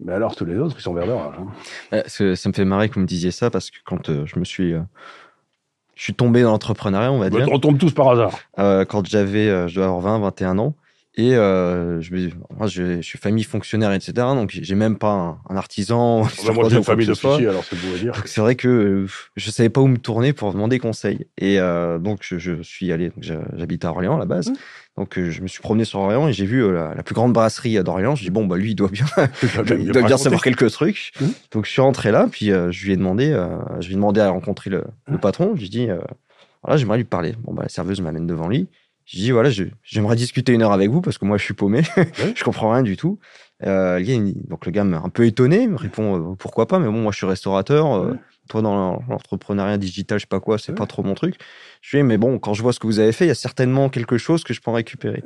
mais 0.00 0.12
alors 0.12 0.34
tous 0.34 0.46
les 0.46 0.56
autres, 0.56 0.76
ils 0.78 0.82
sont 0.82 0.94
vers 0.94 1.06
rage. 1.06 1.36
Hein. 1.92 2.02
ça 2.06 2.48
me 2.48 2.54
fait 2.54 2.64
marrer 2.64 2.88
que 2.88 2.94
vous 2.94 3.00
me 3.00 3.06
disiez 3.06 3.30
ça 3.30 3.50
parce 3.50 3.70
que 3.70 3.76
quand 3.84 4.08
euh, 4.08 4.24
je 4.24 4.38
me 4.38 4.44
suis. 4.44 4.72
je 5.94 6.02
suis 6.02 6.14
tombé 6.14 6.42
dans 6.42 6.52
l'entrepreneuriat, 6.52 7.12
on 7.12 7.18
va 7.18 7.28
dire. 7.28 7.46
On 7.52 7.58
tombe 7.58 7.78
tous 7.78 7.92
par 7.92 8.08
hasard. 8.08 8.38
quand 8.56 9.06
j'avais, 9.06 9.68
je 9.68 9.74
dois 9.74 9.86
avoir 9.86 10.00
20, 10.00 10.20
21 10.20 10.58
ans. 10.58 10.74
Et 11.18 11.34
euh, 11.34 12.00
je, 12.00 12.14
moi, 12.56 12.68
je, 12.68 13.02
suis 13.02 13.18
famille 13.18 13.42
fonctionnaire, 13.42 13.92
etc. 13.92 14.12
Donc, 14.14 14.50
j'ai 14.52 14.74
même 14.76 14.96
pas 14.96 15.40
un, 15.50 15.56
artisan. 15.56 16.22
Bah, 16.46 16.52
moi, 16.54 16.68
j'ai 16.68 16.76
une 16.76 16.84
famille 16.84 17.08
d'officiers, 17.08 17.48
alors 17.48 17.64
c'est 17.64 17.74
beau 17.74 17.92
à 17.92 17.98
dire. 17.98 18.22
C'est 18.24 18.40
vrai 18.40 18.54
que 18.54 19.04
je 19.34 19.50
savais 19.50 19.68
pas 19.68 19.80
où 19.80 19.88
me 19.88 19.98
tourner 19.98 20.32
pour 20.32 20.52
demander 20.52 20.78
conseil. 20.78 21.26
Et 21.36 21.58
euh, 21.58 21.98
donc, 21.98 22.20
je, 22.22 22.62
suis 22.62 22.92
allé. 22.92 23.10
J'habite 23.20 23.84
à 23.84 23.90
Orléans 23.90 24.14
à 24.14 24.20
la 24.20 24.26
base. 24.26 24.50
Mmh. 24.50 24.54
Donc, 24.96 25.18
euh, 25.18 25.32
je 25.32 25.42
me 25.42 25.48
suis 25.48 25.60
promené 25.60 25.84
sur 25.84 25.98
Orléans 25.98 26.28
et 26.28 26.32
j'ai 26.32 26.46
vu 26.46 26.72
la, 26.72 27.02
plus 27.02 27.16
grande 27.16 27.32
brasserie 27.32 27.82
d'Orléans. 27.82 28.14
Je 28.14 28.22
dis 28.22 28.30
bon, 28.30 28.46
bah 28.46 28.56
lui, 28.56 28.70
il 28.70 28.74
doit 28.76 28.88
bien, 28.88 29.06
il 29.42 29.90
doit 29.90 30.02
bien, 30.02 30.18
savoir 30.18 30.40
quelques 30.40 30.70
trucs. 30.70 31.10
Mmh. 31.20 31.26
Donc, 31.50 31.66
je 31.66 31.72
suis 31.72 31.82
rentré 31.82 32.12
là, 32.12 32.28
puis 32.30 32.46
je 32.46 32.84
lui 32.84 32.92
ai 32.92 32.96
demandé, 32.96 33.36
je 33.80 33.86
lui 33.88 33.94
ai 33.94 33.96
demandé 33.96 34.20
à 34.20 34.30
rencontrer 34.30 34.70
le, 34.70 34.84
le 35.08 35.16
mmh. 35.16 35.20
patron. 35.20 35.50
Je 35.56 35.60
lui 35.62 35.66
ai 35.66 35.68
dit 35.68 35.88
voilà, 36.62 36.76
j'aimerais 36.76 36.98
lui 36.98 37.04
parler. 37.04 37.34
Bon, 37.42 37.54
bah, 37.54 37.62
la 37.62 37.68
serveuse 37.68 38.00
m'amène 38.00 38.28
devant 38.28 38.46
lui. 38.46 38.68
Je 39.08 39.16
dis 39.16 39.30
voilà, 39.30 39.48
j'aimerais 39.82 40.16
discuter 40.16 40.52
une 40.52 40.60
heure 40.60 40.72
avec 40.72 40.90
vous 40.90 41.00
parce 41.00 41.16
que 41.16 41.24
moi 41.24 41.38
je 41.38 41.42
suis 41.42 41.54
paumé, 41.54 41.80
je 42.34 42.44
comprends 42.44 42.72
rien 42.72 42.82
du 42.82 42.98
tout. 42.98 43.18
Euh, 43.64 43.98
donc 44.48 44.66
le 44.66 44.70
gars 44.70 44.84
m'a 44.84 44.98
un 44.98 45.08
peu 45.08 45.24
étonné, 45.24 45.66
me 45.66 45.76
répond 45.76 46.32
euh, 46.32 46.34
pourquoi 46.38 46.66
pas, 46.66 46.78
mais 46.78 46.86
bon 46.86 47.00
moi 47.00 47.10
je 47.10 47.16
suis 47.16 47.26
restaurateur, 47.26 47.90
euh, 47.94 48.18
toi 48.50 48.60
dans 48.60 49.02
l'entrepreneuriat 49.08 49.78
digital 49.78 50.18
je 50.18 50.24
sais 50.24 50.28
pas 50.28 50.40
quoi, 50.40 50.58
c'est 50.58 50.74
pas 50.74 50.84
trop 50.84 51.02
mon 51.02 51.14
truc. 51.14 51.36
Je 51.80 51.96
dis 51.96 52.02
mais 52.02 52.18
bon 52.18 52.38
quand 52.38 52.52
je 52.52 52.60
vois 52.60 52.74
ce 52.74 52.80
que 52.80 52.86
vous 52.86 52.98
avez 52.98 53.12
fait, 53.12 53.24
il 53.24 53.28
y 53.28 53.30
a 53.30 53.34
certainement 53.34 53.88
quelque 53.88 54.18
chose 54.18 54.44
que 54.44 54.52
je 54.52 54.60
peux 54.60 54.70
récupérer. 54.70 55.24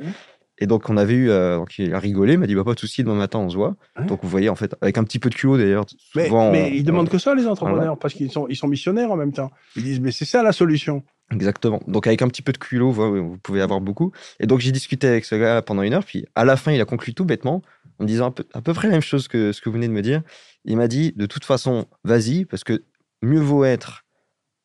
Et 0.59 0.65
donc 0.65 0.89
on 0.89 0.95
avait 0.95 1.15
eu, 1.15 1.27
donc 1.27 1.77
il 1.77 1.93
a 1.93 1.99
rigolé, 1.99 2.33
il 2.33 2.39
m'a 2.39 2.47
dit 2.47 2.55
bah 2.55 2.63
pas 2.63 2.75
de 2.75 2.79
souci, 2.79 3.03
demain 3.03 3.15
matin 3.15 3.39
on 3.39 3.49
se 3.49 3.57
voit. 3.57 3.75
Donc 4.07 4.19
vous 4.23 4.29
voyez 4.29 4.47
en 4.47 4.55
fait 4.55 4.73
avec 4.79 4.97
un 4.97 5.03
petit 5.03 5.19
peu 5.19 5.29
de 5.29 5.35
culot 5.35 5.57
d'ailleurs. 5.57 5.83
Mais, 6.15 6.29
mais 6.53 6.71
ils 6.73 6.85
demandent 6.85 7.09
que 7.09 7.17
ça 7.17 7.35
les 7.35 7.47
entrepreneurs 7.47 7.99
parce 7.99 8.13
qu'ils 8.13 8.31
sont 8.31 8.47
ils 8.47 8.55
sont 8.55 8.69
missionnaires 8.69 9.11
en 9.11 9.17
même 9.17 9.33
temps. 9.33 9.51
Ils 9.75 9.83
disent 9.83 9.99
mais 9.99 10.13
c'est 10.13 10.23
ça 10.23 10.41
la 10.41 10.53
solution. 10.53 11.03
Exactement. 11.33 11.81
Donc 11.87 12.07
avec 12.07 12.21
un 12.21 12.27
petit 12.27 12.41
peu 12.41 12.51
de 12.51 12.57
culot, 12.57 12.91
vous, 12.91 13.37
pouvez 13.37 13.61
avoir 13.61 13.81
beaucoup. 13.81 14.11
Et 14.39 14.47
donc 14.47 14.59
j'ai 14.59 14.71
discuté 14.71 15.07
avec 15.07 15.25
ce 15.25 15.35
gars 15.35 15.61
pendant 15.61 15.81
une 15.81 15.93
heure, 15.93 16.05
puis 16.05 16.25
à 16.35 16.45
la 16.45 16.57
fin 16.57 16.71
il 16.71 16.81
a 16.81 16.85
conclu 16.85 17.13
tout 17.13 17.25
bêtement 17.25 17.61
en 17.99 18.03
me 18.03 18.07
disant 18.07 18.27
à 18.27 18.31
peu, 18.31 18.45
à 18.53 18.61
peu 18.61 18.73
près 18.73 18.87
la 18.87 18.93
même 18.93 19.01
chose 19.01 19.27
que 19.27 19.51
ce 19.51 19.61
que 19.61 19.69
vous 19.69 19.75
venez 19.75 19.87
de 19.87 19.93
me 19.93 20.01
dire. 20.01 20.21
Il 20.65 20.77
m'a 20.77 20.87
dit 20.87 21.13
de 21.15 21.25
toute 21.25 21.45
façon, 21.45 21.85
vas-y, 22.03 22.45
parce 22.45 22.63
que 22.63 22.83
mieux 23.21 23.39
vaut 23.39 23.65
être 23.65 24.05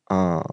un 0.09 0.43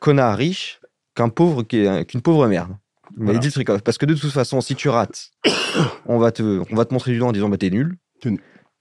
connard 0.00 0.36
riche 0.36 0.80
qu'un 1.14 1.28
pauvre 1.28 1.62
qu'une 1.62 2.22
pauvre 2.22 2.46
merde. 2.46 2.76
Il 3.16 3.24
m'a 3.24 3.34
dit 3.34 3.48
le 3.48 3.52
truc 3.52 3.66
parce 3.82 3.98
que 3.98 4.06
de 4.06 4.14
toute 4.14 4.30
façon, 4.30 4.60
si 4.60 4.74
tu 4.74 4.88
rates, 4.88 5.30
on 6.06 6.18
va 6.18 6.30
te 6.30 6.62
on 6.70 6.76
va 6.76 6.84
te 6.84 6.92
montrer 6.92 7.12
du 7.12 7.18
doigt 7.18 7.28
en 7.28 7.32
disant 7.32 7.48
bah 7.48 7.56
t'es 7.56 7.70
nul 7.70 7.96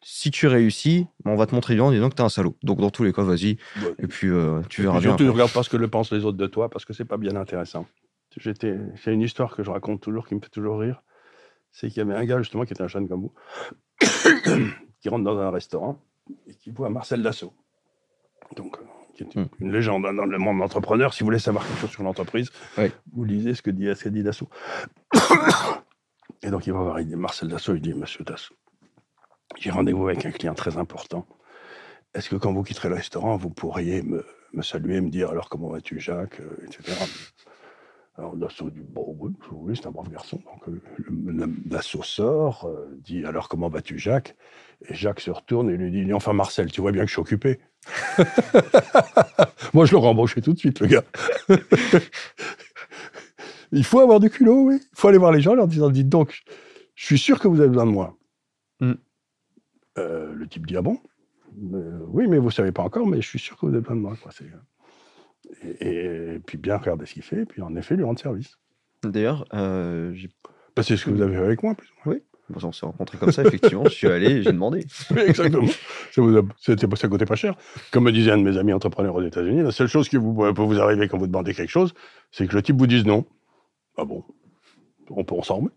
si 0.04 0.32
tu 0.32 0.48
réussis, 0.48 1.08
on 1.26 1.36
va 1.36 1.48
te 1.48 1.56
montrer 1.56 1.76
du 1.76 1.82
en 1.82 1.92
disant 1.92 2.10
que 2.10 2.16
t'es 2.16 2.22
un 2.22 2.30
salaud. 2.30 2.56
Donc 2.64 2.80
dans 2.80 2.90
tous 2.90 3.04
les 3.04 3.14
cas, 3.14 3.24
vas-y. 3.24 3.58
Et 4.00 4.08
puis 4.08 4.30
euh, 4.30 4.62
tu 4.70 4.82
verras 4.82 5.00
bien. 5.00 5.10
Surtout, 5.10 5.24
ne 5.24 5.30
regarde 5.30 5.52
pas 5.52 5.64
ce 5.64 5.70
que 5.70 5.78
le 5.78 5.88
pensent 5.88 6.12
les 6.12 6.26
autres 6.26 6.38
de 6.38 6.48
toi 6.48 6.70
parce 6.70 6.86
que 6.86 6.94
c'est 6.94 7.06
pas 7.06 7.18
bien 7.18 7.36
intéressant. 7.36 7.86
J'étais, 8.38 8.78
c'est 8.98 9.12
une 9.12 9.22
histoire 9.22 9.56
que 9.56 9.64
je 9.64 9.72
raconte 9.72 10.02
toujours 10.02 10.28
qui 10.28 10.36
me 10.36 10.40
fait 10.40 10.50
toujours 10.50 10.80
rire. 10.80 11.02
C'est 11.72 11.90
qu'il 11.90 11.98
y 11.98 12.02
avait 12.02 12.14
un 12.14 12.26
gars 12.26 12.38
justement 12.38 12.66
qui 12.66 12.74
était 12.74 12.84
un 12.84 12.88
jeune 12.88 13.08
comme 13.08 13.22
vous, 13.22 13.34
qui 15.02 15.10
rentre 15.10 15.24
dans 15.24 15.40
un 15.40 15.50
restaurant 15.50 16.00
et 16.46 16.54
qui 16.54 16.70
voit 16.70 16.90
Marcel 16.90 17.24
Dassault. 17.24 17.54
Donc, 18.56 18.78
euh, 18.78 18.86
qui 19.16 19.24
est 19.24 19.36
hmm. 19.36 19.48
une, 19.60 19.72
légende 19.72 20.04
dans 20.04 20.26
le 20.26 20.38
monde 20.38 20.62
entrepreneur. 20.62 21.14
Si 21.14 21.22
vous 21.22 21.26
voulez 21.26 21.40
savoir 21.40 21.68
quelque 21.68 21.82
chose 21.82 21.90
sur 21.90 22.04
l'entreprise, 22.04 22.52
vous 23.12 23.24
lisez 23.24 23.56
ce 23.56 23.64
que 23.64 23.72
dit, 23.72 23.88
ce 23.96 24.04
que 24.04 24.10
dit 24.10 24.22
Dassault. 24.22 24.50
et 26.44 26.52
donc 26.52 26.68
il 26.68 26.74
va 26.74 26.80
voir 26.80 27.00
Marcel 27.16 27.50
Dassault, 27.50 27.76
il 27.76 27.82
dit 27.82 27.96
Monsieur 27.96 28.24
Dassault 28.24 28.56
j'ai 29.56 29.72
rendez-vous 29.72 30.08
avec 30.08 30.26
un 30.26 30.32
client 30.32 30.54
très 30.54 30.78
important. 30.78 31.26
Est-ce 32.14 32.30
que 32.30 32.36
quand 32.36 32.54
vous 32.54 32.64
quitterez 32.64 32.90
le 32.90 32.96
restaurant, 32.96 33.38
vous 33.38 33.50
pourriez 33.50 34.02
me, 34.02 34.26
me 34.54 34.62
saluer, 34.62 35.02
me 35.02 35.10
dire 35.10 35.30
alors 35.30 35.50
comment 35.50 35.70
vas-tu, 35.70 36.00
Jacques, 36.00 36.40
euh, 36.40 36.66
etc. 36.66 36.94
Alors 38.18 38.36
Dassault 38.36 38.72
dit 38.72 38.82
bon 38.82 39.16
oui, 39.20 39.32
oui 39.52 39.76
c'est 39.76 39.88
un 39.88 39.92
brave 39.92 40.10
garçon. 40.10 40.42
Donc 40.46 40.68
euh, 40.68 40.82
Dassault 41.66 42.04
sort, 42.04 42.66
euh, 42.66 42.98
dit 43.04 43.24
alors 43.26 43.48
comment 43.48 43.70
vas-tu, 43.70 44.00
Jacques? 44.00 44.36
Et 44.90 44.96
Jacques 44.96 45.20
se 45.20 45.32
retourne 45.32 45.70
et 45.70 45.78
lui 45.78 45.92
dit 45.92 46.12
enfin 46.14 46.34
Marcel, 46.34 46.72
tu 46.72 46.82
vois 46.82 46.92
bien 46.92 47.04
que 47.04 47.08
je 47.08 47.14
suis 47.14 47.22
occupé. 47.22 47.60
Moi 49.74 49.86
je 49.86 49.94
l'aurais 49.94 50.10
embauché 50.10 50.42
tout 50.42 50.54
de 50.54 50.60
suite, 50.60 50.80
le 50.80 50.88
gars. 50.88 51.04
Il 53.72 53.84
faut 53.84 54.00
avoir 54.00 54.20
du 54.20 54.30
culot, 54.30 54.64
oui. 54.64 54.80
Il 54.82 54.98
faut 55.00 55.08
aller 55.08 55.18
voir 55.18 55.32
les 55.32 55.42
gens 55.42 55.52
en 55.52 55.56
leur 55.56 55.68
disant 55.68 55.90
dites 55.90 56.10
donc, 56.10 56.44
je 56.96 57.06
suis 57.06 57.20
sûr 57.20 57.40
que 57.40 57.48
vous 57.48 57.60
avez 57.60 57.70
besoin 57.70 57.86
de 57.86 57.92
moi. 57.92 58.18
Euh, 59.98 60.34
le 60.34 60.48
type 60.48 60.66
dit 60.66 60.78
Ah 60.78 60.82
bon? 60.82 61.00
Euh, 61.74 62.00
Oui, 62.08 62.28
mais 62.28 62.38
vous 62.38 62.48
ne 62.48 62.52
savez 62.52 62.72
pas 62.72 62.84
encore, 62.84 63.08
mais 63.08 63.22
je 63.22 63.28
suis 63.28 63.40
sûr 63.40 63.56
que 63.58 63.66
vous 63.66 63.72
avez 63.72 63.82
besoin 63.82 63.96
de 63.96 64.02
moi. 64.02 64.16
Quoi. 64.22 64.32
Et, 65.80 66.40
puis 66.46 66.58
bien 66.58 66.78
regarder 66.78 67.06
ce 67.06 67.14
qu'il 67.14 67.24
fait, 67.24 67.42
et 67.42 67.46
puis 67.46 67.62
en 67.62 67.76
effet 67.76 67.96
lui 67.96 68.04
rendre 68.04 68.20
service. 68.20 68.58
D'ailleurs, 69.04 69.46
euh, 69.54 70.14
bah, 70.76 70.84
c'est 70.84 70.98
ce 70.98 71.06
que 71.06 71.12
vous 71.12 71.22
avez 71.22 71.36
fait 71.36 71.44
avec 71.44 71.64
moi, 71.64 71.76
plus 71.76 71.90
Oui. 72.06 72.18
on 72.54 72.72
s'est 72.72 72.86
rencontrés 72.86 73.18
comme 73.18 73.32
ça, 73.32 73.44
effectivement. 73.44 73.86
je 73.86 73.90
suis 73.90 74.08
allé, 74.08 74.42
j'ai 74.44 74.52
demandé. 74.52 74.86
Oui, 75.12 75.22
exactement. 75.22 75.68
ça, 76.12 76.22
vous 76.22 76.96
ça 76.96 77.08
coûtait 77.08 77.26
pas 77.26 77.36
cher. 77.36 77.56
Comme 77.92 78.06
me 78.06 78.12
disait 78.12 78.32
un 78.32 78.38
de 78.38 78.44
mes 78.44 78.58
amis 78.58 78.74
entrepreneurs 78.74 79.16
aux 79.16 79.24
États-Unis, 79.24 79.62
la 79.64 79.72
seule 79.72 79.88
chose 79.88 80.10
qui 80.10 80.18
vous, 80.18 80.34
peut 80.54 80.62
vous 80.64 80.80
arriver 80.80 81.08
quand 81.08 81.18
vous 81.18 81.28
demandez 81.28 81.54
quelque 81.54 81.70
chose, 81.70 81.94
c'est 82.32 82.48
que 82.48 82.56
le 82.56 82.62
type 82.62 82.78
vous 82.78 82.88
dise 82.88 83.06
non. 83.06 83.26
Ah 83.98 84.06
bon? 84.06 84.24
On 85.10 85.24
peut, 85.24 85.36
on 85.36 85.44
s'en 85.44 85.58
remet 85.58 85.72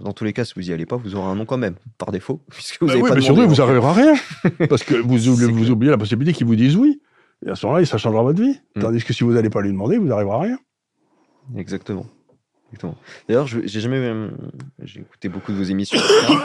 dans 0.00 0.12
tous 0.12 0.24
les 0.24 0.32
cas, 0.32 0.44
si 0.44 0.54
vous 0.56 0.68
y 0.68 0.72
allez 0.72 0.86
pas, 0.86 0.96
vous 0.96 1.14
aurez 1.14 1.28
un 1.28 1.34
nom 1.34 1.44
quand 1.44 1.56
même, 1.56 1.76
par 1.98 2.10
défaut, 2.10 2.40
puisque 2.50 2.80
vous 2.82 2.88
bah 2.88 2.94
oui, 2.96 3.10
mais 3.14 3.20
surtout, 3.20 3.46
vous 3.46 3.54
n'arriverez 3.54 3.86
à 3.86 3.92
rien, 3.92 4.14
parce 4.68 4.84
que 4.84 4.94
vous, 4.94 5.18
vous 5.18 5.70
oubliez 5.70 5.90
la 5.90 5.98
possibilité 5.98 6.36
qu'ils 6.36 6.46
vous 6.46 6.56
disent 6.56 6.76
oui. 6.76 7.00
Et 7.46 7.50
à 7.50 7.54
ce 7.54 7.66
moment-là, 7.66 7.84
ça 7.86 7.98
changera 7.98 8.22
votre 8.22 8.42
vie. 8.42 8.58
Mm. 8.74 8.80
Tandis 8.80 9.04
que 9.04 9.12
si 9.12 9.22
vous 9.22 9.32
n'allez 9.32 9.50
pas 9.50 9.60
lui 9.60 9.70
demander, 9.70 9.98
vous 9.98 10.06
n'arriverez 10.06 10.34
à 10.34 10.40
rien. 10.40 10.58
Exactement. 11.56 12.06
Exactement. 12.70 12.96
D'ailleurs, 13.28 13.46
j'ai 13.46 13.80
jamais, 13.80 13.96
euh, 13.96 14.28
j'ai 14.82 15.00
écouté 15.00 15.28
beaucoup 15.28 15.52
de 15.52 15.56
vos 15.56 15.62
émissions, 15.62 16.00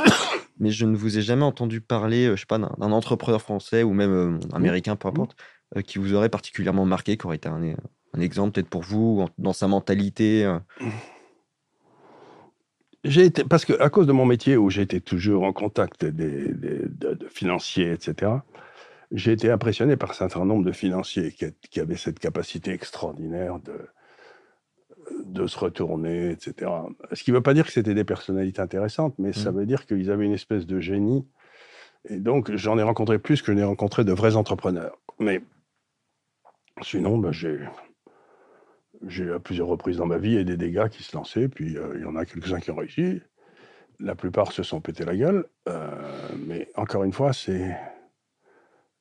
mais 0.59 0.71
je 0.71 0.85
ne 0.85 0.95
vous 0.95 1.17
ai 1.17 1.21
jamais 1.21 1.43
entendu 1.43 1.81
parler, 1.81 2.27
euh, 2.27 2.35
je 2.35 2.41
sais 2.41 2.45
pas, 2.45 2.59
d'un 2.59 2.91
entrepreneur 2.91 3.41
français 3.41 3.83
ou 3.83 3.93
même 3.93 4.11
euh, 4.11 4.39
américain, 4.53 4.95
peu 4.95 5.07
importe, 5.07 5.35
qui 5.85 5.97
vous 5.97 6.13
aurait 6.13 6.29
particulièrement 6.29 6.85
marqué, 6.85 7.17
qui 7.17 7.25
aurait 7.25 7.37
été 7.37 7.49
un, 7.49 7.75
un 8.13 8.19
exemple 8.19 8.51
peut-être 8.51 8.69
pour 8.69 8.83
vous 8.83 9.25
dans 9.37 9.53
sa 9.53 9.67
mentalité. 9.67 10.45
J'ai 13.03 13.25
été, 13.25 13.43
parce 13.43 13.65
que 13.65 13.73
à 13.81 13.89
cause 13.89 14.07
de 14.07 14.13
mon 14.13 14.25
métier 14.25 14.55
où 14.55 14.69
j'étais 14.69 15.01
toujours 15.01 15.43
en 15.43 15.51
contact 15.51 16.05
des, 16.05 16.53
des 16.53 16.79
de, 16.87 17.27
financiers, 17.27 17.91
etc., 17.91 18.31
j'ai 19.11 19.33
été 19.33 19.51
impressionné 19.51 19.97
par 19.97 20.11
un 20.11 20.13
certain 20.13 20.45
nombre 20.45 20.65
de 20.65 20.71
financiers 20.71 21.31
qui, 21.31 21.45
qui 21.69 21.79
avaient 21.79 21.97
cette 21.97 22.19
capacité 22.19 22.71
extraordinaire 22.71 23.59
de, 23.59 23.89
de 25.25 25.47
se 25.47 25.59
retourner, 25.59 26.31
etc. 26.31 26.71
Ce 27.11 27.23
qui 27.23 27.31
ne 27.31 27.37
veut 27.37 27.43
pas 27.43 27.53
dire 27.53 27.65
que 27.65 27.71
c'était 27.71 27.93
des 27.93 28.03
personnalités 28.03 28.61
intéressantes, 28.61 29.15
mais 29.17 29.33
ça 29.33 29.51
mmh. 29.51 29.55
veut 29.55 29.65
dire 29.65 29.85
qu'ils 29.85 30.11
avaient 30.11 30.25
une 30.25 30.33
espèce 30.33 30.65
de 30.65 30.79
génie. 30.79 31.27
Et 32.09 32.17
donc, 32.17 32.53
j'en 32.55 32.77
ai 32.77 32.83
rencontré 32.83 33.19
plus 33.19 33.41
que 33.41 33.51
je 33.51 33.57
n'ai 33.57 33.63
rencontré 33.63 34.03
de 34.03 34.11
vrais 34.11 34.35
entrepreneurs. 34.35 34.97
Mais 35.19 35.41
sinon, 36.81 37.17
ben, 37.17 37.31
j'ai 37.31 37.59
j'ai 39.07 39.31
à 39.31 39.39
plusieurs 39.39 39.67
reprises 39.67 39.97
dans 39.97 40.05
ma 40.05 40.17
vie 40.17 40.37
et 40.37 40.43
des 40.43 40.57
dégâts 40.57 40.87
qui 40.89 41.03
se 41.03 41.15
lançaient, 41.15 41.47
puis 41.47 41.77
euh, 41.77 41.93
il 41.95 42.01
y 42.01 42.05
en 42.05 42.15
a 42.15 42.25
quelques-uns 42.25 42.59
qui 42.59 42.71
ont 42.71 42.75
réussi. 42.75 43.21
La 43.99 44.15
plupart 44.15 44.51
se 44.51 44.63
sont 44.63 44.81
pété 44.81 45.05
la 45.05 45.15
gueule, 45.15 45.45
euh, 45.69 45.89
mais 46.45 46.69
encore 46.75 47.03
une 47.03 47.13
fois, 47.13 47.33
c'est. 47.33 47.75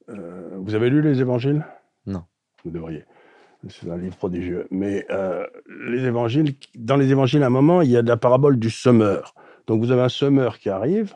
Euh, 0.09 0.51
vous 0.57 0.75
avez 0.75 0.91
lu 0.91 1.03
les 1.03 1.21
évangiles? 1.21 1.65
Non. 2.07 2.25
Vous 2.65 2.71
devriez. 2.71 3.05
C'est 3.69 3.91
un 3.91 3.97
livre 3.97 4.17
prodigieux. 4.17 4.67
Mais 4.73 5.07
les 5.87 6.05
évangiles, 6.05 6.57
dans 6.75 6.97
les 6.97 7.13
évangiles, 7.13 7.45
à 7.45 7.47
un 7.47 7.51
moment, 7.51 7.81
il 7.81 7.91
y 7.91 7.97
a 7.97 8.03
la 8.03 8.17
parabole 8.17 8.59
du 8.59 8.71
semeur. 8.71 9.35
Donc 9.69 9.81
vous 9.81 9.93
avez 9.93 10.03
un 10.03 10.09
semeur 10.09 10.59
qui 10.59 10.69
arrive 10.69 11.15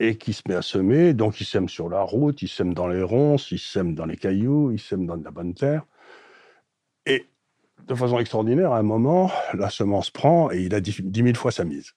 et 0.00 0.16
qui 0.16 0.32
se 0.32 0.42
met 0.48 0.56
à 0.56 0.62
semer. 0.62 1.14
Donc 1.14 1.40
il 1.40 1.44
sème 1.44 1.68
sur 1.68 1.88
la 1.88 2.00
route, 2.00 2.42
il 2.42 2.48
sème 2.48 2.74
dans 2.74 2.88
les 2.88 3.02
ronces, 3.02 3.52
il 3.52 3.60
sème 3.60 3.94
dans 3.94 4.06
les 4.06 4.16
cailloux, 4.16 4.72
il 4.72 4.80
sème 4.80 5.06
dans 5.06 5.16
de 5.16 5.24
la 5.24 5.30
bonne 5.30 5.54
terre. 5.54 5.84
De 7.86 7.94
façon 7.94 8.18
extraordinaire, 8.18 8.72
à 8.72 8.78
un 8.78 8.82
moment, 8.82 9.30
la 9.54 9.70
semence 9.70 10.10
prend 10.10 10.50
et 10.50 10.62
il 10.62 10.74
a 10.74 10.80
10 10.80 11.02
000 11.14 11.34
fois 11.34 11.50
sa 11.50 11.64
mise. 11.64 11.92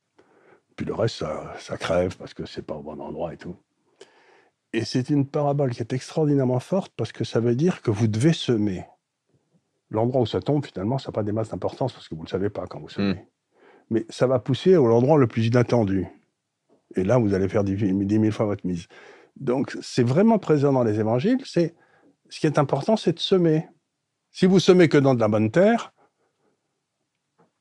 Puis 0.76 0.86
le 0.86 0.94
reste, 0.94 1.24
ça, 1.60 1.78
crève 1.78 2.16
parce 2.18 2.34
que 2.34 2.46
c'est 2.46 2.62
pas 2.62 2.76
au 2.76 2.82
bon 2.82 3.00
endroit 3.00 3.34
et 3.34 3.38
tout. 3.38 3.56
Et 4.74 4.86
c'est 4.86 5.10
une 5.10 5.28
parabole 5.28 5.72
qui 5.72 5.82
est 5.82 5.94
extraordinairement 5.94 6.60
forte 6.60 6.94
parce 6.96 7.12
que 7.12 7.24
ça 7.24 7.40
veut 7.40 7.56
dire 7.56 7.82
que 7.82 7.92
vous 7.92 8.08
devez 8.08 8.32
semer. 8.32 8.86
L'endroit 9.90 10.22
où 10.22 10.26
ça 10.26 10.40
tombe, 10.40 10.66
finalement, 10.66 10.98
ça 10.98 11.10
n'a 11.10 11.14
pas 11.14 11.24
des 11.24 11.34
masses 11.34 11.50
d'importance 11.50 11.92
parce 11.92 12.08
que 12.08 12.16
vous 12.16 12.22
ne 12.22 12.28
le 12.28 12.32
savez 12.32 12.50
pas 12.50 12.66
quand 12.68 12.80
vous 12.80 12.88
semez. 12.88 13.16
Mm. 13.16 13.26
Mais 13.90 14.06
ça 14.10 14.28
va 14.28 14.40
pousser 14.40 14.74
à 14.76 14.78
l'endroit 14.78 15.18
le 15.18 15.28
plus 15.28 15.48
inattendu. 15.48 16.08
Et 16.96 17.04
là, 17.04 17.18
vous 17.18 17.34
allez 17.34 17.50
faire 17.50 17.66
10 17.66 17.78
000 17.78 18.04
10 18.04 18.20
000 18.20 18.32
fois 18.32 18.46
votre 18.46 18.66
mise. 18.66 18.88
Donc, 19.36 19.78
c'est 19.82 20.04
vraiment 20.04 20.40
présent 20.40 20.72
dans 20.72 20.84
les 20.84 21.00
évangiles. 21.00 21.40
C'est 21.46 21.76
Ce 22.30 22.40
qui 22.40 22.48
est 22.48 22.58
important, 22.58 22.96
c'est 22.96 23.14
de 23.14 23.20
semer. 23.20 23.68
Si 24.32 24.46
vous 24.46 24.60
semez 24.60 24.88
que 24.90 24.98
dans 24.98 25.14
de 25.14 25.20
la 25.20 25.28
bonne 25.28 25.52
terre, 25.52 25.94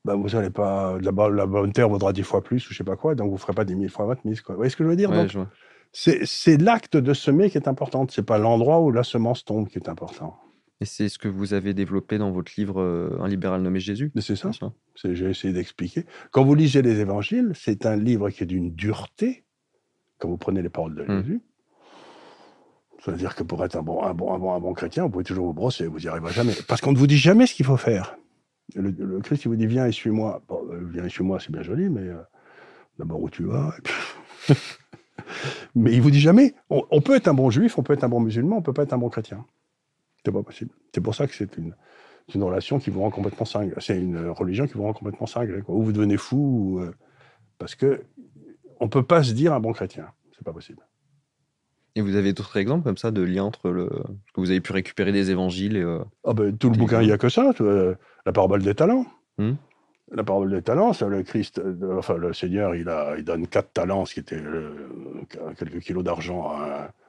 ben 0.04 0.14
vous 0.16 0.34
allez 0.36 0.50
pas. 0.50 0.98
La, 1.00 1.10
la 1.28 1.46
bonne 1.46 1.72
terre 1.72 1.88
vaudra 1.88 2.12
10 2.12 2.22
fois 2.22 2.42
plus 2.42 2.68
ou 2.68 2.72
je 2.72 2.78
sais 2.78 2.84
pas 2.84 2.96
quoi, 2.96 3.14
donc 3.14 3.28
vous 3.28 3.34
ne 3.34 3.40
ferez 3.40 3.52
pas 3.52 3.64
10 3.64 3.74
000 3.76 3.88
fois 3.88 4.06
votre 4.06 4.26
mise. 4.26 4.40
Quoi. 4.40 4.54
Vous 4.54 4.60
voyez 4.60 4.70
ce 4.70 4.76
que 4.76 4.84
je 4.84 4.88
veux 4.88 4.96
dire? 4.96 5.10
Ouais, 5.10 5.26
c'est 5.92 6.56
l'acte 6.56 6.96
de 6.96 7.12
semer 7.12 7.50
qui 7.50 7.58
est 7.58 7.68
important. 7.68 8.06
C'est 8.08 8.24
pas 8.24 8.38
l'endroit 8.38 8.80
où 8.80 8.92
la 8.92 9.02
semence 9.02 9.44
tombe 9.44 9.68
qui 9.68 9.78
est 9.78 9.88
important. 9.88 10.38
Et 10.80 10.86
c'est 10.86 11.08
ce 11.10 11.18
que 11.18 11.28
vous 11.28 11.52
avez 11.52 11.74
développé 11.74 12.16
dans 12.16 12.30
votre 12.30 12.52
livre 12.56 12.80
euh, 12.80 13.18
Un 13.20 13.28
libéral 13.28 13.60
nommé 13.60 13.80
Jésus? 13.80 14.12
C'est 14.18 14.36
ça. 14.36 14.50
J'ai 15.04 15.28
essayé 15.28 15.52
d'expliquer. 15.52 16.06
Quand 16.30 16.44
vous 16.44 16.54
lisez 16.54 16.80
les 16.80 17.00
évangiles, 17.00 17.52
c'est 17.54 17.84
un 17.84 17.96
livre 17.96 18.30
qui 18.30 18.44
est 18.44 18.46
d'une 18.46 18.72
dureté. 18.74 19.44
Quand 20.18 20.28
vous 20.28 20.38
prenez 20.38 20.62
les 20.62 20.70
paroles 20.70 20.94
de 20.94 21.02
Mm. 21.02 21.22
Jésus, 21.22 21.40
c'est-à-dire 23.04 23.34
que 23.34 23.42
pour 23.42 23.64
être 23.64 23.76
un 23.76 23.82
bon, 23.82 24.02
un, 24.02 24.12
bon, 24.12 24.34
un, 24.34 24.38
bon, 24.38 24.52
un 24.52 24.60
bon 24.60 24.74
chrétien, 24.74 25.04
vous 25.04 25.10
pouvez 25.10 25.24
toujours 25.24 25.46
vous 25.46 25.52
brosser, 25.52 25.86
vous 25.86 26.00
n'y 26.00 26.08
arriverez 26.08 26.32
jamais. 26.32 26.54
Parce 26.68 26.80
qu'on 26.80 26.92
ne 26.92 26.98
vous 26.98 27.06
dit 27.06 27.16
jamais 27.16 27.46
ce 27.46 27.54
qu'il 27.54 27.64
faut 27.64 27.76
faire. 27.76 28.16
Le, 28.74 29.20
Christ, 29.20 29.44
il 29.44 29.48
vous 29.48 29.56
dit 29.56 29.66
Viens 29.66 29.86
et 29.86 29.92
suis-moi. 29.92 30.42
Euh, 30.50 30.86
viens 30.92 31.04
et 31.04 31.08
suis-moi, 31.08 31.40
c'est 31.40 31.50
bien 31.50 31.62
joli, 31.62 31.88
mais 31.88 32.02
euh, 32.02 32.20
d'abord 32.98 33.22
où 33.22 33.30
tu 33.30 33.44
vas. 33.44 33.74
puis- 33.82 33.94
mais 35.74 35.92
il 35.92 36.02
vous 36.02 36.10
dit 36.10 36.20
jamais 36.20 36.54
on, 36.68 37.00
peut 37.00 37.14
être 37.14 37.28
un 37.28 37.34
bon 37.34 37.50
juif, 37.50 37.78
on 37.78 37.82
peut 37.82 37.92
être 37.92 38.04
un 38.04 38.08
bon 38.08 38.20
musulman, 38.20 38.58
on 38.58 38.62
peut 38.62 38.72
pas 38.72 38.82
être 38.82 38.92
un 38.92 38.98
bon 38.98 39.08
chrétien. 39.08 39.44
C'est 40.24 40.32
pas 40.32 40.42
possible. 40.42 40.72
C'est 40.94 41.00
pour 41.00 41.14
ça 41.14 41.26
que 41.26 41.34
c'est 41.34 41.56
une, 41.56 41.74
relation 42.34 42.78
qui 42.78 42.90
vous 42.90 43.00
rend 43.00 43.10
complètement 43.10 43.46
cinglé. 43.46 43.74
C'est 43.78 43.98
une 43.98 44.28
religion 44.28 44.66
qui 44.66 44.74
vous 44.74 44.82
rend 44.82 44.92
complètement 44.92 45.26
cinglé. 45.26 45.62
Ou 45.66 45.82
vous 45.82 45.92
devenez 45.92 46.16
fou, 46.16 46.36
ou, 46.36 46.80
euh, 46.80 46.94
parce 47.58 47.74
que 47.74 48.04
on 48.78 48.88
peut 48.88 49.02
pas 49.02 49.22
se 49.22 49.32
dire 49.32 49.52
un 49.52 49.60
bon 49.60 49.72
chrétien. 49.72 50.06
C'est 50.36 50.44
pas 50.44 50.52
possible. 50.52 50.82
Et 52.00 52.02
vous 52.02 52.16
avez 52.16 52.32
d'autres 52.32 52.56
exemples 52.56 52.82
comme 52.84 52.96
ça 52.96 53.10
de 53.10 53.20
liens 53.20 53.44
entre 53.44 53.68
le. 53.68 53.86
que 54.34 54.40
vous 54.40 54.50
avez 54.50 54.62
pu 54.62 54.72
récupérer 54.72 55.12
des 55.12 55.30
évangiles 55.30 55.76
et. 55.76 55.82
euh, 55.82 55.98
Ah 56.24 56.32
ben, 56.32 56.56
tout 56.56 56.70
le 56.70 56.78
bouquin, 56.78 57.02
il 57.02 57.08
n'y 57.08 57.12
a 57.12 57.18
que 57.18 57.28
ça. 57.28 57.52
la 57.60 58.32
parabole 58.32 58.62
des 58.62 58.74
talents. 58.74 59.04
Hmm. 59.36 59.52
La 60.12 60.24
parabole 60.24 60.50
des 60.50 60.62
talents, 60.62 60.94
c'est 60.94 61.06
le 61.06 61.22
Christ, 61.22 61.58
euh, 61.58 61.98
enfin 61.98 62.16
le 62.16 62.32
Seigneur, 62.32 62.74
il, 62.74 62.88
a, 62.88 63.16
il 63.18 63.24
donne 63.24 63.46
quatre 63.46 63.72
talents, 63.74 64.06
ce 64.06 64.14
qui 64.14 64.20
était 64.20 64.40
euh, 64.40 64.70
quelques 65.58 65.80
kilos 65.80 66.02
d'argent, 66.02 66.52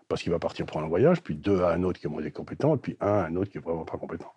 parce 0.09 0.21
qu'il 0.21 0.31
va 0.33 0.39
partir 0.39 0.65
prendre 0.65 0.85
un 0.87 0.89
voyage, 0.89 1.21
puis 1.23 1.35
deux 1.35 1.61
à 1.61 1.71
un 1.71 1.83
autre 1.83 1.99
qui 2.01 2.07
est 2.07 2.09
moins 2.09 2.29
compétent, 2.29 2.75
et 2.75 2.77
puis 2.77 2.97
un 2.99 3.07
à 3.07 3.25
un 3.27 3.35
autre 3.37 3.49
qui 3.49 3.59
est 3.59 3.61
vraiment 3.61 3.85
pas 3.85 3.97
compétent. 3.97 4.31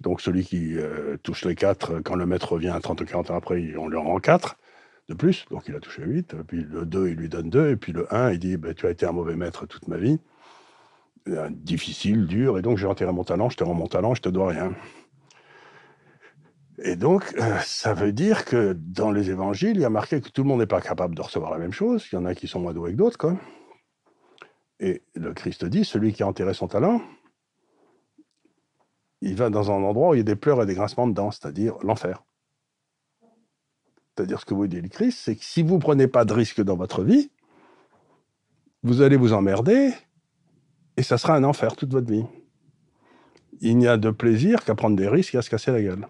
Donc 0.00 0.22
celui 0.22 0.44
qui 0.44 0.76
euh, 0.78 1.16
touche 1.22 1.44
les 1.44 1.54
quatre, 1.54 2.00
quand 2.00 2.16
le 2.16 2.26
maître 2.26 2.52
revient 2.52 2.76
30 2.82 3.02
ou 3.02 3.04
40 3.04 3.30
ans 3.30 3.36
après, 3.36 3.74
on 3.78 3.88
lui 3.88 3.96
en 3.98 4.04
rend 4.04 4.18
quatre 4.18 4.56
de 5.08 5.14
plus, 5.14 5.44
donc 5.50 5.64
il 5.68 5.74
a 5.74 5.80
touché 5.80 6.02
huit. 6.04 6.34
Puis 6.46 6.64
le 6.64 6.86
2, 6.86 7.08
il 7.10 7.16
lui 7.16 7.28
donne 7.28 7.50
deux, 7.50 7.70
et 7.70 7.76
puis 7.76 7.92
le 7.92 8.12
1, 8.14 8.32
il 8.32 8.38
dit 8.38 8.56
Ben, 8.56 8.74
Tu 8.74 8.86
as 8.86 8.90
été 8.90 9.06
un 9.06 9.12
mauvais 9.12 9.36
maître 9.36 9.66
toute 9.66 9.88
ma 9.88 9.96
vie, 9.98 10.18
Euh, 11.28 11.48
difficile, 11.50 12.26
dur, 12.26 12.58
et 12.58 12.62
donc 12.62 12.76
j'ai 12.78 12.86
enterré 12.86 13.10
mon 13.12 13.24
talent, 13.24 13.48
je 13.48 13.56
te 13.56 13.64
rends 13.64 13.74
mon 13.74 13.86
talent, 13.86 14.14
je 14.14 14.20
te 14.22 14.28
dois 14.28 14.48
rien. 14.48 14.74
Et 16.82 16.96
donc, 16.96 17.34
euh, 17.38 17.58
ça 17.60 17.94
veut 17.94 18.12
dire 18.12 18.44
que 18.44 18.72
dans 18.74 19.10
les 19.10 19.30
évangiles, 19.30 19.76
il 19.76 19.80
y 19.80 19.84
a 19.84 19.90
marqué 19.90 20.20
que 20.20 20.28
tout 20.28 20.42
le 20.42 20.48
monde 20.48 20.60
n'est 20.60 20.66
pas 20.66 20.80
capable 20.80 21.14
de 21.14 21.22
recevoir 21.22 21.50
la 21.52 21.58
même 21.58 21.72
chose. 21.72 22.06
Il 22.12 22.16
y 22.16 22.18
en 22.18 22.24
a 22.24 22.34
qui 22.34 22.48
sont 22.48 22.60
moins 22.60 22.74
doués 22.74 22.92
que 22.92 22.96
d'autres, 22.96 23.18
quoi. 23.18 23.36
Et 24.80 25.02
le 25.14 25.32
Christ 25.32 25.64
dit, 25.64 25.84
celui 25.84 26.12
qui 26.12 26.22
a 26.22 26.26
enterré 26.26 26.52
son 26.52 26.68
talent, 26.68 27.00
il 29.20 29.36
va 29.36 29.48
dans 29.50 29.70
un 29.70 29.82
endroit 29.82 30.10
où 30.10 30.14
il 30.14 30.18
y 30.18 30.20
a 30.20 30.24
des 30.24 30.36
pleurs 30.36 30.62
et 30.62 30.66
des 30.66 30.74
grincements 30.74 31.06
dedans, 31.06 31.30
c'est-à-dire 31.30 31.78
l'enfer. 31.82 32.22
C'est-à-dire 34.16 34.40
ce 34.40 34.44
que 34.44 34.54
vous 34.54 34.66
dit 34.66 34.80
le 34.80 34.88
Christ, 34.88 35.18
c'est 35.22 35.36
que 35.36 35.44
si 35.44 35.62
vous 35.62 35.74
ne 35.74 35.80
prenez 35.80 36.06
pas 36.06 36.24
de 36.24 36.32
risque 36.32 36.62
dans 36.62 36.76
votre 36.76 37.02
vie, 37.02 37.30
vous 38.82 39.02
allez 39.02 39.16
vous 39.16 39.32
emmerder 39.32 39.92
et 40.96 41.02
ça 41.02 41.18
sera 41.18 41.34
un 41.34 41.44
enfer 41.44 41.74
toute 41.74 41.92
votre 41.92 42.10
vie. 42.10 42.24
Il 43.60 43.78
n'y 43.78 43.88
a 43.88 43.96
de 43.96 44.10
plaisir 44.10 44.64
qu'à 44.64 44.74
prendre 44.74 44.96
des 44.96 45.08
risques 45.08 45.34
et 45.34 45.38
à 45.38 45.42
se 45.42 45.50
casser 45.50 45.72
la 45.72 45.82
gueule. 45.82 46.06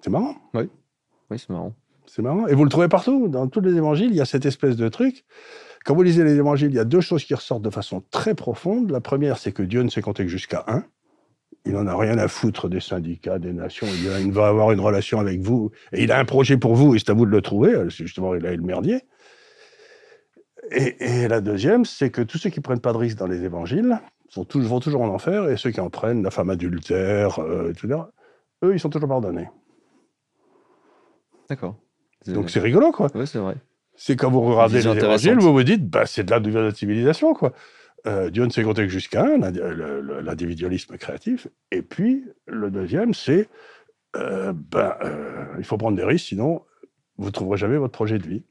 C'est 0.00 0.10
marrant. 0.10 0.36
Oui, 0.54 1.38
c'est 1.38 1.50
marrant. 1.50 1.74
C'est 2.06 2.22
marrant. 2.22 2.46
Et 2.46 2.54
vous 2.54 2.64
le 2.64 2.70
trouvez 2.70 2.88
partout. 2.88 3.28
Dans 3.28 3.46
tous 3.48 3.60
les 3.60 3.76
évangiles, 3.76 4.10
il 4.10 4.16
y 4.16 4.20
a 4.20 4.24
cette 4.24 4.46
espèce 4.46 4.76
de 4.76 4.88
truc. 4.88 5.24
Quand 5.84 5.94
vous 5.94 6.02
lisez 6.02 6.24
les 6.24 6.36
évangiles, 6.36 6.70
il 6.70 6.76
y 6.76 6.80
a 6.80 6.84
deux 6.84 7.00
choses 7.00 7.24
qui 7.24 7.34
ressortent 7.34 7.62
de 7.62 7.70
façon 7.70 8.02
très 8.10 8.34
profonde. 8.34 8.90
La 8.90 9.00
première, 9.00 9.38
c'est 9.38 9.52
que 9.52 9.62
Dieu 9.62 9.82
ne 9.82 9.88
sait 9.88 10.02
compter 10.02 10.24
que 10.24 10.30
jusqu'à 10.30 10.64
un. 10.66 10.84
Il 11.64 11.72
n'en 11.74 11.86
a 11.86 11.96
rien 11.96 12.18
à 12.18 12.26
foutre 12.28 12.68
des 12.68 12.80
syndicats, 12.80 13.38
des 13.38 13.52
nations. 13.52 13.86
Il, 13.86 14.10
a- 14.10 14.18
il 14.20 14.32
va 14.32 14.48
avoir 14.48 14.72
une 14.72 14.80
relation 14.80 15.20
avec 15.20 15.40
vous. 15.40 15.70
Et 15.92 16.02
il 16.02 16.10
a 16.12 16.18
un 16.18 16.24
projet 16.24 16.56
pour 16.56 16.74
vous, 16.74 16.94
et 16.94 16.98
c'est 16.98 17.10
à 17.10 17.14
vous 17.14 17.24
de 17.26 17.30
le 17.30 17.40
trouver. 17.40 17.88
Justement, 17.88 18.34
il 18.34 18.44
a 18.46 18.52
eu 18.52 18.56
le 18.56 18.62
merdier. 18.64 19.00
Et, 20.72 21.22
et 21.24 21.28
la 21.28 21.40
deuxième, 21.40 21.84
c'est 21.84 22.10
que 22.10 22.22
tous 22.22 22.38
ceux 22.38 22.50
qui 22.50 22.60
prennent 22.60 22.80
pas 22.80 22.92
de 22.92 22.98
risques 22.98 23.18
dans 23.18 23.26
les 23.26 23.44
évangiles 23.44 24.00
sont 24.28 24.44
tous- 24.44 24.62
vont 24.62 24.80
toujours 24.80 25.02
en 25.02 25.08
enfer, 25.08 25.48
et 25.50 25.56
ceux 25.56 25.70
qui 25.70 25.80
en 25.80 25.90
prennent, 25.90 26.22
la 26.22 26.30
femme 26.30 26.50
adultère, 26.50 27.38
euh, 27.40 27.70
etc., 27.70 27.94
eux, 28.64 28.74
ils 28.74 28.80
sont 28.80 28.88
toujours 28.90 29.08
pardonnés. 29.08 29.48
D'accord. 31.48 31.76
Donc 32.34 32.50
c'est 32.50 32.60
rigolo, 32.60 32.92
quoi. 32.92 33.08
Ouais, 33.14 33.26
c'est 33.26 33.38
vrai. 33.38 33.56
C'est 33.94 34.16
quand 34.16 34.30
vous 34.30 34.40
regardez 34.40 34.76
les 34.78 34.86
évangiles, 35.04 35.32
vous 35.38 35.52
vous 35.52 35.62
dites, 35.64 35.88
bah, 35.88 36.06
c'est 36.06 36.24
de 36.24 36.38
d'où 36.38 36.50
vient 36.50 36.62
notre 36.62 36.78
civilisation, 36.78 37.34
quoi. 37.34 37.52
Euh, 38.06 38.30
Dieu 38.30 38.44
ne 38.44 38.50
sait 38.50 38.62
compter 38.64 38.82
que 38.82 38.88
jusqu'à 38.92 39.24
un, 39.24 39.38
l'indi- 39.38 39.60
le- 39.60 40.00
le- 40.00 40.20
l'individualisme 40.20 40.96
créatif. 40.96 41.46
Et 41.70 41.82
puis, 41.82 42.24
le 42.46 42.70
deuxième, 42.70 43.14
c'est, 43.14 43.48
euh, 44.16 44.52
ben, 44.52 44.94
euh, 45.04 45.44
il 45.58 45.64
faut 45.64 45.76
prendre 45.76 45.96
des 45.96 46.04
risques, 46.04 46.26
sinon, 46.28 46.62
vous 47.18 47.26
ne 47.26 47.30
trouverez 47.30 47.58
jamais 47.58 47.76
votre 47.76 47.92
projet 47.92 48.18
de 48.18 48.26
vie. 48.26 48.42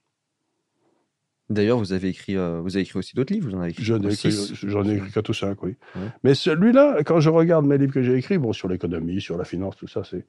D'ailleurs, 1.49 1.77
vous 1.79 1.91
avez 1.91 2.07
écrit, 2.07 2.37
euh, 2.37 2.61
vous 2.61 2.77
avez 2.77 2.83
écrit 2.83 2.97
aussi 2.97 3.13
d'autres 3.13 3.33
livres. 3.33 3.49
Vous 3.49 3.55
en 3.57 3.59
avez 3.59 3.71
écrit 3.71 3.83
J'en 3.83 4.01
ai 4.01 4.13
écrit, 4.13 4.31
six. 4.31 4.53
j'en 4.67 4.85
ai 4.87 4.95
écrit 4.95 5.11
quatre 5.11 5.27
ou 5.27 5.33
cinq, 5.33 5.61
oui. 5.63 5.75
Ouais. 5.97 6.07
Mais 6.23 6.33
celui-là, 6.33 7.03
quand 7.03 7.19
je 7.19 7.29
regarde 7.29 7.65
mes 7.65 7.77
livres 7.77 7.93
que 7.93 8.01
j'ai 8.03 8.15
écrits, 8.15 8.37
bon, 8.37 8.53
sur 8.53 8.69
l'économie, 8.69 9.19
sur 9.19 9.37
la 9.37 9.43
finance, 9.43 9.75
tout 9.75 9.87
ça, 9.87 10.03
c'est. 10.05 10.25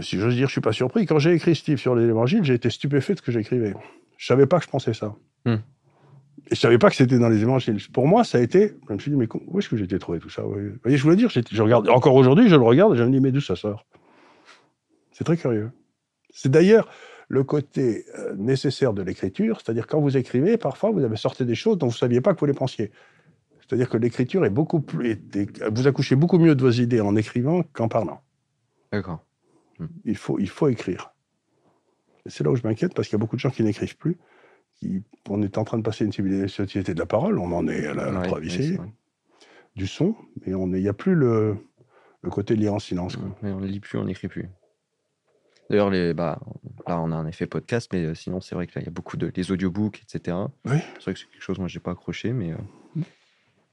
si 0.00 0.16
j'ose 0.18 0.36
dire, 0.36 0.46
je 0.46 0.52
suis 0.52 0.60
pas 0.60 0.72
surpris. 0.72 1.06
Quand 1.06 1.18
j'ai 1.18 1.32
écrit 1.34 1.56
Steve 1.56 1.78
sur 1.78 1.96
les 1.96 2.04
évangiles, 2.06 2.44
j'ai 2.44 2.54
été 2.54 2.70
stupéfait 2.70 3.14
de 3.14 3.18
ce 3.18 3.22
que 3.22 3.32
j'écrivais. 3.32 3.74
Je 4.16 4.26
savais 4.26 4.46
pas 4.46 4.60
que 4.60 4.66
je 4.66 4.70
pensais 4.70 4.94
ça. 4.94 5.16
Hmm. 5.44 5.56
Et 6.50 6.54
je 6.54 6.60
savais 6.60 6.78
pas 6.78 6.90
que 6.90 6.96
c'était 6.96 7.18
dans 7.18 7.28
les 7.28 7.42
évangiles. 7.42 7.78
Pour 7.92 8.06
moi, 8.08 8.24
ça 8.24 8.38
a 8.38 8.40
été. 8.40 8.74
Je 8.88 8.94
me 8.94 8.98
suis 8.98 9.10
dit, 9.10 9.16
mais 9.16 9.28
où 9.46 9.58
est-ce 9.58 9.68
que 9.68 9.76
j'ai 9.76 9.84
été 9.84 9.98
trouvé 9.98 10.18
tout 10.18 10.30
ça? 10.30 10.42
Vous 10.42 10.56
voyez, 10.82 10.96
je 10.96 11.02
voulais 11.02 11.16
dire, 11.16 11.30
j'ai- 11.30 11.42
je 11.50 11.62
regarde. 11.62 11.88
Encore 11.88 12.14
aujourd'hui, 12.14 12.48
je 12.48 12.56
le 12.56 12.62
regarde 12.62 12.94
et 12.94 12.96
je 12.98 13.02
me 13.04 13.10
dis, 13.10 13.20
mais 13.20 13.30
d'où 13.30 13.40
ça 13.40 13.56
sort? 13.56 13.86
C'est 15.12 15.24
très 15.24 15.36
curieux. 15.36 15.70
C'est 16.30 16.50
d'ailleurs 16.50 16.88
le 17.28 17.44
côté 17.44 18.04
euh, 18.18 18.34
nécessaire 18.36 18.92
de 18.92 19.02
l'écriture, 19.02 19.60
c'est-à-dire 19.60 19.86
quand 19.86 20.00
vous 20.00 20.16
écrivez, 20.16 20.56
parfois 20.56 20.90
vous 20.90 21.04
avez 21.04 21.16
sorti 21.16 21.44
des 21.44 21.54
choses 21.54 21.78
dont 21.78 21.86
vous 21.86 21.92
ne 21.92 21.98
saviez 21.98 22.20
pas 22.20 22.34
que 22.34 22.40
vous 22.40 22.46
les 22.46 22.52
pensiez. 22.52 22.90
C'est-à-dire 23.60 23.88
que 23.88 23.96
l'écriture 23.98 24.44
est 24.44 24.50
beaucoup 24.50 24.80
plus. 24.80 25.10
est- 25.12 25.62
vous 25.72 25.86
accouchez 25.86 26.16
beaucoup 26.16 26.38
mieux 26.38 26.56
de 26.56 26.62
vos 26.62 26.70
idées 26.70 27.00
en 27.00 27.14
écrivant 27.14 27.62
qu'en 27.72 27.86
parlant. 27.88 28.20
D'accord. 28.92 29.24
Il 30.04 30.16
faut, 30.16 30.38
il 30.40 30.48
faut 30.48 30.66
écrire. 30.68 31.12
C'est 32.26 32.42
là 32.44 32.50
où 32.50 32.56
je 32.56 32.62
m'inquiète 32.64 32.92
parce 32.94 33.08
qu'il 33.08 33.14
y 33.14 33.20
a 33.20 33.20
beaucoup 33.20 33.36
de 33.36 33.40
gens 33.40 33.50
qui 33.50 33.62
n'écrivent 33.62 33.96
plus. 33.96 34.18
Qui, 34.80 35.02
on 35.28 35.42
est 35.42 35.58
en 35.58 35.64
train 35.64 35.76
de 35.78 35.82
passer 35.82 36.04
une 36.06 36.48
société 36.48 36.94
de 36.94 36.98
la 36.98 37.06
parole, 37.06 37.38
on 37.38 37.52
en 37.52 37.68
est 37.68 37.86
à 37.86 37.94
la, 37.94 38.12
Ouais, 38.20 38.26
preuve 38.26 38.46
ici, 38.46 38.78
du 39.76 39.86
son, 39.86 40.16
mais 40.46 40.52
il 40.52 40.82
n'y 40.82 40.88
a 40.88 40.92
plus 40.94 41.14
le, 41.14 41.56
le 42.22 42.30
côté 42.30 42.56
lire 42.56 42.74
en 42.74 42.78
silence. 42.78 43.16
quoi. 43.16 43.28
Mais 43.42 43.50
on 43.52 43.60
ne 43.60 43.66
lit 43.66 43.80
plus, 43.80 43.98
on 43.98 44.04
n'écrit 44.04 44.28
plus. 44.28 44.48
D'ailleurs, 45.68 45.90
les, 45.90 46.14
bah, 46.14 46.40
là, 46.88 46.98
on 47.00 47.12
a 47.12 47.14
un 47.14 47.26
effet 47.26 47.46
podcast, 47.46 47.90
mais 47.92 48.04
euh, 48.04 48.14
sinon, 48.14 48.40
c'est 48.40 48.56
vrai 48.56 48.66
que 48.66 48.72
là, 48.74 48.82
il 48.82 48.86
y 48.86 48.88
a 48.88 48.90
beaucoup 48.90 49.16
de 49.16 49.30
les 49.36 49.52
audiobooks, 49.52 50.02
etc. 50.02 50.36
Oui. 50.64 50.78
C'est 50.94 51.02
vrai 51.04 51.12
que 51.14 51.20
c'est 51.20 51.26
quelque 51.30 51.42
chose, 51.42 51.58
moi, 51.60 51.68
j'ai 51.68 51.78
pas 51.78 51.92
accroché, 51.92 52.32
mais 52.32 52.50
euh, 52.50 53.02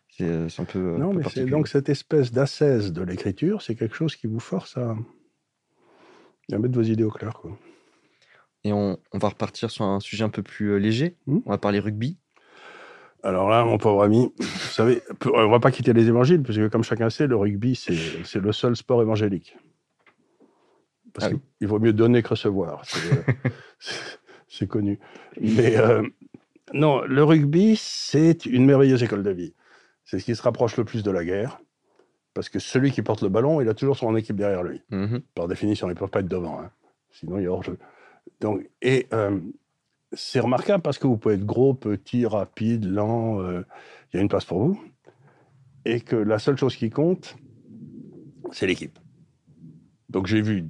c'est 0.09 0.25
euh, 0.25 0.47
c'est 0.49 0.61
un 0.61 0.65
peu. 0.65 0.93
un 0.95 0.97
Non, 0.99 1.11
peu 1.11 1.17
mais 1.19 1.23
c'est 1.33 1.45
donc 1.45 1.67
cette 1.69 1.89
espèce 1.89 2.31
d'assaise 2.31 2.91
de 2.93 3.01
l'écriture, 3.01 3.63
c'est 3.63 3.73
quelque 3.75 3.95
chose 3.95 4.15
qui 4.15 4.27
vous 4.27 4.39
force 4.39 4.77
à, 4.77 4.95
à 6.51 6.57
mettre 6.59 6.75
vos 6.75 6.83
idées 6.83 7.03
au 7.03 7.09
clair. 7.11 7.33
Quoi. 7.33 7.57
Et 8.63 8.73
on, 8.73 8.97
on 9.13 9.17
va 9.17 9.29
repartir 9.29 9.71
sur 9.71 9.85
un 9.85 9.99
sujet 9.99 10.23
un 10.23 10.29
peu 10.29 10.43
plus 10.43 10.71
euh, 10.73 10.77
léger. 10.77 11.15
Hmm. 11.27 11.39
On 11.45 11.51
va 11.51 11.57
parler 11.57 11.79
rugby. 11.79 12.17
Alors 13.23 13.49
là, 13.49 13.63
mon 13.65 13.77
pauvre 13.77 14.03
ami, 14.03 14.31
vous 14.37 14.45
savez, 14.71 15.01
on 15.33 15.49
va 15.49 15.59
pas 15.59 15.71
quitter 15.71 15.91
les 15.91 16.07
évangiles, 16.07 16.43
parce 16.43 16.57
que 16.57 16.67
comme 16.67 16.83
chacun 16.83 17.09
sait, 17.09 17.27
le 17.27 17.35
rugby, 17.35 17.75
c'est 17.75 18.39
le 18.39 18.51
seul 18.51 18.75
sport 18.75 19.01
évangélique. 19.01 19.57
Parce 21.13 21.27
Ah 21.27 21.33
oui. 21.33 21.41
qu'il 21.57 21.67
vaut 21.67 21.79
mieux 21.79 21.93
donner 21.93 22.21
que 22.21 22.29
recevoir. 22.29 22.83
C'est 23.79 24.65
euh, 24.65 24.67
connu. 24.67 24.99
Mais 25.41 25.77
euh, 25.77 26.03
non, 26.73 27.01
le 27.01 27.23
rugby, 27.23 27.75
c'est 27.75 28.45
une 28.45 28.65
merveilleuse 28.65 29.01
école 29.03 29.23
de 29.23 29.31
vie. 29.31 29.53
C'est 30.05 30.19
ce 30.19 30.25
qui 30.25 30.35
se 30.35 30.41
rapproche 30.43 30.77
le 30.77 30.85
plus 30.85 31.03
de 31.03 31.11
la 31.11 31.25
guerre. 31.25 31.59
Parce 32.33 32.49
que 32.49 32.59
celui 32.59 32.91
qui 32.91 33.01
porte 33.01 33.23
le 33.23 33.29
ballon, 33.29 33.61
il 33.61 33.67
a 33.67 33.73
toujours 33.73 33.97
son 33.97 34.15
équipe 34.15 34.35
derrière 34.35 34.61
lui. 34.63 34.83
Mhm. 34.91 35.21
Par 35.33 35.47
définition, 35.47 35.87
ils 35.87 35.93
ne 35.93 35.97
peuvent 35.97 36.09
pas 36.11 36.19
être 36.19 36.27
devant. 36.27 36.59
hein. 36.61 36.69
Sinon, 37.11 37.39
il 37.39 37.43
y 37.43 37.47
a 37.47 37.51
hors-jeu. 37.51 37.77
Donc, 38.39 38.69
et 38.81 39.07
euh, 39.13 39.39
c'est 40.13 40.39
remarquable 40.39 40.81
parce 40.81 40.97
que 40.97 41.07
vous 41.07 41.17
pouvez 41.17 41.35
être 41.35 41.45
gros, 41.45 41.73
petit, 41.73 42.25
rapide, 42.25 42.85
lent, 42.85 43.41
euh, 43.41 43.63
il 44.11 44.17
y 44.17 44.19
a 44.19 44.21
une 44.21 44.29
place 44.29 44.45
pour 44.45 44.59
vous. 44.59 44.81
Et 45.85 46.01
que 46.01 46.15
la 46.15 46.39
seule 46.39 46.57
chose 46.57 46.75
qui 46.75 46.89
compte, 46.89 47.35
c'est 48.51 48.67
l'équipe. 48.67 48.99
Donc 50.09 50.27
j'ai 50.27 50.41
vu 50.41 50.65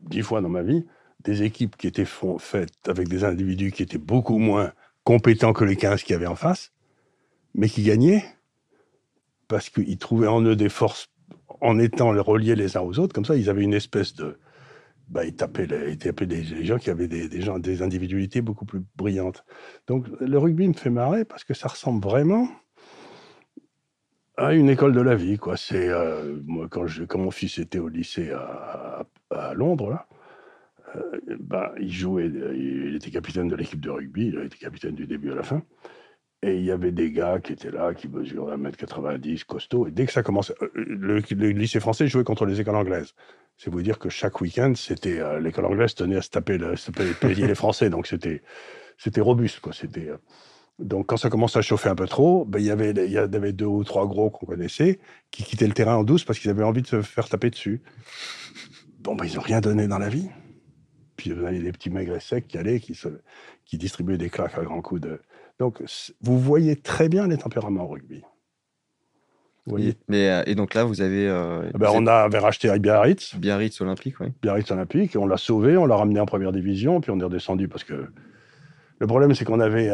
dix 0.00 0.22
fois 0.22 0.40
dans 0.40 0.48
ma 0.48 0.62
vie 0.62 0.86
des 1.24 1.42
équipes 1.42 1.76
qui 1.76 1.86
étaient 1.86 2.06
faites 2.38 2.88
avec 2.88 3.08
des 3.08 3.24
individus 3.24 3.72
qui 3.72 3.82
étaient 3.82 3.98
beaucoup 3.98 4.38
moins 4.38 4.72
compétents 5.04 5.52
que 5.52 5.64
les 5.64 5.76
15 5.76 6.02
qu'il 6.02 6.12
y 6.12 6.16
avait 6.16 6.26
en 6.26 6.36
face, 6.36 6.72
mais 7.54 7.68
qui 7.68 7.82
gagnaient 7.82 8.24
parce 9.48 9.68
qu'ils 9.68 9.98
trouvaient 9.98 10.28
en 10.28 10.42
eux 10.42 10.56
des 10.56 10.68
forces 10.68 11.08
en 11.60 11.78
étant 11.78 12.10
reliés 12.22 12.54
les 12.54 12.76
uns 12.76 12.82
aux 12.82 12.98
autres. 12.98 13.14
Comme 13.14 13.24
ça, 13.24 13.36
ils 13.36 13.50
avaient 13.50 13.64
une 13.64 13.74
espèce 13.74 14.14
de, 14.14 14.38
bah, 15.08 15.24
il 15.24 15.34
tapait, 15.34 15.66
les, 15.66 15.96
des, 15.96 16.64
gens 16.64 16.78
qui 16.78 16.90
avaient 16.90 17.08
des, 17.08 17.28
des 17.28 17.82
individualités 17.82 18.42
beaucoup 18.42 18.66
plus 18.66 18.82
brillantes. 18.96 19.44
Donc 19.86 20.06
le 20.20 20.38
rugby 20.38 20.68
me 20.68 20.74
fait 20.74 20.90
marrer 20.90 21.24
parce 21.24 21.44
que 21.44 21.54
ça 21.54 21.68
ressemble 21.68 22.02
vraiment 22.04 22.48
à 24.38 24.54
une 24.54 24.70
école 24.70 24.92
de 24.92 25.00
la 25.00 25.16
vie. 25.16 25.36
Euh, 25.72 26.40
moi, 26.46 26.68
quand, 26.70 27.18
mon 27.18 27.30
fils 27.30 27.58
était 27.58 27.80
au 27.80 27.88
lycée 27.88 28.30
à, 28.30 29.04
Londres, 29.54 29.98
euh, 30.96 31.20
bah, 31.40 31.74
il 31.78 31.92
jouait, 31.92 32.26
il 32.26 32.94
était 32.94 33.10
capitaine 33.10 33.48
de 33.48 33.56
l'équipe 33.56 33.80
de 33.80 33.90
rugby, 33.90 34.28
il 34.28 34.38
été 34.38 34.56
capitaine 34.56 34.94
du 34.94 35.06
début 35.06 35.32
à 35.32 35.34
la 35.34 35.42
fin. 35.42 35.62
Et 36.42 36.56
il 36.56 36.64
y 36.64 36.70
avait 36.70 36.92
des 36.92 37.10
gars 37.10 37.40
qui 37.40 37.52
étaient 37.52 37.70
là, 37.70 37.94
qui 37.94 38.06
mesuraient 38.08 38.56
1m90, 38.56 39.44
costaud. 39.44 39.88
Et 39.88 39.90
dès 39.90 40.06
que 40.06 40.12
ça 40.12 40.22
commençait, 40.22 40.54
euh, 40.62 40.70
le, 40.74 41.18
lycée 41.50 41.80
français 41.80 42.06
jouait 42.06 42.22
contre 42.22 42.46
les 42.46 42.60
écoles 42.60 42.76
anglaises. 42.76 43.14
C'est 43.56 43.70
vous 43.70 43.82
dire 43.82 43.98
que 43.98 44.08
chaque 44.08 44.40
week-end, 44.40 44.72
c'était 44.76 45.18
euh, 45.18 45.40
l'école 45.40 45.66
anglaise 45.66 45.96
tenait 45.96 46.16
à 46.16 46.22
se 46.22 46.30
taper, 46.30 46.58
se 46.76 46.92
payer 47.20 47.46
les 47.48 47.56
Français. 47.56 47.90
Donc 47.90 48.06
c'était 48.06 48.42
c'était 48.98 49.20
robuste. 49.20 49.58
Quoi. 49.58 49.72
Euh, 49.96 50.16
donc 50.78 51.06
quand 51.06 51.16
ça 51.16 51.28
commençait 51.28 51.58
à 51.58 51.62
chauffer 51.62 51.88
un 51.88 51.96
peu 51.96 52.06
trop, 52.06 52.44
ben, 52.44 52.60
il, 52.60 52.66
y 52.66 52.70
avait, 52.70 52.90
il 52.90 53.10
y 53.10 53.18
avait 53.18 53.52
deux 53.52 53.66
ou 53.66 53.82
trois 53.82 54.06
gros 54.06 54.30
qu'on 54.30 54.46
connaissait 54.46 55.00
qui 55.32 55.42
quittaient 55.42 55.66
le 55.66 55.74
terrain 55.74 55.96
en 55.96 56.04
douce 56.04 56.24
parce 56.24 56.38
qu'ils 56.38 56.50
avaient 56.50 56.62
envie 56.62 56.82
de 56.82 56.86
se 56.86 57.02
faire 57.02 57.28
taper 57.28 57.50
dessus. 57.50 57.82
Bon, 59.00 59.16
ben, 59.16 59.24
ils 59.24 59.34
n'ont 59.34 59.42
rien 59.42 59.60
donné 59.60 59.88
dans 59.88 59.98
la 59.98 60.08
vie. 60.08 60.28
Puis 61.16 61.32
vous 61.32 61.44
avait 61.44 61.58
des 61.58 61.72
petits 61.72 61.90
maigres 61.90 62.22
secs 62.22 62.46
qui 62.46 62.58
allaient, 62.58 62.78
qui, 62.78 62.96
qui 63.64 63.76
distribuaient 63.76 64.18
des 64.18 64.30
claques 64.30 64.56
à 64.56 64.62
grands 64.62 64.82
coups 64.82 65.00
de 65.00 65.20
donc, 65.58 65.82
vous 66.20 66.38
voyez 66.38 66.76
très 66.76 67.08
bien 67.08 67.26
les 67.26 67.36
tempéraments 67.36 67.84
au 67.84 67.88
rugby. 67.88 68.22
Vous 69.66 69.76
voyez 69.76 69.94
mais, 70.08 70.30
euh, 70.30 70.42
et 70.46 70.54
donc 70.54 70.72
là, 70.72 70.84
vous 70.84 71.02
avez. 71.02 71.28
Euh, 71.28 71.68
ah 71.74 71.78
ben, 71.78 71.90
on 71.92 72.06
avait 72.06 72.38
racheté 72.38 72.76
Biarritz. 72.78 73.34
Biarritz 73.36 73.78
Olympique, 73.80 74.18
oui. 74.20 74.28
Biarritz 74.40 74.70
Olympique, 74.70 75.14
et 75.14 75.18
on 75.18 75.26
l'a 75.26 75.36
sauvé, 75.36 75.76
on 75.76 75.84
l'a 75.84 75.96
ramené 75.96 76.20
en 76.20 76.26
première 76.26 76.52
division, 76.52 77.00
puis 77.00 77.10
on 77.10 77.20
est 77.20 77.24
redescendu 77.24 77.68
parce 77.68 77.84
que. 77.84 78.06
Le 79.00 79.06
problème, 79.06 79.32
c'est 79.32 79.44
qu'on 79.44 79.60
avait 79.60 79.92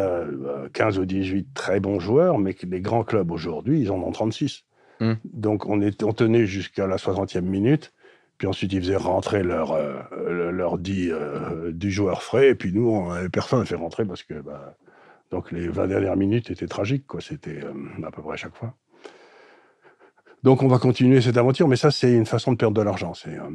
15 0.72 0.96
euh, 0.98 1.02
ou 1.02 1.04
18 1.04 1.48
très 1.52 1.78
bons 1.78 2.00
joueurs, 2.00 2.38
mais 2.38 2.54
que 2.54 2.64
les 2.64 2.80
grands 2.80 3.04
clubs 3.04 3.30
aujourd'hui, 3.30 3.80
ils 3.80 3.90
en 3.90 4.00
ont 4.00 4.12
36. 4.12 4.64
Hmm. 5.00 5.14
Donc, 5.24 5.66
on, 5.66 5.82
est, 5.82 6.02
on 6.02 6.14
tenait 6.14 6.46
jusqu'à 6.46 6.86
la 6.86 6.96
60e 6.96 7.42
minute. 7.42 7.92
Puis 8.38 8.46
ensuite, 8.48 8.72
ils 8.72 8.80
faisaient 8.80 8.96
rentrer 8.96 9.42
leur, 9.42 9.78
leur 10.26 10.78
dit 10.78 11.10
du 11.72 11.90
joueur 11.90 12.22
frais. 12.22 12.48
Et 12.48 12.54
puis 12.54 12.72
nous, 12.72 12.88
on, 12.88 13.28
personne 13.28 13.58
n'a 13.58 13.66
fait 13.66 13.74
rentrer 13.74 14.06
parce 14.06 14.22
que 14.22 14.40
bah, 14.40 14.74
donc 15.30 15.52
les 15.52 15.68
20 15.68 15.88
dernières 15.88 16.16
minutes 16.16 16.50
étaient 16.50 16.66
tragiques, 16.66 17.06
quoi. 17.06 17.20
C'était 17.20 17.64
euh, 17.64 17.72
à 18.06 18.10
peu 18.10 18.22
près 18.22 18.34
à 18.34 18.36
chaque 18.36 18.54
fois. 18.54 18.74
Donc 20.42 20.62
on 20.62 20.68
va 20.68 20.78
continuer 20.78 21.20
cette 21.20 21.36
aventure, 21.36 21.68
mais 21.68 21.76
ça 21.76 21.90
c'est 21.90 22.12
une 22.12 22.26
façon 22.26 22.52
de 22.52 22.56
perdre 22.56 22.76
de 22.76 22.82
l'argent. 22.82 23.14
C'est, 23.14 23.38
euh, 23.38 23.48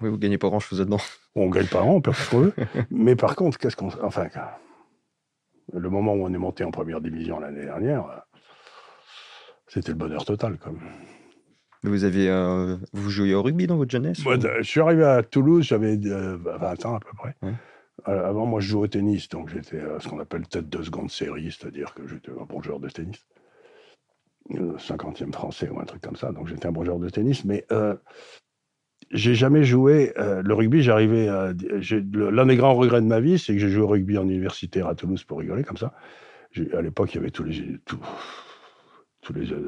Oui, 0.00 0.10
vous 0.10 0.18
gagnez 0.18 0.38
pas 0.38 0.48
grand 0.48 0.60
chose 0.60 0.80
dedans. 0.80 0.98
On 1.36 1.48
gagne 1.48 1.66
pas 1.66 1.80
grand, 1.80 1.96
on 1.96 2.00
perd 2.00 2.16
ce 2.16 2.30
qu'on 2.30 2.40
veut. 2.40 2.54
mais 2.90 3.14
par 3.14 3.36
contre, 3.36 3.58
qu'est-ce 3.58 3.76
qu'on, 3.76 3.90
enfin, 4.02 4.26
le 5.72 5.90
moment 5.90 6.14
où 6.14 6.24
on 6.24 6.32
est 6.32 6.38
monté 6.38 6.64
en 6.64 6.70
première 6.70 7.02
division 7.02 7.38
l'année 7.38 7.66
dernière, 7.66 8.06
euh, 8.06 8.16
c'était 9.68 9.92
le 9.92 9.98
bonheur 9.98 10.24
total, 10.24 10.56
comme. 10.56 10.80
Vous 11.82 12.04
avez, 12.04 12.26
vous 12.94 13.10
jouiez 13.10 13.34
au 13.34 13.42
rugby 13.42 13.66
dans 13.66 13.76
votre 13.76 13.90
jeunesse 13.90 14.18
Je 14.18 14.62
suis 14.62 14.80
arrivé 14.80 15.04
à 15.04 15.22
Toulouse, 15.22 15.62
j'avais 15.66 15.96
20 15.96 16.86
ans 16.86 16.96
à 16.96 17.00
peu 17.00 17.10
près. 17.16 17.36
Avant, 18.06 18.46
moi, 18.46 18.60
je 18.60 18.68
jouais 18.68 18.82
au 18.82 18.86
tennis, 18.86 19.28
donc 19.28 19.48
j'étais 19.48 19.82
ce 19.98 20.08
qu'on 20.08 20.20
appelle 20.20 20.46
tête 20.46 20.68
de 20.68 20.82
seconde 20.82 21.10
série, 21.10 21.50
c'est-à-dire 21.50 21.92
que 21.94 22.06
j'étais 22.06 22.30
un 22.30 22.44
bon 22.44 22.62
joueur 22.62 22.78
de 22.78 22.88
tennis. 22.88 23.26
50e 24.50 25.32
français 25.32 25.68
ou 25.68 25.80
un 25.80 25.84
truc 25.84 26.02
comme 26.02 26.16
ça, 26.16 26.32
donc 26.32 26.48
j'étais 26.48 26.66
un 26.66 26.72
bon 26.72 26.84
joueur 26.84 26.98
de 26.98 27.08
tennis, 27.08 27.44
mais 27.44 27.64
euh, 27.72 27.94
j'ai 29.10 29.34
jamais 29.34 29.64
joué 29.64 30.12
euh, 30.18 30.42
le 30.42 30.54
rugby. 30.54 30.82
J'arrivais, 30.82 31.26
l'un 31.26 32.46
des 32.46 32.56
grands 32.56 32.74
regrets 32.74 33.00
de 33.00 33.06
ma 33.06 33.20
vie, 33.20 33.38
c'est 33.38 33.54
que 33.54 33.58
j'ai 33.58 33.68
joué 33.68 33.82
au 33.82 33.88
rugby 33.88 34.18
en 34.18 34.28
universitaire 34.28 34.86
à 34.86 34.94
Toulouse 34.94 35.24
pour 35.24 35.40
rigoler 35.40 35.64
comme 35.64 35.76
ça. 35.76 35.94
À 36.72 36.80
l'époque, 36.80 37.14
il 37.14 37.16
y 37.16 37.18
avait 37.18 37.30
tous 37.30 37.44
les 37.44 37.80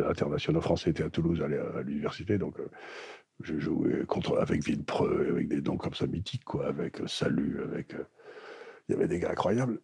internationaux 0.09 0.61
français 0.61 0.91
étaient 0.91 1.05
à 1.05 1.11
Toulouse 1.11 1.43
à 1.43 1.83
l'université, 1.83 2.39
donc 2.39 2.57
j'ai 3.45 3.61
joué 3.61 4.05
contre 4.07 4.39
avec 4.39 4.65
Villepreux, 4.65 5.29
avec 5.31 5.49
des 5.49 5.61
noms 5.61 5.77
comme 5.77 5.95
ça 5.95 6.07
mythiques, 6.07 6.45
quoi, 6.45 6.67
avec 6.67 7.01
Salut, 7.07 7.61
avec 7.63 7.95
il 8.89 8.93
y 8.93 8.95
avait 8.95 9.09
des 9.09 9.19
gars 9.19 9.31
incroyables, 9.31 9.81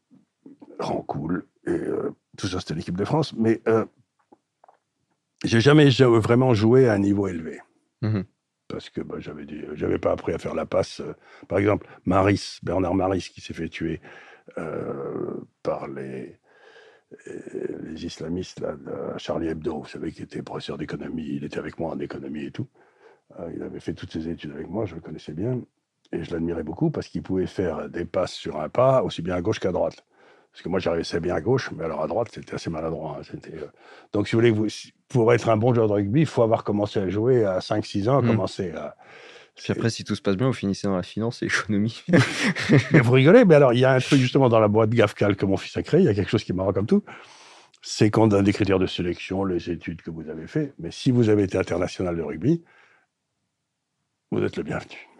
cool 1.07 1.47
et 1.67 1.71
euh, 1.71 2.11
tout 2.37 2.47
ça, 2.47 2.61
c'était 2.61 2.75
l'équipe 2.75 2.97
de 2.97 3.05
France. 3.05 3.33
Mais 3.35 3.61
euh, 3.69 3.85
j'ai 5.45 5.61
jamais 5.61 5.89
vraiment 5.89 6.55
joué 6.55 6.89
à 6.89 6.93
un 6.93 6.99
niveau 6.99 7.29
élevé. 7.29 7.61
Mmh 8.03 8.23
Parce 8.69 8.91
que 8.91 9.01
bah, 9.01 9.17
j'avais 9.19 9.47
dit, 9.47 9.63
j'avais 9.75 9.99
pas 9.99 10.13
appris 10.13 10.33
à 10.33 10.39
faire 10.39 10.55
la 10.55 10.67
passe. 10.67 11.01
Euh, 11.01 11.15
par 11.49 11.59
exemple, 11.59 11.87
Maris, 12.05 12.59
Bernard 12.63 12.95
Maris, 12.95 13.31
qui 13.33 13.41
s'est 13.41 13.55
fait 13.55 13.69
tuer 13.69 14.01
par 15.63 15.89
les, 15.89 16.39
les 17.27 18.05
islamistes 18.05 18.61
là, 18.61 18.77
de 18.77 19.19
Charlie 19.19 19.49
Hebdo, 19.49 19.81
vous 19.81 19.89
savez, 19.89 20.13
qui 20.13 20.23
était 20.23 20.43
professeur 20.43 20.77
d'économie, 20.77 21.37
il 21.37 21.45
était 21.45 21.59
avec 21.59 21.79
moi 21.79 21.93
en 21.93 21.99
économie 21.99 22.45
et 22.45 22.51
tout. 22.51 22.69
il 23.55 23.63
avait 23.63 23.81
fait 23.81 23.95
toutes 23.95 24.13
ses 24.13 24.29
études 24.29 24.51
avec 24.51 24.69
moi, 24.69 24.85
je 24.85 24.97
le 24.97 25.01
connaissais 25.01 25.33
bien. 25.33 25.63
Et 26.15 26.23
je 26.23 26.33
l'admirais 26.33 26.63
beaucoup 26.63 26.91
parce 26.91 27.09
qu'il 27.09 27.23
pouvait 27.23 27.47
faire 27.47 27.89
des 27.89 28.05
passes 28.05 28.33
sur 28.33 28.61
un 28.61 28.69
pas 28.69 29.03
aussi 29.03 29.21
bien 29.21 29.35
à 29.35 29.41
gauche 29.41 29.59
qu'à 29.59 29.73
droite. 29.73 30.05
Parce 30.53 30.63
que 30.63 30.69
moi, 30.69 30.79
j'arrivais 30.79 31.21
bien 31.21 31.35
à 31.35 31.41
gauche, 31.41 31.73
mais 31.77 31.85
alors 31.85 32.01
à 32.01 32.07
droite, 32.07 32.29
c'était 32.33 32.55
assez 32.55 32.71
maladroit. 32.71 33.17
Hein. 33.19 33.23
C'était, 33.29 33.57
euh, 33.57 33.67
Donc, 34.13 34.29
si 34.29 34.37
vous 34.37 34.43
voulez, 34.43 34.69
pour 35.09 35.33
être 35.33 35.49
un 35.49 35.57
bon 35.57 35.75
joueur 35.75 35.89
de 35.89 35.95
rugby, 35.95 36.21
il 36.21 36.27
faut 36.27 36.45
avoir 36.45 36.63
commencé 36.63 37.01
à 37.01 37.09
jouer 37.09 37.45
à 37.45 37.59
5-6 37.59 38.09
ans, 38.09 38.23
mmh. 38.23 38.27
commencer 38.29 38.71
à. 38.71 38.95
Puis 39.57 39.73
après, 39.73 39.91
si 39.91 40.05
tout 40.05 40.15
se 40.15 40.23
passe 40.23 40.37
bien, 40.37 40.47
vous 40.47 40.53
finissez 40.53 40.87
dans 40.87 40.95
la 40.95 41.03
finance 41.03 41.43
et 41.43 41.47
l'économie. 41.47 42.05
mais 42.93 43.01
vous 43.01 43.13
rigolez, 43.13 43.45
mais 43.45 43.57
alors, 43.57 43.73
il 43.73 43.81
y 43.81 43.85
a 43.85 43.93
un 43.93 43.99
truc 43.99 44.21
justement 44.21 44.49
dans 44.49 44.61
la 44.61 44.69
boîte 44.69 44.91
GAFCAL 44.91 45.35
que 45.35 45.47
mon 45.47 45.57
fils 45.57 45.77
a 45.77 45.83
créé, 45.83 46.01
il 46.01 46.07
y 46.07 46.09
a 46.09 46.15
quelque 46.15 46.31
chose 46.31 46.45
qui 46.45 46.53
est 46.53 46.55
marrant 46.55 46.73
comme 46.73 46.87
tout. 46.87 47.03
C'est 47.83 48.11
qu'on 48.11 48.31
a 48.31 48.43
des 48.43 48.53
critères 48.53 48.79
de 48.79 48.87
sélection, 48.87 49.45
les 49.45 49.71
études 49.71 50.03
que 50.03 50.11
vous 50.11 50.29
avez 50.29 50.47
fait, 50.47 50.73
mais 50.79 50.93
si 50.93 51.11
vous 51.11 51.29
avez 51.29 51.43
été 51.43 51.59
international 51.59 52.17
de 52.17 52.23
rugby, 52.23 52.63
vous 54.31 54.43
êtes 54.43 54.57
le 54.57 54.63
bienvenu. 54.63 55.14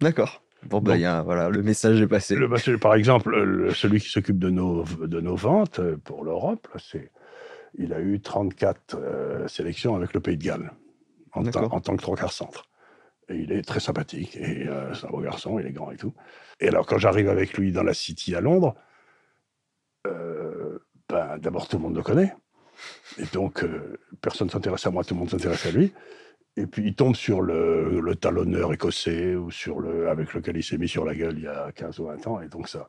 D'accord. 0.00 0.42
Bon, 0.64 0.80
ben, 0.80 1.22
voilà, 1.22 1.48
le 1.48 1.62
message 1.62 2.00
est 2.00 2.08
passé. 2.08 2.34
Le, 2.34 2.78
par 2.78 2.94
exemple, 2.94 3.70
celui 3.74 4.00
qui 4.00 4.08
s'occupe 4.08 4.38
de 4.38 4.50
nos, 4.50 4.84
de 4.84 5.20
nos 5.20 5.36
ventes 5.36 5.78
euh, 5.78 5.96
pour 5.96 6.24
l'Europe, 6.24 6.66
il 7.78 7.92
a 7.92 8.00
eu 8.00 8.20
34 8.20 8.96
euh, 8.96 9.48
sélections 9.48 9.94
avec 9.94 10.12
le 10.12 10.20
Pays 10.20 10.36
de 10.36 10.44
Galles 10.44 10.72
en, 11.32 11.46
en 11.46 11.80
tant 11.80 11.96
que 11.96 12.02
trois 12.02 12.16
quarts 12.16 12.32
centre. 12.32 12.68
Et 13.28 13.36
il 13.36 13.52
est 13.52 13.62
très 13.62 13.80
sympathique, 13.80 14.36
et 14.36 14.66
euh, 14.68 14.94
c'est 14.94 15.06
un 15.06 15.10
beau 15.10 15.20
garçon, 15.20 15.58
il 15.58 15.66
est 15.66 15.72
grand 15.72 15.90
et 15.90 15.96
tout. 15.96 16.14
Et 16.60 16.68
alors, 16.68 16.86
quand 16.86 16.98
j'arrive 16.98 17.28
avec 17.28 17.56
lui 17.56 17.72
dans 17.72 17.82
la 17.82 17.94
City 17.94 18.34
à 18.34 18.40
Londres, 18.40 18.74
ben, 21.08 21.38
d'abord, 21.38 21.68
tout 21.68 21.76
le 21.76 21.82
monde 21.82 21.96
le 21.96 22.02
connaît. 22.02 22.34
Et 23.18 23.24
donc, 23.32 23.64
personne 24.20 24.46
ne 24.46 24.52
s'intéresse 24.52 24.86
à 24.86 24.90
moi, 24.90 25.04
tout 25.04 25.14
le 25.14 25.20
monde 25.20 25.30
s'intéresse 25.30 25.66
à 25.66 25.70
lui. 25.70 25.92
Et 26.56 26.66
puis 26.66 26.86
il 26.86 26.94
tombe 26.94 27.14
sur 27.14 27.42
le, 27.42 28.00
le, 28.00 28.14
talonneur 28.14 28.72
écossais 28.72 29.34
ou 29.34 29.50
sur 29.50 29.78
le, 29.80 30.08
avec 30.08 30.32
lequel 30.32 30.56
il 30.56 30.62
s'est 30.62 30.78
mis 30.78 30.88
sur 30.88 31.04
la 31.04 31.14
gueule 31.14 31.34
il 31.36 31.44
y 31.44 31.48
a 31.48 31.70
15 31.72 31.98
ou 32.00 32.06
20 32.06 32.26
ans. 32.26 32.40
Et 32.40 32.48
donc 32.48 32.68
ça, 32.68 32.88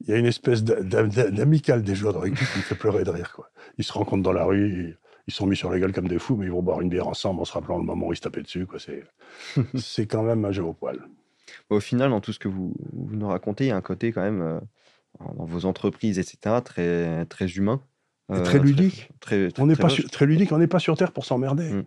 il 0.00 0.10
y 0.10 0.12
a 0.12 0.18
une 0.18 0.26
espèce 0.26 0.64
d'amical 0.64 1.82
des 1.82 1.94
joueurs 1.94 2.12
de 2.12 2.18
rugby 2.18 2.38
qui 2.38 2.60
fait 2.60 2.74
pleurer 2.74 3.04
de 3.04 3.10
rire. 3.10 3.32
Quoi. 3.34 3.50
Ils 3.78 3.84
se 3.84 3.92
rencontrent 3.92 4.22
dans 4.22 4.32
la 4.32 4.44
rue, 4.44 4.98
ils 5.26 5.32
sont 5.32 5.46
mis 5.46 5.56
sur 5.56 5.70
la 5.70 5.78
gueule 5.78 5.92
comme 5.92 6.08
des 6.08 6.18
fous, 6.18 6.36
mais 6.36 6.46
ils 6.46 6.52
vont 6.52 6.62
boire 6.62 6.80
une 6.80 6.88
bière 6.88 7.06
ensemble 7.06 7.40
en 7.40 7.44
se 7.44 7.52
rappelant 7.52 7.78
le 7.78 7.84
moment 7.84 8.08
où 8.08 8.12
ils 8.12 8.16
se 8.16 8.22
tapaient 8.22 8.42
dessus. 8.42 8.66
C'est, 9.74 10.06
quand 10.06 10.22
même 10.22 10.44
un 10.44 10.52
jeu 10.52 10.64
au 10.64 10.72
poil. 10.72 10.98
Au 11.70 11.80
final, 11.80 12.10
dans 12.10 12.20
tout 12.20 12.32
ce 12.32 12.38
que 12.38 12.48
vous, 12.48 12.74
vous 12.92 13.16
nous 13.16 13.28
racontez, 13.28 13.64
il 13.64 13.68
y 13.68 13.70
a 13.72 13.76
un 13.76 13.82
côté 13.82 14.12
quand 14.12 14.22
même, 14.22 14.42
euh, 14.42 14.60
dans 15.36 15.44
vos 15.44 15.66
entreprises, 15.66 16.18
etc., 16.18 16.56
très, 16.64 17.24
très 17.26 17.46
humain. 17.46 17.80
Euh, 18.30 18.42
très 18.42 18.58
ludique. 18.58 19.10
Très, 19.20 19.48
on 19.58 19.66
n'est 19.66 19.76
pas 19.76 19.88
très 19.88 20.26
ludique, 20.26 20.52
on 20.52 20.58
n'est 20.58 20.66
pas 20.66 20.78
sur 20.78 20.96
Terre 20.96 21.12
pour 21.12 21.24
s'emmerder. 21.24 21.70
Mm. 21.70 21.84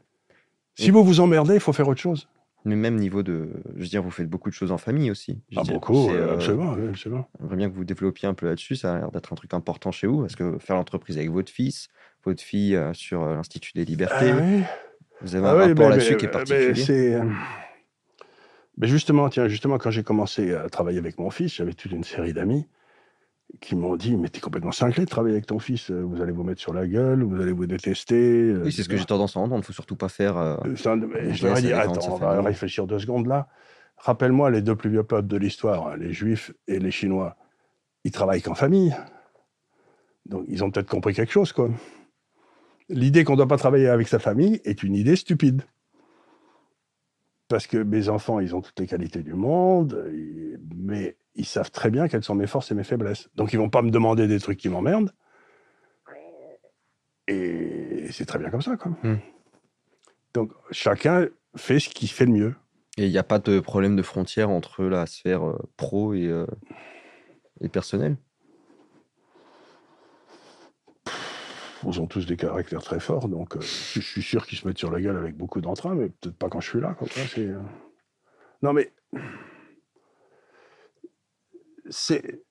Si 0.76 0.92
vous 0.92 1.04
vous 1.04 1.20
emmerdez, 1.20 1.56
il 1.56 1.60
faut 1.60 1.74
faire 1.74 1.88
autre 1.88 2.02
chose. 2.02 2.28
Mais 2.66 2.76
même 2.76 2.96
niveau 2.96 3.22
de. 3.22 3.50
Je 3.76 3.82
veux 3.82 3.88
dire, 3.88 4.02
vous 4.02 4.10
faites 4.10 4.28
beaucoup 4.28 4.50
de 4.50 4.56
choses 4.56 4.72
en 4.72 4.80
famille 4.80 5.12
aussi. 5.12 5.40
ah, 5.56 5.62
beaucoup, 5.64 6.10
euh, 6.10 6.34
absolument, 6.34 6.76
J'aimerais 6.96 7.56
bien 7.56 7.70
que 7.70 7.76
vous 7.76 7.84
développiez 7.84 8.28
un 8.28 8.34
peu 8.34 8.48
là-dessus. 8.48 8.76
Ça 8.76 8.96
a 8.96 8.98
l'air 8.98 9.12
d'être 9.12 9.32
un 9.32 9.36
truc 9.36 9.54
important 9.54 9.92
chez 9.92 10.08
vous, 10.08 10.22
parce 10.22 10.36
que 10.36 10.58
faire 10.58 10.76
l'entreprise 10.76 11.18
avec 11.18 11.30
votre 11.30 11.52
fils, 11.52 11.90
votre 12.24 12.42
fille 12.42 12.76
euh, 12.76 12.92
sur 12.94 13.22
euh, 13.22 13.36
l'Institut 13.36 13.74
des 13.76 13.86
Libertés, 13.86 14.32
ah 14.32 14.42
vous 15.22 15.36
avez 15.36 15.48
ah 15.48 15.52
un 15.52 15.68
rapport 15.68 15.90
là-dessus 15.90 16.18
qui 16.18 16.26
est 16.26 16.30
particulier. 16.30 17.20
Mais 18.78 18.88
justement, 18.88 19.30
tiens, 19.30 19.48
justement, 19.48 19.78
quand 19.78 19.92
j'ai 19.92 20.04
commencé 20.04 20.54
à 20.54 20.68
travailler 20.68 20.98
avec 20.98 21.20
mon 21.20 21.30
fils, 21.30 21.54
j'avais 21.54 21.74
toute 21.74 21.92
une 21.92 22.04
série 22.04 22.34
d'amis 22.34 22.66
qui 23.62 23.76
m'ont 23.76 23.96
dit 23.96 24.18
Mais 24.18 24.30
t'es 24.30 24.40
complètement 24.40 24.72
cinglé 24.72 25.06
de 25.06 25.10
travailler 25.10 25.36
avec 25.36 25.46
ton 25.46 25.60
fils, 25.60 25.92
euh, 25.92 26.02
vous 26.02 26.22
allez 26.22 26.32
vous 26.32 26.44
mettre 26.44 26.62
sur 26.62 26.74
la 26.74 26.88
gueule, 26.88 27.24
vous 27.24 27.42
allez 27.42 27.52
vous 27.52 27.66
détester. 27.68 28.54
Oui, 28.64 28.72
c'est 28.72 28.84
ce 28.84 28.90
que 28.90 28.98
j'ai 28.98 29.06
tendance 29.06 29.38
à 29.38 29.40
entendre, 29.40 29.56
il 29.56 29.60
ne 29.60 29.64
faut 29.64 29.74
surtout 29.74 29.96
pas 29.96 30.10
faire. 30.10 30.38
euh, 30.38 30.58
Ça, 30.76 30.96
mais 30.96 31.34
je 31.34 31.48
leur 31.48 31.58
ai 31.58 31.62
dit 31.62 31.74
Attends, 31.74 32.14
on 32.14 32.18
va 32.18 32.42
réfléchir 32.42 32.88
deux 32.88 33.00
secondes 33.00 33.28
là. 33.28 33.48
Rappelle-moi 33.98 34.52
les 34.52 34.62
deux 34.62 34.76
plus 34.76 34.90
vieux 34.90 35.04
peuples 35.04 35.28
de 35.28 35.38
l'histoire, 35.38 35.88
hein, 35.88 35.96
les 35.98 36.12
Juifs 36.12 36.52
et 36.68 36.80
les 36.80 36.92
Chinois. 36.92 37.38
Ils 38.04 38.12
travaillent 38.12 38.42
qu'en 38.42 38.54
famille. 38.56 38.94
Donc, 40.26 40.44
ils 40.48 40.64
ont 40.64 40.70
peut-être 40.72 40.90
compris 40.90 41.14
quelque 41.14 41.32
chose, 41.32 41.54
quoi. 41.54 41.70
L'idée 42.90 43.24
qu'on 43.24 43.34
ne 43.34 43.38
doit 43.38 43.48
pas 43.48 43.58
travailler 43.58 43.88
avec 43.88 44.08
sa 44.08 44.20
famille 44.20 44.60
est 44.66 44.84
une 44.84 44.96
idée 44.96 45.16
stupide. 45.16 45.62
Parce 47.48 47.68
que 47.68 47.78
mes 47.78 48.10
enfants, 48.10 48.40
ils 48.40 48.56
ont 48.56 48.62
toutes 48.62 48.80
les 48.80 48.88
qualités 48.88 49.22
du 49.24 49.34
monde, 49.34 50.12
mais 50.76 51.16
ils 51.36 51.46
savent 51.46 51.72
très 51.72 51.90
bien 51.90 52.08
quelles 52.08 52.24
sont 52.24 52.36
mes 52.36 52.48
forces 52.48 52.72
et 52.72 52.76
mes 52.76 52.84
faiblesses. 52.84 53.30
Donc, 53.36 53.54
ils 53.54 53.58
vont 53.58 53.70
pas 53.70 53.82
me 53.82 53.92
demander 53.92 54.28
des 54.28 54.40
trucs 54.40 54.58
qui 54.58 54.70
m'emmerdent. 54.70 55.12
Et 57.28 58.08
c'est 58.12 58.26
très 58.26 58.40
bien 58.40 58.50
comme 58.50 58.62
ça, 58.62 58.78
quoi. 58.78 58.92
Hmm. 59.04 59.18
Donc, 60.34 60.52
chacun 60.72 61.28
fait 61.56 61.80
ce 61.80 61.90
qui 61.90 62.08
fait 62.08 62.26
le 62.26 62.32
mieux. 62.32 62.56
Et 62.98 63.06
il 63.06 63.12
n'y 63.12 63.18
a 63.18 63.24
pas 63.24 63.40
de 63.40 63.60
problème 63.60 63.96
de 63.96 64.02
frontière 64.02 64.50
entre 64.50 64.84
la 64.86 65.06
sphère 65.06 65.46
euh, 65.46 65.58
pro 65.76 66.14
et, 66.14 66.28
euh, 66.28 66.46
et 67.62 67.68
personnelle? 67.68 68.18
Ils 71.88 72.02
ont 72.02 72.08
tous 72.08 72.26
des 72.26 72.36
caractères 72.36 72.82
très 72.82 73.00
forts, 73.00 73.28
donc 73.28 73.56
euh, 73.56 73.62
je 73.62 74.00
suis 74.00 74.22
sûr 74.22 74.48
qu'ils 74.48 74.58
se 74.58 74.68
mettent 74.68 74.78
sur 74.78 74.92
la 74.92 75.00
gueule 75.00 75.18
avec 75.18 75.36
beaucoup 75.36 75.62
d'entrain, 75.62 75.94
mais 75.94 76.10
peut-être 76.10 76.38
pas 76.38 76.50
quand 76.50 76.60
je 76.60 76.70
suis 76.70 76.82
là. 76.82 76.96
Quoi, 76.98 77.08
euh, 77.38 77.60
Non, 78.62 78.74
mais 78.74 78.92
c'est 81.90 82.42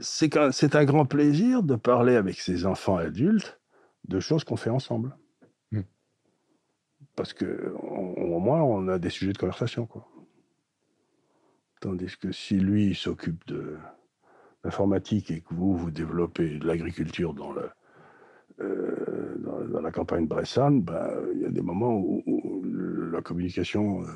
c'est 0.00 0.74
un 0.74 0.84
grand 0.84 1.06
plaisir 1.06 1.62
de 1.62 1.76
parler 1.76 2.16
avec 2.16 2.40
ses 2.40 2.66
enfants 2.66 2.96
adultes 2.96 3.60
de 4.08 4.18
choses 4.18 4.42
qu'on 4.42 4.56
fait 4.56 4.70
ensemble. 4.70 5.16
Hmm. 5.70 5.82
Parce 7.14 7.32
que 7.32 7.72
on- 7.80 8.14
au 8.34 8.40
moins, 8.40 8.60
on 8.62 8.88
a 8.88 8.98
des 8.98 9.10
sujets 9.10 9.32
de 9.32 9.38
conversation. 9.38 9.86
Quoi. 9.86 10.06
Tandis 11.80 12.16
que 12.18 12.32
si 12.32 12.58
lui 12.58 12.94
s'occupe 12.94 13.46
de 13.46 13.76
l'informatique 14.64 15.30
et 15.30 15.40
que 15.42 15.54
vous, 15.54 15.76
vous 15.76 15.90
développez 15.90 16.58
de 16.58 16.66
l'agriculture 16.66 17.32
dans, 17.34 17.52
le, 17.52 17.70
euh, 18.60 19.36
dans, 19.38 19.60
dans 19.60 19.80
la 19.80 19.92
campagne 19.92 20.26
bressane, 20.26 20.82
ben, 20.82 21.08
il 21.34 21.42
y 21.42 21.46
a 21.46 21.50
des 21.50 21.60
moments 21.62 21.94
où, 21.98 22.22
où 22.26 22.62
la 23.12 23.22
communication 23.22 24.02
euh, 24.02 24.06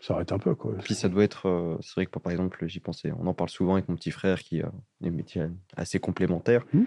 s'arrête 0.00 0.32
un 0.32 0.38
peu. 0.38 0.54
Quoi. 0.54 0.74
Puis 0.84 0.94
ça 0.94 1.08
doit 1.08 1.24
être. 1.24 1.46
euh, 1.48 1.76
c'est 1.80 1.94
vrai 1.94 2.06
que 2.06 2.18
par 2.18 2.30
exemple, 2.32 2.66
j'y 2.66 2.80
pensais. 2.80 3.12
On 3.18 3.26
en 3.26 3.34
parle 3.34 3.50
souvent 3.50 3.74
avec 3.74 3.88
mon 3.88 3.96
petit 3.96 4.10
frère 4.10 4.40
qui 4.40 4.62
a 4.62 4.70
des 5.00 5.10
métiers 5.10 5.42
assez 5.76 5.98
complémentaires. 5.98 6.64
Mhm. 6.72 6.86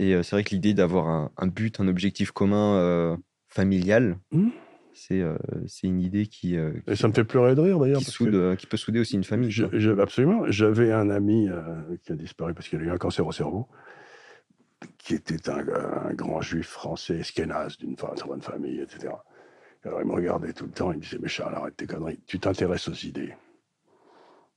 Et 0.00 0.14
euh, 0.14 0.22
c'est 0.22 0.36
vrai 0.36 0.44
que 0.44 0.50
l'idée 0.50 0.74
d'avoir 0.74 1.08
un, 1.08 1.30
un 1.36 1.46
but, 1.46 1.80
un 1.80 1.88
objectif 1.88 2.30
commun 2.30 2.76
euh, 2.76 3.16
familial, 3.48 4.18
Mhm. 4.32 4.50
c'est 4.92 5.22
une 5.86 6.00
idée 6.00 6.26
qui, 6.26 6.56
Et 6.86 6.96
ça 6.96 7.06
me 7.08 7.12
fait 7.12 7.24
pleurer 7.24 7.54
de 7.54 7.60
rire 7.60 7.78
d'ailleurs. 7.78 7.98
qui 8.00 8.04
soude, 8.06 8.56
qui 8.56 8.66
peut 8.66 8.76
souder 8.76 8.98
aussi 9.00 9.14
une 9.14 9.24
famille. 9.24 9.50
je- 9.50 9.64
quoi. 9.66 9.78
je- 9.78 9.90
absolument. 9.92 10.42
J'avais 10.50 10.92
un 10.92 11.08
ami 11.10 11.48
qui 12.02 12.12
a 12.12 12.16
disparu 12.16 12.54
parce 12.54 12.68
qu'il 12.68 12.80
a 12.80 12.82
eu 12.82 12.90
un 12.90 12.96
cancer 12.98 13.24
au 13.26 13.32
cerveau, 13.32 13.68
qui 14.98 15.14
était 15.14 15.48
un, 15.50 15.58
un 16.08 16.14
grand 16.14 16.40
juif 16.40 16.68
français, 16.68 17.18
esquénaz, 17.18 17.78
d'une 17.78 17.96
très 17.96 18.08
bonne 18.26 18.42
famille, 18.42 18.80
etc. 18.80 19.14
Alors 19.84 20.00
il 20.00 20.06
me 20.06 20.12
regardait 20.14 20.52
tout 20.52 20.64
le 20.66 20.72
temps, 20.72 20.92
il 20.92 20.98
me 20.98 21.02
disait 21.02 21.18
Mais 21.20 21.28
Charles, 21.28 21.54
arrête 21.54 21.76
tes 21.76 21.86
conneries, 21.86 22.20
tu 22.26 22.38
t'intéresses 22.40 22.88
aux 22.88 22.94
idées. 22.94 23.34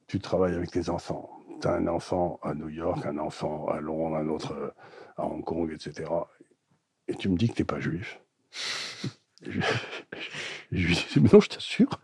Tu 0.07 0.19
travailles 0.19 0.56
avec 0.56 0.72
tes 0.72 0.89
enfants. 0.89 1.30
Tu 1.61 1.68
as 1.68 1.73
un 1.73 1.88
enfant 1.88 2.39
à 2.43 2.53
New 2.53 2.69
York, 2.69 3.06
un 3.06 3.18
enfant 3.19 3.68
à 3.69 3.80
Londres, 3.80 4.18
un 4.18 4.27
autre 4.30 4.53
euh, 4.53 4.72
à 5.18 5.26
Hong 5.26 5.43
Kong, 5.43 5.72
etc. 5.72 6.10
Et 7.07 7.15
tu 7.15 7.30
me 7.30 7.38
dis 7.38 7.49
que 7.49 7.53
tu 7.56 7.61
n'es 7.61 7.65
pas 7.65 7.80
juif. 7.80 8.19
Et 9.43 9.52
je, 9.52 9.60
je 10.72 10.88
lui 10.88 10.93
disais, 10.95 11.19
mais 11.19 11.30
non, 11.34 11.39
je 11.39 11.49
t'assure. 11.49 11.99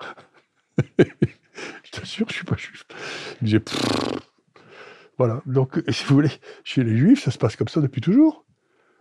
je 1.00 1.92
t'assure, 1.92 2.28
je 2.30 2.34
suis 2.36 2.46
pas 2.46 2.56
juif. 2.58 2.86
Il 3.42 3.44
me 3.44 3.46
disait, 3.46 3.60
Pfff. 3.60 3.82
voilà. 5.18 5.42
Donc, 5.46 5.82
et 5.88 5.92
si 5.92 6.06
vous 6.06 6.16
voulez, 6.16 6.32
chez 6.64 6.84
les 6.84 6.98
juifs, 6.98 7.24
ça 7.24 7.32
se 7.32 7.38
passe 7.38 7.56
comme 7.56 7.68
ça 7.68 7.82
depuis 7.82 8.02
toujours. 8.02 8.46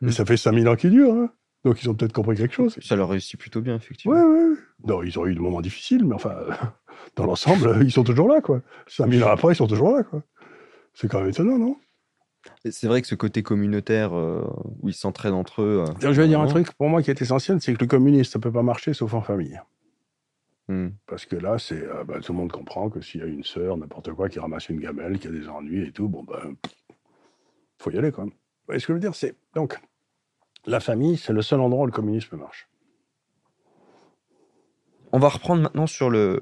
Mm. 0.02 0.08
Et 0.08 0.12
ça 0.12 0.24
fait 0.26 0.36
5000 0.36 0.68
ans 0.68 0.76
qu'ils 0.76 0.90
durent. 0.90 1.14
hein. 1.14 1.32
Donc, 1.66 1.82
ils 1.82 1.90
ont 1.90 1.94
peut-être 1.94 2.12
compris 2.12 2.36
quelque 2.36 2.54
chose. 2.54 2.78
Ça 2.80 2.94
leur 2.94 3.08
réussit 3.08 3.40
plutôt 3.40 3.60
bien, 3.60 3.74
effectivement. 3.74 4.14
Ouais, 4.16 4.22
ouais. 4.22 4.56
Non, 4.86 5.02
ils 5.02 5.18
ont 5.18 5.26
eu 5.26 5.34
des 5.34 5.40
moments 5.40 5.60
difficiles, 5.60 6.04
mais 6.04 6.14
enfin, 6.14 6.36
dans 7.16 7.26
l'ensemble, 7.26 7.80
ils 7.82 7.90
sont 7.90 8.04
toujours 8.04 8.28
là, 8.28 8.40
quoi. 8.40 8.62
5000 8.86 9.24
ans 9.24 9.30
après, 9.30 9.52
ils 9.52 9.56
sont 9.56 9.66
toujours 9.66 9.90
là, 9.90 10.04
quoi. 10.04 10.22
C'est 10.94 11.08
quand 11.08 11.18
même 11.18 11.30
étonnant, 11.30 11.58
non? 11.58 11.76
C'est 12.70 12.86
vrai 12.86 13.02
que 13.02 13.08
ce 13.08 13.16
côté 13.16 13.42
communautaire 13.42 14.16
euh, 14.16 14.44
où 14.80 14.88
ils 14.88 14.94
s'entraident 14.94 15.34
entre 15.34 15.62
eux. 15.62 15.84
euh, 15.88 15.92
Je 16.12 16.20
vais 16.20 16.28
dire 16.28 16.40
un 16.40 16.46
truc, 16.46 16.70
pour 16.74 16.88
moi, 16.88 17.02
qui 17.02 17.10
est 17.10 17.20
essentiel, 17.20 17.60
c'est 17.60 17.74
que 17.74 17.80
le 17.80 17.88
communisme, 17.88 18.30
ça 18.30 18.38
peut 18.38 18.52
pas 18.52 18.62
marcher 18.62 18.94
sauf 18.94 19.12
en 19.14 19.20
famille. 19.22 19.60
hmm. 20.68 20.90
Parce 21.08 21.26
que 21.26 21.34
là, 21.34 21.58
c'est 21.58 21.82
euh, 21.82 22.04
bah, 22.04 22.20
tout 22.20 22.30
le 22.30 22.38
monde 22.38 22.52
comprend 22.52 22.90
que 22.90 23.00
s'il 23.00 23.22
y 23.22 23.24
a 23.24 23.26
une 23.26 23.42
sœur, 23.42 23.76
n'importe 23.76 24.12
quoi, 24.12 24.28
qui 24.28 24.38
ramasse 24.38 24.68
une 24.68 24.78
gamelle, 24.78 25.18
qui 25.18 25.26
a 25.26 25.32
des 25.32 25.48
ennuis 25.48 25.88
et 25.88 25.90
tout, 25.90 26.08
bon 26.08 26.22
ben, 26.22 26.54
faut 27.78 27.90
y 27.90 27.98
aller 27.98 28.12
quand 28.12 28.22
même. 28.22 28.30
Vous 28.30 28.66
voyez 28.68 28.78
ce 28.78 28.86
que 28.86 28.92
je 28.92 28.94
veux 28.94 29.00
dire? 29.00 29.16
C'est 29.16 29.34
donc 29.56 29.76
la 30.66 30.80
famille, 30.80 31.16
c'est 31.16 31.32
le 31.32 31.42
seul 31.42 31.60
endroit 31.60 31.84
où 31.84 31.86
le 31.86 31.92
communisme 31.92 32.36
marche. 32.36 32.68
On 35.12 35.18
va 35.18 35.28
reprendre 35.28 35.62
maintenant 35.62 35.86
sur 35.86 36.10
le, 36.10 36.40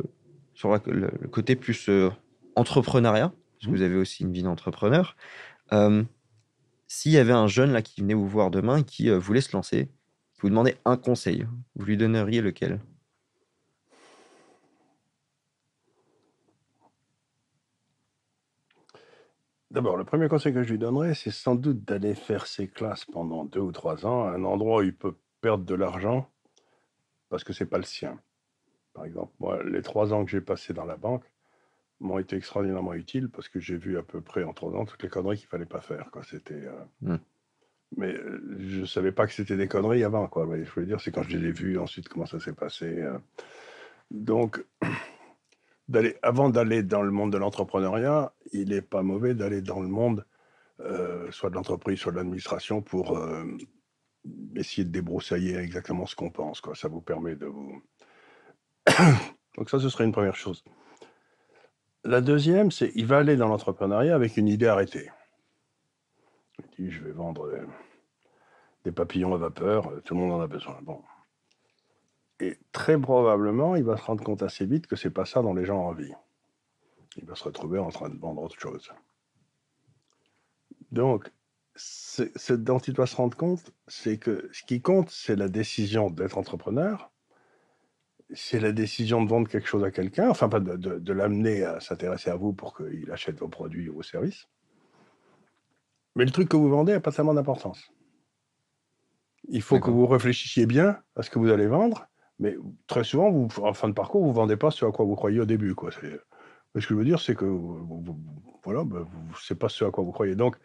sur 0.55 0.71
la- 0.71 0.81
le, 0.87 1.11
le 1.21 1.29
côté 1.29 1.55
plus 1.57 1.89
euh, 1.89 2.11
entrepreneuriat, 2.57 3.29
parce 3.29 3.67
que 3.67 3.71
Mhm. 3.71 3.77
vous 3.77 3.83
avez 3.83 3.97
aussi 3.97 4.23
une 4.25 4.33
vie 4.33 4.43
d'entrepreneur. 4.43 5.17
Euh, 5.73 6.03
S'il 6.87 7.13
y 7.13 7.19
avait 7.19 7.33
un 7.33 7.47
jeune 7.47 7.73
là 7.73 7.83
qui 7.83 8.01
venait 8.03 8.15
vous 8.15 8.29
voir 8.29 8.51
demain 8.51 8.79
et 8.79 8.85
qui 8.85 9.11
euh, 9.11 9.19
voulait 9.19 9.41
se 9.41 9.57
lancer, 9.57 9.89
vous 10.41 10.49
demandait 10.51 10.77
un 10.85 10.97
conseil, 10.97 11.47
vous 11.75 11.85
lui 11.87 11.97
donneriez 11.97 12.41
lequel? 12.43 12.81
D'abord, 19.75 19.97
le 19.97 20.05
premier 20.05 20.29
conseil 20.29 20.55
que 20.55 20.63
je 20.63 20.71
lui 20.71 20.79
donnerais, 20.79 21.15
c'est 21.15 21.33
sans 21.33 21.57
doute 21.57 21.85
d'aller 21.85 22.15
faire 22.15 22.47
ses 22.47 22.69
classes 22.69 23.05
pendant 23.07 23.45
deux 23.45 23.59
ou 23.59 23.73
trois 23.73 24.07
ans 24.07 24.23
à 24.23 24.31
un 24.31 24.45
endroit 24.45 24.83
où 24.83 24.83
il 24.85 24.95
peut 24.95 25.17
perdre 25.41 25.65
de 25.65 25.75
l'argent 25.75 26.31
parce 27.29 27.43
que 27.43 27.53
c'est 27.53 27.67
pas 27.67 27.79
le 27.79 27.83
sien. 27.83 28.21
Par 28.93 29.05
exemple, 29.05 29.33
moi, 29.41 29.65
les 29.65 29.83
trois 29.83 30.15
ans 30.15 30.25
que 30.25 30.31
j'ai 30.31 30.41
passés 30.41 30.75
dans 30.75 30.85
la 30.85 30.97
banque 30.97 31.25
m'ont 31.99 32.21
été 32.21 32.37
extraordinairement 32.37 32.95
utiles 32.95 33.29
parce 33.29 33.49
que 33.49 33.59
j'ai 33.59 33.77
vu 33.77 33.99
à 33.99 34.05
peu 34.05 34.21
près 34.21 34.45
en 34.45 34.53
trois 34.53 34.71
ans 34.77 34.85
toutes 34.85 35.03
les 35.03 35.09
conneries 35.09 35.39
qu'il 35.39 35.49
fallait 35.49 35.67
pas 35.67 35.81
faire. 35.81 36.09
Quoi. 36.13 36.23
C'était, 36.23 36.55
euh, 36.55 36.85
Mm. 37.01 37.17
Mais 37.97 38.15
euh, 38.15 38.57
je 38.61 38.85
savais 38.85 39.11
pas 39.11 39.27
que 39.27 39.33
c'était 39.33 39.57
des 39.57 39.67
conneries 39.67 40.05
avant. 40.05 40.29
Quoi. 40.29 40.47
Mais 40.47 40.65
je 40.65 40.71
voulais 40.71 40.87
dire, 40.87 41.01
c'est 41.01 41.11
quand 41.11 41.25
je 41.25 41.37
les 41.37 41.49
ai 41.49 41.51
vues 41.51 41.81
ensuite 41.81 42.09
comment 42.09 42.27
ça 42.27 42.39
s'est 42.39 42.55
passé. 42.55 42.87
euh. 42.87 43.19
Donc, 44.13 44.65
avant 46.23 46.51
d'aller 46.51 46.83
dans 46.83 47.03
le 47.03 47.11
monde 47.11 47.33
de 47.33 47.39
l'entrepreneuriat, 47.39 48.33
il 48.53 48.71
n'est 48.71 48.83
pas 48.83 49.03
mauvais 49.03 49.35
d'aller 49.35 49.61
dans 49.61 49.81
le 49.81 49.89
monde 49.89 50.25
euh, 50.81 51.31
soit 51.31 51.51
de 51.51 51.55
l'entreprise, 51.55 51.99
soit 51.99 52.13
de 52.13 52.17
l'administration 52.17 52.83
pour 52.83 53.17
euh, 53.17 53.45
essayer 54.57 54.85
de 54.85 54.91
débroussailler 54.91 55.57
exactement 55.57 56.07
ce 56.07 56.17
qu'on 56.17 56.31
pense. 56.31 56.61
Quoi. 56.61 56.75
Ça 56.75 56.89
vous 56.89 57.01
permet 57.01 57.37
de 57.37 57.47
vous... 57.47 57.83
Donc 59.57 59.71
ça, 59.71 59.79
ce 59.79 59.89
serait 59.89 60.05
une 60.05 60.13
première 60.13 60.37
chose. 60.37 60.65
La 62.03 62.21
deuxième, 62.21 62.71
c'est 62.71 62.91
il 62.97 63.07
va 63.07 63.19
aller 63.19 63.37
dans 63.37 63.49
l'entrepreneuriat 63.49 64.15
avec 64.15 64.37
une 64.37 64.49
idée 64.49 64.67
arrêtée. 64.67 65.11
Il 66.59 66.87
dit, 66.87 66.91
je 66.91 67.03
vais 67.03 67.13
vendre 67.13 67.47
euh, 67.47 67.67
des 68.85 68.93
papillons 68.93 69.35
à 69.35 69.39
vapeur, 69.39 69.93
tout 70.05 70.15
le 70.15 70.21
monde 70.21 70.33
en 70.33 70.41
a 70.41 70.47
besoin. 70.47 70.79
Bon. 70.83 71.03
Et 72.41 72.59
très 72.73 72.99
probablement, 72.99 73.77
il 73.77 73.85
va 73.85 73.97
se 73.97 74.03
rendre 74.03 74.25
compte 74.25 74.43
assez 74.43 74.67
vite 74.67 74.87
que 74.87 74.97
c'est 74.97 75.11
pas 75.11 75.25
ça 75.25 75.41
dont 75.43 75.55
les 75.55 75.65
gens 75.65 75.79
ont 75.79 75.89
envie. 75.89 76.13
Il 77.17 77.25
va 77.25 77.35
se 77.37 77.45
retrouver 77.45 77.79
en 77.79 77.91
train 77.91 78.09
de 78.09 78.19
vendre 78.19 78.43
autre 78.43 78.59
chose. 78.59 78.93
Donc, 80.91 81.31
ce 81.77 82.53
dont 82.53 82.79
il 82.79 82.95
doit 82.95 83.07
se 83.07 83.17
rendre 83.17 83.37
compte, 83.37 83.73
c'est 83.89 84.19
que 84.19 84.49
ce 84.53 84.63
qui 84.63 84.81
compte, 84.81 85.11
c'est 85.11 85.37
la 85.37 85.49
décision 85.49 86.11
d'être 86.11 86.39
entrepreneur, 86.39 87.11
c'est 88.33 88.61
la 88.61 88.73
décision 88.73 89.23
de 89.25 89.29
vendre 89.29 89.49
quelque 89.49 89.69
chose 89.69 89.85
à 89.85 89.91
quelqu'un, 89.91 90.29
enfin 90.31 90.49
pas 90.49 90.61
de, 90.61 90.77
de- 90.77 90.99
de 90.99 91.13
l'amener 91.13 91.63
à 91.65 91.81
s'intéresser 91.81 92.31
à 92.31 92.37
vous 92.37 92.53
pour 92.53 92.77
qu'il 92.77 93.11
achète 93.11 93.39
vos 93.39 93.49
produits 93.49 93.89
ou 93.89 93.95
vos 93.95 94.03
services. 94.03 94.49
Mais 96.17 96.25
le 96.25 96.31
truc 96.31 96.49
que 96.49 96.57
vous 96.57 96.69
vendez 96.69 96.93
n'a 96.93 97.01
pas 97.01 97.13
tellement 97.13 97.35
d'importance. 97.35 97.93
Il 99.49 99.63
faut 99.63 99.79
que 99.79 99.91
vous 99.91 100.07
réfléchissiez 100.07 100.67
bien 100.67 101.03
à 101.17 101.23
ce 101.23 101.31
que 101.31 101.39
vous 101.39 101.51
allez 101.51 101.67
vendre, 101.67 102.07
mais 102.39 102.57
très 102.87 103.05
souvent, 103.05 103.49
en 103.63 103.75
fin 103.75 103.89
de 103.89 103.95
parcours, 103.95 104.23
vous 104.23 104.31
ne 104.31 104.35
vendez 104.35 104.57
pas 104.57 104.71
ce 104.71 104.85
à 104.85 104.91
quoi 104.91 105.05
vous 105.05 105.15
croyez 105.15 105.41
au 105.41 105.45
début. 105.45 105.75
Quoi. 105.75 105.91
Ce 105.93 106.01
que 106.01 106.81
je 106.81 106.95
veux 106.95 107.05
dire, 107.05 107.21
c'est 107.21 107.35
que 107.35 107.45
vous, 107.45 107.85
vous- 107.87 108.19
voilà, 108.65 108.83
vous- 108.83 109.07
c'est 109.41 109.59
pas 109.59 109.69
ce 109.69 109.85
à 109.85 109.91
quoi 109.91 110.03
vous 110.03 110.13
croyez. 110.13 110.35
Donc, 110.35 110.57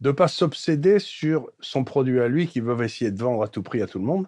de 0.00 0.08
ne 0.08 0.14
pas 0.14 0.28
s'obséder 0.28 0.98
sur 0.98 1.50
son 1.60 1.84
produit 1.84 2.20
à 2.20 2.28
lui 2.28 2.46
qu'il 2.46 2.62
veut 2.62 2.82
essayer 2.84 3.10
de 3.10 3.22
vendre 3.22 3.42
à 3.42 3.48
tout 3.48 3.62
prix 3.62 3.82
à 3.82 3.86
tout 3.86 3.98
le 3.98 4.06
monde. 4.06 4.26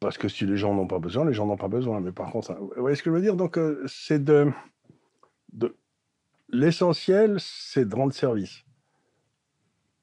Parce 0.00 0.18
que 0.18 0.28
si 0.28 0.44
les 0.44 0.56
gens 0.56 0.74
n'ont 0.74 0.88
pas 0.88 0.98
besoin, 0.98 1.24
les 1.24 1.32
gens 1.32 1.46
n'ont 1.46 1.56
pas 1.56 1.68
besoin. 1.68 2.00
Mais 2.00 2.12
par 2.12 2.30
contre, 2.32 2.50
hein, 2.50 2.58
vous 2.60 2.72
voyez 2.76 2.96
ce 2.96 3.02
que 3.02 3.10
je 3.10 3.14
veux 3.14 3.22
dire? 3.22 3.36
Donc, 3.36 3.56
euh, 3.56 3.82
c'est 3.86 4.22
de, 4.22 4.50
de. 5.52 5.76
l'essentiel, 6.50 7.36
c'est 7.38 7.88
de 7.88 7.94
rendre 7.94 8.12
service. 8.12 8.64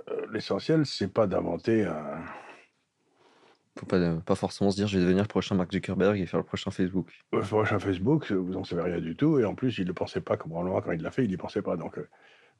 Euh, 0.10 0.26
l'essentiel, 0.32 0.86
c'est 0.86 1.11
pas 1.11 1.28
d'inventer 1.28 1.86
un. 1.86 2.23
Faut 3.80 3.85
pas, 3.85 4.15
pas 4.18 4.35
forcément 4.35 4.69
se 4.69 4.76
dire 4.76 4.88
je 4.88 4.98
vais 4.98 5.03
devenir 5.03 5.23
le 5.23 5.27
prochain 5.30 5.56
Mark 5.56 5.72
Zuckerberg 5.72 6.19
et 6.19 6.26
faire 6.26 6.39
le 6.39 6.45
prochain 6.45 6.72
Facebook. 6.72 7.07
Le 7.31 7.41
prochain 7.41 7.80
Facebook, 7.80 8.31
vous 8.31 8.52
n'en 8.52 8.65
savez 8.65 8.81
rien 8.81 8.99
du 8.99 9.15
tout. 9.15 9.39
Et 9.39 9.45
en 9.45 9.56
plus, 9.56 9.77
il 9.77 9.84
ne 9.84 9.88
le 9.88 9.93
pensait 9.93 10.22
pas, 10.22 10.35
comme 10.35 10.52
probablement 10.52 10.81
quand 10.81 10.91
il 10.91 11.02
l'a 11.02 11.11
fait, 11.11 11.23
il 11.23 11.30
n'y 11.30 11.38
pensait 11.38 11.61
pas. 11.61 11.77
Donc, 11.77 11.98
euh, 11.98 12.07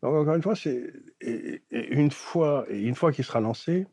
donc, 0.02 0.16
encore 0.16 0.36
une 0.36 0.42
fois, 0.42 0.56
c'est. 0.56 0.94
Une 1.70 2.12
fois, 2.12 2.66
et 2.70 2.80
une 2.80 2.96
fois 2.96 3.12
qu'il 3.12 3.26
sera 3.26 3.42
lancé, 3.42 3.88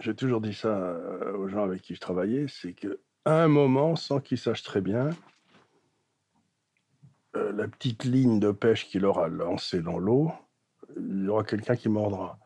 j'ai 0.00 0.14
toujours 0.14 0.40
dit 0.40 0.54
ça 0.54 0.68
euh, 0.68 1.36
aux 1.36 1.48
gens 1.48 1.62
avec 1.62 1.82
qui 1.82 1.94
je 1.94 2.00
travaillais, 2.00 2.46
c'est 2.48 2.72
que 2.72 3.00
à 3.24 3.42
un 3.42 3.48
moment, 3.48 3.96
sans 3.96 4.18
qu'ils 4.18 4.38
sachent 4.38 4.62
très 4.62 4.80
bien, 4.80 5.10
euh, 7.36 7.52
la 7.52 7.68
petite 7.68 8.04
ligne 8.04 8.40
de 8.40 8.50
pêche 8.50 8.88
qu'il 8.88 9.04
aura 9.04 9.28
lancée 9.28 9.82
dans 9.82 9.98
l'eau, 9.98 10.32
il 10.96 11.24
y 11.24 11.28
aura 11.28 11.44
quelqu'un 11.44 11.76
qui 11.76 11.88
mordra. 11.88 12.38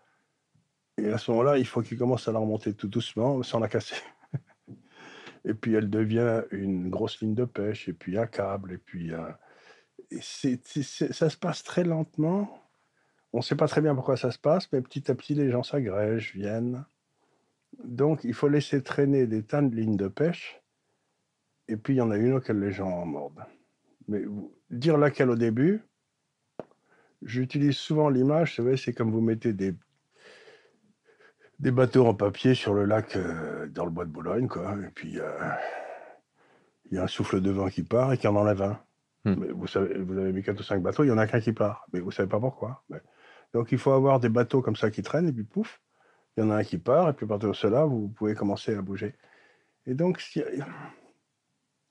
Et 0.96 1.10
à 1.10 1.18
ce 1.18 1.30
moment-là, 1.30 1.58
il 1.58 1.66
faut 1.66 1.82
qu'il 1.82 1.98
commence 1.98 2.28
à 2.28 2.32
la 2.32 2.38
remonter 2.38 2.74
tout 2.74 2.88
doucement, 2.88 3.42
sans 3.42 3.58
la 3.58 3.68
casser. 3.68 3.96
et 5.44 5.54
puis 5.54 5.74
elle 5.74 5.90
devient 5.90 6.42
une 6.50 6.88
grosse 6.88 7.20
ligne 7.20 7.34
de 7.34 7.44
pêche, 7.44 7.88
et 7.88 7.92
puis 7.92 8.16
un 8.16 8.26
câble, 8.26 8.72
et 8.72 8.78
puis 8.78 9.12
un... 9.12 9.36
ça 10.20 11.30
se 11.30 11.36
passe 11.36 11.62
très 11.62 11.84
lentement. 11.84 12.62
On 13.32 13.38
ne 13.38 13.42
sait 13.42 13.56
pas 13.56 13.66
très 13.66 13.80
bien 13.80 13.94
pourquoi 13.94 14.16
ça 14.16 14.30
se 14.30 14.38
passe, 14.38 14.70
mais 14.72 14.80
petit 14.80 15.10
à 15.10 15.14
petit, 15.14 15.34
les 15.34 15.50
gens 15.50 15.64
s'agrègent, 15.64 16.32
viennent. 16.34 16.84
Donc, 17.82 18.22
il 18.22 18.34
faut 18.34 18.48
laisser 18.48 18.82
traîner 18.82 19.26
des 19.26 19.42
tas 19.42 19.62
de 19.62 19.74
lignes 19.74 19.96
de 19.96 20.06
pêche, 20.06 20.62
et 21.66 21.76
puis 21.76 21.94
il 21.94 21.96
y 21.96 22.00
en 22.00 22.12
a 22.12 22.16
une 22.16 22.34
auquel 22.34 22.60
les 22.60 22.70
gens 22.70 22.90
en 22.90 23.04
mordent. 23.04 23.44
Mais 24.06 24.22
dire 24.70 24.96
laquelle 24.96 25.30
au 25.30 25.36
début, 25.36 25.82
j'utilise 27.22 27.76
souvent 27.76 28.08
l'image, 28.08 28.60
c'est 28.76 28.92
comme 28.92 29.10
vous 29.10 29.20
mettez 29.20 29.52
des, 29.52 29.74
des 31.64 31.70
bateaux 31.70 32.06
en 32.06 32.12
papier 32.12 32.54
sur 32.54 32.74
le 32.74 32.84
lac 32.84 33.16
euh, 33.16 33.66
dans 33.68 33.86
le 33.86 33.90
bois 33.90 34.04
de 34.04 34.10
Boulogne, 34.10 34.48
quoi, 34.48 34.76
et 34.86 34.90
puis 34.94 35.18
euh, 35.18 35.30
il 36.90 36.96
y 36.96 36.98
a 36.98 37.04
un 37.04 37.06
souffle 37.08 37.40
de 37.40 37.50
vent 37.50 37.68
qui 37.68 37.82
part 37.82 38.12
et 38.12 38.18
qui 38.18 38.28
en 38.28 38.36
enlève 38.36 38.60
un. 38.60 38.78
Hmm. 39.24 39.36
Mais 39.38 39.48
vous, 39.48 39.66
savez, 39.66 39.98
vous 39.98 40.18
avez 40.18 40.30
mis 40.32 40.42
quatre 40.42 40.60
ou 40.60 40.62
cinq 40.62 40.82
bateaux, 40.82 41.04
il 41.04 41.08
y 41.08 41.10
en 41.10 41.16
a 41.16 41.26
qu'un 41.26 41.40
qui 41.40 41.54
part, 41.54 41.86
mais 41.94 42.00
vous 42.00 42.10
savez 42.10 42.28
pas 42.28 42.38
pourquoi. 42.38 42.84
Mais- 42.90 43.00
Donc 43.54 43.72
il 43.72 43.78
faut 43.78 43.92
avoir 43.92 44.20
des 44.20 44.28
bateaux 44.28 44.60
comme 44.60 44.76
ça 44.76 44.90
qui 44.90 45.02
traînent, 45.02 45.26
et 45.26 45.32
puis 45.32 45.42
pouf, 45.42 45.80
il 46.36 46.44
y 46.44 46.46
en 46.46 46.50
a 46.50 46.56
un 46.56 46.64
qui 46.64 46.76
part, 46.76 47.08
et 47.08 47.14
puis 47.14 47.24
à 47.24 47.28
partir 47.28 47.48
de 47.48 47.54
cela, 47.54 47.86
vous 47.86 48.08
pouvez 48.08 48.34
commencer 48.34 48.74
à 48.76 48.82
bouger. 48.82 49.14
Et 49.86 49.94
donc, 49.94 50.22
a- 50.36 50.66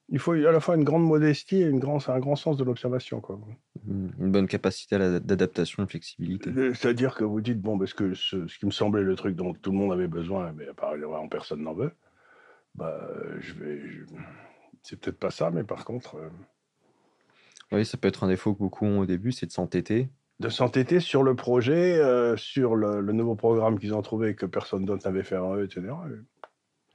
il 0.10 0.20
faut 0.20 0.34
à 0.34 0.52
la 0.52 0.60
fois 0.60 0.76
une 0.76 0.84
grande 0.84 1.06
modestie 1.06 1.58
et 1.58 1.66
une 1.68 1.80
grand, 1.80 2.08
un 2.10 2.20
grand 2.20 2.36
sens 2.36 2.58
de 2.58 2.64
l'observation. 2.64 3.22
quoi. 3.22 3.40
Une 3.88 4.12
une 4.20 4.32
bonne 4.32 4.48
capacité 4.48 4.98
d'adaptation, 4.98 5.84
de 5.84 5.90
flexibilité. 5.90 6.50
Le- 6.52 6.74
C'est-à-dire 6.74 7.16
que 7.16 7.24
vous 7.24 7.42
dites, 7.42 7.62
bon, 7.62 7.78
parce 7.80 7.94
que 7.94 8.14
ce, 8.14 8.48
ce 8.48 8.60
qui 8.60 8.66
me 8.66 8.72
semblait 8.72 9.02
le 9.04 9.16
truc 9.16 9.36
dont 9.36 9.54
tout 9.54 9.72
le 9.72 9.78
monde 9.78 9.92
avait 9.94 10.08
besoin, 10.08 10.52
mais 10.54 10.68
apparemment 10.68 11.28
personne 11.28 11.62
n'en 11.64 11.74
veut, 11.74 11.92
bah, 12.76 12.98
euh, 13.10 13.38
je 13.40 13.54
vais. 13.54 13.80
je- 13.88 14.04
C'est 14.84 15.00
peut-être 15.00 15.18
pas 15.20 15.32
ça, 15.32 15.50
mais 15.50 15.64
par 15.64 15.86
contre, 15.86 16.16
euh, 16.16 16.30
Oui, 17.72 17.86
ça 17.86 17.98
peut 17.98 18.08
être 18.10 18.24
un 18.24 18.28
défaut 18.28 18.54
que 18.54 18.60
beaucoup 18.60 18.86
ont 18.86 19.00
au 19.00 19.06
début, 19.06 19.32
c'est 19.32 19.46
de 19.48 19.52
s'entêter. 19.52 20.10
de 20.40 20.50
s'entêter 20.50 21.00
sur 21.00 21.24
le 21.24 21.36
projet, 21.36 21.98
euh, 22.00 22.36
sur 22.36 22.76
le, 22.76 23.00
le 23.00 23.14
nouveau 23.14 23.36
programme 23.36 23.80
qu'ils 23.80 23.94
ont 23.96 24.02
trouvé 24.02 24.30
et 24.30 24.36
que 24.36 24.46
personne 24.46 24.84
d'autre 24.84 25.08
n'avait 25.08 25.24
fait 25.24 25.36
avant 25.36 25.56
eux, 25.56 25.64
etc. 25.64 25.94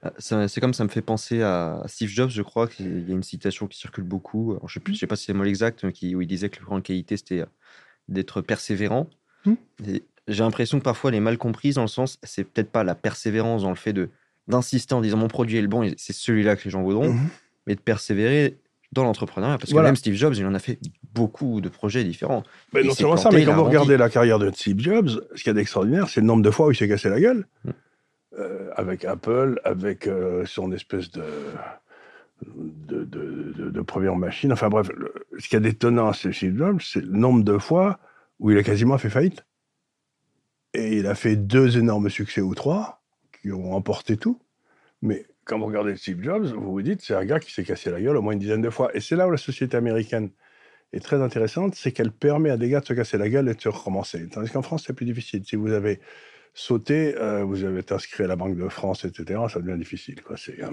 Ah, 0.01 0.13
C'est 0.19 0.61
comme 0.61 0.73
ça 0.73 0.83
me 0.85 0.89
fait 0.89 1.01
penser 1.01 1.41
à 1.41 1.83
Steve 1.87 2.09
Jobs, 2.09 2.29
je 2.29 2.41
crois 2.41 2.67
qu'il 2.67 3.07
y 3.07 3.11
a 3.11 3.15
une 3.15 3.23
citation 3.23 3.67
qui 3.67 3.77
circule 3.77 4.05
beaucoup. 4.05 4.51
Alors, 4.51 4.69
je 4.69 4.75
sais 4.75 4.79
plus, 4.79 4.93
je 4.93 4.99
sais 4.99 5.07
pas 5.07 5.15
si 5.17 5.25
c'est 5.25 5.33
le 5.33 5.37
mot 5.39 5.43
exact, 5.45 5.83
mais 5.83 5.91
qui, 5.91 6.15
où 6.15 6.21
il 6.21 6.27
disait 6.27 6.49
que 6.49 6.59
la 6.59 6.65
grande 6.65 6.83
qualité 6.83 7.17
c'était 7.17 7.41
euh, 7.41 7.45
d'être 8.07 8.41
persévérant. 8.41 9.07
Et 9.87 10.03
J'ai 10.27 10.43
l'impression 10.43 10.79
que 10.79 10.83
parfois 10.83 11.09
elle 11.09 11.15
est 11.17 11.19
mal 11.21 11.37
comprise 11.37 11.75
dans 11.75 11.81
le 11.81 11.87
sens, 11.87 12.17
c'est 12.23 12.43
peut-être 12.43 12.71
pas 12.71 12.83
la 12.83 12.95
persévérance 12.95 13.63
dans 13.63 13.69
le 13.69 13.75
fait 13.75 13.93
de 13.93 14.09
d'insister 14.47 14.95
en 14.95 15.01
disant 15.01 15.17
mon 15.17 15.27
produit 15.27 15.57
est 15.57 15.61
le 15.61 15.67
bon 15.67 15.83
et 15.83 15.93
c'est 15.97 16.11
celui-là 16.13 16.55
que 16.55 16.63
les 16.65 16.71
gens 16.71 16.81
voudront, 16.81 17.13
Mhm. 17.13 17.27
mais 17.67 17.75
de 17.75 17.79
persévérer 17.81 18.57
dans 18.91 19.03
l'entrepreneuriat 19.03 19.59
parce 19.59 19.71
que 19.71 19.77
même 19.77 19.95
Steve 19.95 20.15
Jobs, 20.15 20.33
il 20.35 20.45
en 20.45 20.55
a 20.55 20.59
fait 20.59 20.79
beaucoup 21.13 21.61
de 21.61 21.69
projets 21.69 22.03
différents. 22.03 22.43
Mais 22.73 22.81
non 22.83 22.93
seulement 22.95 23.17
ça, 23.17 23.29
mais 23.31 23.45
quand 23.45 23.53
vous 23.55 23.63
regardez 23.65 23.95
la 23.97 24.09
carrière 24.09 24.39
de 24.39 24.49
Steve 24.51 24.79
Jobs, 24.79 25.09
ce 25.35 25.43
qu'il 25.43 25.47
y 25.47 25.49
a 25.51 25.53
d'extraordinaire, 25.53 26.09
c'est 26.09 26.21
le 26.21 26.25
nombre 26.25 26.41
de 26.41 26.49
fois 26.49 26.65
où 26.67 26.71
il 26.71 26.75
s'est 26.75 26.87
cassé 26.87 27.09
la 27.09 27.19
gueule. 27.19 27.45
Euh, 28.37 28.69
avec 28.75 29.05
Apple, 29.05 29.59
avec 29.63 30.05
euh, 30.05 30.45
son 30.45 30.71
espèce 30.71 31.09
de, 31.09 31.23
première 33.81 34.15
machine. 34.15 34.53
Enfin 34.53 34.69
bref, 34.69 34.87
le- 34.95 35.11
ce 35.39 35.49
qu'il 35.49 35.55
y 35.55 35.57
a 35.57 35.61
d'étonnant 35.61 36.13
chez 36.13 36.31
Steve 36.31 36.55
Jobs, 36.55 36.79
c'est 36.79 37.01
le 37.01 37.11
nombre 37.11 37.43
de 37.43 37.57
fois 37.57 37.97
où 38.39 38.51
il 38.51 38.57
a 38.59 38.63
quasiment 38.63 38.99
fait 38.99 39.09
faillite. 39.09 39.43
Et 40.75 40.97
il 40.97 41.07
a 41.07 41.15
fait 41.15 41.37
deux 41.37 41.79
énormes 41.79 42.11
succès 42.11 42.41
ou 42.41 42.53
trois 42.53 43.01
qui 43.41 43.51
ont 43.51 43.73
emporté 43.73 44.15
tout. 44.15 44.39
Mais 45.01 45.25
quand 45.43 45.57
vous 45.57 45.65
regardez 45.65 45.95
Steve 45.95 46.21
Jobs, 46.21 46.45
vous 46.45 46.71
vous 46.71 46.81
dites, 46.83 47.01
c'est 47.01 47.15
un 47.15 47.25
gars 47.25 47.39
qui 47.39 47.51
s'est 47.51 47.63
cassé 47.63 47.89
la 47.89 47.99
gueule 47.99 48.15
au 48.15 48.21
moins 48.21 48.33
une 48.33 48.39
dizaine 48.39 48.61
de 48.61 48.69
fois. 48.69 48.95
Et 48.95 48.99
c'est 48.99 49.15
là 49.15 49.27
où 49.27 49.31
la 49.31 49.37
société 49.37 49.75
américaine 49.75 50.29
est 50.93 50.99
très 50.99 51.19
intéressante, 51.19 51.73
c'est 51.73 51.91
qu'elle 51.91 52.11
permet 52.11 52.51
à 52.51 52.57
des 52.57 52.69
gars 52.69 52.81
de 52.81 52.85
se 52.85 52.93
casser 52.93 53.17
la 53.17 53.27
gueule 53.27 53.49
et 53.49 53.55
de 53.55 53.61
se 53.61 53.69
recommencer. 53.69 54.29
Tandis 54.29 54.51
qu'en 54.51 54.61
France, 54.61 54.83
c'est 54.85 54.93
plus 54.93 55.07
difficile. 55.07 55.43
Si 55.45 55.55
vous 55.55 55.71
avez 55.71 55.99
sauté, 56.53 57.15
euh, 57.17 57.43
vous 57.43 57.63
avez 57.63 57.79
été 57.79 57.93
inscrit 57.93 58.23
à 58.23 58.27
la 58.27 58.35
Banque 58.35 58.57
de 58.57 58.67
France, 58.69 59.05
etc., 59.05 59.41
ça 59.51 59.59
devient 59.59 59.77
difficile. 59.77 60.21
Quoi. 60.21 60.37
C'est, 60.37 60.61
euh, 60.63 60.69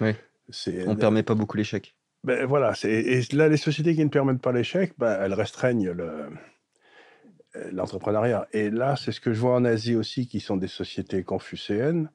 Oui. 0.00 0.14
c'est, 0.48 0.86
On 0.86 0.96
permet 0.96 1.22
pas 1.22 1.34
beaucoup 1.34 1.56
l'échec. 1.56 1.94
ben, 2.24 2.46
voilà, 2.46 2.74
c'est, 2.74 2.90
et 2.90 3.22
là, 3.32 3.48
les 3.48 3.56
sociétés 3.56 3.94
qui 3.94 4.04
ne 4.04 4.10
permettent 4.10 4.42
pas 4.42 4.52
l'échec, 4.52 4.92
ben, 4.98 5.18
elles 5.22 5.34
restreignent 5.34 5.90
le, 5.90 6.28
euh, 7.56 7.70
l'entrepreneuriat. 7.72 8.46
Et 8.52 8.70
là, 8.70 8.96
c'est 8.96 9.12
ce 9.12 9.20
que 9.20 9.32
je 9.32 9.40
vois 9.40 9.54
en 9.54 9.64
Asie 9.64 9.96
aussi, 9.96 10.26
qui 10.26 10.40
sont 10.40 10.56
des 10.56 10.68
sociétés 10.68 11.22
confucéennes, 11.24 12.10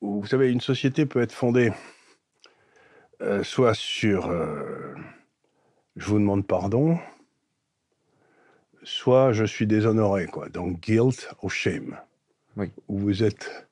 où, 0.00 0.20
vous 0.20 0.26
savez, 0.26 0.50
une 0.50 0.60
société 0.60 1.06
peut 1.06 1.20
être 1.22 1.32
fondée 1.32 1.72
euh, 3.20 3.42
soit 3.42 3.74
sur 3.74 4.30
euh, 4.30 4.94
je 5.96 6.06
vous 6.06 6.18
demande 6.20 6.46
pardon, 6.46 6.98
soit 8.88 9.32
je 9.32 9.44
suis 9.44 9.66
déshonoré, 9.66 10.26
quoi. 10.26 10.48
Donc 10.48 10.80
guilt 10.80 11.28
ou 11.42 11.48
shame. 11.48 11.98
Oui. 12.56 12.70
Où 12.88 12.98
vous 12.98 13.22
êtes. 13.22 13.68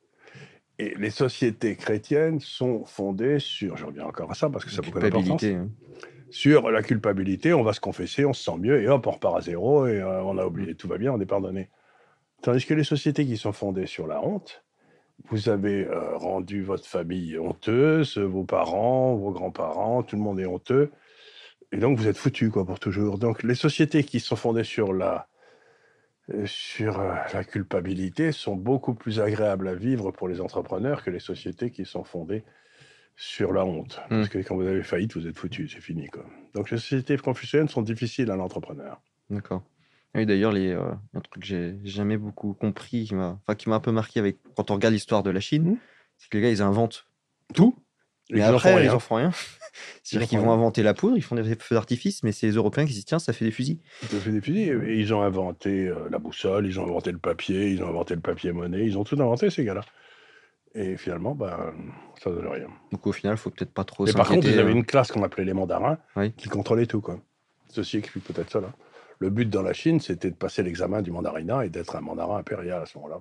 Et 0.79 0.95
les 0.97 1.11
sociétés 1.11 1.75
chrétiennes 1.75 2.39
sont 2.39 2.85
fondées 2.85 3.39
sur, 3.39 3.79
je 3.79 3.87
reviens 3.87 4.05
encore 4.05 4.31
à 4.31 4.35
ça 4.35 4.51
parce 4.51 4.65
que 4.65 4.71
ça 4.71 4.81
a 4.81 4.83
beaucoup 4.83 5.01
d'importance, 5.01 5.43
hein. 5.43 5.71
sur 6.29 6.71
la 6.71 6.83
culpabilité, 6.83 7.55
on 7.55 7.63
va 7.63 7.73
se 7.73 7.81
confesser, 7.81 8.27
on 8.27 8.35
se 8.35 8.45
sent 8.45 8.59
mieux, 8.59 8.83
et 8.83 8.89
hop, 8.89 9.07
on 9.07 9.13
repart 9.13 9.39
à 9.39 9.41
zéro, 9.41 9.87
et 9.87 10.01
euh, 10.01 10.23
on 10.23 10.37
a 10.37 10.45
oublié, 10.45 10.75
tout 10.75 10.87
va 10.87 10.99
bien, 10.99 11.13
on 11.13 11.21
est 11.21 11.27
pardonné. 11.27 11.71
Tandis 12.43 12.67
que 12.67 12.75
les 12.75 12.85
sociétés 12.85 13.25
qui 13.25 13.39
sont 13.39 13.53
fondées 13.53 13.87
sur 13.87 14.07
la 14.07 14.23
honte, 14.23 14.65
vous 15.31 15.49
avez 15.49 15.87
euh, 15.87 16.15
rendu 16.19 16.63
votre 16.63 16.85
famille 16.85 17.39
honteuse, 17.39 18.19
vos 18.19 18.45
parents, 18.45 19.17
vos 19.17 19.31
grands-parents, 19.31 20.03
tout 20.03 20.17
le 20.17 20.23
monde 20.23 20.39
est 20.41 20.47
honteux, 20.47 20.91
et 21.73 21.79
donc 21.79 21.99
vous 21.99 22.07
êtes 22.09 22.17
foutu 22.17 22.51
quoi 22.51 22.65
pour 22.65 22.79
toujours. 22.81 23.19
Donc 23.19 23.43
les 23.43 23.55
sociétés 23.55 24.05
qui 24.05 24.21
sont 24.21 24.37
fondées 24.37 24.65
sur 24.65 24.93
la 24.93 25.29
euh, 26.33 26.45
sur 26.47 26.99
euh, 26.99 27.15
la 27.33 27.45
culpabilité 27.45 28.33
sont 28.33 28.57
beaucoup 28.57 28.95
plus 28.95 29.21
agréables 29.21 29.69
à 29.69 29.75
vivre 29.75 30.11
pour 30.11 30.29
les 30.29 30.41
entrepreneurs 30.41 31.05
que 31.05 31.11
les 31.11 31.21
sociétés 31.21 31.71
qui 31.71 31.85
sont 31.85 32.05
fondées 32.05 32.45
sur 33.15 33.53
la 33.53 33.65
honte. 33.65 34.01
Parce 34.11 34.29
que 34.29 34.39
quand 34.39 34.57
vous 34.57 34.67
avez 34.67 34.83
faillite, 34.83 35.17
vous 35.17 35.27
êtes 35.27 35.39
foutu, 35.39 35.69
c'est 35.69 35.81
fini. 35.81 36.09
Quoi. 36.09 36.25
Donc 36.55 36.71
les 36.71 36.77
sociétés 36.79 37.17
confucéennes 37.17 37.69
sont 37.69 37.83
difficiles 37.83 38.31
à 38.31 38.37
l'entrepreneur. 38.37 39.01
D'accord. 39.31 39.63
Oui, 40.15 40.27
d'ailleurs, 40.27 40.53
les, 40.53 40.71
euh, 40.71 40.93
un 41.15 41.21
truc 41.21 41.43
que 41.43 41.47
j'ai 41.47 41.77
jamais 41.85 42.17
beaucoup 42.17 42.55
compris, 42.55 43.05
qui 43.05 43.15
m'a 43.15 43.39
un 43.77 43.81
peu 43.81 43.93
marqué 43.93 44.19
avec, 44.19 44.39
quand 44.55 44.71
on 44.71 44.75
regarde 44.75 44.95
l'histoire 44.95 45.23
de 45.23 45.31
la 45.31 45.41
Chine, 45.41 45.65
Mhm. 45.65 45.77
c'est 46.17 46.29
que 46.31 46.37
les 46.39 46.43
gars, 46.43 46.51
ils 46.51 46.63
inventent 46.63 47.07
Tout 47.55 47.77
Ils 48.31 48.43
en 48.43 48.55
après, 48.57 48.85
ils 48.85 48.91
en 48.91 48.99
font 48.99 49.17
rien. 49.17 49.31
C'est-à-dire 50.03 50.29
qu'ils 50.29 50.39
vont 50.39 50.53
inventer 50.53 50.83
la 50.83 50.95
poudre, 50.95 51.17
ils 51.17 51.23
font 51.23 51.35
des 51.37 51.55
feux 51.57 51.75
d'artifice, 51.75 52.23
mais 52.23 52.33
c'est 52.33 52.47
les 52.47 52.55
Européens 52.55 52.85
qui 52.85 52.91
se 52.93 52.97
disent 52.97 53.05
tiens, 53.05 53.19
ça 53.19 53.33
fait 53.33 53.45
des 53.45 53.51
fusils. 53.51 53.79
Ils 54.03 54.17
ont 54.17 54.21
fait 54.21 54.31
des 54.31 54.41
fusils, 54.41 54.69
et 54.87 54.99
ils 54.99 55.13
ont 55.15 55.23
inventé 55.23 55.89
euh, 55.89 56.09
la 56.11 56.19
boussole, 56.19 56.67
ils 56.67 56.79
ont 56.81 56.85
inventé 56.85 57.13
le 57.13 57.19
papier, 57.19 57.71
ils 57.71 57.83
ont 57.83 57.89
inventé 57.89 58.15
le 58.15 58.21
papier-monnaie, 58.21 58.85
ils 58.85 58.97
ont 58.99 59.05
tout 59.05 59.17
inventé, 59.17 59.51
ces 59.51 59.65
gars-là. 59.65 59.83
Et 60.75 60.97
finalement, 60.99 61.35
ben, 61.35 61.73
ça 62.23 62.31
donne 62.31 62.47
rien. 62.49 62.69
Donc 62.93 63.07
au 63.07 63.13
final, 63.13 63.35
il 63.35 63.39
faut 63.39 63.51
peut-être 63.51 63.73
pas 63.73 63.85
trop 63.85 64.07
Et 64.07 64.13
par 64.13 64.29
contre, 64.29 64.47
vous 64.47 64.59
avez 64.59 64.73
hein. 64.73 64.77
une 64.77 64.85
classe 64.85 65.11
qu'on 65.11 65.23
appelait 65.23 65.45
les 65.47 65.55
mandarins 65.55 65.99
Oui. 66.17 66.33
qui 66.33 66.49
contrôlait 66.49 66.87
tout. 66.87 67.01
Quoi. 67.01 67.19
Ceci 67.71 67.97
explique 67.97 68.25
peut-être 68.25 68.51
cela. 68.51 68.73
Le 69.19 69.31
but 69.31 69.49
dans 69.49 69.63
la 69.63 69.73
Chine, 69.73 70.01
c'était 70.01 70.31
de 70.31 70.35
passer 70.37 70.63
l'examen 70.63 71.01
du 71.01 71.11
mandarinat 71.11 71.65
et 71.65 71.71
d'être 71.71 71.97
un 71.97 72.03
mandarin 72.03 72.37
impérial 72.37 72.83
à 72.83 72.87
ce 72.87 72.99
moment-là. 72.99 73.21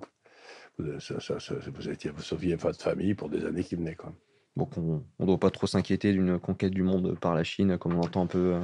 Vous, 0.78 1.00
ça- 1.00 1.18
ça- 1.20 1.40
ça- 1.40 1.54
vous, 1.74 1.88
étiez, 1.88 2.10
vous 2.10 2.20
sauviez 2.22 2.56
votre 2.56 2.82
famille 2.82 3.14
pour 3.14 3.30
des 3.30 3.46
années 3.46 3.64
qui 3.64 3.76
venaient. 3.76 3.94
Quoi. 3.94 4.12
Donc 4.56 4.76
on 4.78 5.02
ne 5.20 5.26
doit 5.26 5.38
pas 5.38 5.50
trop 5.50 5.66
s'inquiéter 5.66 6.12
d'une 6.12 6.38
conquête 6.38 6.72
du 6.72 6.82
monde 6.82 7.18
par 7.18 7.34
la 7.34 7.44
Chine, 7.44 7.76
comme 7.78 7.94
on 7.94 8.00
entend 8.00 8.22
un 8.22 8.26
peu. 8.26 8.54
euh. 8.54 8.60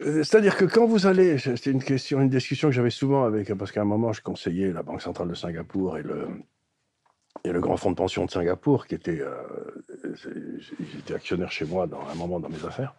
Euh, 0.00 0.22
C'est-à-dire 0.22 0.56
que 0.56 0.64
quand 0.64 0.86
vous 0.86 1.06
allez, 1.06 1.38
c'était 1.38 1.70
une 1.70 1.82
question, 1.82 2.20
une 2.20 2.28
discussion 2.28 2.68
que 2.68 2.74
j'avais 2.74 2.90
souvent 2.90 3.24
avec, 3.24 3.52
parce 3.54 3.72
qu'à 3.72 3.82
un 3.82 3.84
moment, 3.86 4.12
je 4.12 4.22
conseillais 4.22 4.72
la 4.72 4.82
Banque 4.82 5.02
centrale 5.02 5.28
de 5.28 5.34
Singapour 5.34 5.98
et 5.98 6.02
le, 6.02 6.28
et 7.44 7.50
le 7.52 7.60
grand 7.60 7.76
fonds 7.76 7.90
de 7.90 7.96
pension 7.96 8.24
de 8.24 8.30
Singapour, 8.30 8.86
qui 8.86 8.94
était, 8.94 9.20
euh, 9.20 9.34
j'étais 10.94 11.14
actionnaire 11.14 11.50
chez 11.50 11.64
moi 11.64 11.86
dans 11.86 12.00
un 12.08 12.14
moment 12.14 12.40
dans 12.40 12.48
mes 12.48 12.64
affaires. 12.64 12.94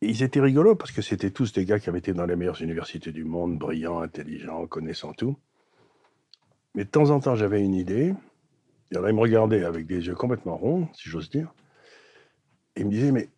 ils 0.00 0.22
étaient 0.22 0.40
rigolos 0.40 0.76
parce 0.76 0.92
que 0.92 1.02
c'était 1.02 1.30
tous 1.30 1.52
des 1.52 1.64
gars 1.64 1.78
qui 1.80 1.88
avaient 1.88 1.98
été 1.98 2.12
dans 2.12 2.26
les 2.26 2.36
meilleures 2.36 2.62
universités 2.62 3.10
du 3.12 3.24
monde, 3.24 3.58
brillants, 3.58 4.00
intelligents, 4.00 4.66
connaissant 4.66 5.12
tout. 5.12 5.36
Mais 6.74 6.84
de 6.84 6.90
temps 6.90 7.10
en 7.10 7.18
temps, 7.18 7.34
j'avais 7.34 7.60
une 7.62 7.74
idée. 7.74 8.14
Ils 8.90 8.98
me 8.98 9.20
regardaient 9.20 9.64
avec 9.64 9.86
des 9.86 10.06
yeux 10.06 10.14
complètement 10.14 10.56
ronds, 10.56 10.88
si 10.94 11.08
j'ose 11.08 11.28
dire. 11.28 11.52
Et 12.76 12.80
ils 12.80 12.86
me 12.86 12.90
disaient, 12.90 13.12
mais 13.12 13.28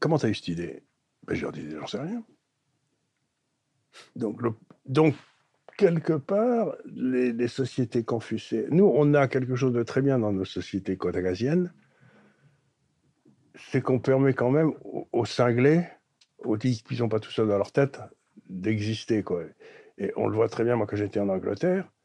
comment 0.00 0.18
tu 0.18 0.26
as 0.26 0.28
eu 0.28 0.34
cette 0.34 0.48
idée? 0.48 0.82
Ben, 1.26 1.34
Je 1.34 1.42
leur 1.42 1.52
disais, 1.52 1.76
j'en 1.78 1.86
sais 1.86 2.00
rien. 2.00 2.22
Donc, 4.16 4.40
quelque 5.76 6.14
part, 6.14 6.74
les, 6.86 7.48
sociétés 7.48 8.04
confucées. 8.04 8.66
Nous, 8.70 8.84
on 8.84 9.14
a 9.14 9.28
quelque 9.28 9.56
chose 9.56 9.72
de 9.72 9.82
très 9.82 10.02
bien 10.02 10.18
dans 10.18 10.32
nos 10.32 10.44
sociétés 10.44 10.96
caucasiennes, 10.96 11.72
c'est 13.54 13.80
qu'on 13.80 13.98
permet 13.98 14.34
quand 14.34 14.50
même 14.50 14.72
aux, 15.12 15.24
cinglés, 15.24 15.86
aux 16.38 16.56
types 16.56 16.86
qui 16.86 16.96
sont 16.96 17.08
pas 17.08 17.20
tout 17.20 17.30
seuls 17.30 17.48
dans 17.48 17.58
leur 17.58 17.72
tête, 17.72 18.00
d'exister. 18.48 19.24
Et 19.98 20.12
on 20.16 20.26
le 20.26 20.34
voit 20.34 20.48
très 20.48 20.64
bien, 20.64 20.76
moi, 20.76 20.86
quand 20.86 20.96
j'étais 20.96 21.20
en 21.20 21.28
Angleterre, 21.28 21.84
il 21.84 22.01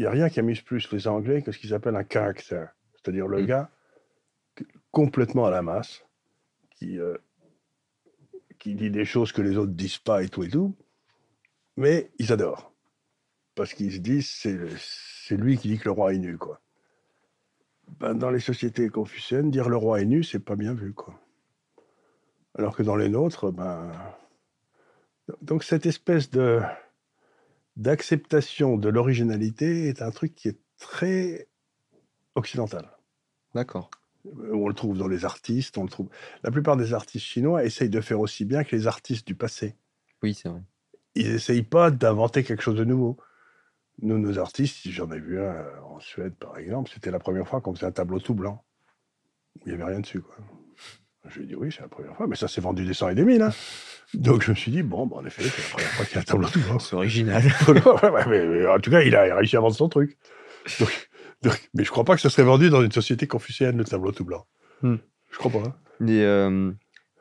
n'y 0.00 0.06
a 0.06 0.10
rien 0.10 0.28
qui 0.28 0.40
amuse 0.40 0.62
plus 0.62 0.90
les 0.92 1.08
Anglais 1.08 1.42
que 1.42 1.52
ce 1.52 1.58
qu'ils 1.58 1.74
appellent 1.74 1.96
un 1.96 2.04
caractère. 2.04 2.74
C'est-à-dire 2.94 3.26
le 3.26 3.42
mm. 3.42 3.46
gars 3.46 3.70
complètement 4.90 5.46
à 5.46 5.50
la 5.50 5.62
masse, 5.62 6.04
qui, 6.70 6.98
euh, 6.98 7.16
qui 8.58 8.74
dit 8.74 8.90
des 8.90 9.04
choses 9.04 9.32
que 9.32 9.42
les 9.42 9.56
autres 9.56 9.72
disent 9.72 9.98
pas 9.98 10.22
et 10.22 10.28
tout 10.28 10.42
et 10.42 10.48
tout, 10.48 10.74
mais 11.76 12.10
ils 12.18 12.32
adorent. 12.32 12.72
Parce 13.54 13.74
qu'ils 13.74 13.92
se 13.92 13.98
disent, 13.98 14.30
c'est 14.30 15.36
lui 15.36 15.58
qui 15.58 15.68
dit 15.68 15.78
que 15.78 15.84
le 15.84 15.90
roi 15.90 16.14
est 16.14 16.18
nu, 16.18 16.38
quoi. 16.38 16.60
Ben, 17.98 18.14
dans 18.14 18.30
les 18.30 18.40
sociétés 18.40 18.88
confuciennes, 18.88 19.50
dire 19.50 19.68
le 19.68 19.76
roi 19.76 20.00
est 20.00 20.06
nu, 20.06 20.22
c'est 20.22 20.38
pas 20.38 20.56
bien 20.56 20.74
vu, 20.74 20.92
quoi. 20.92 21.20
Alors 22.54 22.76
que 22.76 22.82
dans 22.82 22.96
les 22.96 23.08
nôtres, 23.08 23.52
ben. 23.52 23.92
Donc 25.42 25.62
cette 25.62 25.86
espèce 25.86 26.30
de 26.30 26.60
d'acceptation 27.80 28.76
de 28.76 28.88
l'originalité 28.90 29.88
est 29.88 30.02
un 30.02 30.10
truc 30.10 30.34
qui 30.34 30.48
est 30.48 30.58
très 30.78 31.48
occidental. 32.34 32.90
D'accord. 33.54 33.90
On 34.52 34.68
le 34.68 34.74
trouve 34.74 34.98
dans 34.98 35.08
les 35.08 35.24
artistes, 35.24 35.78
on 35.78 35.84
le 35.84 35.88
trouve. 35.88 36.10
La 36.42 36.50
plupart 36.50 36.76
des 36.76 36.92
artistes 36.92 37.24
chinois 37.24 37.64
essayent 37.64 37.88
de 37.88 38.02
faire 38.02 38.20
aussi 38.20 38.44
bien 38.44 38.64
que 38.64 38.76
les 38.76 38.86
artistes 38.86 39.26
du 39.26 39.34
passé. 39.34 39.76
Oui, 40.22 40.34
c'est 40.34 40.50
vrai. 40.50 40.60
Ils 41.14 41.32
n'essayent 41.32 41.62
pas 41.62 41.90
d'inventer 41.90 42.44
quelque 42.44 42.62
chose 42.62 42.76
de 42.76 42.84
nouveau. 42.84 43.16
Nous, 44.02 44.18
nos 44.18 44.38
artistes, 44.38 44.86
j'en 44.88 45.10
ai 45.10 45.18
vu 45.18 45.40
un 45.40 45.44
euh, 45.44 45.80
en 45.82 46.00
Suède 46.00 46.34
par 46.34 46.58
exemple, 46.58 46.90
c'était 46.92 47.10
la 47.10 47.18
première 47.18 47.48
fois 47.48 47.62
qu'on 47.62 47.74
faisait 47.74 47.86
un 47.86 47.92
tableau 47.92 48.20
tout 48.20 48.34
blanc. 48.34 48.62
Il 49.64 49.68
n'y 49.68 49.72
avait 49.72 49.90
rien 49.90 50.00
dessus. 50.00 50.20
Quoi. 50.20 50.36
Je 51.28 51.38
lui 51.38 51.44
ai 51.44 51.48
dit 51.48 51.54
oui, 51.54 51.70
c'est 51.70 51.82
la 51.82 51.88
première 51.88 52.16
fois, 52.16 52.26
mais 52.26 52.36
ça 52.36 52.48
s'est 52.48 52.60
vendu 52.60 52.84
des 52.84 52.94
cent 52.94 53.08
et 53.08 53.14
des 53.14 53.24
mille. 53.24 53.42
Hein. 53.42 53.52
Donc 54.14 54.42
je 54.42 54.50
me 54.50 54.56
suis 54.56 54.72
dit, 54.72 54.82
bon, 54.82 55.06
bah, 55.06 55.16
en 55.18 55.26
effet, 55.26 55.42
c'est 55.42 55.62
la 55.62 55.68
première 55.68 55.90
fois 55.90 56.04
qu'il 56.04 56.14
y 56.14 56.18
a 56.18 56.20
un 56.20 56.24
tableau 56.24 56.48
tout 56.48 56.60
blanc. 56.60 56.78
C'est 56.78 56.96
original. 56.96 57.42
mais, 58.28 58.66
en 58.66 58.78
tout 58.78 58.90
cas, 58.90 59.02
il 59.02 59.14
a 59.14 59.36
réussi 59.36 59.56
à 59.56 59.60
vendre 59.60 59.76
son 59.76 59.88
truc. 59.88 60.18
mais 61.74 61.84
je 61.84 61.90
crois 61.90 62.04
pas 62.04 62.14
que 62.16 62.20
ça 62.20 62.30
serait 62.30 62.42
vendu 62.42 62.70
dans 62.70 62.82
une 62.82 62.92
société 62.92 63.26
confucienne, 63.26 63.76
le 63.76 63.84
tableau 63.84 64.12
tout 64.12 64.24
blanc. 64.24 64.46
Hmm. 64.82 64.96
Je 65.30 65.38
crois 65.38 65.50
pas. 65.50 65.68
Hein. 65.68 65.74
Euh, 66.08 66.72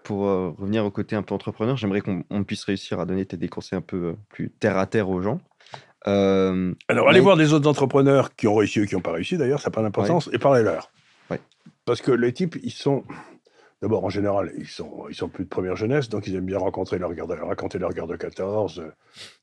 pour 0.04 0.28
euh, 0.28 0.50
revenir 0.58 0.86
au 0.86 0.92
côté 0.92 1.16
un 1.16 1.22
peu 1.22 1.36
entrepreneur, 1.36 1.78
j'aimerais 1.78 2.02
qu'on 2.02 2.44
puisse 2.44 2.64
réussir 2.64 3.00
à 3.00 3.06
donner 3.06 3.26
des 3.26 3.50
conseils 3.50 3.78
un 3.78 3.82
peu 3.82 4.16
plus 4.30 4.50
terre 4.50 4.78
à 4.78 4.88
terre 4.88 5.10
aux 5.10 5.22
gens. 5.22 5.42
Euh, 6.08 6.74
Alors, 6.88 7.10
allez 7.10 7.20
voir 7.20 7.38
des 7.38 7.54
autres 7.54 7.70
entrepreneurs 7.70 8.36
qui 8.36 8.48
ont 8.48 8.56
réussi 8.56 8.82
ou 8.82 8.86
qui 8.86 8.96
n'ont 8.96 9.02
pas 9.02 9.12
réussi, 9.12 9.38
d'ailleurs, 9.38 9.60
ça 9.60 9.70
n'a 9.70 9.74
pas 9.74 9.82
d'importance, 9.82 10.30
et 10.34 10.40
parlez-leur. 10.40 10.92
Parce 11.86 12.02
que 12.02 12.12
les 12.12 12.34
types, 12.34 12.56
ils 12.62 12.72
sont. 12.72 13.04
D'abord, 13.82 14.04
en 14.04 14.10
général, 14.10 14.52
ils 14.58 14.68
sont, 14.68 15.08
ils 15.10 15.16
sont 15.16 15.30
plus 15.30 15.46
de 15.46 15.50
première 15.50 15.78
jeunesse, 15.78 16.10
donc 16.10 16.28
ils 16.28 16.36
aiment 16.36 16.46
bien 16.46 16.58
rencontrer 16.58 17.00
leur 17.00 17.14
garde, 17.14 17.32
raconter 17.32 17.80
leur 17.80 17.94
garde 17.94 18.12
de 18.12 18.18
14, 18.18 18.80
euh, 18.80 18.92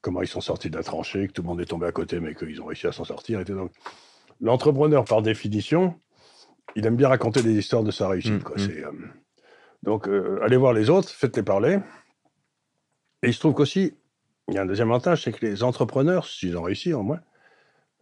comment 0.03 0.21
ils 0.21 0.29
sont 0.29 0.43
sortis 0.43 0.69
de 0.69 0.77
la 0.77 0.83
tranchée, 0.83 1.29
que 1.29 1.33
tout 1.33 1.43
le 1.43 1.49
monde 1.49 1.61
est 1.61 1.67
tombé 1.67 1.87
à 1.87 1.93
côté, 1.93 2.21
mais 2.21 2.35
qu'ils 2.35 2.61
ont 2.61 2.67
réussi 2.67 2.87
à 2.87 2.93
s'en 2.93 3.05
sortir. 3.05 3.41
Et 3.41 3.45
donc, 3.45 3.71
l'entrepreneur, 4.43 5.07
par 5.07 5.23
définition, 5.23 5.99
il 6.75 6.85
aime 6.85 6.97
bien 6.97 7.09
raconter 7.09 7.43
des 7.43 7.55
histoires 7.55 7.83
de 7.83 7.91
sa 7.91 8.09
réussite. 8.09 8.45
Mmh, 8.45 8.63
mmh. 8.63 8.71
Euh, 8.71 8.93
donc, 9.83 10.09
allez 10.43 10.57
voir 10.57 10.75
les 10.75 10.91
autres, 10.91 11.09
faites-les 11.09 11.43
parler. 11.43 11.79
Et 13.23 13.29
il 13.29 13.35
se 13.35 13.39
trouve 13.39 13.55
qu'aussi, 13.55 13.95
il 14.49 14.55
y 14.55 14.59
a 14.59 14.63
un 14.63 14.67
deuxième 14.67 14.91
avantage, 14.91 15.23
c'est 15.25 15.33
que 15.33 15.45
les 15.47 15.63
entrepreneurs, 15.63 16.27
s'ils 16.27 16.57
ont 16.59 16.63
réussi 16.63 16.93
au 16.93 17.03
moins, 17.03 17.21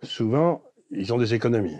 souvent, 0.02 0.62
ils 0.90 1.12
ont 1.14 1.18
des 1.18 1.34
économies. 1.34 1.78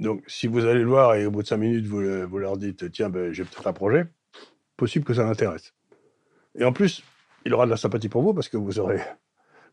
Donc, 0.00 0.24
si 0.26 0.46
vous 0.46 0.64
allez 0.64 0.80
le 0.80 0.88
voir 0.88 1.14
et 1.14 1.26
au 1.26 1.30
bout 1.30 1.42
de 1.42 1.46
cinq 1.46 1.58
minutes, 1.58 1.86
vous, 1.86 2.02
vous 2.26 2.38
leur 2.38 2.56
dites 2.56 2.90
Tiens, 2.90 3.10
ben, 3.10 3.32
j'ai 3.32 3.44
peut-être 3.44 3.66
un 3.66 3.72
projet, 3.74 4.06
possible 4.76 5.04
que 5.04 5.12
ça 5.12 5.24
l'intéresse. 5.24 5.74
Et 6.58 6.64
en 6.64 6.72
plus, 6.72 7.02
il 7.44 7.52
aura 7.52 7.66
de 7.66 7.70
la 7.70 7.76
sympathie 7.76 8.08
pour 8.08 8.22
vous 8.22 8.32
parce 8.32 8.48
que 8.48 8.56
vous 8.56 8.78
aurez, 8.78 9.00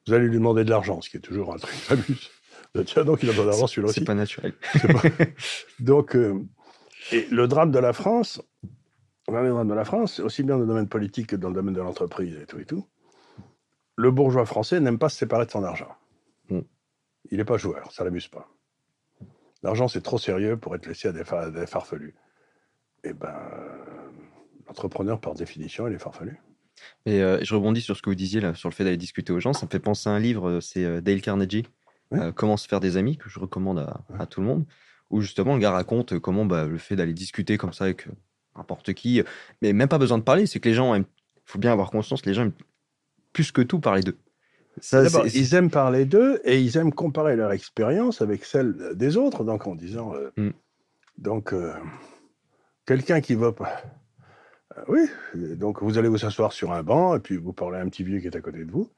vous 0.05 0.13
allez 0.13 0.27
lui 0.27 0.35
demander 0.35 0.65
de 0.65 0.69
l'argent, 0.69 1.01
ce 1.01 1.09
qui 1.09 1.17
est 1.17 1.21
toujours 1.21 1.53
un 1.53 1.57
truc 1.57 1.73
fabuleux. 1.75 2.17
Tiens, 2.85 3.05
donc 3.05 3.23
il 3.23 3.29
a 3.29 3.31
besoin 3.31 3.45
d'argent 3.45 3.67
celui-là 3.67 3.89
aussi. 3.89 4.01
C'est 4.01 4.05
pas 4.05 4.13
naturel. 4.13 4.53
Donc, 5.79 6.15
euh, 6.15 6.43
et 7.11 7.25
le 7.31 7.47
drame 7.47 7.71
de 7.71 7.79
la 7.79 7.93
France, 7.93 8.41
le 9.27 9.49
drame 9.49 9.67
de 9.67 9.73
la 9.73 9.85
France, 9.85 10.19
aussi 10.19 10.43
bien 10.43 10.55
dans 10.55 10.61
le 10.61 10.67
domaine 10.67 10.89
politique 10.89 11.27
que 11.27 11.35
dans 11.35 11.49
le 11.49 11.55
domaine 11.55 11.73
de 11.73 11.81
l'entreprise 11.81 12.35
et 12.35 12.45
tout 12.45 12.59
et 12.59 12.65
tout, 12.65 12.85
le 13.95 14.11
bourgeois 14.11 14.45
français 14.45 14.79
n'aime 14.79 14.99
pas 14.99 15.09
se 15.09 15.17
séparer 15.17 15.45
de 15.45 15.51
son 15.51 15.63
argent. 15.63 15.89
Hmm. 16.49 16.61
Il 17.31 17.37
n'est 17.37 17.45
pas 17.45 17.57
joueur, 17.57 17.91
ça 17.91 18.03
l'amuse 18.03 18.27
pas. 18.27 18.47
L'argent, 19.67 19.89
c'est 19.89 19.99
trop 19.99 20.17
sérieux 20.17 20.55
pour 20.55 20.75
être 20.75 20.87
laissé 20.87 21.09
à 21.09 21.11
des, 21.11 21.25
farfelus. 21.25 22.15
Eh 23.03 23.11
ben, 23.11 23.35
l'entrepreneur, 24.65 25.19
par 25.19 25.33
définition, 25.33 25.89
il 25.89 25.93
est 25.93 25.99
farfelu. 25.99 26.39
Et 27.05 27.21
euh, 27.21 27.39
je 27.43 27.53
rebondis 27.53 27.81
sur 27.81 27.97
ce 27.97 28.01
que 28.01 28.09
vous 28.09 28.15
disiez 28.15 28.39
là, 28.39 28.53
sur 28.53 28.69
le 28.69 28.73
fait 28.73 28.85
d'aller 28.85 28.95
discuter 28.95 29.33
aux 29.33 29.41
gens. 29.41 29.51
Ça 29.51 29.65
me 29.65 29.69
fait 29.69 29.81
penser 29.81 30.07
à 30.07 30.13
un 30.13 30.19
livre, 30.19 30.47
euh, 30.47 30.61
c'est 30.61 30.85
euh, 30.85 31.01
Dale 31.01 31.19
Carnegie, 31.19 31.65
Comment 32.35 32.55
se 32.55 32.65
faire 32.65 32.79
des 32.79 32.95
amis, 32.95 33.17
que 33.17 33.29
je 33.29 33.39
recommande 33.39 33.85
à, 34.17 34.25
tout 34.25 34.39
le 34.39 34.47
monde, 34.47 34.65
où 35.09 35.19
justement 35.19 35.55
le 35.55 35.59
gars 35.59 35.71
raconte 35.71 36.17
comment 36.17 36.45
bah, 36.45 36.65
le 36.65 36.77
fait 36.77 36.95
d'aller 36.95 37.11
discuter 37.11 37.57
comme 37.57 37.73
ça 37.73 37.83
avec 37.83 38.07
n'importe 38.55 38.93
qui, 38.93 39.21
mais 39.61 39.73
même 39.73 39.89
pas 39.89 39.97
besoin 39.97 40.17
de 40.17 40.23
parler, 40.23 40.45
c'est 40.45 40.61
que 40.61 40.69
les 40.69 40.75
gens 40.75 40.95
il 40.95 41.03
faut 41.43 41.59
bien 41.59 41.73
avoir 41.73 41.91
conscience, 41.91 42.25
les 42.25 42.33
gens 42.33 42.43
aiment 42.43 42.53
plus 43.33 43.51
que 43.51 43.61
tout 43.61 43.81
parler 43.81 44.03
d'eux. 44.03 44.17
Ils 45.33 45.55
aiment 45.55 45.69
parler 45.69 46.05
d'eux 46.05 46.39
et 46.43 46.61
ils 46.61 46.77
aiment 46.77 46.93
comparer 46.93 47.35
leur 47.35 47.51
expérience 47.51 48.21
avec 48.21 48.45
celle 48.45 48.95
des 48.95 49.17
autres, 49.17 49.43
donc 49.43 49.67
en 49.67 49.75
disant, 49.75 50.13
euh, 50.15 50.31
mm. 50.37 50.51
donc 51.17 51.53
euh, 51.53 51.73
quelqu'un 52.85 53.21
qui 53.21 53.35
va 53.35 53.51
pas, 53.51 53.81
euh, 54.77 54.83
oui, 54.87 55.55
donc 55.55 55.81
vous 55.81 55.97
allez 55.97 56.09
vous 56.09 56.25
asseoir 56.25 56.53
sur 56.53 56.71
un 56.71 56.83
banc 56.83 57.15
et 57.15 57.19
puis 57.19 57.37
vous 57.37 57.53
parlez 57.53 57.77
à 57.77 57.81
un 57.81 57.89
petit 57.89 58.03
vieux 58.03 58.19
qui 58.19 58.27
est 58.27 58.35
à 58.35 58.41
côté 58.41 58.63
de 58.65 58.71
vous, 58.71 58.89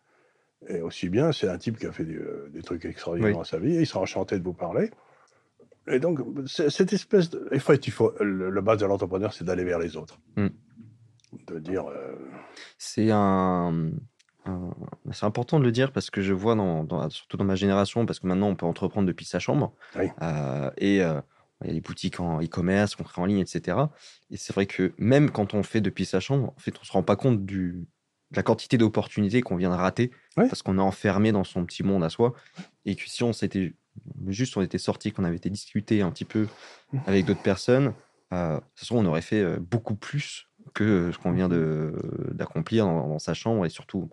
et 0.68 0.82
aussi 0.82 1.10
bien 1.10 1.32
c'est 1.32 1.48
un 1.48 1.58
type 1.58 1.78
qui 1.78 1.86
a 1.86 1.92
fait 1.92 2.06
des, 2.06 2.62
trucs 2.62 2.86
extraordinaires 2.86 3.34
dans 3.34 3.44
sa 3.44 3.60
vie, 3.60 3.76
et 3.76 3.82
il 3.82 3.88
sera 3.88 4.02
enchanté 4.02 4.38
de 4.38 4.44
vous 4.44 4.54
parler. 4.54 4.92
Et 5.88 6.00
donc 6.00 6.20
cette 6.46 6.94
espèce 6.94 7.30
de, 7.30 7.50
en 7.54 7.60
fait, 7.60 7.88
il 7.88 7.92
faut 7.92 8.14
le, 8.20 8.62
base 8.62 8.80
de 8.80 8.86
l'entrepreneur, 8.86 9.34
c'est 9.34 9.44
d'aller 9.44 9.64
vers 9.64 9.80
les 9.80 9.96
autres, 9.96 10.20
mm. 10.36 10.48
de 11.48 11.60
dire. 11.60 11.86
C'est 12.78 13.10
un 13.12 13.92
c'est 15.12 15.26
important 15.26 15.60
de 15.60 15.66
le 15.66 15.72
dire 15.72 15.92
parce 15.92 16.10
que 16.10 16.22
je 16.22 16.34
vois, 16.34 16.56
dans, 16.56 17.10
surtout 17.10 17.38
dans 17.38 17.44
ma 17.44 17.56
génération, 17.56 18.06
parce 18.06 18.20
que 18.20 18.28
maintenant 18.28 18.48
on 18.48 18.56
peut 18.56 18.66
entreprendre 18.66 19.08
depuis 19.08 19.26
sa 19.26 19.40
chambre. 19.40 19.74
Euh, 19.98 20.72
et 20.78 21.02
euh, 21.02 21.22
il 21.62 21.68
y 21.68 21.70
a 21.72 21.74
les 21.74 21.82
boutiques 21.82 22.20
en 22.20 22.42
e-commerce, 22.42 22.96
qu'on 22.96 23.04
crée 23.04 23.22
en 23.22 23.26
ligne, 23.26 23.40
etc. 23.40 23.78
Et 24.32 24.38
c'est 24.38 24.54
vrai 24.54 24.66
que 24.66 24.94
même 24.98 25.32
quand 25.32 25.54
on 25.54 25.64
fait 25.64 25.82
depuis 25.82 26.06
sa 26.06 26.20
chambre, 26.20 26.54
en 26.56 26.60
fait, 26.60 26.74
on 26.80 26.84
se 26.84 26.92
rend 26.92 27.04
pas 27.04 27.16
compte 27.16 27.46
du, 27.46 27.88
de 28.32 28.36
la 28.36 28.44
quantité 28.44 28.78
d'opportunités 28.78 29.42
qu'on 29.42 29.58
vient 29.58 29.72
de 29.72 29.76
rater 29.76 30.12
parce 30.36 30.62
qu'on 30.62 30.78
est 30.78 30.82
enfermé 30.82 31.32
dans 31.32 31.44
son 31.44 31.66
petit 31.66 31.84
monde 31.84 32.04
à 32.04 32.10
soi. 32.10 32.34
Et 32.86 32.96
que 32.96 33.04
si 33.10 33.24
on 33.24 33.34
s'était 33.34 33.74
juste, 34.28 34.56
on 34.56 34.62
était 34.62 34.78
sorti, 34.78 35.12
qu'on 35.12 35.26
avait 35.26 35.36
été 35.36 35.50
discuté 35.50 36.02
un 36.02 36.12
petit 36.12 36.26
peu 36.26 36.48
mmh. 36.94 37.00
avec 37.08 37.26
d'autres 37.26 37.42
personnes, 37.42 37.94
euh, 38.32 38.56
de 38.56 38.60
toute 38.60 38.80
façon, 38.80 38.98
on 38.98 39.06
aurait 39.06 39.22
fait 39.22 39.60
beaucoup 39.60 39.96
plus 39.96 40.49
que 40.74 41.12
ce 41.12 41.18
qu'on 41.18 41.32
vient 41.32 41.50
d'accomplir 41.50 42.86
dans, 42.86 43.08
dans, 43.08 43.20
sa 43.20 43.34
chambre 43.34 43.66
et 43.66 43.70
surtout 43.70 44.10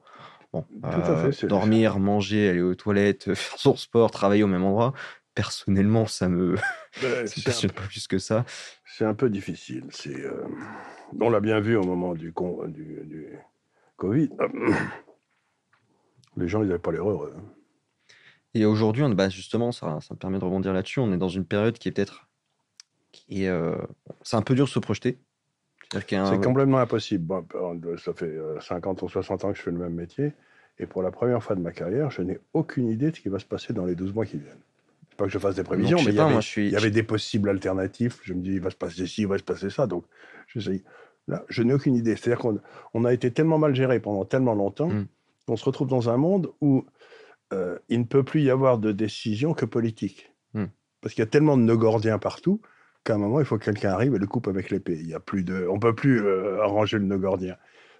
bon, 0.53 0.65
euh, 0.85 1.33
dormir, 1.45 1.99
manger, 1.99 2.49
aller 2.49 2.61
aux 2.61 2.75
toilettes, 2.75 3.35
faire 3.35 3.59
son 3.59 3.77
sport, 3.77 4.11
travailler 4.11 4.43
au 4.43 4.49
même 4.49 4.65
endroit. 4.65 4.93
Personnellement, 5.35 6.07
ça 6.07 6.29
me 6.29 6.57
ben, 7.03 7.29
passionne 7.45 7.73
pas 7.73 7.83
plus 7.83 8.09
que 8.09 8.19
ça. 8.19 8.45
C'est 8.85 9.05
un 9.05 9.15
peu 9.15 9.29
difficile. 9.29 9.85
C'est, 9.91 10.25
euh, 10.25 10.45
on 11.21 11.29
l'a 11.29 11.41
bien 11.41 11.61
vu 11.61 11.77
au 11.77 11.85
moment 11.85 12.15
du, 12.15 12.33
du, 12.69 13.01
du 13.05 13.39
Covid. 13.97 14.31
Les 16.39 16.49
gens, 16.49 16.63
ils 16.63 16.69
n'avaient 16.69 16.79
pas 16.79 16.93
l'air 16.93 17.09
heureux. 17.09 17.35
Hein. 17.37 17.43
Et 18.57 18.65
aujourd'hui, 18.65 19.05
bah 19.15 19.29
justement, 19.29 19.71
ça, 19.71 19.99
ça 20.01 20.15
me 20.15 20.19
permet 20.19 20.39
de 20.39 20.45
rebondir 20.45 20.73
là-dessus. 20.73 21.01
On 21.01 21.13
est 21.13 21.19
dans 21.19 21.29
une 21.29 21.45
période 21.45 21.79
qui 21.79 21.89
est 21.89 21.93
peut-être. 21.93 22.27
Euh, 23.33 23.77
c'est 24.23 24.37
un 24.37 24.43
peu 24.43 24.55
dur 24.55 24.65
de 24.65 24.71
se 24.71 24.79
projeter. 24.79 25.19
C'est 25.93 26.43
complètement 26.43 26.79
impossible. 26.79 27.35
ça 28.03 28.13
fait 28.13 28.37
50 28.61 29.03
euh, 29.03 29.07
ou 29.07 29.09
60 29.09 29.45
ans 29.45 29.53
que 29.53 29.59
je 29.59 29.63
fais 29.63 29.71
le 29.71 29.79
même 29.79 29.95
métier. 29.95 30.33
Et 30.79 30.87
pour 30.87 31.03
la 31.03 31.11
première 31.11 31.43
fois 31.43 31.57
de 31.57 31.61
ma 31.61 31.73
carrière, 31.73 32.11
je 32.11 32.23
n'ai 32.23 32.39
aucune 32.53 32.89
idée 32.89 33.11
de 33.11 33.17
ce 33.17 33.21
qui 33.21 33.29
va 33.29 33.39
se 33.39 33.47
passer 33.47 33.73
dans 33.73 33.87
les 33.87 33.95
12 33.95 34.13
mois 34.15 34.27
qui 34.27 34.37
viennent. 34.37 34.61
C'est 35.09 35.17
pas 35.17 35.25
que 35.25 35.31
je 35.31 35.39
fasse 35.39 35.55
des 35.55 35.63
prévisions, 35.63 35.99
mais 35.99 36.11
il, 36.11 36.17
y 36.17 36.21
avait, 36.21 36.39
il 36.57 36.71
y 36.71 36.77
avait, 36.77 36.91
des 36.91 37.03
possibles 37.03 37.49
alternatives. 37.49 38.19
Je 38.23 38.35
me 38.35 38.43
dis, 38.43 38.53
il 38.53 38.61
va 38.61 38.71
se 38.71 38.77
passer 38.77 39.07
ci, 39.07 39.23
il 39.23 39.29
va 39.29 39.39
se 39.39 39.43
passer 39.43 39.71
ça. 39.71 39.87
Donc, 39.87 40.05
j'essaye. 40.49 40.83
Là, 41.29 41.45
je 41.49 41.63
n'ai 41.63 41.73
aucune 41.73 41.95
idée. 41.95 42.15
C'est-à-dire 42.15 42.39
qu'on 42.39 42.61
on 42.93 43.05
a 43.05 43.13
été 43.13 43.31
tellement 43.31 43.59
mal 43.59 43.75
géré 43.75 43.99
pendant 44.01 44.25
tellement 44.25 44.55
longtemps 44.55 44.91
Mm. 44.91 45.07
qu'on 45.47 45.57
se 45.57 45.65
retrouve 45.65 45.89
dans 45.89 46.11
un 46.11 46.17
monde 46.17 46.53
où 46.61 46.85
euh, 47.53 47.79
il 47.89 48.01
ne 48.01 48.05
peut 48.05 48.25
plus 48.25 48.43
y 48.43 48.51
avoir 48.51 48.79
de 48.79 48.93
décision 48.93 49.55
que 49.55 49.65
politique. 49.65 50.33
Mm. 50.55 50.65
Parce 51.01 51.15
qu'il 51.15 51.23
y 51.23 51.27
a 51.27 51.31
tellement 51.31 51.57
de 51.57 51.63
nœuds 51.63 51.77
gordiens 51.77 52.19
partout 52.19 52.61
qu'à 53.07 53.15
un 53.15 53.19
moment, 53.19 53.41
il 53.41 53.47
faut 53.47 53.59
que 53.59 53.65
quelqu'un 53.65 53.91
arrive 53.91 54.15
et 54.15 54.19
le 54.19 54.27
coupe 54.27 54.49
avec 54.49 54.71
l'épée. 54.71 54.99
Il 54.99 55.09
y 55.09 55.15
a 55.15 55.21
plus 55.21 55.45
de, 55.45 55.67
on 55.71 55.79
peut 55.79 55.95
plus 55.95 56.25
euh, 56.25 56.63
arranger 56.63 56.99
le 56.99 57.05
nœud 57.05 57.19
gordien. 57.19 57.57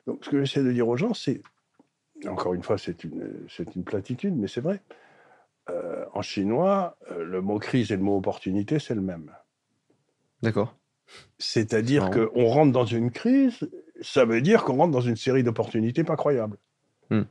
Donc, 0.07 0.25
ce 0.25 0.31
que 0.31 0.39
j'essaie 0.39 0.63
de 0.63 0.73
dire 0.73 0.89
aux 0.89 0.97
gens, 0.97 1.15
c'est, 1.15 1.43
encore 2.27 2.55
une 2.55 2.63
fois, 2.63 2.77
c'est 2.77 3.05
une, 3.05 3.47
c'est 3.49 3.75
une 3.75 3.85
platitude, 3.85 4.37
mais 4.37 4.49
c'est 4.49 4.61
vrai. 4.61 4.83
Euh, 5.71 6.05
en 6.13 6.23
chinois, 6.23 6.97
euh, 7.11 7.25
le 7.25 7.41
mot 7.41 7.59
crise 7.59 7.91
et 7.91 7.97
le 7.97 8.03
mot 8.03 8.17
opportunité, 8.17 8.79
c'est 8.79 8.95
le 8.95 9.01
même. 9.01 9.31
D'accord. 10.43 10.77
C'est-à-dire 11.39 12.11
qu'on 12.11 12.47
rentre 12.47 12.73
dans 12.73 12.85
une 12.85 13.11
crise, 13.11 13.69
ça 14.01 14.25
veut 14.25 14.41
dire 14.41 14.65
qu'on 14.65 14.77
rentre 14.77 14.93
dans 14.93 15.01
une 15.01 15.17
série 15.17 15.45
d'opportunités 15.45 16.03
pas 16.03 16.17
croyables. 16.17 16.59
Hmm. 17.11 17.23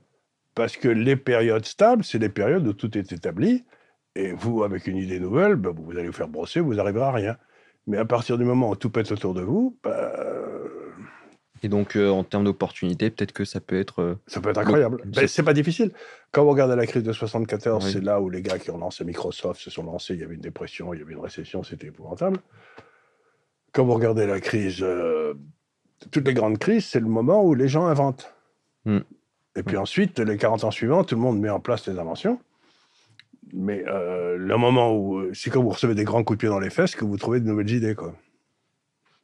Parce 0.54 0.78
que 0.78 0.88
les 0.88 1.18
périodes 1.18 1.66
stables, 1.66 2.06
c'est 2.06 2.20
les 2.20 2.30
périodes 2.30 2.66
où 2.66 2.74
tout 2.74 2.98
est 2.98 3.12
établi, 3.12 3.66
et 4.16 4.32
vous, 4.32 4.64
avec 4.64 4.88
une 4.88 4.96
idée 4.96 5.20
nouvelle, 5.20 5.56
ben, 5.56 5.72
vous 5.72 5.92
allez 5.92 6.08
vous 6.08 6.14
faire 6.14 6.30
brosser, 6.30 6.62
vous 6.62 6.76
n'arriverez 6.76 7.06
à 7.06 7.12
rien. 7.12 7.38
Mais 7.88 7.98
à 7.98 8.06
partir 8.06 8.38
du 8.38 8.44
moment 8.46 8.70
où 8.72 8.76
tout 8.76 8.90
pète 8.90 9.12
autour 9.12 9.34
de 9.34 9.42
vous, 9.42 9.78
ben, 9.84 9.92
euh, 9.92 10.68
Et 11.64 11.68
donc, 11.70 11.96
euh, 11.96 12.10
en 12.10 12.24
termes 12.24 12.44
d'opportunités, 12.44 13.10
peut-être 13.10 13.32
que 13.32 13.46
ça 13.46 13.60
peut 13.60 13.80
être. 13.80 14.02
euh, 14.02 14.16
ça 14.28 14.42
peut 14.42 14.50
être 14.50 14.58
incroyable. 14.60 15.02
Le- 15.04 15.12
Ben, 15.12 15.28
c'est 15.28 15.44
pas 15.44 15.54
difficile. 15.54 15.92
Quand 16.32 16.44
vous 16.44 16.50
regardez 16.52 16.76
la 16.76 16.86
crise 16.86 17.04
de 17.04 17.14
74, 17.14 17.86
Oui. 17.86 17.92
c'est 17.92 18.02
là 18.04 18.20
où 18.22 18.30
les 18.30 18.42
gars 18.42 18.58
qui 18.60 18.72
ont 18.72 18.78
lancé 18.78 19.04
Microsoft 19.06 19.62
se 19.62 19.70
sont 19.70 19.84
lancés, 19.84 20.16
il 20.16 20.20
y 20.20 20.24
avait 20.24 20.36
une 20.36 20.42
dépression, 20.42 20.94
il 20.94 21.00
y 21.00 21.04
avait 21.04 21.14
une 21.14 21.20
récession, 21.22 21.64
c'était 21.64 21.88
épouvantable. 21.88 22.40
Quand 23.72 23.86
vous 23.86 23.94
regardez 23.94 24.26
la 24.28 24.40
crise, 24.40 24.80
euh, 24.82 25.34
toutes 26.12 26.28
les 26.28 26.34
grandes 26.34 26.58
crises, 26.58 26.86
c'est 26.86 27.00
le 27.00 27.08
moment 27.08 27.44
où 27.44 27.54
les 27.56 27.68
gens 27.68 27.86
inventent. 27.86 28.34
Hmm. 28.86 29.00
Et 29.56 29.64
puis 29.64 29.78
ensuite, 29.78 30.20
les 30.20 30.38
40 30.38 30.66
ans 30.66 30.72
suivants, 30.72 31.04
tout 31.04 31.16
le 31.16 31.22
monde 31.22 31.40
met 31.40 31.50
en 31.50 31.60
place 31.60 31.88
les 31.88 31.98
inventions. 31.98 32.40
Mais 33.54 33.84
euh, 33.88 34.38
le 34.38 34.58
moment 34.58 34.96
où, 34.96 35.24
c'est 35.34 35.50
quand 35.50 35.62
vous 35.62 35.70
recevez 35.70 35.96
des 35.96 36.04
grands 36.04 36.24
coups 36.24 36.38
de 36.38 36.42
pied 36.42 36.50
dans 36.50 36.60
les 36.60 36.70
fesses 36.70 36.96
que 36.96 37.06
vous 37.06 37.18
trouvez 37.18 37.40
de 37.40 37.46
nouvelles 37.46 37.70
idées, 37.72 37.96
quoi. 37.96 38.16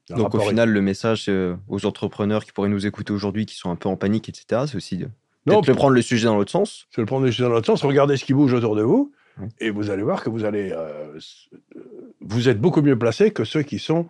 Le 0.10 0.16
Donc, 0.16 0.36
au 0.36 0.40
est- 0.40 0.48
final, 0.48 0.70
le 0.70 0.82
message 0.82 1.26
euh, 1.30 1.56
aux 1.68 1.86
entrepreneurs 1.86 2.44
qui 2.46 2.52
pourraient 2.52 2.70
nous 2.70 2.86
écouter 2.86 3.14
aujourd'hui, 3.14 3.46
qui 3.46 3.56
sont 3.56 3.70
un 3.72 3.76
peu 3.76 3.88
en 3.90 3.96
panique, 3.96 4.30
etc., 4.30 4.64
c'est 4.68 4.76
aussi 4.76 4.98
de 4.98 5.08
Non, 5.46 5.62
de 5.62 5.72
prendre 5.74 5.94
le 5.94 6.02
sujet 6.02 6.26
dans 6.26 6.36
l'autre 6.36 6.52
sens. 6.52 6.88
C'est 6.92 7.02
le 7.02 7.06
prendre 7.08 7.26
les 7.26 7.32
choses 7.32 7.46
dans 7.48 7.54
l'autre 7.54 7.66
sens, 7.68 7.84
regardez 7.84 8.18
ce 8.18 8.26
qui 8.26 8.34
bouge 8.34 8.54
autour 8.54 8.76
de 8.76 8.82
vous, 8.84 9.12
Oui. 9.40 9.48
et 9.60 9.70
vous 9.70 9.90
allez 9.90 10.04
voir 10.04 10.24
que 10.24 10.30
vous 10.30 10.44
allez, 10.44 10.72
euh, 10.72 11.18
euh, 11.78 11.82
vous 12.20 12.50
êtes 12.50 12.60
beaucoup 12.60 12.82
mieux 12.82 12.98
placé 12.98 13.32
que 13.32 13.44
ceux 13.44 13.62
qui 13.64 13.80
sont, 13.80 14.08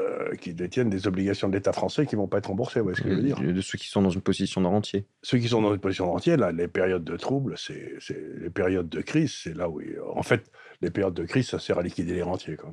euh, 0.00 0.34
qui 0.36 0.54
détiennent 0.54 0.90
des 0.90 1.06
obligations 1.06 1.48
de 1.48 1.54
l'État 1.54 1.72
français 1.72 2.06
qui 2.06 2.16
vont 2.16 2.26
pas 2.26 2.38
être 2.38 2.46
remboursées. 2.46 2.80
Vous 2.80 2.84
voyez 2.86 2.96
ce 2.96 3.02
que 3.02 3.10
je 3.10 3.14
veux 3.14 3.22
dire 3.22 3.38
de, 3.40 3.52
de 3.52 3.60
ceux 3.60 3.78
qui 3.78 3.88
sont 3.88 4.02
dans 4.02 4.10
une 4.10 4.20
position 4.22 4.60
de 4.60 4.66
rentier. 4.66 5.06
Ceux 5.22 5.38
qui 5.38 5.48
sont 5.48 5.62
dans 5.62 5.72
une 5.74 5.80
position 5.80 6.12
entière, 6.12 6.36
là, 6.38 6.50
les 6.52 6.68
périodes 6.68 7.04
de 7.04 7.16
trouble, 7.16 7.54
c'est 7.56 7.94
c'est- 8.00 8.20
les 8.40 8.50
périodes 8.50 8.88
de 8.88 9.00
crise, 9.00 9.32
c'est 9.42 9.54
là 9.56 9.68
où, 9.68 9.80
il- 9.80 9.98
en 10.14 10.22
fait, 10.22 10.50
les 10.82 10.90
périodes 10.90 11.14
de 11.14 11.24
crise, 11.24 11.48
ça 11.48 11.58
sert 11.58 11.78
à 11.78 11.82
liquider 11.82 12.14
les 12.14 12.22
rentiers. 12.22 12.56
Quoi. 12.56 12.72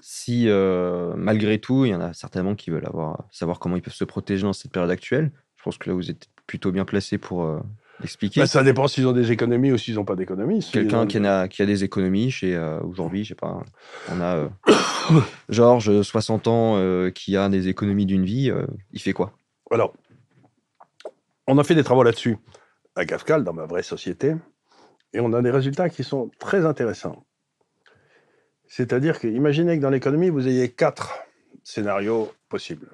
Si, 0.00 0.48
euh, 0.48 1.14
malgré 1.16 1.58
tout, 1.58 1.84
il 1.86 1.90
y 1.90 1.94
en 1.94 2.00
a 2.02 2.12
certainement 2.12 2.54
qui 2.54 2.70
veulent 2.70 2.86
avoir, 2.86 3.24
savoir 3.32 3.58
comment 3.58 3.76
ils 3.76 3.82
peuvent 3.82 3.94
se 3.94 4.04
protéger 4.04 4.42
dans 4.42 4.52
cette 4.52 4.70
période 4.72 4.90
actuelle, 4.90 5.32
je 5.56 5.62
pense 5.62 5.78
que 5.78 5.88
là, 5.88 5.94
vous 5.94 6.10
êtes 6.10 6.28
plutôt 6.46 6.70
bien 6.70 6.84
placé 6.84 7.16
pour 7.18 7.44
euh, 7.44 7.60
Ben, 8.00 8.46
ça 8.46 8.62
dépend 8.62 8.88
s'ils 8.88 9.06
ont 9.06 9.12
des 9.12 9.32
économies 9.32 9.72
ou 9.72 9.78
s'ils 9.78 9.94
n'ont 9.94 10.04
pas 10.04 10.16
d'économies. 10.16 10.68
Quelqu'un 10.72 11.02
ont- 11.02 11.06
qui, 11.06 11.18
a, 11.18 11.48
qui 11.48 11.62
a 11.62 11.66
des 11.66 11.82
économies 11.84 12.30
chez 12.30 12.54
euh, 12.54 12.78
aujourd'hui, 12.80 13.24
je 13.24 13.30
sais 13.30 13.34
pas, 13.34 13.62
on 14.10 14.20
a 14.20 14.36
euh, 14.70 15.20
Georges, 15.48 16.02
60 16.02 16.46
ans, 16.48 16.74
euh, 16.76 17.10
qui 17.10 17.36
a 17.36 17.48
des 17.48 17.68
économies 17.68 18.06
d'une 18.06 18.24
vie, 18.24 18.52
il 18.92 19.00
fait 19.00 19.12
quoi? 19.12 19.32
Alors, 19.70 19.94
on 21.46 21.58
a 21.58 21.64
fait 21.64 21.74
des 21.74 21.84
travaux 21.84 22.02
là-dessus 22.02 22.36
à 22.96 23.04
Kafka, 23.04 23.40
dans 23.40 23.52
ma 23.52 23.66
vraie 23.66 23.82
société, 23.82 24.34
et 25.12 25.20
on 25.20 25.32
a 25.32 25.42
des 25.42 25.50
résultats 25.50 25.88
qui 25.90 26.02
sont 26.02 26.30
très 26.38 26.64
intéressants. 26.64 27.24
C'est-à-dire 28.66 29.20
que, 29.20 29.28
imaginez 29.28 29.76
que 29.76 29.82
dans 29.82 29.90
l'économie, 29.90 30.28
vous 30.30 30.48
ayez 30.48 30.70
quatre 30.70 31.14
scénarios 31.62 32.32
possibles. 32.48 32.90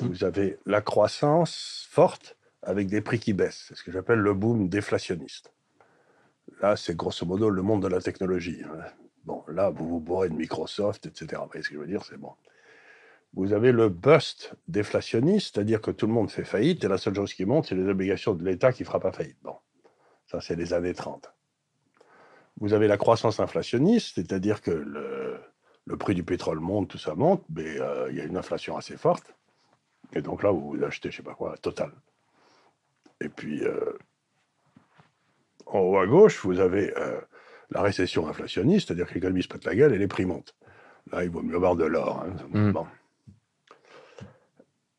Vous 0.00 0.24
avez 0.24 0.58
la 0.66 0.80
croissance 0.80 1.86
forte 1.90 2.36
avec 2.62 2.88
des 2.88 3.00
prix 3.00 3.18
qui 3.18 3.32
baissent. 3.32 3.66
C'est 3.68 3.76
ce 3.76 3.82
que 3.82 3.92
j'appelle 3.92 4.18
le 4.18 4.34
boom 4.34 4.68
déflationniste. 4.68 5.52
Là, 6.60 6.76
c'est 6.76 6.96
grosso 6.96 7.24
modo 7.26 7.50
le 7.50 7.62
monde 7.62 7.82
de 7.82 7.88
la 7.88 8.00
technologie. 8.00 8.62
hein. 8.64 8.84
Bon, 9.24 9.44
là, 9.48 9.70
vous 9.70 9.86
vous 9.86 10.00
bourrez 10.00 10.30
de 10.30 10.34
Microsoft, 10.34 11.06
etc. 11.06 11.42
Vous 11.42 11.48
voyez 11.48 11.62
ce 11.62 11.68
que 11.68 11.74
je 11.74 11.80
veux 11.80 11.86
dire? 11.86 12.04
C'est 12.04 12.16
bon. 12.16 12.32
Vous 13.34 13.52
avez 13.52 13.72
le 13.72 13.90
bust 13.90 14.54
déflationniste, 14.68 15.54
c'est-à-dire 15.54 15.82
que 15.82 15.90
tout 15.90 16.06
le 16.06 16.12
monde 16.12 16.30
fait 16.30 16.44
faillite 16.44 16.82
et 16.82 16.88
la 16.88 16.96
seule 16.96 17.14
chose 17.14 17.34
qui 17.34 17.44
monte, 17.44 17.66
c'est 17.66 17.74
les 17.74 17.86
obligations 17.88 18.34
de 18.34 18.42
l'État 18.42 18.72
qui 18.72 18.82
ne 18.82 18.86
fera 18.86 19.00
pas 19.00 19.12
faillite. 19.12 19.36
Bon, 19.42 19.56
ça, 20.26 20.40
c'est 20.40 20.56
les 20.56 20.72
années 20.72 20.94
30. 20.94 21.30
Vous 22.60 22.72
avez 22.72 22.88
la 22.88 22.96
croissance 22.96 23.38
inflationniste, 23.38 24.14
c'est-à-dire 24.14 24.62
que 24.62 24.70
le, 24.70 25.96
prix 25.98 26.14
du 26.14 26.24
pétrole 26.24 26.58
monte, 26.58 26.88
tout 26.88 26.98
ça 26.98 27.14
monte, 27.14 27.44
mais 27.50 27.78
euh, 27.78 28.08
il 28.10 28.16
y 28.16 28.20
a 28.20 28.24
une 28.24 28.36
inflation 28.36 28.76
assez 28.76 28.96
forte. 28.96 29.34
Et 30.14 30.22
donc 30.22 30.42
là, 30.42 30.50
vous 30.50 30.76
achetez, 30.82 31.10
je 31.10 31.18
sais 31.18 31.22
pas 31.22 31.34
quoi, 31.34 31.56
Total. 31.58 31.92
Et 33.20 33.28
puis, 33.28 33.64
euh, 33.64 33.92
en 35.66 35.80
haut 35.80 35.98
à 35.98 36.06
gauche, 36.06 36.44
vous 36.44 36.60
avez 36.60 36.96
euh, 36.96 37.20
la 37.70 37.82
récession 37.82 38.28
inflationniste, 38.28 38.88
c'est-à-dire 38.88 39.08
que 39.08 39.14
l'économie 39.14 39.42
se 39.42 39.48
pète 39.48 39.64
la 39.64 39.74
gueule 39.74 39.92
et 39.92 39.98
les 39.98 40.08
prix 40.08 40.24
montent. 40.24 40.54
Là, 41.12 41.24
il 41.24 41.30
vaut 41.30 41.42
mieux 41.42 41.56
avoir 41.56 41.76
de 41.76 41.84
l'or. 41.84 42.22
hein. 42.22 42.36
Mm. 42.50 42.72
Bon. 42.72 42.86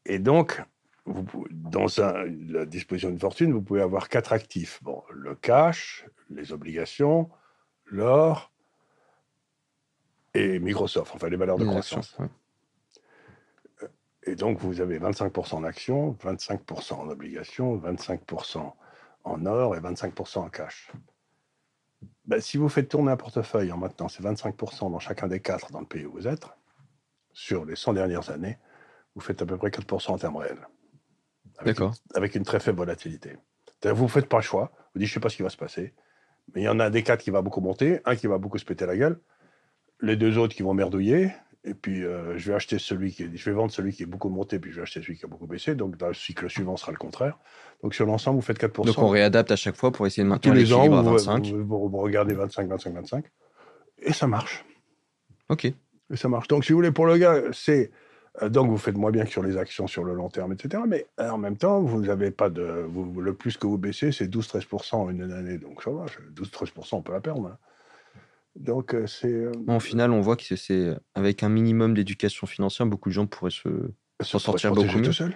Et 0.06 0.20
donc, 0.20 0.62
vous, 1.06 1.26
dans 1.52 2.02
un- 2.02 2.26
la 2.50 2.66
disposition 2.66 3.10
d'une 3.10 3.20
fortune, 3.20 3.52
vous 3.54 3.62
pouvez 3.62 3.82
avoir 3.82 4.10
quatre 4.10 4.34
actifs. 4.34 4.80
Bon, 4.84 5.04
le 5.12 5.36
cash, 5.36 6.06
les 6.30 6.52
obligations, 6.52 7.30
l'or 7.86 8.52
et 10.34 10.60
Microsoft, 10.60 11.12
enfin 11.16 11.30
les 11.30 11.38
valeurs 11.38 11.58
de 11.58 11.64
croissance. 11.72 12.16
ouais. 12.20 12.28
Et 14.24 14.36
donc, 14.36 14.60
vous 14.60 14.82
avez 14.82 15.00
25% 15.00 15.56
en 15.56 15.64
actions, 15.64 16.12
25% 16.22 16.94
en 16.94 17.10
obligations, 17.10 17.78
25% 17.78 18.74
en 19.24 19.46
or 19.46 19.76
et 19.76 19.80
25% 19.80 20.40
en 20.40 20.50
cash. 20.50 20.92
Ben, 22.26 22.40
si 22.42 22.58
vous 22.58 22.70
faites 22.70 22.90
tourner 22.90 23.12
un 23.12 23.18
portefeuille 23.18 23.72
en 23.72 23.78
maintenant 23.78 24.08
ces 24.08 24.22
25% 24.24 24.92
dans 24.92 25.00
chacun 25.00 25.28
des 25.28 25.40
quatre 25.40 25.72
dans 25.72 25.80
le 25.80 25.86
pays 25.86 26.06
où 26.06 26.12
vous 26.12 26.28
êtes, 26.28 26.46
sur 27.34 27.66
les 27.66 27.76
100 27.76 27.94
dernières 27.94 28.30
années, 28.30 28.58
vous 29.16 29.22
faites 29.22 29.42
à 29.42 29.46
peu 29.46 29.58
près 29.58 29.70
4% 29.70 30.12
en 30.14 30.18
termes 30.18 30.38
réels. 30.38 30.68
Avec 31.58 31.76
D'accord. 31.76 31.94
une- 31.94 32.18
avec 32.18 32.36
une 32.36 32.44
très 32.44 32.60
faible 32.60 32.78
volatilité. 32.80 33.38
Vous 33.84 34.04
ne 34.04 34.10
faites 34.10 34.28
pas 34.28 34.38
le 34.38 34.44
choix, 34.44 34.72
vous 34.94 35.00
dites 35.00 35.08
je 35.08 35.12
ne 35.12 35.14
sais 35.16 35.20
pas 35.20 35.30
ce 35.30 35.38
qui 35.38 35.44
va 35.44 35.50
se 35.50 35.58
passer, 35.58 35.94
mais 36.54 36.62
il 36.62 36.64
y 36.66 36.70
en 36.70 36.80
a 36.80 36.86
un 36.86 36.90
des 36.90 37.04
quatre 37.04 37.22
qui 37.22 37.32
va 37.32 37.42
beaucoup 37.42 37.62
monter, 37.62 38.02
un 38.06 38.16
qui 38.16 38.28
va 38.28 38.38
beaucoup 38.38 38.58
se 38.58 38.66
péter 38.66 38.86
la 38.86 38.98
gueule, 38.98 39.20
les 40.02 40.16
deux 40.16 40.38
autres 40.38 40.56
qui 40.56 40.64
vont 40.64 40.74
merdouiller, 40.74 41.32
et 41.64 41.74
puis 41.74 42.04
euh, 42.06 42.38
je 42.38 42.50
vais 42.50 42.56
acheter 42.56 42.80
celui 42.80 43.12
qui 43.12 43.24
est- 43.24 43.36
je 43.36 43.50
vais 43.50 43.56
vendre 43.56 43.72
celui 43.72 43.92
qui 43.94 44.04
est 44.04 44.06
beaucoup 44.06 44.30
monté, 44.30 44.60
puis 44.60 44.72
je 44.72 44.78
vais 44.78 44.82
acheter 44.84 45.02
celui 45.02 45.18
qui 45.18 45.26
a 45.26 45.28
beaucoup 45.28 45.48
baissé. 45.48 45.76
Donc 45.76 45.98
dans 45.98 46.08
le 46.08 46.14
cycle 46.14 46.50
suivant 46.50 46.78
ce 46.78 46.82
sera 46.84 46.92
le 46.92 46.98
contraire. 46.98 47.38
Donc 47.84 47.94
sur 47.94 48.06
l'ensemble, 48.06 48.38
vous 48.38 48.42
faites 48.42 48.60
4%. 48.60 48.86
Donc, 48.86 48.98
on 49.00 49.10
réadapte 49.10 49.52
à 49.52 49.56
chaque 49.56 49.76
fois 49.76 49.92
pour 49.92 50.08
essayer 50.08 50.24
de 50.24 50.28
tous 50.30 50.34
maintenir 50.34 50.54
les 50.54 50.74
ans, 50.74 50.84
à 50.84 51.02
vous, 51.02 51.10
25. 51.12 51.46
vous- 51.48 51.66
vous- 51.66 51.90
vous 51.90 51.98
regardez 51.98 52.34
25, 52.34 52.68
25, 52.70 52.94
25, 52.94 53.26
et 54.00 54.14
ça 54.14 54.28
marche. 54.28 54.66
Ok. 55.50 55.66
Et 55.66 55.76
ça 56.16 56.30
marche. 56.30 56.48
Donc 56.48 56.64
si 56.66 56.72
vous 56.72 56.78
voulez, 56.80 56.92
pour 56.92 57.06
le 57.06 57.18
gars, 57.18 57.42
c'est 57.52 57.92
euh, 58.42 58.48
donc 58.50 58.70
vous 58.70 58.78
faites 58.78 58.96
moins 58.96 59.12
bien 59.12 59.26
que 59.26 59.32
sur 59.32 59.44
les 59.44 59.58
actions 59.58 59.88
sur 59.88 60.04
le 60.04 60.14
long 60.14 60.30
terme, 60.30 60.54
etc. 60.54 60.84
Mais 60.88 61.08
euh, 61.20 61.30
en 61.30 61.38
même 61.38 61.58
temps, 61.58 61.82
vous 61.82 62.02
n'avez 62.02 62.32
pas 62.32 62.50
de, 62.50 62.86
vous- 62.88 63.20
le 63.22 63.34
plus 63.34 63.58
que 63.58 63.68
vous 63.68 63.78
baissez, 63.78 64.12
c'est 64.12 64.28
12-13% 64.28 64.94
en 65.02 65.10
une 65.10 65.32
année. 65.32 65.58
Donc 65.58 65.84
ça 65.84 65.92
va, 65.92 66.06
12-13%, 66.36 66.98
on 66.98 67.02
peut 67.02 67.12
la 67.12 67.22
perdre. 67.22 67.48
hein. 67.48 67.58
Donc 68.56 68.94
euh, 68.94 69.08
c'est 69.08 69.32
euh, 69.32 69.52
au 69.68 69.80
final, 69.80 70.12
on 70.12 70.22
voit 70.22 70.36
que 70.36 70.56
c'est- 70.56 70.98
avec 71.16 71.44
un 71.44 71.50
minimum 71.50 71.94
d'éducation 71.94 72.48
financière, 72.48 72.86
beaucoup 72.88 73.10
de 73.10 73.14
gens 73.14 73.26
pourraient 73.28 73.52
se. 73.52 73.70
se 74.22 74.40
sortir 74.40 74.72
protéger 74.72 74.88
beaucoup 74.94 75.02
tout 75.02 75.08
mieux. 75.10 75.14
seul. 75.14 75.36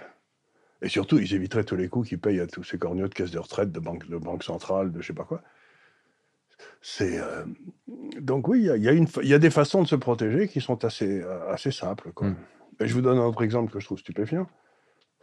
Et 0.82 0.88
surtout, 0.88 1.18
ils 1.18 1.32
éviteraient 1.34 1.64
tous 1.64 1.76
les 1.76 1.88
coûts 1.88 2.02
qu'ils 2.02 2.18
payent 2.20 2.40
à 2.40 2.46
tous 2.46 2.62
ces 2.64 2.76
corneaux 2.76 3.08
de 3.08 3.14
caisses 3.14 3.30
de 3.30 3.38
retraite, 3.38 3.72
de 3.72 3.80
banques 3.80 4.06
de 4.08 4.16
banque 4.18 4.42
centrales, 4.44 4.92
de 4.92 5.00
je 5.00 5.06
sais 5.06 5.12
pas 5.14 5.24
quoi. 5.24 5.42
C'est 6.82 7.18
euh, 7.18 7.44
donc 8.20 8.48
oui, 8.48 8.60
il 8.60 8.64
y 8.66 8.70
a- 8.88 8.92
y, 8.92 8.96
une 8.96 9.06
y 9.22 9.38
des 9.38 9.50
façons 9.50 9.82
de 9.82 9.88
se 9.88 9.96
protéger 9.96 10.48
qui 10.48 10.60
sont 10.60 10.84
assez 10.84 11.22
assez 11.48 11.70
simples. 11.70 12.12
Quoi. 12.12 12.28
Mm. 12.28 12.36
Et 12.80 12.86
je 12.88 12.94
vous 12.94 13.00
donne 13.00 13.18
un 13.18 13.24
autre 13.26 13.42
exemple 13.42 13.72
que 13.72 13.80
je 13.80 13.86
trouve 13.86 13.98
stupéfiant. 13.98 14.46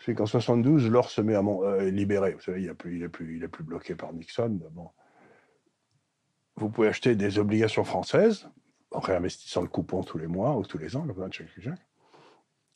C'est 0.04 0.16
qu'en 0.16 0.26
72, 0.26 0.90
l'or 0.90 1.12
se 1.12 1.22
met 1.22 1.36
à 1.36 1.44
mon, 1.44 1.64
euh, 1.64 1.92
libéré. 1.92 2.32
Vous 2.34 2.42
savez, 2.42 2.64
il 2.64 2.70
est 2.70 2.74
plus, 2.74 2.98
il 2.98 3.04
est 3.04 3.10
plus, 3.10 3.38
il 3.38 3.44
est 3.44 3.48
plus 3.48 3.64
bloqué 3.64 3.94
par 3.94 4.12
Nixon. 4.14 4.60
Bon. 4.72 4.90
Vous 6.62 6.70
pouvez 6.70 6.90
acheter 6.90 7.16
des 7.16 7.40
obligations 7.40 7.84
françaises 7.84 8.48
en 8.92 9.00
réinvestissant 9.00 9.64
le 9.64 9.68
coupon 9.68 10.04
tous 10.04 10.20
les 10.20 10.28
mois 10.28 10.56
ou 10.56 10.64
tous 10.64 10.78
les 10.78 10.96
ans, 10.96 11.08
comme. 11.08 11.32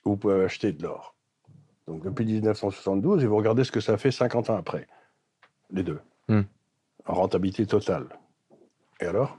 Vous 0.05 0.17
pouvez 0.17 0.43
acheter 0.43 0.71
de 0.71 0.81
l'or. 0.81 1.15
Donc 1.85 2.03
depuis 2.03 2.25
1972, 2.25 3.23
et 3.23 3.27
vous 3.27 3.37
regardez 3.37 3.63
ce 3.63 3.71
que 3.71 3.79
ça 3.79 3.97
fait 3.97 4.09
50 4.09 4.49
ans 4.49 4.57
après. 4.57 4.87
Les 5.69 5.83
deux. 5.83 6.01
Hmm. 6.27 6.41
En 7.05 7.13
rentabilité 7.13 7.67
totale. 7.67 8.07
Et 9.01 9.05
alors? 9.05 9.37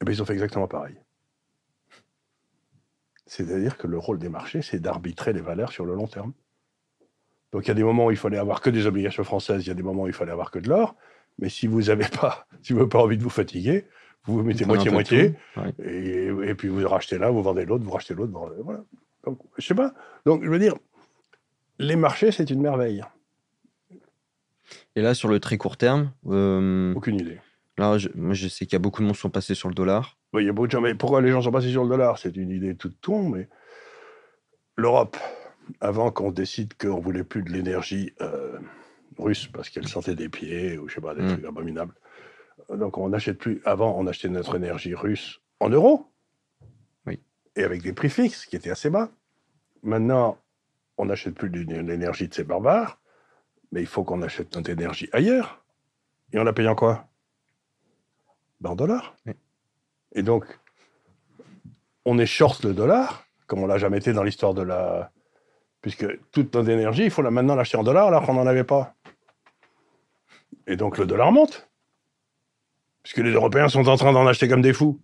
Eh 0.00 0.04
bien, 0.04 0.14
ils 0.14 0.22
ont 0.22 0.26
fait 0.26 0.32
exactement 0.32 0.66
pareil. 0.66 0.96
C'est-à-dire 3.26 3.78
que 3.78 3.86
le 3.86 3.98
rôle 3.98 4.18
des 4.18 4.28
marchés, 4.28 4.62
c'est 4.62 4.80
d'arbitrer 4.80 5.32
les 5.32 5.40
valeurs 5.40 5.70
sur 5.70 5.84
le 5.84 5.94
long 5.94 6.08
terme. 6.08 6.32
Donc 7.52 7.66
il 7.66 7.68
y 7.68 7.70
a 7.70 7.74
des 7.74 7.84
moments 7.84 8.06
où 8.06 8.10
il 8.10 8.16
fallait 8.16 8.38
avoir 8.38 8.60
que 8.60 8.70
des 8.70 8.86
obligations 8.86 9.22
françaises, 9.22 9.64
il 9.64 9.68
y 9.68 9.72
a 9.72 9.74
des 9.74 9.84
moments 9.84 10.02
où 10.02 10.08
il 10.08 10.12
fallait 10.12 10.32
avoir 10.32 10.50
que 10.50 10.58
de 10.58 10.68
l'or. 10.68 10.96
Mais 11.38 11.48
si 11.48 11.66
vous 11.66 11.82
n'avez 11.82 12.06
pas, 12.08 12.46
si 12.62 12.72
vous 12.72 12.86
pas 12.86 12.98
envie 12.98 13.18
de 13.18 13.22
vous 13.22 13.30
fatiguer, 13.30 13.86
vous 14.24 14.34
vous 14.34 14.42
mettez 14.42 14.64
moitié-moitié, 14.64 15.34
et, 15.78 16.26
et, 16.26 16.54
puis 16.54 16.68
vous 16.68 16.86
rachetez 16.88 17.18
là, 17.18 17.30
vous 17.30 17.42
vendez 17.42 17.64
l'autre, 17.64 17.84
vous 17.84 17.92
rachetez 17.92 18.14
l'autre, 18.14 18.32
voilà. 18.64 18.82
Donc, 19.24 19.38
je 19.56 19.66
sais 19.66 19.74
pas. 19.74 19.94
Donc, 20.24 20.44
je 20.44 20.48
veux 20.48 20.58
dire, 20.58 20.74
les 21.78 21.96
marchés, 21.96 22.32
c'est 22.32 22.50
une 22.50 22.60
merveille. 22.60 23.02
Et 24.94 25.02
là, 25.02 25.14
sur 25.14 25.28
le 25.28 25.40
très 25.40 25.58
court 25.58 25.76
terme 25.76 26.12
euh, 26.28 26.94
Aucune 26.94 27.20
idée. 27.20 27.38
Là, 27.78 27.98
je, 27.98 28.08
moi, 28.14 28.34
je 28.34 28.48
sais 28.48 28.64
qu'il 28.64 28.72
y 28.72 28.76
a 28.76 28.80
beaucoup 28.80 29.02
de 29.02 29.06
monde 29.06 29.14
qui 29.14 29.20
sont 29.20 29.30
passés 29.30 29.54
sur 29.54 29.68
le 29.68 29.74
dollar. 29.74 30.16
Oui, 30.32 30.44
il 30.44 30.46
y 30.46 30.48
a 30.48 30.52
beaucoup 30.52 30.66
de 30.66 30.72
gens. 30.72 30.80
Mais 30.80 30.94
pourquoi 30.94 31.20
les 31.20 31.30
gens 31.30 31.42
sont 31.42 31.52
passés 31.52 31.70
sur 31.70 31.82
le 31.82 31.90
dollar? 31.90 32.18
C'est 32.18 32.36
une 32.36 32.50
idée 32.50 32.74
toute 32.74 33.00
tourne, 33.00 33.30
mais 33.32 33.48
l'Europe, 34.76 35.16
avant 35.80 36.10
qu'on 36.10 36.30
décide 36.30 36.74
qu'on 36.74 37.00
voulait 37.00 37.24
plus 37.24 37.42
de 37.42 37.50
l'énergie 37.50 38.12
euh, 38.20 38.58
russe 39.18 39.46
parce 39.46 39.68
qu'elle 39.68 39.88
sentait 39.88 40.14
des 40.14 40.28
pieds 40.28 40.78
ou 40.78 40.88
je 40.88 40.94
sais 40.94 41.00
pas, 41.00 41.14
des 41.14 41.22
mm. 41.22 41.28
trucs 41.28 41.44
abominables. 41.44 41.94
Donc 42.70 42.98
on 42.98 43.08
n'achète 43.08 43.38
plus. 43.38 43.60
Avant, 43.64 43.96
on 43.98 44.06
achetait 44.06 44.28
notre 44.28 44.56
énergie 44.56 44.94
russe 44.94 45.40
en 45.60 45.68
euros. 45.68 46.06
Oui. 47.06 47.20
Et 47.54 47.64
avec 47.64 47.82
des 47.82 47.92
prix 47.92 48.10
fixes 48.10 48.46
qui 48.46 48.56
étaient 48.56 48.70
assez 48.70 48.90
bas. 48.90 49.10
Maintenant, 49.82 50.38
on 50.98 51.06
n'achète 51.06 51.34
plus 51.34 51.48
l'énergie 51.48 52.28
de 52.28 52.34
ces 52.34 52.44
barbares, 52.44 52.98
mais 53.72 53.80
il 53.80 53.86
faut 53.86 54.04
qu'on 54.04 54.22
achète 54.22 54.54
notre 54.54 54.70
énergie 54.70 55.08
ailleurs. 55.12 55.62
Et 56.32 56.38
on 56.38 56.44
la 56.44 56.52
paye 56.52 56.66
en 56.66 56.74
quoi? 56.74 57.06
Ben 58.60 58.70
En 58.70 58.76
dollars. 58.76 59.16
Et 60.12 60.22
donc, 60.22 60.58
on 62.04 62.18
est 62.18 62.26
short 62.26 62.64
le 62.64 62.72
dollar, 62.72 63.26
comme 63.46 63.62
on 63.62 63.66
l'a 63.66 63.78
jamais 63.78 63.98
été 63.98 64.12
dans 64.12 64.22
l'histoire 64.22 64.54
de 64.54 64.62
la. 64.62 65.12
Puisque 65.82 66.06
toute 66.32 66.54
notre 66.54 66.68
énergie, 66.68 67.04
il 67.04 67.10
faut 67.10 67.22
la, 67.22 67.30
maintenant 67.30 67.54
l'acheter 67.54 67.76
en 67.76 67.84
dollars 67.84 68.08
alors 68.08 68.24
qu'on 68.26 68.34
n'en 68.34 68.46
avait 68.46 68.64
pas. 68.64 68.95
Et 70.66 70.76
donc 70.76 70.98
le 70.98 71.06
dollar 71.06 71.32
monte. 71.32 71.68
Puisque 73.02 73.18
les 73.18 73.32
Européens 73.32 73.68
sont 73.68 73.88
en 73.88 73.96
train 73.96 74.12
d'en 74.12 74.26
acheter 74.26 74.48
comme 74.48 74.62
des 74.62 74.72
fous. 74.72 75.00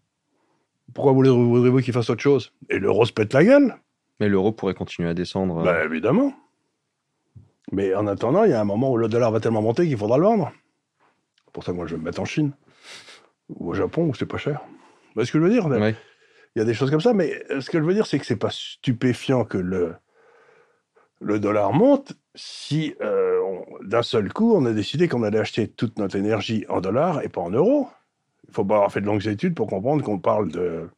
Pourquoi 0.93 1.13
voudrez-vous 1.13 1.81
qu'ils 1.81 1.95
fassent 1.95 2.11
autre 2.11 2.23
chose? 2.23 2.53
Et 2.69 2.79
l'euro 2.79 3.05
se 3.05 3.13
pète 3.13 3.33
la 3.33 3.45
gueule. 3.45 3.77
Mais 4.21 4.29
l'euro 4.29 4.53
pourrait 4.53 4.75
continuer 4.75 5.09
à 5.09 5.15
descendre. 5.15 5.59
Euh. 5.59 5.65
Ben, 5.65 5.85
évidemment. 5.85 6.35
Mais 7.71 7.95
en 7.95 8.07
attendant, 8.07 8.45
il 8.45 8.51
y 8.51 8.55
a 8.55 8.61
un 8.61 8.65
moment 8.65 8.91
où 8.91 8.97
le 8.97 9.09
dollar 9.09 9.31
va 9.31 9.41
tellement 9.41 9.63
monter 9.63 9.87
qu'il 9.87 9.97
faudra 9.97 10.19
le 10.19 10.25
vendre. 10.25 10.53
C'est 11.47 11.53
pour 11.53 11.65
ça 11.65 11.73
que 11.73 11.77
moi 11.77 11.87
je 11.87 11.95
vais 11.95 12.01
me 12.01 12.05
mettre 12.05 12.21
en 12.21 12.25
Chine. 12.25 12.53
Ou 13.49 13.71
au 13.71 13.75
Japon, 13.75 14.09
où 14.09 14.15
c'est 14.15 14.27
pas 14.27 14.39
cher. 14.39 14.61
Vous 14.65 15.15
voyez 15.15 15.27
ce 15.27 15.33
que 15.33 15.39
je 15.39 15.45
veux 15.45 15.51
dire 15.51 15.67
Il 15.71 16.59
y 16.59 16.61
a 16.61 16.65
des 16.65 16.75
choses 16.75 16.91
comme 16.91 17.01
ça, 17.01 17.15
mais 17.15 17.43
ce 17.61 17.71
que 17.71 17.79
je 17.79 17.85
veux 17.85 17.95
dire, 17.95 18.07
c'est 18.07 18.19
que 18.19 18.27
c'est 18.27 18.37
pas 18.37 18.51
stupéfiant 18.51 19.45
que 19.45 19.59
le, 19.59 19.95
le 21.21 21.39
dollar 21.39 21.73
monte 21.73 22.13
si 22.35 22.95
euh, 23.01 23.32
d'un 23.85 24.03
seul 24.03 24.33
coup, 24.33 24.55
on 24.55 24.65
a 24.67 24.73
décidé 24.73 25.09
qu'on 25.09 25.23
allait 25.23 25.39
acheter 25.39 25.69
toute 25.69 25.99
notre 25.99 26.17
énergie 26.17 26.65
en 26.69 26.81
dollars 26.81 27.23
et 27.23 27.29
pas 27.29 27.41
en 27.41 27.51
euros. 27.51 27.89
Il 28.49 28.55
faut 28.55 28.65
pas 28.65 28.77
avoir 28.77 28.93
fait 28.93 29.01
de 29.01 29.07
longues 29.07 29.27
études 29.27 29.55
pour 29.55 29.67
comprendre 29.67 30.03
qu'on 30.03 30.19
parle 30.19 30.51
de, 30.51 30.89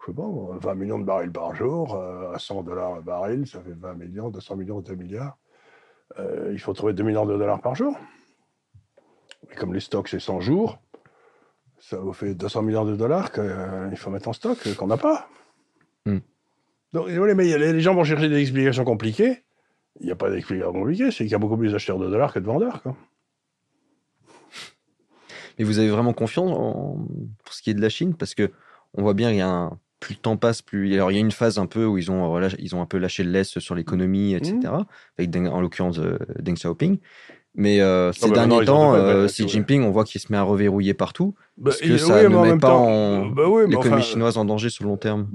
je 0.00 0.06
sais 0.06 0.12
pas, 0.12 0.26
20 0.60 0.74
millions 0.74 0.98
de 0.98 1.04
barils 1.04 1.30
par 1.30 1.54
jour, 1.54 1.94
euh, 1.94 2.32
à 2.32 2.38
100 2.38 2.62
dollars 2.62 2.94
un 2.94 3.00
baril, 3.00 3.46
ça 3.46 3.60
fait 3.60 3.74
20 3.74 3.94
millions, 3.94 4.30
200 4.30 4.56
millions, 4.56 4.80
2 4.80 4.94
milliards. 4.94 5.36
Euh, 6.18 6.50
il 6.52 6.58
faut 6.58 6.72
trouver 6.72 6.92
2 6.92 7.02
milliards 7.02 7.26
de 7.26 7.36
dollars 7.36 7.60
par 7.60 7.74
jour. 7.74 7.96
Et 9.50 9.54
comme 9.54 9.74
les 9.74 9.80
stocks, 9.80 10.08
c'est 10.08 10.20
100 10.20 10.40
jours, 10.40 10.78
ça 11.78 11.98
vous 11.98 12.12
fait 12.12 12.34
200 12.34 12.62
millions 12.62 12.84
de 12.84 12.96
dollars 12.96 13.32
qu'il 13.32 13.96
faut 13.96 14.10
mettre 14.10 14.28
en 14.28 14.32
stock, 14.32 14.58
qu'on 14.76 14.86
n'a 14.86 14.96
pas. 14.96 15.28
Hmm. 16.06 16.18
Donc, 16.92 17.08
mais 17.08 17.56
les 17.58 17.80
gens 17.80 17.94
vont 17.94 18.04
chercher 18.04 18.28
des 18.28 18.40
explications 18.40 18.84
compliquées. 18.84 19.44
Il 20.00 20.06
n'y 20.06 20.12
a 20.12 20.16
pas 20.16 20.30
d'explication 20.30 20.72
compliquée, 20.72 21.10
c'est 21.10 21.24
qu'il 21.24 21.32
y 21.32 21.34
a 21.34 21.38
beaucoup 21.38 21.56
plus 21.56 21.72
d'acheteurs 21.72 21.98
de 21.98 22.08
dollars 22.08 22.32
que 22.32 22.38
de 22.38 22.46
vendeurs. 22.46 22.82
Quoi. 22.82 22.96
Mais 25.58 25.64
vous 25.64 25.78
avez 25.78 25.90
vraiment 25.90 26.14
confiance 26.14 26.50
pour 27.44 27.54
ce 27.54 27.60
qui 27.60 27.70
est 27.70 27.74
de 27.74 27.82
la 27.82 27.90
Chine? 27.90 28.14
Parce 28.14 28.34
que 28.34 28.50
on 28.94 29.02
voit 29.02 29.14
bien 29.14 29.28
qu'il 29.28 29.38
y 29.38 29.42
a 29.42 29.48
un... 29.48 29.78
plus 30.00 30.14
le 30.14 30.20
temps 30.20 30.38
passe, 30.38 30.62
plus. 30.62 30.94
Alors, 30.94 31.10
il 31.10 31.14
y 31.14 31.18
a 31.18 31.20
une 31.20 31.30
phase 31.30 31.58
un 31.58 31.66
peu 31.66 31.84
où 31.84 31.98
ils 31.98 32.10
ont, 32.10 32.40
ils 32.58 32.74
ont 32.74 32.80
un 32.80 32.86
peu 32.86 32.96
lâché 32.96 33.22
le 33.22 33.30
laisse 33.30 33.58
sur 33.58 33.74
l'économie, 33.74 34.34
etc. 34.34 34.54
Mmh. 34.56 34.84
Avec, 35.18 35.36
en 35.36 35.60
l'occurrence, 35.60 35.98
euh, 35.98 36.18
Deng 36.38 36.54
Xiaoping. 36.54 36.98
Mais 37.54 37.80
euh, 37.80 38.12
ces 38.12 38.28
bah 38.28 38.46
derniers 38.46 38.64
temps, 38.64 38.94
euh, 38.94 39.26
Xi 39.26 39.46
Jinping, 39.46 39.82
on 39.82 39.90
voit 39.90 40.04
qu'il 40.04 40.20
se 40.20 40.32
met 40.32 40.38
à 40.38 40.42
reverrouiller 40.42 40.94
partout. 40.94 41.34
Bah, 41.58 41.70
parce 41.70 41.80
que 41.80 41.98
ça 41.98 42.22
ne 42.22 42.28
met 42.28 42.58
pas 42.58 43.28
bah 43.34 43.42
l'économie 43.66 44.02
chinoise 44.02 44.38
en 44.38 44.44
danger 44.44 44.70
sur 44.70 44.84
le 44.84 44.90
long 44.90 44.96
terme. 44.96 45.28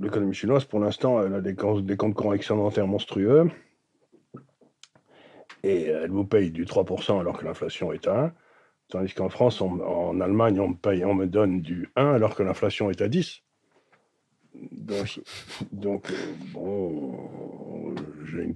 l'économie 0.00 0.34
chinoise, 0.34 0.64
pour 0.64 0.80
l'instant, 0.80 1.20
elle 1.22 1.34
a 1.34 1.40
des, 1.40 1.54
des 1.82 1.96
comptes 1.96 2.14
courants 2.14 2.32
excédentaires 2.32 2.86
monstrueux 2.86 3.50
et 5.62 5.84
elle 5.84 6.10
vous 6.10 6.24
paye 6.24 6.50
du 6.50 6.64
3% 6.64 7.20
alors 7.20 7.38
que 7.38 7.44
l'inflation 7.44 7.92
est 7.92 8.06
à 8.06 8.24
1. 8.24 8.34
Tandis 8.88 9.14
qu'en 9.14 9.28
France, 9.28 9.62
en 9.62 10.20
Allemagne, 10.20 10.60
on 10.60 10.68
me, 10.68 10.74
paye, 10.74 11.04
on 11.04 11.14
me 11.14 11.26
donne 11.26 11.62
du 11.62 11.90
1 11.96 12.12
alors 12.14 12.34
que 12.34 12.42
l'inflation 12.42 12.90
est 12.90 13.00
à 13.00 13.08
10. 13.08 13.42
Donc, 15.72 16.10
euh, 16.10 16.14
bon, 16.52 17.94
une 18.34 18.54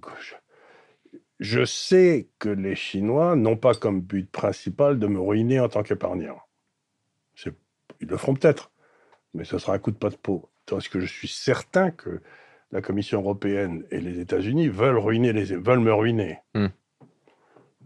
Je 1.41 1.65
sais 1.65 2.28
que 2.39 2.49
les 2.49 2.74
Chinois 2.74 3.35
n'ont 3.37 3.57
pas 3.57 3.74
comme 3.74 4.01
but 4.01 4.31
principal 4.31 4.99
de 4.99 5.07
me 5.07 5.20
ruiner 5.20 5.61
en 5.61 5.69
tant 5.69 5.83
qu'épargnant. 5.83 6.41
Ils 8.01 8.09
le 8.09 8.16
feront 8.16 8.35
peut-être, 8.35 8.73
mais 9.33 9.45
ce 9.45 9.59
sera 9.59 9.74
un 9.74 9.78
coup 9.78 9.91
de 9.91 9.97
pas 9.97 10.11
de 10.11 10.16
peau. 10.16 10.51
Tandis 10.66 10.89
que 10.89 11.01
je 11.01 11.07
suis 11.07 11.28
certain 11.28 11.91
que 11.91 12.20
la 12.73 12.83
Commission 12.83 13.20
européenne 13.20 13.85
et 13.91 14.01
les 14.01 14.20
États-Unis 14.20 14.69
veulent, 14.69 14.99
veulent 14.99 15.81
me 15.81 15.95
ruiner. 15.95 16.39
Hmm. 16.55 16.66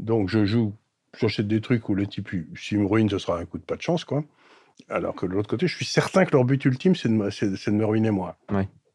Donc 0.01 0.31
je 0.31 0.47
joue, 0.47 0.73
j'achète 1.19 1.47
des 1.47 1.61
trucs 1.61 1.89
où 1.89 1.95
le 1.95 2.07
type, 2.07 2.31
s'il 2.57 2.81
me 2.81 2.87
ruine, 2.87 3.09
ce 3.09 3.19
sera 3.19 3.39
un 3.39 3.45
coup 3.45 3.59
de 3.59 3.65
pas 3.65 3.77
de 3.77 3.83
chance, 3.83 4.05
quoi. 4.05 4.25
Alors 4.89 5.15
que 5.15 5.27
de 5.27 5.33
l'autre 5.33 5.49
côté, 5.49 5.67
je 5.67 5.77
suis 5.77 5.85
certain 5.85 6.25
que 6.25 6.33
leur 6.33 6.45
but 6.45 6.65
ultime, 6.65 6.97
c'est 6.97 7.09
de, 7.09 7.15
me, 7.15 7.29
de 7.29 7.71
me 7.71 7.85
ruiner 7.85 8.11
moi. 8.11 8.39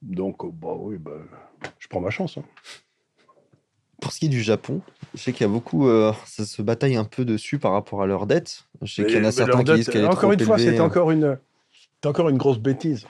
Donc, 0.01 0.43
euh, 0.43 0.49
bah 0.51 0.73
oui, 0.77 0.97
bah, 0.97 1.11
je 1.77 1.87
prends 1.87 2.01
ma 2.01 2.09
chance. 2.09 2.39
Hein. 2.39 2.43
Pour 4.01 4.11
ce 4.11 4.19
qui 4.19 4.25
est 4.25 4.29
du 4.29 4.41
Japon, 4.41 4.81
je 5.13 5.21
sais 5.21 5.31
qu'il 5.31 5.45
y 5.45 5.49
a 5.49 5.53
beaucoup, 5.53 5.87
euh, 5.87 6.11
ça 6.25 6.43
se 6.43 6.61
bataille 6.63 6.95
un 6.95 7.05
peu 7.05 7.23
dessus 7.23 7.59
par 7.59 7.71
rapport 7.71 8.01
à 8.01 8.07
leurs 8.07 8.25
dettes. 8.25 8.65
Je 8.81 8.93
sais 8.93 9.05
qu'il 9.05 9.17
y 9.17 9.21
en 9.21 9.25
a 9.25 9.31
certains 9.31 9.63
qui 9.63 9.73
disent 9.75 9.89
qu'elle 9.89 10.03
est 10.03 10.07
Encore 10.07 10.31
une 10.31 10.39
fois, 10.39 10.57
c'est 10.57 10.79
encore 10.79 11.11
une, 11.11 11.37
encore 12.03 12.29
une 12.29 12.37
grosse 12.37 12.59
bêtise. 12.59 13.07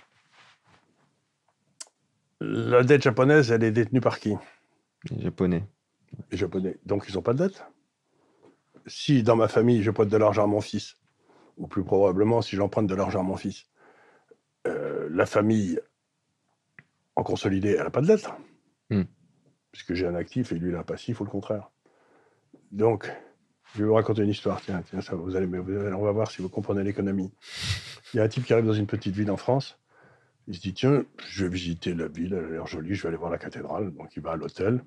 La 2.42 2.84
dette 2.84 3.02
japonaise, 3.02 3.52
elle 3.52 3.64
est 3.64 3.72
détenue 3.72 4.02
par 4.02 4.20
qui? 4.20 4.36
Les 5.10 5.24
Japonais. 5.24 5.64
Les 6.32 6.38
Japonais. 6.38 6.78
Donc, 6.86 7.06
ils 7.08 7.16
n'ont 7.16 7.22
pas 7.22 7.34
de 7.34 7.48
dette? 7.48 7.64
Si 8.88 9.24
dans 9.24 9.36
ma 9.36 9.48
famille, 9.48 9.82
je 9.82 9.92
prête 9.92 10.10
de 10.10 10.18
l'argent 10.18 10.44
à 10.44 10.48
mon 10.48 10.62
fils, 10.62 10.98
ou 11.58 11.68
plus 11.68 11.84
probablement 11.84 12.42
si 12.42 12.56
j'emprunte 12.56 12.88
de 12.88 12.96
l'argent 12.96 13.22
à 13.22 13.24
mon 13.24 13.38
fils, 13.38 13.66
euh, 14.68 15.08
la 15.12 15.26
famille 15.26 15.80
en 17.16 17.24
consolidé, 17.24 17.72
elle 17.72 17.84
n'a 17.84 17.90
pas 17.90 18.02
de 18.02 18.08
dette. 18.08 18.30
Hmm. 18.90 19.04
Puisque 19.72 19.94
j'ai 19.94 20.08
un 20.08 20.16
actif 20.16 20.52
et 20.52 20.56
lui, 20.56 20.70
il 20.70 20.76
a 20.76 20.80
un 20.80 20.84
passif, 20.84 21.20
ou 21.20 21.24
le 21.24 21.30
contraire. 21.30 21.72
Donc, 22.72 23.12
je 23.74 23.80
vais 23.80 23.86
vous 23.86 23.94
raconter 23.94 24.24
une 24.24 24.30
histoire. 24.30 24.62
Tiens, 24.62 24.84
tiens 24.90 25.02
ça, 25.02 25.16
vous 25.16 25.36
allez, 25.36 25.48
on 25.48 26.02
va 26.02 26.12
voir 26.12 26.32
si 26.32 26.42
vous 26.42 26.50
comprenez 26.50 26.84
l'économie. 26.84 27.34
Il 28.14 28.18
y 28.18 28.20
a 28.20 28.24
un 28.24 28.28
type 28.28 28.46
qui 28.46 28.54
arrive 28.54 28.66
dans 28.66 28.74
une 28.74 28.88
petite 28.88 29.16
ville 29.16 29.32
en 29.32 29.38
France. 29.38 29.80
Il 30.48 30.56
se 30.56 30.62
dit 30.62 30.74
Tiens, 30.74 31.06
je 31.28 31.46
vais 31.46 31.52
visiter 31.52 31.94
la 31.94 32.08
ville, 32.08 32.34
elle 32.34 32.46
a 32.46 32.50
l'air 32.50 32.68
jolie, 32.68 32.96
je 32.96 33.02
vais 33.04 33.10
aller 33.10 33.18
voir 33.18 33.32
la 33.32 33.38
cathédrale. 33.38 33.92
Donc, 33.94 34.16
il 34.16 34.22
va 34.22 34.32
à 34.32 34.36
l'hôtel 34.36 34.84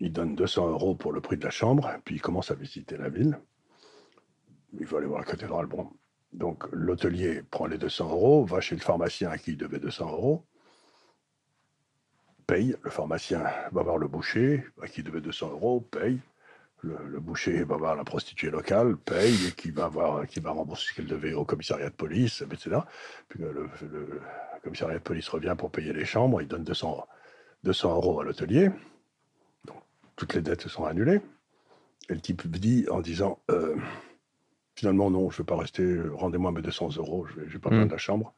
il 0.00 0.12
donne 0.12 0.34
200 0.34 0.70
euros 0.70 0.94
pour 0.94 1.12
le 1.12 1.20
prix 1.20 1.36
de 1.36 1.44
la 1.44 1.50
chambre, 1.50 1.90
puis 2.04 2.16
il 2.16 2.20
commence 2.20 2.50
à 2.50 2.54
visiter 2.54 2.96
la 2.96 3.10
ville. 3.10 3.38
Il 4.78 4.86
va 4.86 4.98
aller 4.98 5.06
voir 5.06 5.20
la 5.20 5.26
cathédrale. 5.26 5.66
Bon. 5.66 5.90
Donc 6.32 6.64
l'hôtelier 6.72 7.42
prend 7.42 7.66
les 7.66 7.76
200 7.76 8.08
euros, 8.08 8.44
va 8.44 8.60
chez 8.60 8.76
le 8.76 8.80
pharmacien 8.80 9.30
à 9.30 9.36
qui 9.36 9.52
il 9.52 9.56
devait 9.56 9.80
200 9.80 10.10
euros, 10.10 10.46
paye. 12.46 12.76
Le 12.82 12.90
pharmacien 12.90 13.44
va 13.72 13.82
voir 13.82 13.98
le 13.98 14.08
boucher 14.08 14.64
à 14.80 14.86
qui 14.86 15.00
il 15.00 15.04
devait 15.04 15.20
200 15.20 15.50
euros, 15.50 15.80
paye. 15.80 16.20
Le, 16.82 17.20
boucher 17.20 17.62
va 17.64 17.76
voir 17.76 17.94
la 17.94 18.04
prostituée 18.04 18.50
locale, 18.50 18.96
paye, 18.96 19.48
et 19.48 19.52
qui 19.52 19.70
va, 19.70 19.90
qui 20.26 20.40
va 20.40 20.50
rembourser 20.50 20.86
ce 20.88 20.94
qu'elle 20.94 21.06
devait 21.06 21.34
au 21.34 21.44
commissariat 21.44 21.90
de 21.90 21.94
police, 21.94 22.42
etc. 22.42 22.78
Puis 23.28 23.40
le, 23.40 23.68
le, 23.82 24.20
commissariat 24.62 24.98
de 24.98 25.02
police 25.02 25.28
revient 25.28 25.54
pour 25.58 25.70
payer 25.70 25.92
les 25.92 26.06
chambres, 26.06 26.40
il 26.40 26.48
donne 26.48 26.64
200, 26.64 27.06
200 27.64 27.94
euros 27.96 28.20
à 28.20 28.24
l'hôtelier 28.24 28.70
toutes 30.20 30.34
les 30.34 30.42
dettes 30.42 30.68
sont 30.68 30.84
annulées. 30.84 31.22
Et 32.10 32.14
le 32.14 32.20
type 32.20 32.46
dit 32.46 32.86
en 32.90 33.00
disant 33.00 33.38
euh, 33.50 33.76
finalement 34.74 35.10
non, 35.10 35.30
je 35.30 35.36
ne 35.36 35.38
vais 35.38 35.46
pas 35.46 35.56
rester, 35.56 35.98
rendez-moi 36.12 36.52
mes 36.52 36.60
200 36.60 36.96
euros, 36.98 37.26
je 37.26 37.40
n'ai 37.40 37.58
pas 37.58 37.70
besoin 37.70 37.86
hmm. 37.86 37.88
de 37.88 37.92
la 37.92 37.98
chambre. 37.98 38.34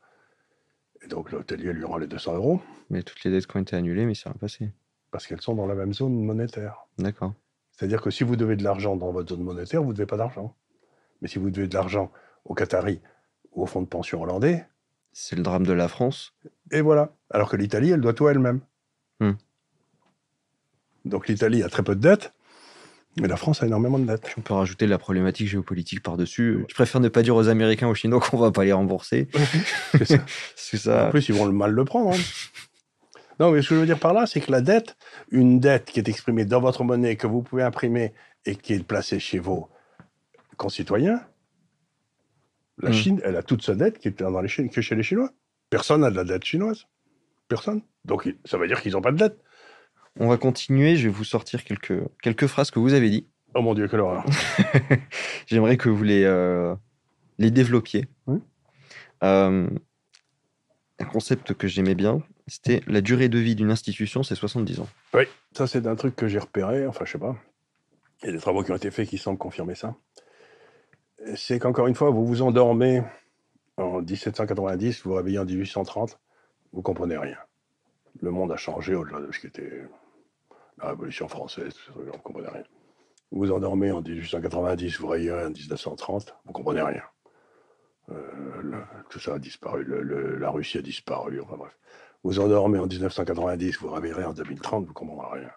Et 1.02 1.08
donc 1.08 1.32
l'hôtelier 1.32 1.72
lui 1.72 1.84
rend 1.84 1.96
les 1.96 2.06
200 2.06 2.36
euros. 2.36 2.60
Mais 2.88 3.02
toutes 3.02 3.24
les 3.24 3.32
dettes 3.32 3.48
qui 3.48 3.56
ont 3.56 3.60
été 3.60 3.74
annulées, 3.74 4.06
mais 4.06 4.14
ça 4.14 4.30
va 4.30 4.36
passer. 4.36 4.70
Parce 5.10 5.26
qu'elles 5.26 5.40
sont 5.40 5.56
dans 5.56 5.66
la 5.66 5.74
même 5.74 5.92
zone 5.92 6.24
monétaire. 6.24 6.86
D'accord. 6.98 7.34
C'est-à-dire 7.72 8.00
que 8.02 8.10
si 8.10 8.22
vous 8.24 8.36
devez 8.36 8.56
de 8.56 8.62
l'argent 8.64 8.96
dans 8.96 9.10
votre 9.12 9.30
zone 9.34 9.42
monétaire, 9.42 9.82
vous 9.82 9.88
ne 9.90 9.94
devez 9.96 10.06
pas 10.06 10.16
d'argent. 10.16 10.54
Mais 11.20 11.28
si 11.28 11.38
vous 11.38 11.50
devez 11.50 11.68
de 11.68 11.74
l'argent 11.74 12.12
au 12.44 12.54
Qatari 12.54 13.00
ou 13.52 13.62
au 13.62 13.66
fonds 13.66 13.82
de 13.82 13.86
pension 13.86 14.22
hollandais, 14.22 14.66
C'est 15.12 15.36
le 15.36 15.42
drame 15.42 15.66
de 15.66 15.72
la 15.72 15.88
France. 15.88 16.34
Et 16.70 16.80
voilà. 16.80 17.12
Alors 17.30 17.48
que 17.50 17.56
l'Italie, 17.56 17.90
elle 17.90 18.00
doit 18.00 18.14
tout 18.14 18.28
elle-même. 18.28 18.60
Hmm. 19.20 19.32
Donc 21.04 21.28
l'Italie 21.28 21.62
a 21.62 21.68
très 21.68 21.82
peu 21.82 21.94
de 21.96 22.00
dettes, 22.00 22.32
mais 23.20 23.28
la 23.28 23.36
France 23.36 23.62
a 23.62 23.66
énormément 23.66 23.98
de 23.98 24.06
dettes. 24.06 24.34
On 24.38 24.40
peut 24.40 24.54
rajouter 24.54 24.86
la 24.86 24.98
problématique 24.98 25.48
géopolitique 25.48 26.02
par-dessus. 26.02 26.64
Je 26.68 26.74
préfère 26.74 27.00
ne 27.00 27.08
pas 27.08 27.22
dire 27.22 27.36
aux 27.36 27.48
Américains, 27.48 27.88
aux 27.88 27.94
Chinois 27.94 28.20
qu'on 28.30 28.38
va 28.38 28.52
pas 28.52 28.64
les 28.64 28.72
rembourser. 28.72 29.28
C'est 29.98 30.04
ça. 30.04 30.18
C'est 30.56 30.76
ça. 30.78 31.08
En 31.08 31.10
plus, 31.10 31.28
ils 31.28 31.34
vont 31.34 31.46
le 31.46 31.52
mal 31.52 31.72
le 31.72 31.84
prendre. 31.84 32.12
hein. 32.12 32.20
Non, 33.40 33.50
mais 33.50 33.62
ce 33.62 33.70
que 33.70 33.74
je 33.74 33.80
veux 33.80 33.86
dire 33.86 33.98
par 33.98 34.12
là, 34.12 34.26
c'est 34.26 34.40
que 34.40 34.50
la 34.52 34.60
dette, 34.60 34.96
une 35.30 35.58
dette 35.60 35.86
qui 35.86 35.98
est 36.00 36.08
exprimée 36.08 36.44
dans 36.44 36.60
votre 36.60 36.84
monnaie, 36.84 37.16
que 37.16 37.26
vous 37.26 37.42
pouvez 37.42 37.62
imprimer 37.62 38.12
et 38.44 38.56
qui 38.56 38.74
est 38.74 38.82
placée 38.84 39.18
chez 39.18 39.38
vos 39.38 39.68
concitoyens, 40.56 41.20
la 42.78 42.90
Mm. 42.90 42.92
Chine, 42.92 43.20
elle 43.24 43.36
a 43.36 43.42
toute 43.42 43.62
sa 43.62 43.74
dette 43.74 43.98
qui 43.98 44.08
est 44.08 44.22
dans 44.22 44.40
les 44.40 44.48
Chi- 44.48 44.68
que 44.68 44.80
chez 44.80 44.94
les 44.94 45.02
Chinois. 45.02 45.30
Personne 45.70 46.00
n'a 46.02 46.10
de 46.10 46.16
la 46.16 46.24
dette 46.24 46.44
chinoise. 46.44 46.86
Personne. 47.48 47.82
Donc, 48.04 48.28
ça 48.44 48.58
veut 48.58 48.66
dire 48.66 48.80
qu'ils 48.82 48.92
n'ont 48.92 49.00
pas 49.00 49.12
de 49.12 49.16
dette. 49.18 49.38
On 50.18 50.28
va 50.28 50.36
continuer. 50.36 50.96
Je 50.96 51.04
vais 51.08 51.14
vous 51.14 51.24
sortir 51.24 51.64
quelques, 51.64 51.94
quelques 52.22 52.46
phrases 52.46 52.70
que 52.70 52.78
vous 52.78 52.92
avez 52.92 53.08
dit. 53.10 53.26
Oh 53.54 53.62
mon 53.62 53.74
Dieu, 53.74 53.88
quelle 53.88 54.00
horreur. 54.00 54.24
J'aimerais 55.46 55.76
que 55.76 55.88
vous 55.88 56.02
les, 56.02 56.24
euh, 56.24 56.74
les 57.38 57.50
développiez. 57.50 58.06
Oui. 58.26 58.38
Euh, 59.22 59.68
un 60.98 61.04
concept 61.04 61.54
que 61.54 61.68
j'aimais 61.68 61.94
bien, 61.94 62.22
c'était 62.46 62.82
la 62.86 63.00
durée 63.00 63.28
de 63.28 63.38
vie 63.38 63.54
d'une 63.54 63.70
institution, 63.70 64.22
c'est 64.22 64.34
70 64.34 64.80
ans. 64.80 64.88
Oui, 65.14 65.24
ça 65.56 65.66
c'est 65.66 65.86
un 65.86 65.96
truc 65.96 66.16
que 66.16 66.28
j'ai 66.28 66.38
repéré, 66.38 66.86
enfin 66.86 67.04
je 67.04 67.12
sais 67.12 67.18
pas. 67.18 67.36
Il 68.22 68.26
y 68.26 68.28
a 68.28 68.32
des 68.32 68.38
travaux 68.38 68.62
qui 68.62 68.70
ont 68.70 68.76
été 68.76 68.90
faits 68.90 69.08
qui 69.08 69.18
semblent 69.18 69.38
confirmer 69.38 69.74
ça. 69.74 69.94
C'est 71.34 71.58
qu'encore 71.58 71.86
une 71.86 71.94
fois, 71.94 72.10
vous 72.10 72.26
vous 72.26 72.42
endormez 72.42 73.02
en 73.76 74.00
1790, 74.00 75.02
vous 75.02 75.10
vous 75.10 75.16
réveillez 75.16 75.38
en 75.38 75.44
1830, 75.44 76.18
vous 76.72 76.82
comprenez 76.82 77.16
rien. 77.16 77.38
Le 78.20 78.30
monde 78.30 78.52
a 78.52 78.56
changé 78.56 78.94
au-delà 78.94 79.20
de 79.20 79.32
ce 79.32 79.40
qu'était 79.40 79.82
la 80.78 80.88
Révolution 80.88 81.28
française, 81.28 81.74
vous 81.94 82.04
ne 82.04 82.10
comprenez 82.10 82.48
rien. 82.48 82.64
Vous 83.30 83.38
vous 83.38 83.52
endormez 83.52 83.90
en 83.90 84.02
1890, 84.02 84.98
vous 84.98 85.06
réveillez 85.08 85.32
en 85.32 85.50
1930, 85.50 86.36
vous 86.44 86.52
comprenez 86.52 86.82
rien. 86.82 87.02
Euh, 88.10 88.82
tout 89.08 89.20
ça 89.20 89.34
a 89.34 89.38
disparu, 89.38 89.86
la 90.38 90.50
Russie 90.50 90.78
a 90.78 90.82
disparu, 90.82 91.40
enfin 91.40 91.56
bref. 91.56 91.76
Vous 92.24 92.38
endormez 92.38 92.78
en 92.78 92.86
1990, 92.86 93.78
vous 93.78 93.90
réveillerez 93.90 94.24
en 94.24 94.32
2030, 94.32 94.86
vous 94.86 94.92
comprendrez 94.92 95.40
rien. 95.40 95.50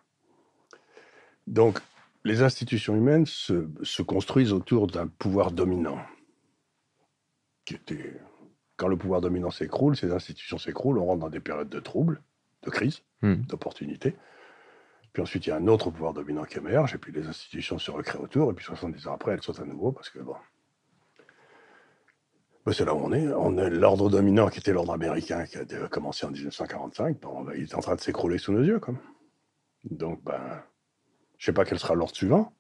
Donc, 1.48 1.80
les 2.24 2.42
institutions 2.42 2.96
humaines 2.96 3.26
se, 3.26 3.70
se 3.84 4.02
construisent 4.02 4.54
autour 4.54 4.88
d'un 4.88 5.08
pouvoir 5.08 5.52
dominant. 5.52 6.00
Qui 7.66 7.76
était... 7.76 8.20
Quand 8.78 8.88
le 8.90 8.98
pouvoir 8.98 9.22
dominant 9.22 9.52
s'écroule, 9.52 9.96
ces 9.96 10.12
institutions 10.12 10.58
s'écroulent, 10.58 10.98
on 10.98 11.06
rentre 11.06 11.22
dans 11.22 11.30
des 11.30 11.40
périodes 11.40 11.70
de 11.70 11.80
troubles, 11.80 12.22
de 12.64 12.70
crise, 12.70 13.02
Hmm. 13.26 13.42
d'opportunités. 13.48 14.16
Puis 15.14 15.24
ensuite, 15.24 15.48
il 15.48 15.50
y 15.50 15.54
a 15.54 15.56
un 15.56 15.68
autre 15.68 15.90
pouvoir 15.90 16.14
dominant 16.14 16.44
qui 16.44 16.58
émerge, 16.58 16.94
et 16.94 16.98
puis 16.98 17.12
les 17.12 17.26
institutions 17.28 17.80
se 17.80 17.90
recréent 17.90 18.22
autour, 18.22 18.52
et 18.52 18.54
puis 18.54 18.66
70 18.66 19.08
ans 19.08 19.14
après, 19.14 19.32
elles 19.32 19.42
sautent 19.42 19.62
à 19.62 19.66
nouveau, 19.66 19.92
parce 19.92 20.10
que 20.10 20.20
bon. 20.20 20.36
Ben, 22.66 22.74
c'est 22.74 22.86
là 22.86 22.96
où 22.96 22.98
on 23.00 23.12
est. 23.14 23.28
On 23.28 23.58
est 23.58 23.70
l'ordre 23.70 24.10
dominant 24.10 24.50
qui 24.50 24.60
était 24.60 24.74
l'ordre 24.74 24.94
américain 24.94 25.46
qui 25.46 25.58
a 25.58 25.66
dé- 25.66 25.78
commencé 25.92 26.26
en 26.26 26.32
1945. 26.32 27.20
Bon, 27.20 27.44
ben, 27.44 27.54
il 27.56 27.64
est 27.64 27.76
en 27.76 27.80
train 27.82 27.96
de 27.96 28.02
s'écrouler 28.02 28.38
sous 28.38 28.52
nos 28.52 28.64
yeux. 28.64 28.80
Quoi. 28.80 28.96
Donc, 29.84 30.24
ben, 30.24 30.64
je 31.38 31.46
sais 31.46 31.54
pas 31.54 31.64
quel 31.66 31.78
sera 31.80 31.94
l'ordre 31.94 32.16
suivant. 32.16 32.54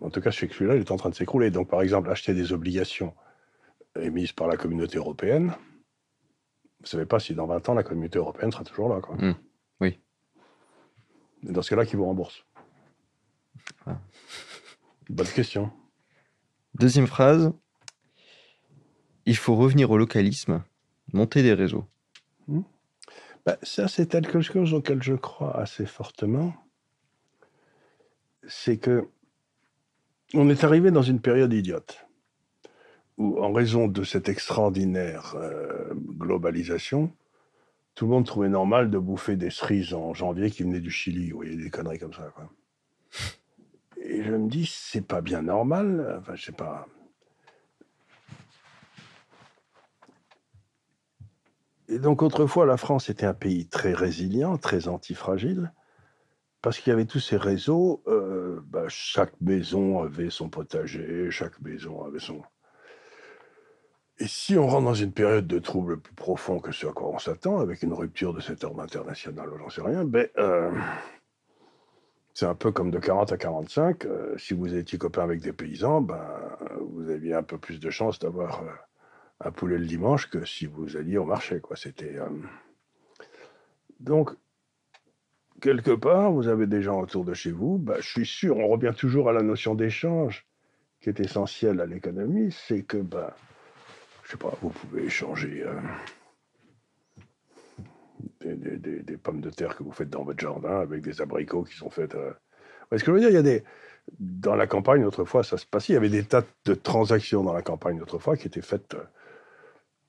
En 0.00 0.10
tout 0.10 0.20
cas, 0.20 0.30
je 0.30 0.38
sais 0.40 0.48
que 0.48 0.54
celui-là, 0.54 0.76
il 0.76 0.80
est 0.80 0.90
en 0.90 0.96
train 0.96 1.10
de 1.10 1.14
s'écrouler. 1.14 1.50
Donc, 1.50 1.68
par 1.68 1.82
exemple, 1.82 2.10
acheter 2.10 2.32
des 2.34 2.52
obligations 2.52 3.14
émises 4.00 4.32
par 4.32 4.48
la 4.48 4.56
communauté 4.56 4.96
européenne, 4.98 5.54
vous 6.80 6.86
savez 6.86 7.06
pas 7.06 7.20
si 7.20 7.34
dans 7.34 7.46
20 7.46 7.68
ans, 7.68 7.74
la 7.74 7.82
communauté 7.82 8.18
européenne 8.18 8.50
sera 8.50 8.64
toujours 8.64 8.88
là. 8.88 9.00
Quoi. 9.00 9.16
Mm. 9.16 9.34
Oui. 9.80 10.00
Et 11.46 11.52
dans 11.52 11.62
ce 11.62 11.70
cas-là, 11.70 11.86
qui 11.86 11.96
vous 11.96 12.04
rembourse? 12.06 12.44
Ah. 13.86 13.98
Bonne 15.10 15.26
question. 15.28 15.70
Deuxième 16.74 17.06
phrase, 17.06 17.52
il 19.26 19.36
faut 19.36 19.54
revenir 19.54 19.90
au 19.90 19.98
localisme, 19.98 20.62
monter 21.12 21.42
des 21.42 21.54
réseaux. 21.54 21.84
Ben, 23.46 23.56
ça, 23.62 23.88
c'est 23.88 24.10
quelque 24.10 24.40
chose 24.40 24.72
auquel 24.72 25.02
je 25.02 25.14
crois 25.14 25.56
assez 25.58 25.84
fortement. 25.84 26.54
C'est 28.46 28.78
que 28.78 29.08
on 30.32 30.48
est 30.48 30.64
arrivé 30.64 30.90
dans 30.90 31.02
une 31.02 31.20
période 31.20 31.52
idiote 31.52 32.06
où, 33.18 33.38
en 33.38 33.52
raison 33.52 33.86
de 33.86 34.02
cette 34.02 34.28
extraordinaire 34.28 35.34
euh, 35.36 35.92
globalisation, 35.94 37.12
tout 37.94 38.06
le 38.06 38.10
monde 38.10 38.26
trouvait 38.26 38.48
normal 38.48 38.90
de 38.90 38.98
bouffer 38.98 39.36
des 39.36 39.50
cerises 39.50 39.94
en 39.94 40.14
janvier 40.14 40.50
qui 40.50 40.64
venaient 40.64 40.80
du 40.80 40.90
Chili. 40.90 41.30
Vous 41.30 41.36
voyez, 41.36 41.56
des 41.56 41.70
conneries 41.70 41.98
comme 41.98 42.14
ça. 42.14 42.32
Et 44.02 44.24
je 44.24 44.32
me 44.32 44.48
dis, 44.48 44.66
c'est 44.66 45.06
pas 45.06 45.20
bien 45.20 45.42
normal. 45.42 46.18
Enfin, 46.18 46.34
je 46.34 46.46
sais 46.46 46.52
pas. 46.52 46.88
Et 51.88 51.98
donc 51.98 52.22
autrefois, 52.22 52.66
la 52.66 52.76
France 52.76 53.10
était 53.10 53.26
un 53.26 53.34
pays 53.34 53.66
très 53.66 53.92
résilient, 53.92 54.56
très 54.56 54.88
antifragile, 54.88 55.72
parce 56.62 56.78
qu'il 56.78 56.90
y 56.90 56.94
avait 56.94 57.04
tous 57.04 57.20
ces 57.20 57.36
réseaux. 57.36 58.02
euh, 58.06 58.60
bah, 58.66 58.84
chaque 58.88 59.38
maison 59.40 60.02
avait 60.02 60.30
son 60.30 60.48
potager, 60.48 61.30
chaque 61.30 61.60
maison 61.60 62.04
avait 62.04 62.20
son. 62.20 62.42
Et 64.18 64.26
si 64.28 64.56
on 64.56 64.68
rentre 64.68 64.84
dans 64.84 64.94
une 64.94 65.12
période 65.12 65.46
de 65.46 65.58
trouble 65.58 65.98
plus 66.00 66.14
profond 66.14 66.60
que 66.60 66.72
ce 66.72 66.86
à 66.86 66.92
quoi 66.92 67.08
on 67.08 67.18
s'attend, 67.18 67.58
avec 67.58 67.82
une 67.82 67.92
rupture 67.92 68.32
de 68.32 68.40
cet 68.40 68.62
ordre 68.64 68.80
international, 68.80 69.50
j'en 69.58 69.68
sais 69.68 69.82
rien, 69.82 70.04
ben, 70.04 70.28
euh, 70.38 70.70
c'est 72.32 72.46
un 72.46 72.54
peu 72.54 72.72
comme 72.72 72.90
de 72.90 72.98
40 72.98 73.32
à 73.32 73.36
45. 73.36 74.06
euh, 74.06 74.38
si 74.38 74.54
vous 74.54 74.74
étiez 74.74 74.98
copain 74.98 75.22
avec 75.22 75.40
des 75.40 75.52
paysans, 75.52 76.00
ben, 76.00 76.24
vous 76.80 77.10
aviez 77.10 77.34
un 77.34 77.42
peu 77.42 77.58
plus 77.58 77.80
de 77.80 77.90
chances 77.90 78.18
d'avoir 78.18 78.62
euh, 78.62 78.66
un 79.44 79.50
poulet 79.50 79.78
le 79.78 79.86
dimanche 79.86 80.28
que 80.30 80.44
si 80.44 80.66
vous 80.66 80.96
alliez 80.96 81.18
au 81.18 81.24
marché. 81.24 81.60
Quoi. 81.60 81.76
C'était, 81.76 82.16
euh, 82.16 82.28
Donc, 84.00 84.30
quelque 85.60 85.92
part, 85.92 86.32
vous 86.32 86.48
avez 86.48 86.66
des 86.66 86.82
gens 86.82 87.00
autour 87.00 87.24
de 87.24 87.34
chez 87.34 87.52
vous. 87.52 87.78
Bah, 87.78 87.96
je 88.00 88.08
suis 88.08 88.26
sûr, 88.26 88.56
on 88.56 88.68
revient 88.68 88.92
toujours 88.96 89.28
à 89.28 89.32
la 89.32 89.42
notion 89.42 89.74
d'échange 89.74 90.46
qui 91.00 91.10
est 91.10 91.20
essentielle 91.20 91.80
à 91.80 91.86
l'économie. 91.86 92.52
C'est 92.52 92.82
que, 92.82 92.96
bah, 92.96 93.36
je 94.24 94.32
sais 94.32 94.38
pas, 94.38 94.56
vous 94.62 94.70
pouvez 94.70 95.04
échanger 95.04 95.62
euh, 95.64 95.80
des, 98.40 99.16
pommes 99.18 99.40
de 99.40 99.50
terre 99.50 99.76
que 99.76 99.82
vous 99.82 99.92
faites 99.92 100.10
dans 100.10 100.24
votre 100.24 100.40
jardin 100.40 100.80
avec 100.80 101.02
des 101.02 101.20
abricots 101.20 101.64
qui 101.64 101.76
sont 101.76 101.90
faits. 101.90 102.14
Euh... 102.14 102.32
Ce 102.92 103.04
que 103.04 103.06
je 103.06 103.12
veux 103.12 103.20
dire, 103.20 103.30
il 103.30 103.34
y 103.34 103.38
a 103.38 103.42
des. 103.42 103.62
Dans 104.18 104.54
la 104.54 104.66
campagne, 104.66 105.02
autrefois, 105.04 105.42
ça 105.42 105.56
se 105.56 105.64
passait. 105.64 105.92
Il 105.92 105.94
y 105.94 105.96
avait 105.96 106.10
des 106.10 106.24
tas 106.24 106.42
de 106.66 106.74
transactions 106.74 107.42
dans 107.42 107.54
la 107.54 107.62
campagne, 107.62 108.02
autrefois, 108.02 108.36
qui 108.36 108.46
étaient 108.46 108.60
faites 108.60 108.94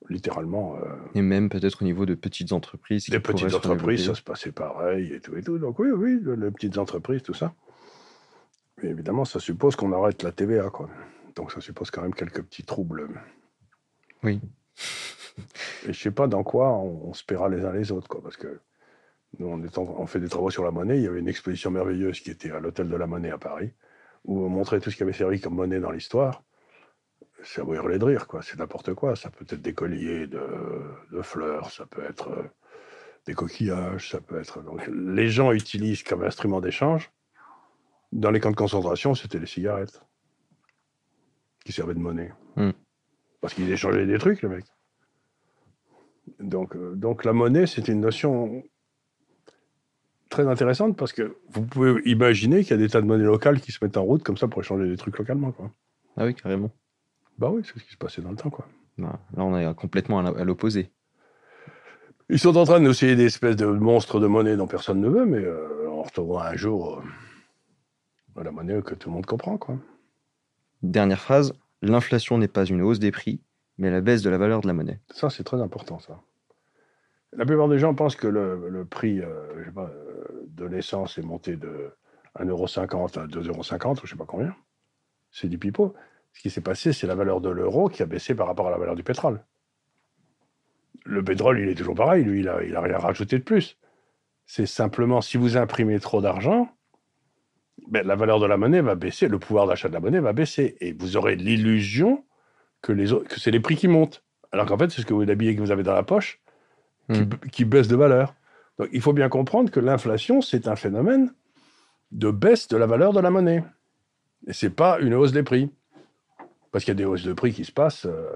littéralement. 0.09 0.75
euh, 0.77 0.95
Et 1.15 1.21
même 1.21 1.49
peut-être 1.49 1.81
au 1.81 1.85
niveau 1.85 2.05
de 2.05 2.15
petites 2.15 2.51
entreprises. 2.53 3.09
des 3.09 3.19
petites 3.19 3.49
se 3.49 3.55
entreprises, 3.55 4.05
ça 4.05 4.15
se 4.15 4.21
passait 4.21 4.51
pareil 4.51 5.13
et 5.13 5.19
tout 5.19 5.35
et 5.35 5.41
tout. 5.41 5.57
Donc 5.57 5.79
oui, 5.79 5.89
oui, 5.91 6.19
les 6.37 6.51
petites 6.51 6.77
entreprises, 6.77 7.23
tout 7.23 7.33
ça. 7.33 7.53
Mais 8.83 8.89
évidemment, 8.89 9.25
ça 9.25 9.39
suppose 9.39 9.75
qu'on 9.75 9.91
arrête 9.93 10.21
la 10.23 10.31
TVA, 10.31 10.69
quoi. 10.69 10.89
Donc 11.35 11.51
ça 11.51 11.61
suppose 11.61 11.91
quand 11.91 12.01
même 12.01 12.13
quelques 12.13 12.43
petits 12.43 12.63
troubles. 12.63 13.09
Oui. 14.23 14.39
Et 15.87 15.93
je 15.93 15.99
sais 15.99 16.11
pas 16.11 16.27
dans 16.27 16.43
quoi 16.43 16.71
on, 16.73 17.09
on 17.09 17.13
se 17.13 17.23
paiera 17.23 17.49
les 17.49 17.63
uns 17.65 17.73
les 17.73 17.91
autres, 17.91 18.07
quoi, 18.07 18.21
parce 18.21 18.37
que 18.37 18.59
nous, 19.39 19.47
on, 19.47 19.61
est 19.63 19.77
en- 19.77 19.95
on 19.99 20.07
fait 20.07 20.19
des 20.21 20.29
travaux 20.29 20.49
sur 20.49 20.63
la 20.63 20.71
monnaie. 20.71 20.97
Il 20.97 21.03
y 21.03 21.07
avait 21.07 21.19
une 21.19 21.27
exposition 21.27 21.71
merveilleuse 21.71 22.21
qui 22.21 22.31
était 22.31 22.51
à 22.51 22.59
l'hôtel 22.61 22.87
de 22.89 22.95
la 22.95 23.05
monnaie 23.05 23.31
à 23.31 23.37
Paris, 23.37 23.71
où 24.23 24.39
on 24.45 24.49
montrait 24.49 24.79
tout 24.79 24.89
ce 24.91 24.95
qui 24.95 25.03
avait 25.03 25.11
servi 25.13 25.41
comme 25.41 25.55
monnaie 25.55 25.79
dans 25.81 25.91
l'histoire. 25.91 26.43
C'est 27.43 27.61
à 27.61 27.63
vous 27.63 27.73
hurler 27.73 27.99
de 27.99 28.05
rire, 28.05 28.27
quoi. 28.27 28.41
C'est 28.41 28.57
n'importe 28.57 28.93
quoi. 28.93 29.15
Ça 29.15 29.29
peut 29.29 29.45
être 29.49 29.61
des 29.61 29.73
colliers 29.73 30.27
de, 30.27 30.41
de 31.11 31.21
fleurs, 31.21 31.69
ça 31.69 31.85
peut 31.85 32.03
être 32.03 32.29
euh, 32.29 32.43
des 33.25 33.33
coquillages, 33.33 34.11
ça 34.11 34.21
peut 34.21 34.39
être. 34.39 34.61
Donc, 34.63 34.87
les 34.87 35.29
gens 35.29 35.51
utilisent 35.51 36.03
comme 36.03 36.23
instrument 36.23 36.61
d'échange. 36.61 37.11
Dans 38.11 38.31
les 38.31 38.39
camps 38.39 38.51
de 38.51 38.55
concentration, 38.55 39.15
c'était 39.15 39.39
les 39.39 39.45
cigarettes 39.45 40.01
qui 41.65 41.71
servaient 41.71 41.93
de 41.93 41.99
monnaie. 41.99 42.31
Hmm. 42.55 42.71
Parce 43.41 43.53
qu'ils 43.53 43.69
échangeaient 43.71 44.05
des 44.05 44.17
trucs, 44.17 44.41
les 44.41 44.49
mecs. 44.49 44.65
Donc, 46.39 46.75
euh, 46.75 46.95
donc 46.95 47.25
la 47.25 47.33
monnaie, 47.33 47.67
c'est 47.67 47.87
une 47.87 48.01
notion 48.01 48.63
très 50.29 50.47
intéressante 50.47 50.97
parce 50.97 51.13
que 51.13 51.37
vous 51.49 51.65
pouvez 51.65 52.01
imaginer 52.05 52.63
qu'il 52.63 52.71
y 52.71 52.73
a 52.73 52.77
des 52.77 52.89
tas 52.89 53.01
de 53.01 53.05
monnaies 53.05 53.25
locales 53.25 53.61
qui 53.61 53.71
se 53.71 53.83
mettent 53.83 53.97
en 53.97 54.03
route 54.03 54.23
comme 54.23 54.37
ça 54.37 54.47
pour 54.47 54.61
échanger 54.61 54.87
des 54.87 54.97
trucs 54.97 55.17
localement. 55.17 55.51
Quoi. 55.51 55.71
Ah 56.17 56.25
oui, 56.25 56.35
carrément. 56.35 56.71
Bah 57.37 57.49
oui, 57.51 57.61
c'est 57.65 57.79
ce 57.79 57.83
qui 57.83 57.91
se 57.91 57.97
passait 57.97 58.21
dans 58.21 58.31
le 58.31 58.37
temps. 58.37 58.49
Quoi. 58.49 58.67
Là, 58.97 59.17
on 59.37 59.57
est 59.57 59.75
complètement 59.75 60.19
à 60.19 60.43
l'opposé. 60.43 60.91
Ils 62.29 62.39
sont 62.39 62.57
en 62.57 62.63
train 62.63 62.79
de 62.79 62.89
essayer 62.89 63.15
des 63.15 63.25
espèces 63.25 63.55
de 63.55 63.65
monstres 63.65 64.19
de 64.19 64.27
monnaie 64.27 64.57
dont 64.57 64.67
personne 64.67 64.99
ne 64.99 65.09
veut, 65.09 65.25
mais 65.25 65.43
euh, 65.43 65.87
on 65.89 66.01
retrouvera 66.01 66.49
un 66.49 66.55
jour 66.55 66.99
euh, 68.37 68.43
la 68.43 68.51
monnaie 68.51 68.81
que 68.81 68.95
tout 68.95 69.09
le 69.09 69.15
monde 69.15 69.25
comprend. 69.27 69.57
Quoi. 69.57 69.77
Dernière 70.81 71.19
phrase, 71.19 71.53
l'inflation 71.83 72.37
n'est 72.39 72.47
pas 72.47 72.65
une 72.65 72.81
hausse 72.81 72.97
des 72.97 73.11
prix, 73.11 73.41
mais 73.77 73.91
la 73.91 74.01
baisse 74.01 74.23
de 74.23 74.29
la 74.31 74.39
valeur 74.39 74.61
de 74.61 74.67
la 74.67 74.73
monnaie. 74.73 74.99
Ça, 75.11 75.29
c'est 75.29 75.43
très 75.43 75.61
important, 75.61 75.99
ça. 75.99 76.19
La 77.33 77.45
plupart 77.45 77.67
des 77.67 77.77
gens 77.77 77.93
pensent 77.93 78.15
que 78.15 78.27
le, 78.27 78.85
prix 78.89 79.19
euh, 79.19 79.59
je 79.59 79.65
sais 79.65 79.71
pas, 79.71 79.91
de 80.47 80.65
l'essence 80.65 81.17
est 81.17 81.21
monté 81.21 81.57
de 81.57 81.91
1,50€ 82.39 83.19
à 83.19 83.27
2,50€, 83.27 83.99
je 84.03 84.09
sais 84.09 84.15
pas 84.15 84.25
combien. 84.25 84.55
C'est 85.31 85.47
du 85.47 85.57
pipeau. 85.59 85.93
Ce 86.35 86.41
qui 86.41 86.49
s'est 86.49 86.61
passé, 86.61 86.93
c'est 86.93 87.07
la 87.07 87.15
valeur 87.15 87.41
de 87.41 87.49
l'euro 87.49 87.89
qui 87.89 88.03
a 88.03 88.05
baissé 88.05 88.35
par 88.35 88.47
rapport 88.47 88.67
à 88.67 88.71
la 88.71 88.77
valeur 88.77 88.95
du 88.95 89.03
pétrole. 89.03 89.43
Le 91.05 91.23
pétrole, 91.23 91.59
il 91.59 91.69
est 91.69 91.75
toujours 91.75 91.95
pareil, 91.95 92.23
lui, 92.23 92.39
il 92.39 92.45
n'a 92.45 92.63
il 92.63 92.75
a 92.75 92.81
rien 92.81 92.97
rajouté 92.97 93.37
de 93.37 93.43
plus. 93.43 93.77
C'est 94.45 94.65
simplement, 94.65 95.21
si 95.21 95.37
vous 95.37 95.57
imprimez 95.57 95.99
trop 95.99 96.21
d'argent, 96.21 96.69
ben, 97.87 98.05
la 98.05 98.15
valeur 98.15 98.39
de 98.39 98.45
la 98.45 98.57
monnaie 98.57 98.81
va 98.81 98.95
baisser, 98.95 99.27
le 99.27 99.39
pouvoir 99.39 99.67
d'achat 99.67 99.87
de 99.87 99.93
la 99.93 99.99
monnaie 99.99 100.19
va 100.19 100.33
baisser. 100.33 100.77
Et 100.81 100.93
vous 100.93 101.17
aurez 101.17 101.35
l'illusion 101.35 102.23
que, 102.81 102.91
les 102.91 103.07
que 103.07 103.39
c'est 103.39 103.51
les 103.51 103.59
prix 103.59 103.75
qui 103.75 103.87
montent. 103.87 104.23
Alors 104.51 104.65
qu'en 104.65 104.77
fait, 104.77 104.91
c'est 104.91 105.01
ce 105.01 105.05
que 105.05 105.13
vous, 105.13 105.23
l'habillé 105.23 105.55
que 105.55 105.61
vous 105.61 105.71
avez 105.71 105.83
dans 105.83 105.93
la 105.93 106.03
poche 106.03 106.41
qui, 107.11 107.21
hmm. 107.21 107.29
qui, 107.51 107.65
baisse 107.65 107.87
de 107.87 107.95
valeur. 107.95 108.35
Donc 108.77 108.89
il 108.91 109.01
faut 109.01 109.13
bien 109.13 109.29
comprendre 109.29 109.71
que 109.71 109.79
l'inflation, 109.79 110.41
c'est 110.41 110.67
un 110.67 110.75
phénomène 110.75 111.33
de 112.11 112.31
baisse 112.31 112.67
de 112.67 112.77
la 112.77 112.87
valeur 112.87 113.13
de 113.13 113.19
la 113.19 113.29
monnaie. 113.29 113.63
Et 114.47 114.53
ce 114.53 114.65
n'est 114.65 114.71
pas 114.71 114.99
une 114.99 115.13
hausse 115.13 115.31
des 115.31 115.43
prix. 115.43 115.71
Parce 116.75 116.83
qu'il 116.83 116.91
y 116.91 116.97
a 116.97 117.01
des 117.01 117.05
hausses 117.05 117.23
de 117.23 117.31
prix 117.31 117.53
qui 117.53 117.63
se 117.63 117.71
passent 117.71 118.05
euh, 118.05 118.35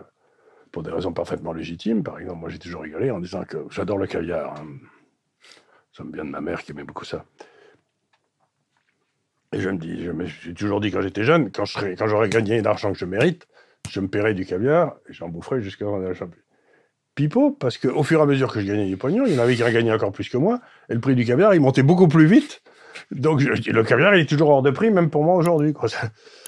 pour 0.72 0.82
des 0.82 0.92
raisons 0.92 1.12
parfaitement 1.12 1.52
légitimes. 1.52 2.04
Par 2.04 2.18
exemple, 2.20 2.40
moi 2.40 2.48
j'ai 2.48 2.58
toujours 2.58 2.84
rigolé 2.84 3.12
en 3.12 3.20
disant 3.20 3.44
que 3.44 3.58
j'adore 3.70 3.98
le 3.98 4.08
caviar. 4.08 4.54
Hein. 4.54 4.66
Ça 5.92 6.06
me 6.06 6.14
vient 6.14 6.24
de 6.24 6.30
ma 6.30 6.40
mère 6.40 6.64
qui 6.64 6.72
aimait 6.72 6.86
beaucoup 6.86 7.04
ça. 7.04 7.26
Et 9.52 9.60
je 9.60 9.70
me 9.70 9.78
dis, 9.78 10.08
suis 10.40 10.54
toujours 10.54 10.80
dit 10.80 10.90
quand 10.90 11.02
j'étais 11.02 11.26
jeune, 11.26 11.52
quand, 11.52 11.66
j'aurais 11.66 12.30
gagné 12.30 12.62
l'argent 12.62 12.94
que 12.94 12.98
je 12.98 13.04
mérite, 13.04 13.46
je 13.90 14.00
me 14.00 14.08
paierais 14.08 14.34
du 14.34 14.46
caviar 14.46 14.96
et 15.10 15.12
j'en 15.12 15.28
boufferais 15.28 15.62
jusqu'à 15.62 15.84
ce 15.84 16.02
la 16.02 16.14
champion. 16.14 16.42
Pipo, 17.16 17.52
parce 17.52 17.78
qu'au 17.78 18.04
fur 18.04 18.22
et 18.22 18.24
à 18.24 18.26
mesure 18.26 18.54
que 18.54 18.62
je 18.62 18.68
gagnais 18.68 18.88
du 18.88 18.96
pognon, 18.96 19.26
il 19.26 19.34
y 19.34 19.38
en 19.38 19.44
avait 19.44 19.56
qui 19.58 19.64
gagné 19.64 19.92
encore 19.92 20.14
plus 20.14 20.30
que 20.30 20.38
moi, 20.38 20.62
et 20.88 20.94
le 20.94 21.02
prix 21.02 21.16
du 21.16 21.26
caviar, 21.26 21.54
il 21.56 21.60
montait 21.60 21.84
beaucoup 21.84 22.08
plus 22.08 22.26
vite. 22.26 22.62
Donc 23.12 23.42
le 23.42 23.84
caviar, 23.84 24.16
il 24.16 24.22
est 24.22 24.30
toujours 24.30 24.50
hors 24.50 24.62
de 24.62 24.72
prix, 24.72 24.92
même 24.92 25.10
pour 25.10 25.24
moi 25.24 25.36
aujourd'hui. 25.36 25.74
Vous 25.74 25.88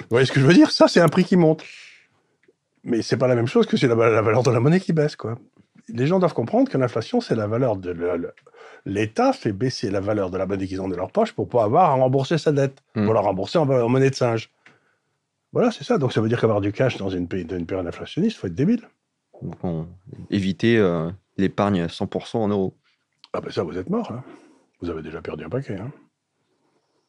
voyez 0.10 0.26
ce 0.26 0.32
que 0.32 0.40
je 0.40 0.46
veux 0.46 0.54
dire? 0.54 0.72
Ça, 0.72 0.88
c'est 0.88 1.00
un 1.00 1.10
prix 1.10 1.24
qui 1.24 1.38
monte. 1.38 1.64
Mais 2.84 3.02
c'est 3.02 3.18
pas 3.18 3.28
la 3.28 3.36
même 3.36 3.48
chose 3.48 3.68
que 3.68 3.78
c'est 3.78 3.88
la, 3.88 3.96
valeur 3.96 4.44
de 4.44 4.52
la 4.52 4.60
monnaie 4.60 4.80
qui 4.80 4.94
baisse. 4.94 5.16
Quoi. 5.16 5.38
Les 5.90 6.08
gens 6.08 6.20
doivent 6.20 6.34
comprendre 6.34 6.70
que 6.70 6.78
l'inflation, 6.78 7.22
c'est 7.22 7.36
la 7.36 7.48
valeur 7.48 7.78
de 7.78 7.96
l'État 8.86 9.34
fait 9.34 9.52
baisser 9.52 9.92
la 9.92 10.00
valeur 10.00 10.32
de 10.32 10.38
la 10.38 10.46
monnaie 10.46 10.68
qu'ils 10.68 10.82
ont 10.82 10.88
dans 10.88 10.98
leur 10.98 11.12
poche 11.12 11.34
pour 11.34 11.48
pas 11.48 11.64
avoir 11.64 11.92
à 11.92 11.94
rembourser 11.94 12.38
sa 12.38 12.52
dette, 12.52 12.82
mmh. 12.96 13.06
pour 13.06 13.14
la 13.14 13.22
rembourser 13.22 13.60
en, 13.60 13.66
monnaie 13.66 14.10
de 14.10 14.16
singe. 14.16 14.50
Voilà, 15.54 15.70
c'est 15.72 15.84
ça. 15.84 15.98
Donc 15.98 16.14
ça 16.14 16.22
veut 16.22 16.30
dire 16.30 16.40
qu'avoir 16.40 16.62
du 16.62 16.72
cash 16.72 16.98
dans 16.98 17.10
une, 17.10 17.28
une 17.32 17.66
période 17.66 17.86
inflationniste, 17.86 18.38
il 18.38 18.40
faut 18.40 18.48
être 18.48 18.56
débile. 18.56 18.88
Donc 19.42 19.88
éviter 20.30 20.78
euh, 20.78 21.10
l'épargne 21.38 21.86
100% 21.86 22.38
en 22.38 22.48
euros. 22.48 22.76
Ah 23.34 23.42
ben 23.42 23.52
ça, 23.52 23.64
vous 23.64 23.78
êtes 23.78 23.90
mort, 23.90 24.12
là. 24.12 24.24
Vous 24.82 24.90
avez 24.90 25.02
déjà 25.02 25.22
perdu 25.22 25.44
un 25.46 25.50
paquet. 25.50 25.78
Hein. 25.78 25.92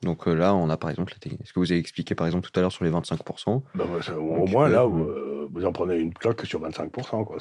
Donc 0.02 0.26
euh, 0.26 0.34
là, 0.34 0.54
on 0.54 0.68
a 0.68 0.76
par 0.76 0.90
exemple, 0.90 1.14
ce 1.22 1.52
que 1.52 1.60
vous 1.60 1.70
avez 1.70 1.80
expliqué 1.80 2.14
par 2.14 2.26
exemple 2.26 2.48
tout 2.48 2.58
à 2.58 2.62
l'heure 2.62 2.72
sur 2.72 2.84
les 2.84 2.90
25%. 2.90 3.62
Ben, 3.74 3.86
au 4.18 4.46
moins 4.46 4.68
là, 4.68 4.82
euh, 4.82 5.48
vous, 5.50 5.64
en 5.64 5.72
prenez 5.72 5.96
une 5.98 6.12
claque 6.12 6.44
sur 6.44 6.60
25%. 6.60 7.38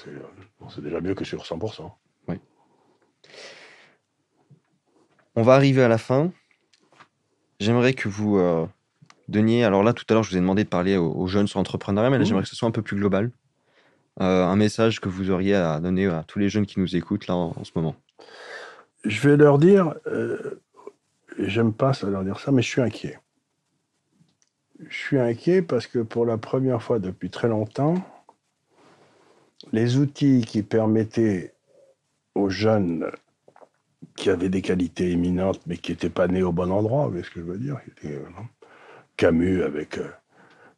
C'est 0.69 0.81
déjà 0.81 1.01
mieux 1.01 1.15
que 1.15 1.25
sur 1.25 1.43
100%. 1.43 1.89
Oui. 2.27 2.35
On 5.35 5.41
va 5.41 5.55
arriver 5.55 5.83
à 5.83 5.87
la 5.87 5.97
fin. 5.97 6.31
J'aimerais 7.59 7.93
que 7.93 8.09
vous 8.09 8.39
donniez. 9.27 9.63
Alors 9.63 9.83
là, 9.83 9.93
tout 9.93 10.05
à 10.09 10.13
l'heure, 10.13 10.23
je 10.23 10.31
vous 10.31 10.37
ai 10.37 10.41
demandé 10.41 10.63
de 10.63 10.69
parler 10.69 10.97
aux, 10.97 11.27
jeunes 11.27 11.47
sur 11.47 11.59
l'entrepreneuriat, 11.59 12.09
mais 12.09 12.19
là, 12.19 12.23
j'aimerais 12.23 12.43
que 12.43 12.49
ce 12.49 12.55
soit 12.55 12.67
un 12.67 12.71
peu 12.71 12.81
plus 12.81 12.97
global. 12.97 13.31
Euh, 14.19 14.45
un 14.45 14.55
message 14.55 14.99
que 14.99 15.09
vous 15.09 15.31
auriez 15.31 15.55
à 15.55 15.79
donner 15.79 16.07
à 16.07 16.23
tous 16.27 16.37
les 16.37 16.49
jeunes 16.49 16.65
qui 16.65 16.79
nous 16.79 16.95
écoutent 16.95 17.27
là 17.27 17.35
en, 17.35 17.63
ce 17.63 17.71
moment 17.75 17.95
Je 19.05 19.27
vais 19.27 19.37
leur 19.37 19.57
dire, 19.57 19.95
euh, 20.05 20.61
j'aime 21.37 21.73
pas 21.73 21.93
ça 21.93 22.09
leur 22.09 22.23
dire 22.23 22.39
ça, 22.39 22.51
mais 22.51 22.61
je 22.61 22.69
suis 22.69 22.81
inquiet. 22.81 23.19
Je 24.87 24.95
suis 24.95 25.19
inquiet 25.19 25.61
parce 25.61 25.87
que 25.87 25.99
pour 25.99 26.25
la 26.25 26.37
première 26.37 26.81
fois 26.81 26.99
depuis 26.99 27.29
très 27.29 27.47
longtemps, 27.47 27.95
les 29.71 29.97
outils 29.97 30.43
qui 30.45 30.63
permettaient 30.63 31.53
aux 32.33 32.49
jeunes 32.49 33.11
qui 34.15 34.29
avaient 34.29 34.49
des 34.49 34.61
qualités 34.61 35.11
éminentes 35.11 35.61
mais 35.67 35.77
qui 35.77 35.91
n'étaient 35.91 36.09
pas 36.09 36.27
nés 36.27 36.43
au 36.43 36.51
bon 36.51 36.71
endroit, 36.71 37.05
vous 37.05 37.11
voyez 37.11 37.25
ce 37.25 37.29
que 37.29 37.41
je 37.41 37.45
veux 37.45 37.57
dire 37.57 37.77
euh, 38.05 38.19
Camus 39.15 39.63
avec 39.63 39.99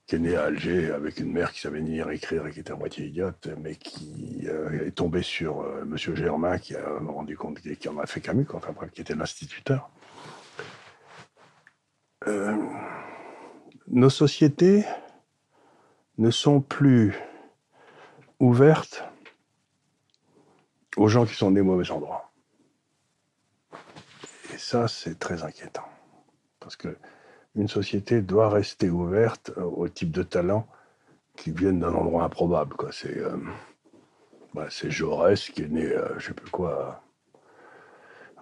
qui 0.06 0.16
est 0.16 0.20
né 0.20 0.36
à 0.36 0.46
Alger 0.46 0.92
avec 0.92 1.20
une 1.20 1.32
mère 1.32 1.52
qui 1.52 1.62
savait 1.62 1.82
ni 1.82 1.92
lire 1.92 2.10
écrire 2.10 2.46
et 2.46 2.52
qui 2.52 2.60
était 2.60 2.74
à 2.74 2.76
moitié 2.76 3.06
idiote, 3.06 3.48
mais 3.62 3.76
qui 3.76 4.46
euh, 4.48 4.88
est 4.88 4.92
tombé 4.92 5.22
sur 5.22 5.62
euh, 5.62 5.86
Monsieur 5.86 6.16
Germain, 6.16 6.58
qui 6.58 6.76
a 6.76 7.00
rendu 7.00 7.38
compte 7.38 7.62
qui 7.62 7.90
en 7.90 7.98
a 8.00 8.06
fait 8.06 8.20
Camus, 8.20 8.46
enfin 8.54 8.74
qui 8.94 9.02
était 9.02 9.16
l'instituteur. 9.16 9.90
Euh, 12.28 12.56
nos 13.88 14.10
sociétés 14.10 14.86
ne 16.18 16.32
sont 16.32 16.62
plus 16.62 17.16
ouvertes 18.40 19.04
aux 20.95 21.08
gens 21.08 21.26
qui 21.26 21.34
sont 21.34 21.48
au 21.56 21.64
mauvais 21.64 21.90
endroit. 21.91 22.32
Et 24.54 24.58
ça, 24.58 24.88
c'est 24.88 25.20
très 25.20 25.44
inquiétant. 25.44 25.88
Parce 26.60 26.76
que 26.76 26.98
une 27.56 27.68
société 27.68 28.22
doit 28.22 28.50
rester 28.50 28.90
ouverte 28.90 29.52
au 29.58 29.88
type 29.88 30.12
de 30.12 30.24
talents 30.24 30.68
qui 31.36 31.52
viennent 31.52 31.80
d'un 31.80 31.94
endroit 31.94 32.24
improbable. 32.24 32.76
C'est 32.91 33.18
euh, 33.18 33.38
bah, 34.54 34.68
Jaurès 34.70 35.50
qui 35.50 35.64
est 35.64 35.68
né, 35.68 35.88
je 35.88 35.94
euh, 35.94 36.20
je 36.20 36.28
sais 36.28 36.34
plus 36.34 36.50
quoi, 36.50 37.04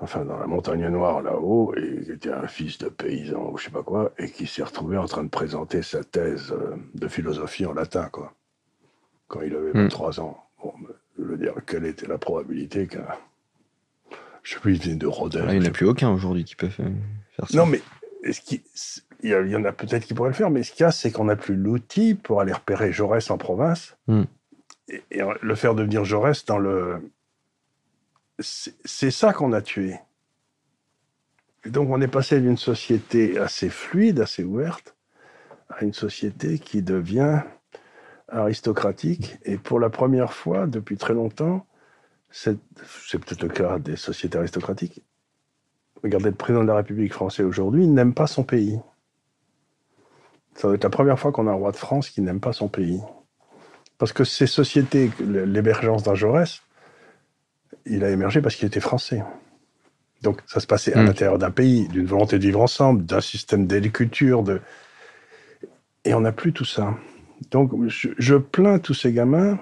enfin 0.02 0.26
dans 0.26 0.38
la 0.38 0.48
montagne 0.48 0.88
noire 0.90 1.22
là-haut, 1.22 1.74
et 1.78 2.04
qui 2.04 2.12
était 2.12 2.32
un 2.32 2.48
fils 2.48 2.78
de 2.80 2.90
paysan 2.90 3.52
ou 3.52 3.58
je 3.58 3.66
sais 3.66 3.72
pas 3.72 3.84
quoi, 3.84 4.12
et 4.18 4.30
qui 4.30 4.48
s'est 4.48 4.64
retrouvé 4.64 4.98
en 4.98 5.06
train 5.06 5.24
de 5.24 5.30
présenter 5.30 5.82
sa 5.84 6.04
thèse 6.04 6.54
de 6.96 7.08
philosophie 7.08 7.66
en 7.66 7.74
latin, 7.74 8.10
quoi, 8.12 8.34
quand 9.28 9.42
il 9.42 9.56
avait 9.56 9.72
23 9.72 10.10
hmm. 10.10 10.20
ans. 10.24 10.44
Bon, 10.64 10.74
je 11.18 11.24
veux 11.24 11.38
dire, 11.38 11.54
quelle 11.66 11.86
était 11.86 12.08
la 12.08 12.18
probabilité 12.18 12.88
qu'un. 12.88 13.06
Je 14.44 14.56
sais 14.56 14.60
plus, 14.60 14.84
il 14.84 14.98
de 14.98 15.08
Rodin. 15.08 15.46
Ah, 15.48 15.54
il 15.54 15.60
n'y 15.60 15.68
en 15.68 15.70
a 15.70 15.74
plus 15.74 15.86
aucun 15.86 16.10
aujourd'hui 16.10 16.46
qui 16.46 16.56
peut 16.56 16.70
faire 16.70 16.88
ça. 17.38 17.46
Non, 17.56 17.68
mais 17.68 17.80
il 19.24 19.30
y, 19.30 19.56
en 19.56 19.66
a 19.66 19.72
peut-être 19.72 20.06
qui 20.06 20.14
pourraient 20.14 20.30
le 20.30 20.36
faire, 20.36 20.50
mais 20.50 20.64
ce 20.64 20.72
qu'il 20.72 20.82
y 20.82 20.86
a, 20.86 20.92
c'est 20.92 21.12
qu'on 21.12 21.26
n'a 21.26 21.36
plus 21.36 21.56
l'outil 21.56 22.16
pour 22.16 22.42
aller 22.42 22.54
repérer 22.54 22.92
Jaurès 22.92 23.30
en 23.30 23.38
province 23.38 23.96
hmm. 24.08 24.24
et, 24.90 25.22
le 25.42 25.56
faire 25.56 25.76
devenir 25.76 26.06
Jaurès 26.06 26.44
dans 26.46 26.58
le. 26.58 27.12
C'est 28.42 29.12
ça 29.12 29.34
qu'on 29.34 29.54
a 29.54 29.62
tué. 29.62 29.96
Et 31.64 31.70
donc, 31.70 31.90
on 31.90 32.02
est 32.02 32.08
passé 32.08 32.42
d'une 32.42 32.58
société 32.58 33.38
assez 33.38 33.70
fluide, 33.70 34.20
assez 34.20 34.44
ouverte, 34.44 34.96
à 35.70 35.84
une 35.84 35.94
société 35.94 36.60
qui 36.60 36.82
devient 36.82 37.42
aristocratique. 38.28 39.38
Et 39.44 39.58
pour 39.58 39.80
la 39.80 39.90
première 39.90 40.34
fois 40.34 40.68
depuis 40.68 40.98
très 40.98 41.14
longtemps, 41.14 41.68
c'est 42.30 42.58
peut-être 43.12 43.44
le 43.44 43.50
cas 43.50 43.78
des 43.78 43.96
sociétés 43.96 44.38
aristocratiques, 44.38 45.04
Regardez, 46.04 46.30
le 46.30 46.36
président 46.36 46.64
de 46.64 46.68
la 46.68 46.78
République 46.78 47.14
française 47.14 47.46
aujourd'hui 47.46 47.88
n'aime 47.88 48.14
pas 48.14 48.28
son 48.28 48.44
pays. 48.44 48.80
Ça 50.56 50.68
doit 50.68 50.76
être 50.76 50.84
la 50.84 50.90
première 50.90 51.20
fois 51.20 51.32
qu'on 51.32 51.48
a 51.48 51.52
un 51.52 51.56
roi 51.56 51.72
de 51.72 51.78
France 51.78 52.10
qui 52.10 52.22
n'aime 52.22 52.40
pas 52.40 52.54
son 52.54 52.68
pays. 52.68 53.02
Parce 53.98 54.14
que 54.14 54.24
ces 54.24 54.48
sociétés, 54.48 55.12
l'émergence 55.20 56.04
d'un 56.04 56.16
Jaurès, 56.16 56.62
il 57.86 58.04
a 58.04 58.10
émergé 58.10 58.42
parce 58.42 58.56
qu'il 58.56 58.68
était 58.68 58.80
français. 58.80 59.24
Donc 60.22 60.42
ça 60.46 60.60
se 60.60 60.68
passait 60.68 60.94
à 60.94 61.02
hmm. 61.02 61.06
l'intérieur 61.08 61.38
d'un 61.38 61.52
pays, 61.52 61.88
d'une 61.88 62.06
volonté 62.06 62.38
de 62.38 62.44
vivre 62.44 62.62
ensemble, 62.62 63.06
d'un 63.06 63.22
système 63.22 63.68
d'agriculture, 63.68 64.44
de... 64.44 64.62
et 66.06 66.14
on 66.14 66.22
n'a 66.22 66.32
plus 66.32 66.54
tout 66.54 66.66
ça. 66.66 66.96
Donc 67.50 67.72
je, 67.88 68.36
plains 68.36 68.78
tous 68.78 68.94
ces 68.94 69.12
gamins 69.12 69.58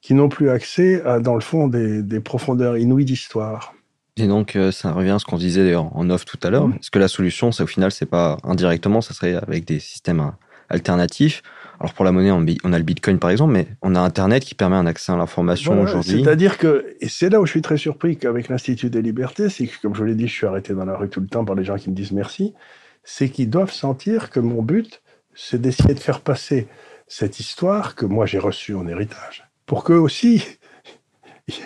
qui 0.00 0.14
n'ont 0.14 0.28
plus 0.28 0.50
accès 0.50 1.02
à, 1.04 1.20
dans 1.20 1.34
le 1.34 1.40
fond, 1.40 1.68
des 1.68 2.20
profondeurs 2.20 2.76
inouïes 2.76 3.04
d'histoire. 3.04 3.74
Et 4.16 4.28
donc, 4.28 4.54
euh, 4.54 4.70
ça 4.70 4.92
revient 4.92 5.10
à 5.10 5.18
ce 5.18 5.24
qu'on 5.24 5.38
disait 5.38 5.64
d'ailleurs 5.64 5.94
en 5.96 6.08
off 6.10 6.24
tout 6.24 6.38
à 6.42 6.50
l'heure. 6.50 6.68
Est-ce 6.78 6.90
que 6.90 6.98
la 6.98 7.08
solution, 7.08 7.50
c'est 7.50 7.64
au 7.64 7.66
final, 7.66 7.90
c'est 7.90 8.06
pas 8.06 8.38
indirectement, 8.44 9.00
ça 9.00 9.12
serait 9.12 9.34
avec 9.34 9.64
des 9.64 9.80
systèmes 9.80 10.20
euh, 10.20 10.30
alternatifs? 10.68 11.42
Alors 11.80 11.92
pour 11.92 12.04
la 12.04 12.12
monnaie, 12.12 12.30
on 12.30 12.72
a 12.72 12.78
le 12.78 12.84
Bitcoin 12.84 13.18
par 13.18 13.30
exemple, 13.30 13.52
mais 13.52 13.66
on 13.82 13.94
a 13.94 14.00
Internet 14.00 14.44
qui 14.44 14.54
permet 14.54 14.76
un 14.76 14.86
accès 14.86 15.12
à 15.12 15.16
l'information 15.16 15.80
aujourd'hui. 15.80 16.22
C'est-à-dire 16.22 16.58
que, 16.58 16.96
et 17.00 17.08
c'est 17.08 17.28
là 17.28 17.40
où 17.40 17.46
je 17.46 17.50
suis 17.50 17.62
très 17.62 17.76
surpris 17.76 18.16
qu'avec 18.16 18.48
l'Institut 18.48 18.90
des 18.90 19.02
libertés, 19.02 19.48
c'est 19.48 19.66
que, 19.66 19.80
comme 19.82 19.94
je 19.94 20.04
l'ai 20.04 20.14
dit, 20.14 20.28
je 20.28 20.32
suis 20.32 20.46
arrêté 20.46 20.72
dans 20.72 20.84
la 20.84 20.96
rue 20.96 21.08
tout 21.08 21.20
le 21.20 21.26
temps 21.26 21.44
par 21.44 21.56
les 21.56 21.64
gens 21.64 21.76
qui 21.76 21.90
me 21.90 21.94
disent 21.94 22.12
merci, 22.12 22.54
c'est 23.02 23.28
qu'ils 23.28 23.50
doivent 23.50 23.72
sentir 23.72 24.30
que 24.30 24.40
mon 24.40 24.62
but, 24.62 25.02
c'est 25.34 25.60
d'essayer 25.60 25.94
de 25.94 26.00
faire 26.00 26.20
passer 26.20 26.68
cette 27.06 27.40
histoire 27.40 27.94
que 27.96 28.06
moi 28.06 28.24
j'ai 28.24 28.38
reçue 28.38 28.74
en 28.74 28.86
héritage, 28.86 29.44
pour 29.66 29.84
qu'eux 29.84 29.98
aussi, 29.98 30.44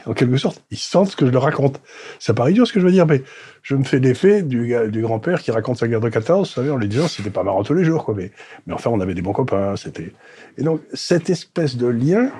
en 0.06 0.12
quelque 0.12 0.36
sorte, 0.36 0.64
ils 0.70 0.78
sentent 0.78 1.10
ce 1.10 1.16
que 1.16 1.26
je 1.26 1.30
leur 1.30 1.42
raconte. 1.42 1.80
Ça 2.18 2.34
paraît 2.34 2.50
idiot 2.50 2.64
ce 2.64 2.72
que 2.72 2.80
je 2.80 2.84
veux 2.84 2.92
dire, 2.92 3.06
mais 3.06 3.22
je 3.62 3.76
me 3.76 3.84
fais 3.84 4.00
l'effet 4.00 4.42
du, 4.42 4.74
grand-père 5.02 5.40
qui 5.40 5.50
raconte 5.50 5.78
sa 5.78 5.86
guerre 5.86 6.00
de 6.00 6.08
14, 6.08 6.48
vous 6.48 6.54
savez, 6.54 6.70
en 6.70 6.76
lui 6.76 6.88
disant 6.88 7.06
c'était 7.06 7.30
pas 7.30 7.44
marrant 7.44 7.62
tous 7.62 7.74
les 7.74 7.84
jours. 7.84 8.12
Mais, 8.16 8.32
mais 8.66 8.74
enfin, 8.74 8.90
on 8.90 9.00
avait 9.00 9.14
des 9.14 9.22
bons 9.22 9.32
copains, 9.32 9.76
c'était. 9.76 10.12
Et 10.56 10.62
donc, 10.62 10.80
cette 10.94 11.30
espèce 11.30 11.76
de 11.76 11.86
lien 11.86 12.32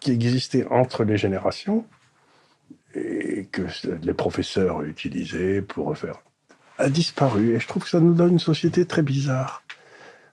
qui 0.00 0.12
existait 0.12 0.66
entre 0.70 1.04
les 1.04 1.16
générations 1.16 1.86
et 2.94 3.46
que 3.50 3.62
les 4.02 4.14
professeurs 4.14 4.82
utilisaient 4.82 5.62
pour 5.62 5.86
refaire 5.86 6.22
a 6.78 6.88
disparu. 6.88 7.54
Et 7.54 7.60
je 7.60 7.66
trouve 7.66 7.84
que 7.84 7.88
ça 7.88 8.00
nous 8.00 8.14
donne 8.14 8.32
une 8.32 8.38
société 8.38 8.84
très 8.84 9.02
bizarre. 9.02 9.62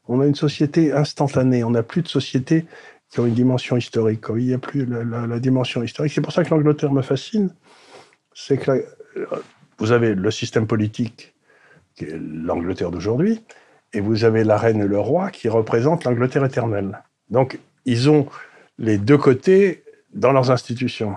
On 0.07 0.19
a 0.19 0.27
une 0.27 0.35
société 0.35 0.91
instantanée. 0.91 1.63
On 1.63 1.71
n'a 1.71 1.83
plus 1.83 2.01
de 2.01 2.07
société 2.07 2.65
qui 3.13 3.19
ont 3.19 3.27
une 3.27 3.35
dimension 3.35 3.77
historique. 3.77 4.25
Il 4.29 4.47
n'y 4.47 4.53
a 4.53 4.57
plus 4.57 4.87
la, 4.87 5.39
dimension 5.39 5.83
historique. 5.83 6.11
C'est 6.11 6.21
pour 6.21 6.33
ça 6.33 6.43
que 6.43 6.49
l'Angleterre 6.49 6.91
me 6.91 7.03
fascine. 7.03 7.53
C'est 8.33 8.57
que 8.57 8.85
vous 9.77 9.91
avez 9.91 10.15
le 10.15 10.31
système 10.31 10.65
politique 10.65 11.35
qui 11.93 12.05
est 12.05 12.17
l'Angleterre 12.19 12.89
d'aujourd'hui, 12.89 13.43
et 13.93 13.99
vous 13.99 14.23
avez 14.23 14.43
la 14.43 14.57
reine 14.57 14.81
et 14.81 14.87
le 14.87 14.99
roi 14.99 15.29
qui 15.29 15.47
représentent 15.47 16.05
l'Angleterre 16.05 16.43
éternelle. 16.43 17.03
Donc, 17.29 17.59
ils 17.85 18.09
ont 18.09 18.27
les 18.79 18.97
deux 18.97 19.19
côtés 19.19 19.83
dans 20.15 20.31
leurs 20.31 20.49
institutions. 20.49 21.15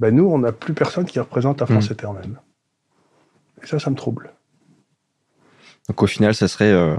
Ben 0.00 0.14
nous, 0.14 0.26
on 0.26 0.38
n'a 0.38 0.52
plus 0.52 0.74
personne 0.74 1.06
qui 1.06 1.18
représente 1.18 1.60
la 1.60 1.66
France 1.66 1.88
hmm. 1.88 1.94
éternelle. 1.94 2.40
Et 3.62 3.66
ça, 3.66 3.78
ça 3.78 3.88
me 3.88 3.96
trouble. 3.96 4.34
Donc 5.88 6.02
au 6.02 6.06
final, 6.06 6.34
ça 6.34 6.46
serait... 6.46 6.72
Euh, 6.72 6.96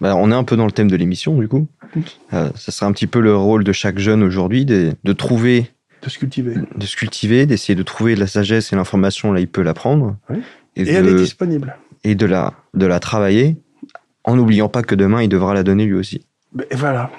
bah, 0.00 0.14
on 0.16 0.30
est 0.30 0.34
un 0.34 0.44
peu 0.44 0.56
dans 0.56 0.66
le 0.66 0.72
thème 0.72 0.90
de 0.90 0.96
l'émission, 0.96 1.38
du 1.38 1.48
coup. 1.48 1.66
Euh, 2.32 2.50
ça 2.54 2.72
serait 2.72 2.86
un 2.86 2.92
petit 2.92 3.06
peu 3.06 3.20
le 3.20 3.36
rôle 3.36 3.64
de 3.64 3.72
chaque 3.72 3.98
jeune 3.98 4.22
aujourd'hui 4.22 4.64
de, 4.64 5.12
trouver... 5.12 5.70
De 6.02 6.10
se 6.10 6.18
cultiver. 6.18 6.54
De 6.76 6.86
se 6.86 6.96
cultiver, 6.96 7.46
d'essayer 7.46 7.74
de 7.74 7.82
trouver 7.82 8.16
la 8.16 8.26
sagesse 8.26 8.72
et 8.72 8.76
l'information, 8.76 9.32
là, 9.32 9.40
il 9.40 9.48
peut 9.48 9.62
l'apprendre. 9.62 10.16
Oui. 10.28 10.38
Et, 10.76 10.88
elle 10.90 11.08
est 11.08 11.14
disponible. 11.14 11.76
Et 12.04 12.14
de 12.14 12.26
la, 12.26 12.52
de 12.74 12.86
la 12.86 13.00
travailler, 13.00 13.56
en 14.24 14.36
n'oubliant 14.36 14.68
pas 14.68 14.82
que 14.82 14.94
demain, 14.94 15.22
il 15.22 15.28
devra 15.28 15.54
la 15.54 15.62
donner 15.62 15.86
lui 15.86 15.94
aussi. 15.94 16.26
Et 16.70 16.76
voilà. 16.76 17.10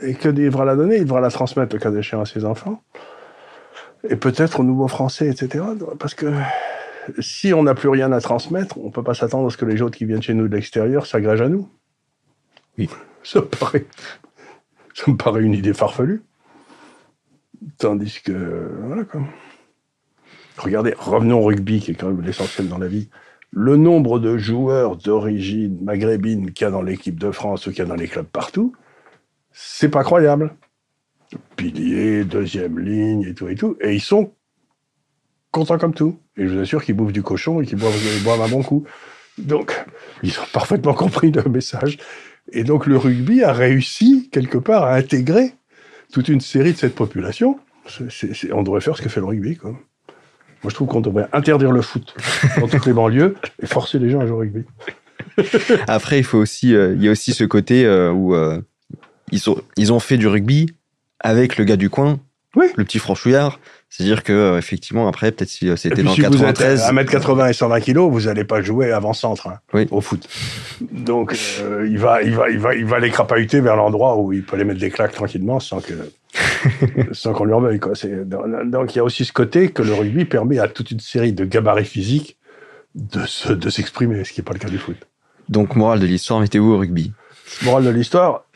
Et 0.00 0.14
que 0.14 0.28
devra 0.28 0.64
la 0.64 0.76
donner 0.76 0.96
Il 0.96 1.04
devra 1.04 1.20
la 1.20 1.30
transmettre, 1.30 1.76
le 1.76 1.80
cas 1.80 1.92
échéant, 1.92 2.22
à 2.22 2.26
ses 2.26 2.44
enfants. 2.44 2.82
Et 4.08 4.16
peut-être 4.16 4.60
aux 4.60 4.64
nouveaux 4.64 4.88
Français, 4.88 5.28
etc. 5.28 5.64
Parce 5.98 6.14
que 6.14 6.32
si 7.18 7.52
on 7.52 7.62
n'a 7.62 7.74
plus 7.74 7.88
rien 7.88 8.12
à 8.12 8.20
transmettre, 8.20 8.78
on 8.78 8.86
ne 8.86 8.90
peut 8.90 9.02
pas 9.02 9.14
s'attendre 9.14 9.48
à 9.48 9.50
ce 9.50 9.56
que 9.56 9.64
les 9.64 9.82
autres 9.82 9.96
qui 9.96 10.04
viennent 10.04 10.22
chez 10.22 10.34
nous 10.34 10.48
de 10.48 10.54
l'extérieur 10.54 11.06
s'agrègent 11.06 11.42
à 11.42 11.48
nous. 11.48 11.68
Oui. 12.78 12.88
Ça 13.22 13.40
me 13.40 13.46
paraît, 13.46 13.86
ça 14.94 15.10
me 15.10 15.16
paraît 15.16 15.42
une 15.42 15.54
idée 15.54 15.74
farfelue. 15.74 16.22
Tandis 17.78 18.20
que, 18.24 18.70
voilà 18.82 19.04
quoi. 19.04 19.20
Regardez, 20.58 20.94
revenons 20.98 21.40
au 21.40 21.44
rugby, 21.44 21.80
qui 21.80 21.92
est 21.92 21.94
quand 21.94 22.08
même 22.08 22.20
l'essentiel 22.20 22.68
dans 22.68 22.78
la 22.78 22.88
vie. 22.88 23.08
Le 23.50 23.76
nombre 23.76 24.18
de 24.18 24.36
joueurs 24.36 24.96
d'origine 24.96 25.78
maghrébine 25.82 26.52
qu'il 26.52 26.64
y 26.64 26.68
a 26.68 26.70
dans 26.70 26.82
l'équipe 26.82 27.18
de 27.18 27.30
France 27.30 27.66
ou 27.66 27.70
qu'il 27.70 27.80
y 27.80 27.82
a 27.82 27.86
dans 27.86 27.94
les 27.94 28.08
clubs 28.08 28.26
partout, 28.26 28.74
c'est 29.52 29.88
pas 29.88 30.04
croyable. 30.04 30.54
Pilier, 31.56 32.24
deuxième 32.24 32.78
ligne 32.78 33.22
et 33.22 33.34
tout 33.34 33.48
et 33.48 33.54
tout. 33.54 33.76
Et 33.80 33.94
ils 33.94 34.00
sont 34.00 34.32
contents 35.52 35.78
comme 35.78 35.94
tout. 35.94 36.18
Et 36.36 36.48
je 36.48 36.54
vous 36.54 36.60
assure 36.60 36.84
qu'ils 36.84 36.96
bouffent 36.96 37.12
du 37.12 37.22
cochon 37.22 37.60
et 37.60 37.66
qu'ils 37.66 37.78
boivent, 37.78 38.42
un 38.42 38.48
bon 38.48 38.62
coup. 38.62 38.84
Donc, 39.38 39.84
ils 40.22 40.36
ont 40.40 40.46
parfaitement 40.52 40.94
compris 40.94 41.30
le 41.30 41.44
message. 41.44 41.98
Et 42.50 42.64
donc, 42.64 42.86
le 42.86 42.96
rugby 42.96 43.44
a 43.44 43.52
réussi, 43.52 44.28
quelque 44.32 44.58
part, 44.58 44.82
à 44.82 44.96
intégrer 44.96 45.54
toute 46.12 46.28
une 46.28 46.40
série 46.40 46.72
de 46.72 46.78
cette 46.78 46.94
population. 46.94 47.58
on 48.52 48.62
devrait 48.62 48.80
faire 48.80 48.96
ce 48.96 49.02
que 49.02 49.08
fait 49.08 49.20
le 49.20 49.26
rugby, 49.26 49.56
quoi. 49.56 49.70
Moi, 49.70 50.70
je 50.70 50.74
trouve 50.74 50.88
qu'on 50.88 51.00
devrait 51.00 51.28
interdire 51.32 51.72
le 51.72 51.82
foot 51.82 52.14
dans 52.60 52.68
toutes 52.68 52.86
les 52.86 52.92
banlieues 52.92 53.34
et 53.60 53.66
forcer 53.66 53.98
les 53.98 54.10
gens 54.10 54.20
à 54.20 54.26
jouer 54.26 54.36
au 54.36 54.38
rugby. 54.38 54.64
Après, 55.88 56.18
il 56.18 56.24
faut 56.24 56.38
aussi, 56.38 56.74
euh, 56.74 56.94
il 56.94 57.02
y 57.02 57.08
a 57.08 57.10
aussi 57.10 57.32
ce 57.32 57.44
côté 57.44 57.84
euh, 57.84 58.12
où 58.12 58.34
euh, 58.34 58.60
ils, 59.32 59.50
ont, 59.50 59.60
ils 59.76 59.92
ont 59.92 59.98
fait 59.98 60.18
du 60.18 60.28
rugby 60.28 60.72
avec 61.18 61.56
le 61.56 61.64
gars 61.64 61.76
du 61.76 61.90
coin, 61.90 62.20
le 62.54 62.84
petit 62.84 62.98
franchouillard. 62.98 63.58
C'est-à-dire 63.92 64.22
que 64.22 64.32
euh, 64.32 64.56
effectivement 64.56 65.06
après 65.06 65.32
peut-être 65.32 65.50
si 65.50 65.68
euh, 65.68 65.76
c'était 65.76 66.02
dans 66.02 66.14
si 66.14 66.22
93 66.22 66.90
vous 66.90 66.98
êtes 66.98 67.10
1m80 67.10 67.50
et 67.50 67.52
120 67.52 67.80
kg, 67.80 67.98
vous 67.98 68.20
n'allez 68.22 68.44
pas 68.44 68.62
jouer 68.62 68.90
avant 68.90 69.12
centre 69.12 69.48
hein, 69.48 69.84
au 69.90 70.00
foot. 70.00 70.26
Donc 70.80 71.36
euh, 71.60 71.86
il 71.86 71.98
va 71.98 72.22
il 72.22 72.34
va 72.34 72.48
il 72.48 72.58
va 72.58 72.74
il 72.74 72.86
va 72.86 72.98
les 73.00 73.10
crapahuter 73.10 73.60
vers 73.60 73.76
l'endroit 73.76 74.16
où 74.16 74.32
il 74.32 74.44
peut 74.44 74.56
les 74.56 74.64
mettre 74.64 74.80
des 74.80 74.88
claques 74.88 75.12
tranquillement 75.12 75.60
sans 75.60 75.82
que 75.82 75.92
sans 77.12 77.34
qu'on 77.34 77.44
lui 77.44 77.52
en 77.52 77.60
veuille 77.60 77.80
quoi. 77.80 77.92
donc 78.64 78.94
il 78.94 78.96
y 78.96 78.98
a 78.98 79.04
aussi 79.04 79.26
ce 79.26 79.32
côté 79.34 79.68
que 79.68 79.82
le 79.82 79.92
rugby 79.92 80.24
permet 80.24 80.58
à 80.58 80.68
toute 80.68 80.90
une 80.90 81.00
série 81.00 81.34
de 81.34 81.44
gabarits 81.44 81.84
physiques 81.84 82.38
de 82.94 83.26
se, 83.26 83.52
de 83.52 83.68
s'exprimer, 83.68 84.24
ce 84.24 84.32
qui 84.32 84.40
n'est 84.40 84.44
pas 84.44 84.54
le 84.54 84.58
cas 84.58 84.70
du 84.70 84.78
foot. 84.78 84.96
Donc 85.50 85.76
morale 85.76 86.00
de 86.00 86.06
l'histoire, 86.06 86.40
mettez-vous 86.40 86.72
au 86.72 86.78
rugby. 86.78 87.12
Morale 87.62 87.84
de 87.84 87.90
l'histoire, 87.90 88.46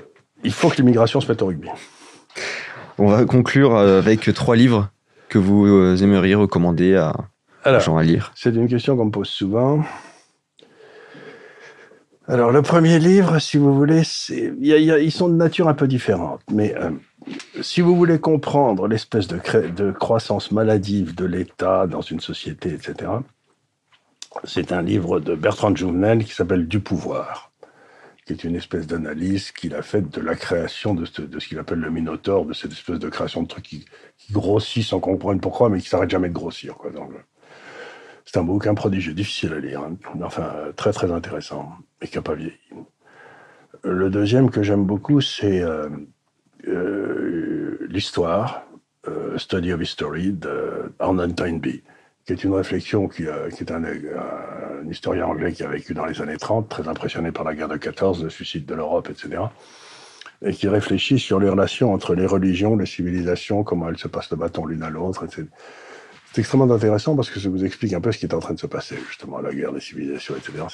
il 0.45 0.53
faut 0.53 0.71
que 0.71 0.77
l'immigration 0.77 1.21
se 1.21 1.29
mette 1.29 1.43
au 1.43 1.47
rugby. 1.47 1.69
On 2.97 3.09
va 3.09 3.27
conclure 3.27 3.77
avec 3.77 4.33
trois 4.33 4.57
livres 4.57 4.91
que 5.37 5.41
vous 5.41 5.67
euh, 5.67 5.97
aimeriez 5.97 6.35
recommander 6.35 6.97
à, 6.97 7.13
aux 7.67 7.81
gens 7.81 7.99
à 7.99 8.03
lire 8.03 8.33
C'est 8.35 8.55
une 8.55 8.69
question 8.69 8.97
qu'on 8.97 9.07
me 9.07 9.11
pose 9.11 9.29
souvent. 9.29 9.85
Alors, 12.27 12.51
le 12.53 12.63
premier 12.63 12.99
livre, 12.99 13.39
si 13.39 13.59
vous 13.59 13.75
voulez, 13.75 14.01
ils 14.31 15.13
sont 15.13 15.29
de 15.29 15.35
nature 15.35 15.69
un 15.69 15.75
peu 15.75 15.87
différente. 15.87 16.41
Mais 16.51 16.75
euh, 16.75 16.91
si 17.61 17.83
vous 17.83 17.95
voulez 17.95 18.19
comprendre 18.19 18.89
l'espèce 18.89 19.29
de, 19.29 19.39
de, 19.69 19.93
croissance 19.93 20.53
maladive 20.53 21.15
de 21.15 21.27
l'État 21.27 21.87
dans 21.87 22.01
une 22.01 22.21
société, 22.21 22.71
etc., 22.71 23.11
c'est 24.45 24.73
un 24.73 24.81
livre 24.81 25.21
de 25.21 25.35
Bertrand 25.35 25.77
Jouvenel 25.77 26.25
qui 26.25 26.33
s'appelle 26.33 26.67
Du 26.67 26.81
pouvoir 26.81 27.46
qui 28.27 28.33
est 28.33 28.45
une 28.45 28.57
espèce 28.57 28.89
d'analyse 28.89 29.53
qu'il 29.53 29.75
a 29.75 29.83
faite 29.83 30.11
de 30.11 30.21
la 30.21 30.35
création 30.35 30.95
de 30.95 31.05
ce, 31.05 31.23
de 31.23 31.39
ce 31.39 31.47
qu'il 31.47 31.59
appelle 31.61 31.79
le 31.79 31.91
Minotaure, 31.91 32.45
de 32.45 32.53
cette 32.53 32.73
espèce 32.73 32.99
de 32.99 33.09
création 33.09 33.43
de 33.43 33.49
trucs 33.49 33.65
qui, 33.65 33.85
qui 34.19 34.33
grossit 34.33 34.85
sans 34.85 34.99
comprendre 34.99 35.41
pourquoi, 35.41 35.69
mais 35.69 35.81
qui 35.81 35.89
s'arrête 35.89 36.11
jamais 36.11 36.29
de 36.29 36.35
grossir. 36.35 36.75
Quoi. 36.75 36.91
Donc, 36.91 37.13
c'est 38.25 38.39
un 38.39 38.43
bouquin 38.43 38.75
prodigieux, 38.75 39.15
difficile 39.15 39.53
à 39.53 39.61
lire, 39.61 39.81
hein. 39.81 39.97
enfin 40.23 40.53
très 40.75 40.93
très 40.93 41.13
intéressant, 41.13 41.73
et 42.03 42.09
qui 42.09 42.17
n'a 42.17 42.23
pas 42.23 42.35
vieilli. 42.35 42.59
Le 43.85 44.11
deuxième 44.11 44.51
que 44.51 44.65
j'aime 44.65 44.85
beaucoup, 44.85 45.21
c'est 45.21 45.63
euh, 45.63 45.89
euh, 46.67 47.79
l'histoire, 47.89 48.67
euh, 49.07 49.39
Study 49.39 49.73
of 49.73 49.81
History 49.81 50.33
de 50.33 50.93
Arnold 50.99 51.37
Toynbee 51.37 51.85
qui 52.27 52.33
est 52.33 52.43
une 52.43 52.55
réflexion 52.55 53.07
qui, 53.07 53.27
euh, 53.27 53.49
est 53.49 53.71
un, 53.71 53.85
un, 53.85 54.91
historien 54.91 55.27
anglais 55.27 55.53
qui 55.53 55.63
a 55.63 55.69
vécu 55.69 55.95
dans 55.95 56.05
les 56.05 56.21
années 56.21 56.37
30, 56.37 56.69
très 56.69 56.89
impressionné 56.89 57.31
par 57.31 57.45
la 57.45 57.55
guerre 57.55 57.69
de 57.69 57.77
14, 57.77 58.25
le 58.25 58.31
suicide 58.31 58.67
de 58.67 58.75
l'Europe, 58.75 59.09
etc. 59.09 59.43
Et 60.43 60.53
qui 60.53 60.67
réfléchit 60.69 61.21
sur 61.21 61.39
les 61.39 61.49
relations 61.49 61.95
entre 61.95 62.15
les 62.15 62.27
religions, 62.27 62.77
les 62.77 62.85
civilisations, 62.85 63.63
comment 63.63 63.89
elles 63.89 63.99
se 63.99 64.09
passent 64.09 64.31
le 64.31 64.37
bâton 64.37 64.67
l'une 64.67 64.83
à 64.83 64.91
l'autre, 64.91 65.25
etc. 65.25 65.45
C'est 66.33 66.41
extrêmement 66.41 66.71
intéressant 66.75 67.15
parce 67.15 67.31
que 67.31 67.39
ça 67.41 67.49
vous 67.49 67.65
explique 67.65 67.95
un 67.95 68.01
peu 68.01 68.13
ce 68.13 68.19
qui 68.19 68.27
est 68.27 68.35
en 68.35 68.41
train 68.41 68.55
de 68.55 68.59
se 68.59 68.67
passer, 68.67 68.99
justement, 69.09 69.39
la 69.39 69.55
guerre 69.55 69.73
des 69.73 69.81
civilisations, 69.81 70.35
etc. 70.37 70.65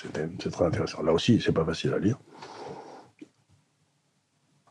C'est 0.41 0.51
très 0.51 0.65
intéressant. 0.65 1.03
Là 1.03 1.13
aussi, 1.13 1.41
c'est 1.41 1.53
pas 1.53 1.65
facile 1.65 1.93
à 1.93 1.99
lire. 1.99 2.19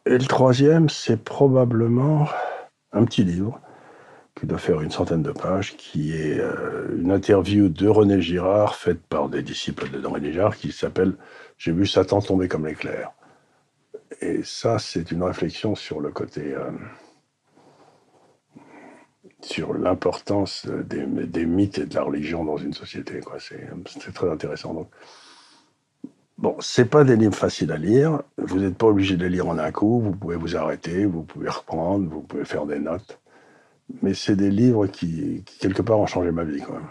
Et 0.07 0.17
le 0.17 0.25
troisième, 0.25 0.89
c'est 0.89 1.23
probablement 1.23 2.27
un 2.91 3.05
petit 3.05 3.23
livre 3.23 3.61
qui 4.35 4.45
doit 4.45 4.57
faire 4.57 4.81
une 4.81 4.91
centaine 4.91 5.23
de 5.23 5.31
pages, 5.31 5.75
qui 5.77 6.13
est 6.13 6.39
euh, 6.39 6.87
une 6.97 7.11
interview 7.11 7.69
de 7.69 7.87
René 7.87 8.21
Girard 8.21 8.75
faite 8.75 9.01
par 9.01 9.29
des 9.29 9.43
disciples 9.43 9.89
de 9.89 10.05
René 10.07 10.31
Girard 10.31 10.55
qui 10.55 10.71
s'appelle 10.71 11.15
J'ai 11.57 11.71
vu 11.71 11.85
Satan 11.85 12.21
tomber 12.21 12.47
comme 12.47 12.65
l'éclair. 12.65 13.11
Et 14.21 14.41
ça, 14.43 14.79
c'est 14.79 15.11
une 15.11 15.23
réflexion 15.23 15.75
sur 15.75 15.99
le 15.99 16.11
côté. 16.11 16.53
Euh, 16.53 16.71
sur 19.43 19.73
l'importance 19.73 20.67
des, 20.67 21.05
des, 21.05 21.45
mythes 21.45 21.79
et 21.79 21.85
de 21.85 21.95
la 21.95 22.03
religion 22.03 22.45
dans 22.45 22.57
une 22.57 22.73
société. 22.73 23.21
C'est 23.39 24.13
très 24.13 24.29
intéressant. 24.29 24.73
Donc, 24.75 24.89
bon, 26.37 26.55
c'est 26.59 26.85
pas 26.85 27.03
des 27.03 27.15
livres 27.15 27.35
faciles 27.35 27.71
à 27.71 27.77
lire. 27.77 28.21
Vous 28.37 28.59
n'êtes 28.59 28.77
pas 28.77 28.85
obligé 28.85 29.17
de 29.17 29.23
les 29.23 29.29
lire 29.29 29.47
en 29.47 29.57
un 29.57 29.71
coup. 29.71 29.99
Vous 29.99 30.11
pouvez 30.11 30.35
vous 30.35 30.55
arrêter, 30.55 31.05
vous 31.05 31.23
pouvez 31.23 31.49
reprendre, 31.49 32.07
vous 32.07 32.21
pouvez 32.21 32.45
faire 32.45 32.67
des 32.67 32.79
notes 32.79 33.20
mais 34.01 34.13
c'est 34.13 34.35
des 34.35 34.51
livres 34.51 34.87
qui, 34.87 35.43
quelque 35.59 35.81
part, 35.81 35.99
ont 35.99 36.07
changé 36.07 36.31
ma 36.31 36.43
vie 36.43 36.61
quand 36.61 36.73
même. 36.73 36.87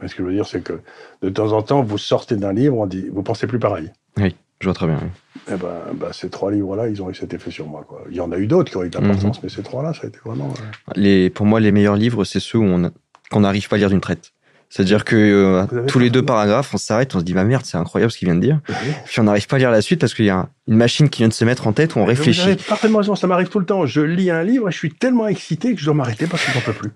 Mais 0.00 0.08
ce 0.08 0.14
que 0.14 0.22
je 0.22 0.28
veux 0.28 0.34
dire, 0.34 0.46
c'est 0.46 0.62
que 0.62 0.80
de 1.22 1.28
temps 1.28 1.52
en 1.52 1.62
temps, 1.62 1.82
vous 1.82 1.98
sortez 1.98 2.36
d'un 2.36 2.52
livre, 2.52 2.76
on 2.78 2.86
dit, 2.86 3.08
vous 3.12 3.22
pensez 3.22 3.46
plus 3.46 3.58
pareil. 3.58 3.90
Oui, 4.16 4.34
je 4.60 4.66
vois 4.66 4.74
très 4.74 4.86
bien. 4.86 4.96
Et 4.96 5.52
eh 5.52 5.56
ben, 5.56 5.80
ben, 5.94 6.12
ces 6.12 6.30
trois 6.30 6.50
livres-là, 6.50 6.88
ils 6.88 7.02
ont 7.02 7.10
eu 7.10 7.14
cet 7.14 7.34
effet 7.34 7.50
sur 7.50 7.66
moi. 7.66 7.84
Quoi. 7.86 8.02
Il 8.10 8.16
y 8.16 8.20
en 8.20 8.32
a 8.32 8.38
eu 8.38 8.46
d'autres 8.46 8.70
qui 8.70 8.76
ont 8.76 8.84
eu 8.84 8.90
de 8.90 8.98
l'importance, 8.98 9.38
mhm. 9.38 9.42
mais 9.44 9.48
ces 9.48 9.62
trois-là, 9.62 9.92
ça 9.94 10.02
a 10.04 10.06
été 10.08 10.18
vraiment. 10.24 10.48
Euh, 10.48 10.92
les, 10.96 11.30
pour 11.30 11.46
moi, 11.46 11.60
les 11.60 11.72
meilleurs 11.72 11.96
livres, 11.96 12.24
c'est 12.24 12.40
ceux 12.40 12.58
où 12.58 12.64
on, 12.64 12.90
qu'on 13.30 13.40
n'arrive 13.40 13.68
pas 13.68 13.76
à 13.76 13.78
lire 13.78 13.90
d'une 13.90 14.00
traite. 14.00 14.32
C'est-à-dire 14.70 15.04
que 15.04 15.16
euh, 15.16 15.84
tous 15.88 15.98
les 15.98 16.10
deux 16.10 16.24
paragraphes, 16.24 16.72
on 16.72 16.76
s'arrête, 16.76 17.16
on 17.16 17.18
se 17.18 17.24
dit 17.24 17.34
bah 17.34 17.42
merde, 17.42 17.64
c'est 17.66 17.76
incroyable 17.76 18.12
ce 18.12 18.18
qu'il 18.18 18.26
vient 18.28 18.36
de 18.36 18.40
dire. 18.40 18.60
Puis 19.04 19.18
on 19.18 19.24
n'arrive 19.24 19.48
pas 19.48 19.56
à 19.56 19.58
lire 19.58 19.72
la 19.72 19.82
suite 19.82 20.00
parce 20.00 20.14
qu'il 20.14 20.26
y 20.26 20.30
a 20.30 20.48
une 20.68 20.76
machine 20.76 21.08
qui 21.08 21.22
vient 21.22 21.28
de 21.28 21.34
se 21.34 21.44
mettre 21.44 21.66
en 21.66 21.72
tête 21.72 21.96
où 21.96 21.98
on 21.98 22.04
réfléchit. 22.04 22.40
Vous 22.40 22.46
avez 22.46 22.56
parfaitement 22.56 22.98
raison, 22.98 23.16
ça 23.16 23.26
m'arrive 23.26 23.48
tout 23.48 23.58
le 23.58 23.66
temps. 23.66 23.84
Je 23.84 24.00
lis 24.00 24.30
un 24.30 24.44
livre 24.44 24.68
et 24.68 24.72
je 24.72 24.78
suis 24.78 24.92
tellement 24.92 25.26
excité 25.26 25.74
que 25.74 25.80
je 25.80 25.86
dois 25.86 25.94
m'arrêter 25.94 26.28
parce 26.28 26.44
que 26.44 26.52
j'en 26.52 26.60
peux 26.60 26.72
plus. 26.72 26.92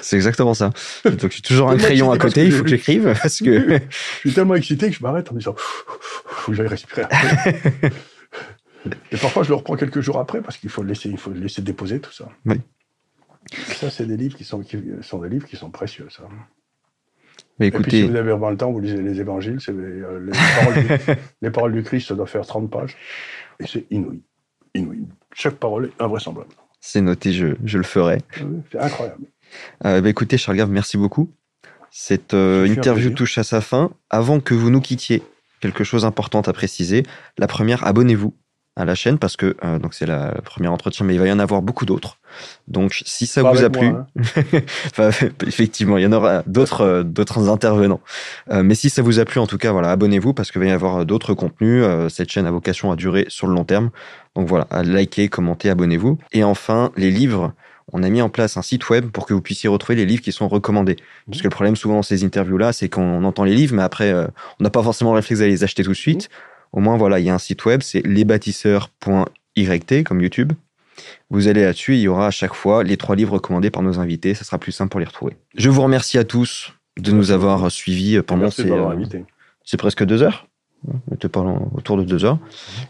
C'est 0.00 0.16
exactement 0.16 0.54
ça. 0.54 0.70
Donc 1.04 1.30
j'ai 1.30 1.42
toujours 1.42 1.68
un 1.70 1.76
crayon 1.76 2.10
à 2.10 2.16
côté, 2.16 2.46
il 2.46 2.52
faut 2.52 2.64
que 2.64 2.70
j'écrive 2.70 3.14
parce 3.22 3.40
que 3.40 3.68
je 3.90 4.18
suis 4.20 4.32
tellement 4.32 4.54
excité 4.54 4.88
que 4.88 4.96
je 4.96 5.02
m'arrête 5.02 5.30
en 5.30 5.34
me 5.34 5.40
disant 5.40 5.54
faut 5.58 6.52
que 6.52 6.56
j'aille 6.56 6.68
respirer. 6.68 7.02
Et 9.12 9.16
parfois, 9.18 9.42
je 9.42 9.50
le 9.50 9.56
reprends 9.56 9.76
quelques 9.76 10.00
jours 10.00 10.18
après 10.18 10.40
parce 10.40 10.56
qu'il 10.56 10.70
faut 10.70 10.82
le 10.82 10.88
laisser, 10.88 11.10
il 11.10 11.18
faut 11.18 11.30
le 11.30 11.40
laisser 11.40 11.60
déposer 11.60 12.00
tout 12.00 12.12
ça. 12.12 12.30
Oui. 12.46 12.56
Ça, 13.76 13.90
c'est 13.90 14.06
des 14.06 14.16
livres 14.16 14.36
qui 14.36 14.44
sont, 14.44 14.60
qui 14.60 14.78
sont 15.02 15.18
des 15.18 15.28
livres 15.28 15.46
qui 15.46 15.56
sont 15.56 15.70
précieux, 15.70 16.08
ça. 16.10 16.22
Mais 17.58 17.68
Et 17.68 17.70
puis, 17.70 17.90
si 17.90 18.02
vous 18.02 18.16
avez 18.16 18.30
vraiment 18.30 18.50
le 18.50 18.56
temps, 18.56 18.70
vous 18.70 18.80
lisez 18.80 19.02
les 19.02 19.20
évangiles, 19.20 19.60
c'est 19.60 19.72
les, 19.72 19.78
euh, 19.78 20.20
les 20.20 20.32
paroles 20.32 20.74
du, 20.84 21.12
les 21.42 21.50
paroles 21.50 21.72
du 21.72 21.82
Christ, 21.82 22.08
ça 22.08 22.14
doit 22.14 22.26
faire 22.26 22.46
30 22.46 22.70
pages. 22.70 22.96
Et 23.60 23.66
c'est 23.66 23.84
inouï. 23.90 24.22
Inouï. 24.74 25.06
Chaque 25.34 25.56
parole 25.56 25.86
est 25.86 26.02
invraisemblable. 26.02 26.50
c'est 26.80 27.00
noté, 27.00 27.32
je, 27.32 27.48
je 27.64 27.78
le 27.78 27.84
ferai. 27.84 28.18
C'est 28.70 28.78
incroyable. 28.78 29.24
Euh, 29.84 30.00
bah, 30.00 30.08
écoutez, 30.08 30.38
Charles 30.38 30.58
Gave, 30.58 30.70
merci 30.70 30.96
beaucoup. 30.96 31.30
Cette 31.90 32.34
euh, 32.34 32.66
interview 32.66 33.10
touche 33.10 33.38
à 33.38 33.42
sa 33.42 33.60
fin. 33.60 33.90
Avant 34.10 34.40
que 34.40 34.54
vous 34.54 34.70
nous 34.70 34.80
quittiez, 34.80 35.22
quelque 35.60 35.84
chose 35.84 36.02
d'important 36.02 36.42
à 36.42 36.52
préciser. 36.52 37.02
La 37.38 37.46
première, 37.46 37.86
abonnez-vous 37.86 38.34
à 38.78 38.84
la 38.84 38.94
chaîne 38.94 39.18
parce 39.18 39.36
que 39.36 39.56
euh, 39.64 39.78
donc 39.78 39.92
c'est 39.92 40.06
la, 40.06 40.32
la 40.32 40.40
première 40.40 40.72
entretien, 40.72 41.04
mais 41.04 41.14
il 41.14 41.20
va 41.20 41.26
y 41.26 41.32
en 41.32 41.40
avoir 41.40 41.60
beaucoup 41.60 41.84
d'autres. 41.84 42.16
Donc 42.68 43.02
si 43.04 43.26
ça 43.26 43.42
Pas 43.42 43.52
vous 43.52 43.64
a 43.64 43.70
plu, 43.70 43.88
hein. 43.88 44.06
Enfin, 44.86 45.10
effectivement, 45.46 45.98
il 45.98 46.04
y 46.04 46.06
en 46.06 46.12
aura 46.12 46.42
d'autres 46.46 46.82
euh, 46.82 47.02
d'autres 47.02 47.48
intervenants. 47.48 48.00
Euh, 48.50 48.62
mais 48.62 48.76
si 48.76 48.88
ça 48.88 49.02
vous 49.02 49.18
a 49.18 49.24
plu, 49.24 49.40
en 49.40 49.46
tout 49.46 49.58
cas, 49.58 49.72
voilà, 49.72 49.90
abonnez-vous 49.90 50.32
parce 50.32 50.52
qu'il 50.52 50.60
va 50.60 50.68
y 50.68 50.70
avoir 50.70 51.04
d'autres 51.04 51.34
contenus. 51.34 51.84
Cette 52.08 52.30
chaîne 52.30 52.46
a 52.46 52.50
vocation 52.50 52.92
à 52.92 52.96
durer 52.96 53.26
sur 53.28 53.48
le 53.48 53.54
long 53.54 53.64
terme. 53.64 53.90
Donc 54.36 54.46
voilà, 54.48 54.68
à 54.70 54.84
liker, 54.84 55.28
commenter, 55.28 55.68
abonnez-vous. 55.68 56.18
Et 56.32 56.44
enfin, 56.44 56.92
les 56.96 57.10
livres. 57.10 57.52
On 57.92 58.02
a 58.02 58.10
mis 58.10 58.20
en 58.20 58.28
place 58.28 58.58
un 58.58 58.62
site 58.62 58.90
web 58.90 59.06
pour 59.06 59.24
que 59.24 59.32
vous 59.32 59.40
puissiez 59.40 59.68
retrouver 59.68 59.96
les 59.96 60.04
livres 60.04 60.22
qui 60.22 60.30
sont 60.30 60.46
recommandés. 60.46 60.96
Parce 61.26 61.38
que 61.38 61.46
le 61.46 61.50
problème 61.50 61.74
souvent 61.74 61.94
dans 61.94 62.02
ces 62.02 62.22
interviews-là, 62.22 62.74
c'est 62.74 62.90
qu'on 62.90 63.24
entend 63.24 63.44
les 63.44 63.54
livres, 63.54 63.74
mais 63.74 63.82
après, 63.82 64.12
euh, 64.12 64.26
on 64.60 64.64
n'a 64.64 64.70
pas 64.70 64.82
forcément 64.82 65.12
le 65.12 65.16
réflexe 65.16 65.40
d'aller 65.40 65.52
les 65.52 65.64
acheter 65.64 65.82
tout 65.82 65.92
de 65.92 65.96
suite. 65.96 66.28
Au 66.72 66.80
moins, 66.80 66.96
voilà, 66.96 67.18
il 67.18 67.26
y 67.26 67.30
a 67.30 67.34
un 67.34 67.38
site 67.38 67.64
web, 67.64 67.80
c'est 67.82 68.04
lesbâtisseurs.yt, 68.06 70.04
comme 70.04 70.20
YouTube. 70.20 70.52
Vous 71.30 71.48
allez 71.48 71.62
là-dessus, 71.64 71.94
il 71.96 72.00
y 72.00 72.08
aura 72.08 72.26
à 72.26 72.30
chaque 72.30 72.54
fois 72.54 72.82
les 72.84 72.96
trois 72.96 73.14
livres 73.16 73.34
recommandés 73.34 73.70
par 73.70 73.82
nos 73.82 73.98
invités. 74.00 74.34
Ça 74.34 74.44
sera 74.44 74.58
plus 74.58 74.72
simple 74.72 74.90
pour 74.90 75.00
les 75.00 75.06
retrouver. 75.06 75.36
Je 75.54 75.70
vous 75.70 75.82
remercie 75.82 76.18
à 76.18 76.24
tous 76.24 76.72
de 76.98 77.12
nous 77.12 77.30
avoir 77.30 77.70
suivis 77.70 78.20
pendant 78.22 78.42
Merci 78.42 78.62
ces, 78.62 78.70
euh, 78.72 79.04
c'est 79.64 79.76
presque 79.76 80.04
deux 80.04 80.22
heures. 80.22 80.46
On 81.10 81.14
était 81.14 81.28
pas 81.28 81.42
loin- 81.42 81.68
autour 81.74 81.96
de 81.96 82.02
deux 82.04 82.24
heures. 82.24 82.38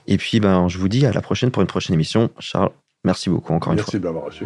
Et 0.06 0.16
puis, 0.18 0.40
ben, 0.40 0.68
je 0.68 0.78
vous 0.78 0.88
dis 0.88 1.05
à 1.06 1.12
la 1.12 1.20
prochaine 1.20 1.50
pour 1.50 1.60
une 1.62 1.68
prochaine 1.68 1.94
émission. 1.94 2.30
Charles, 2.38 2.70
merci 3.05 3.28
beaucoup 3.30 3.52
encore 3.52 3.72
une 3.72 3.78
fois. 3.78 3.86
Merci 3.88 3.98
de 4.00 4.05
m'avoir 4.05 4.24
reçu. 4.26 4.44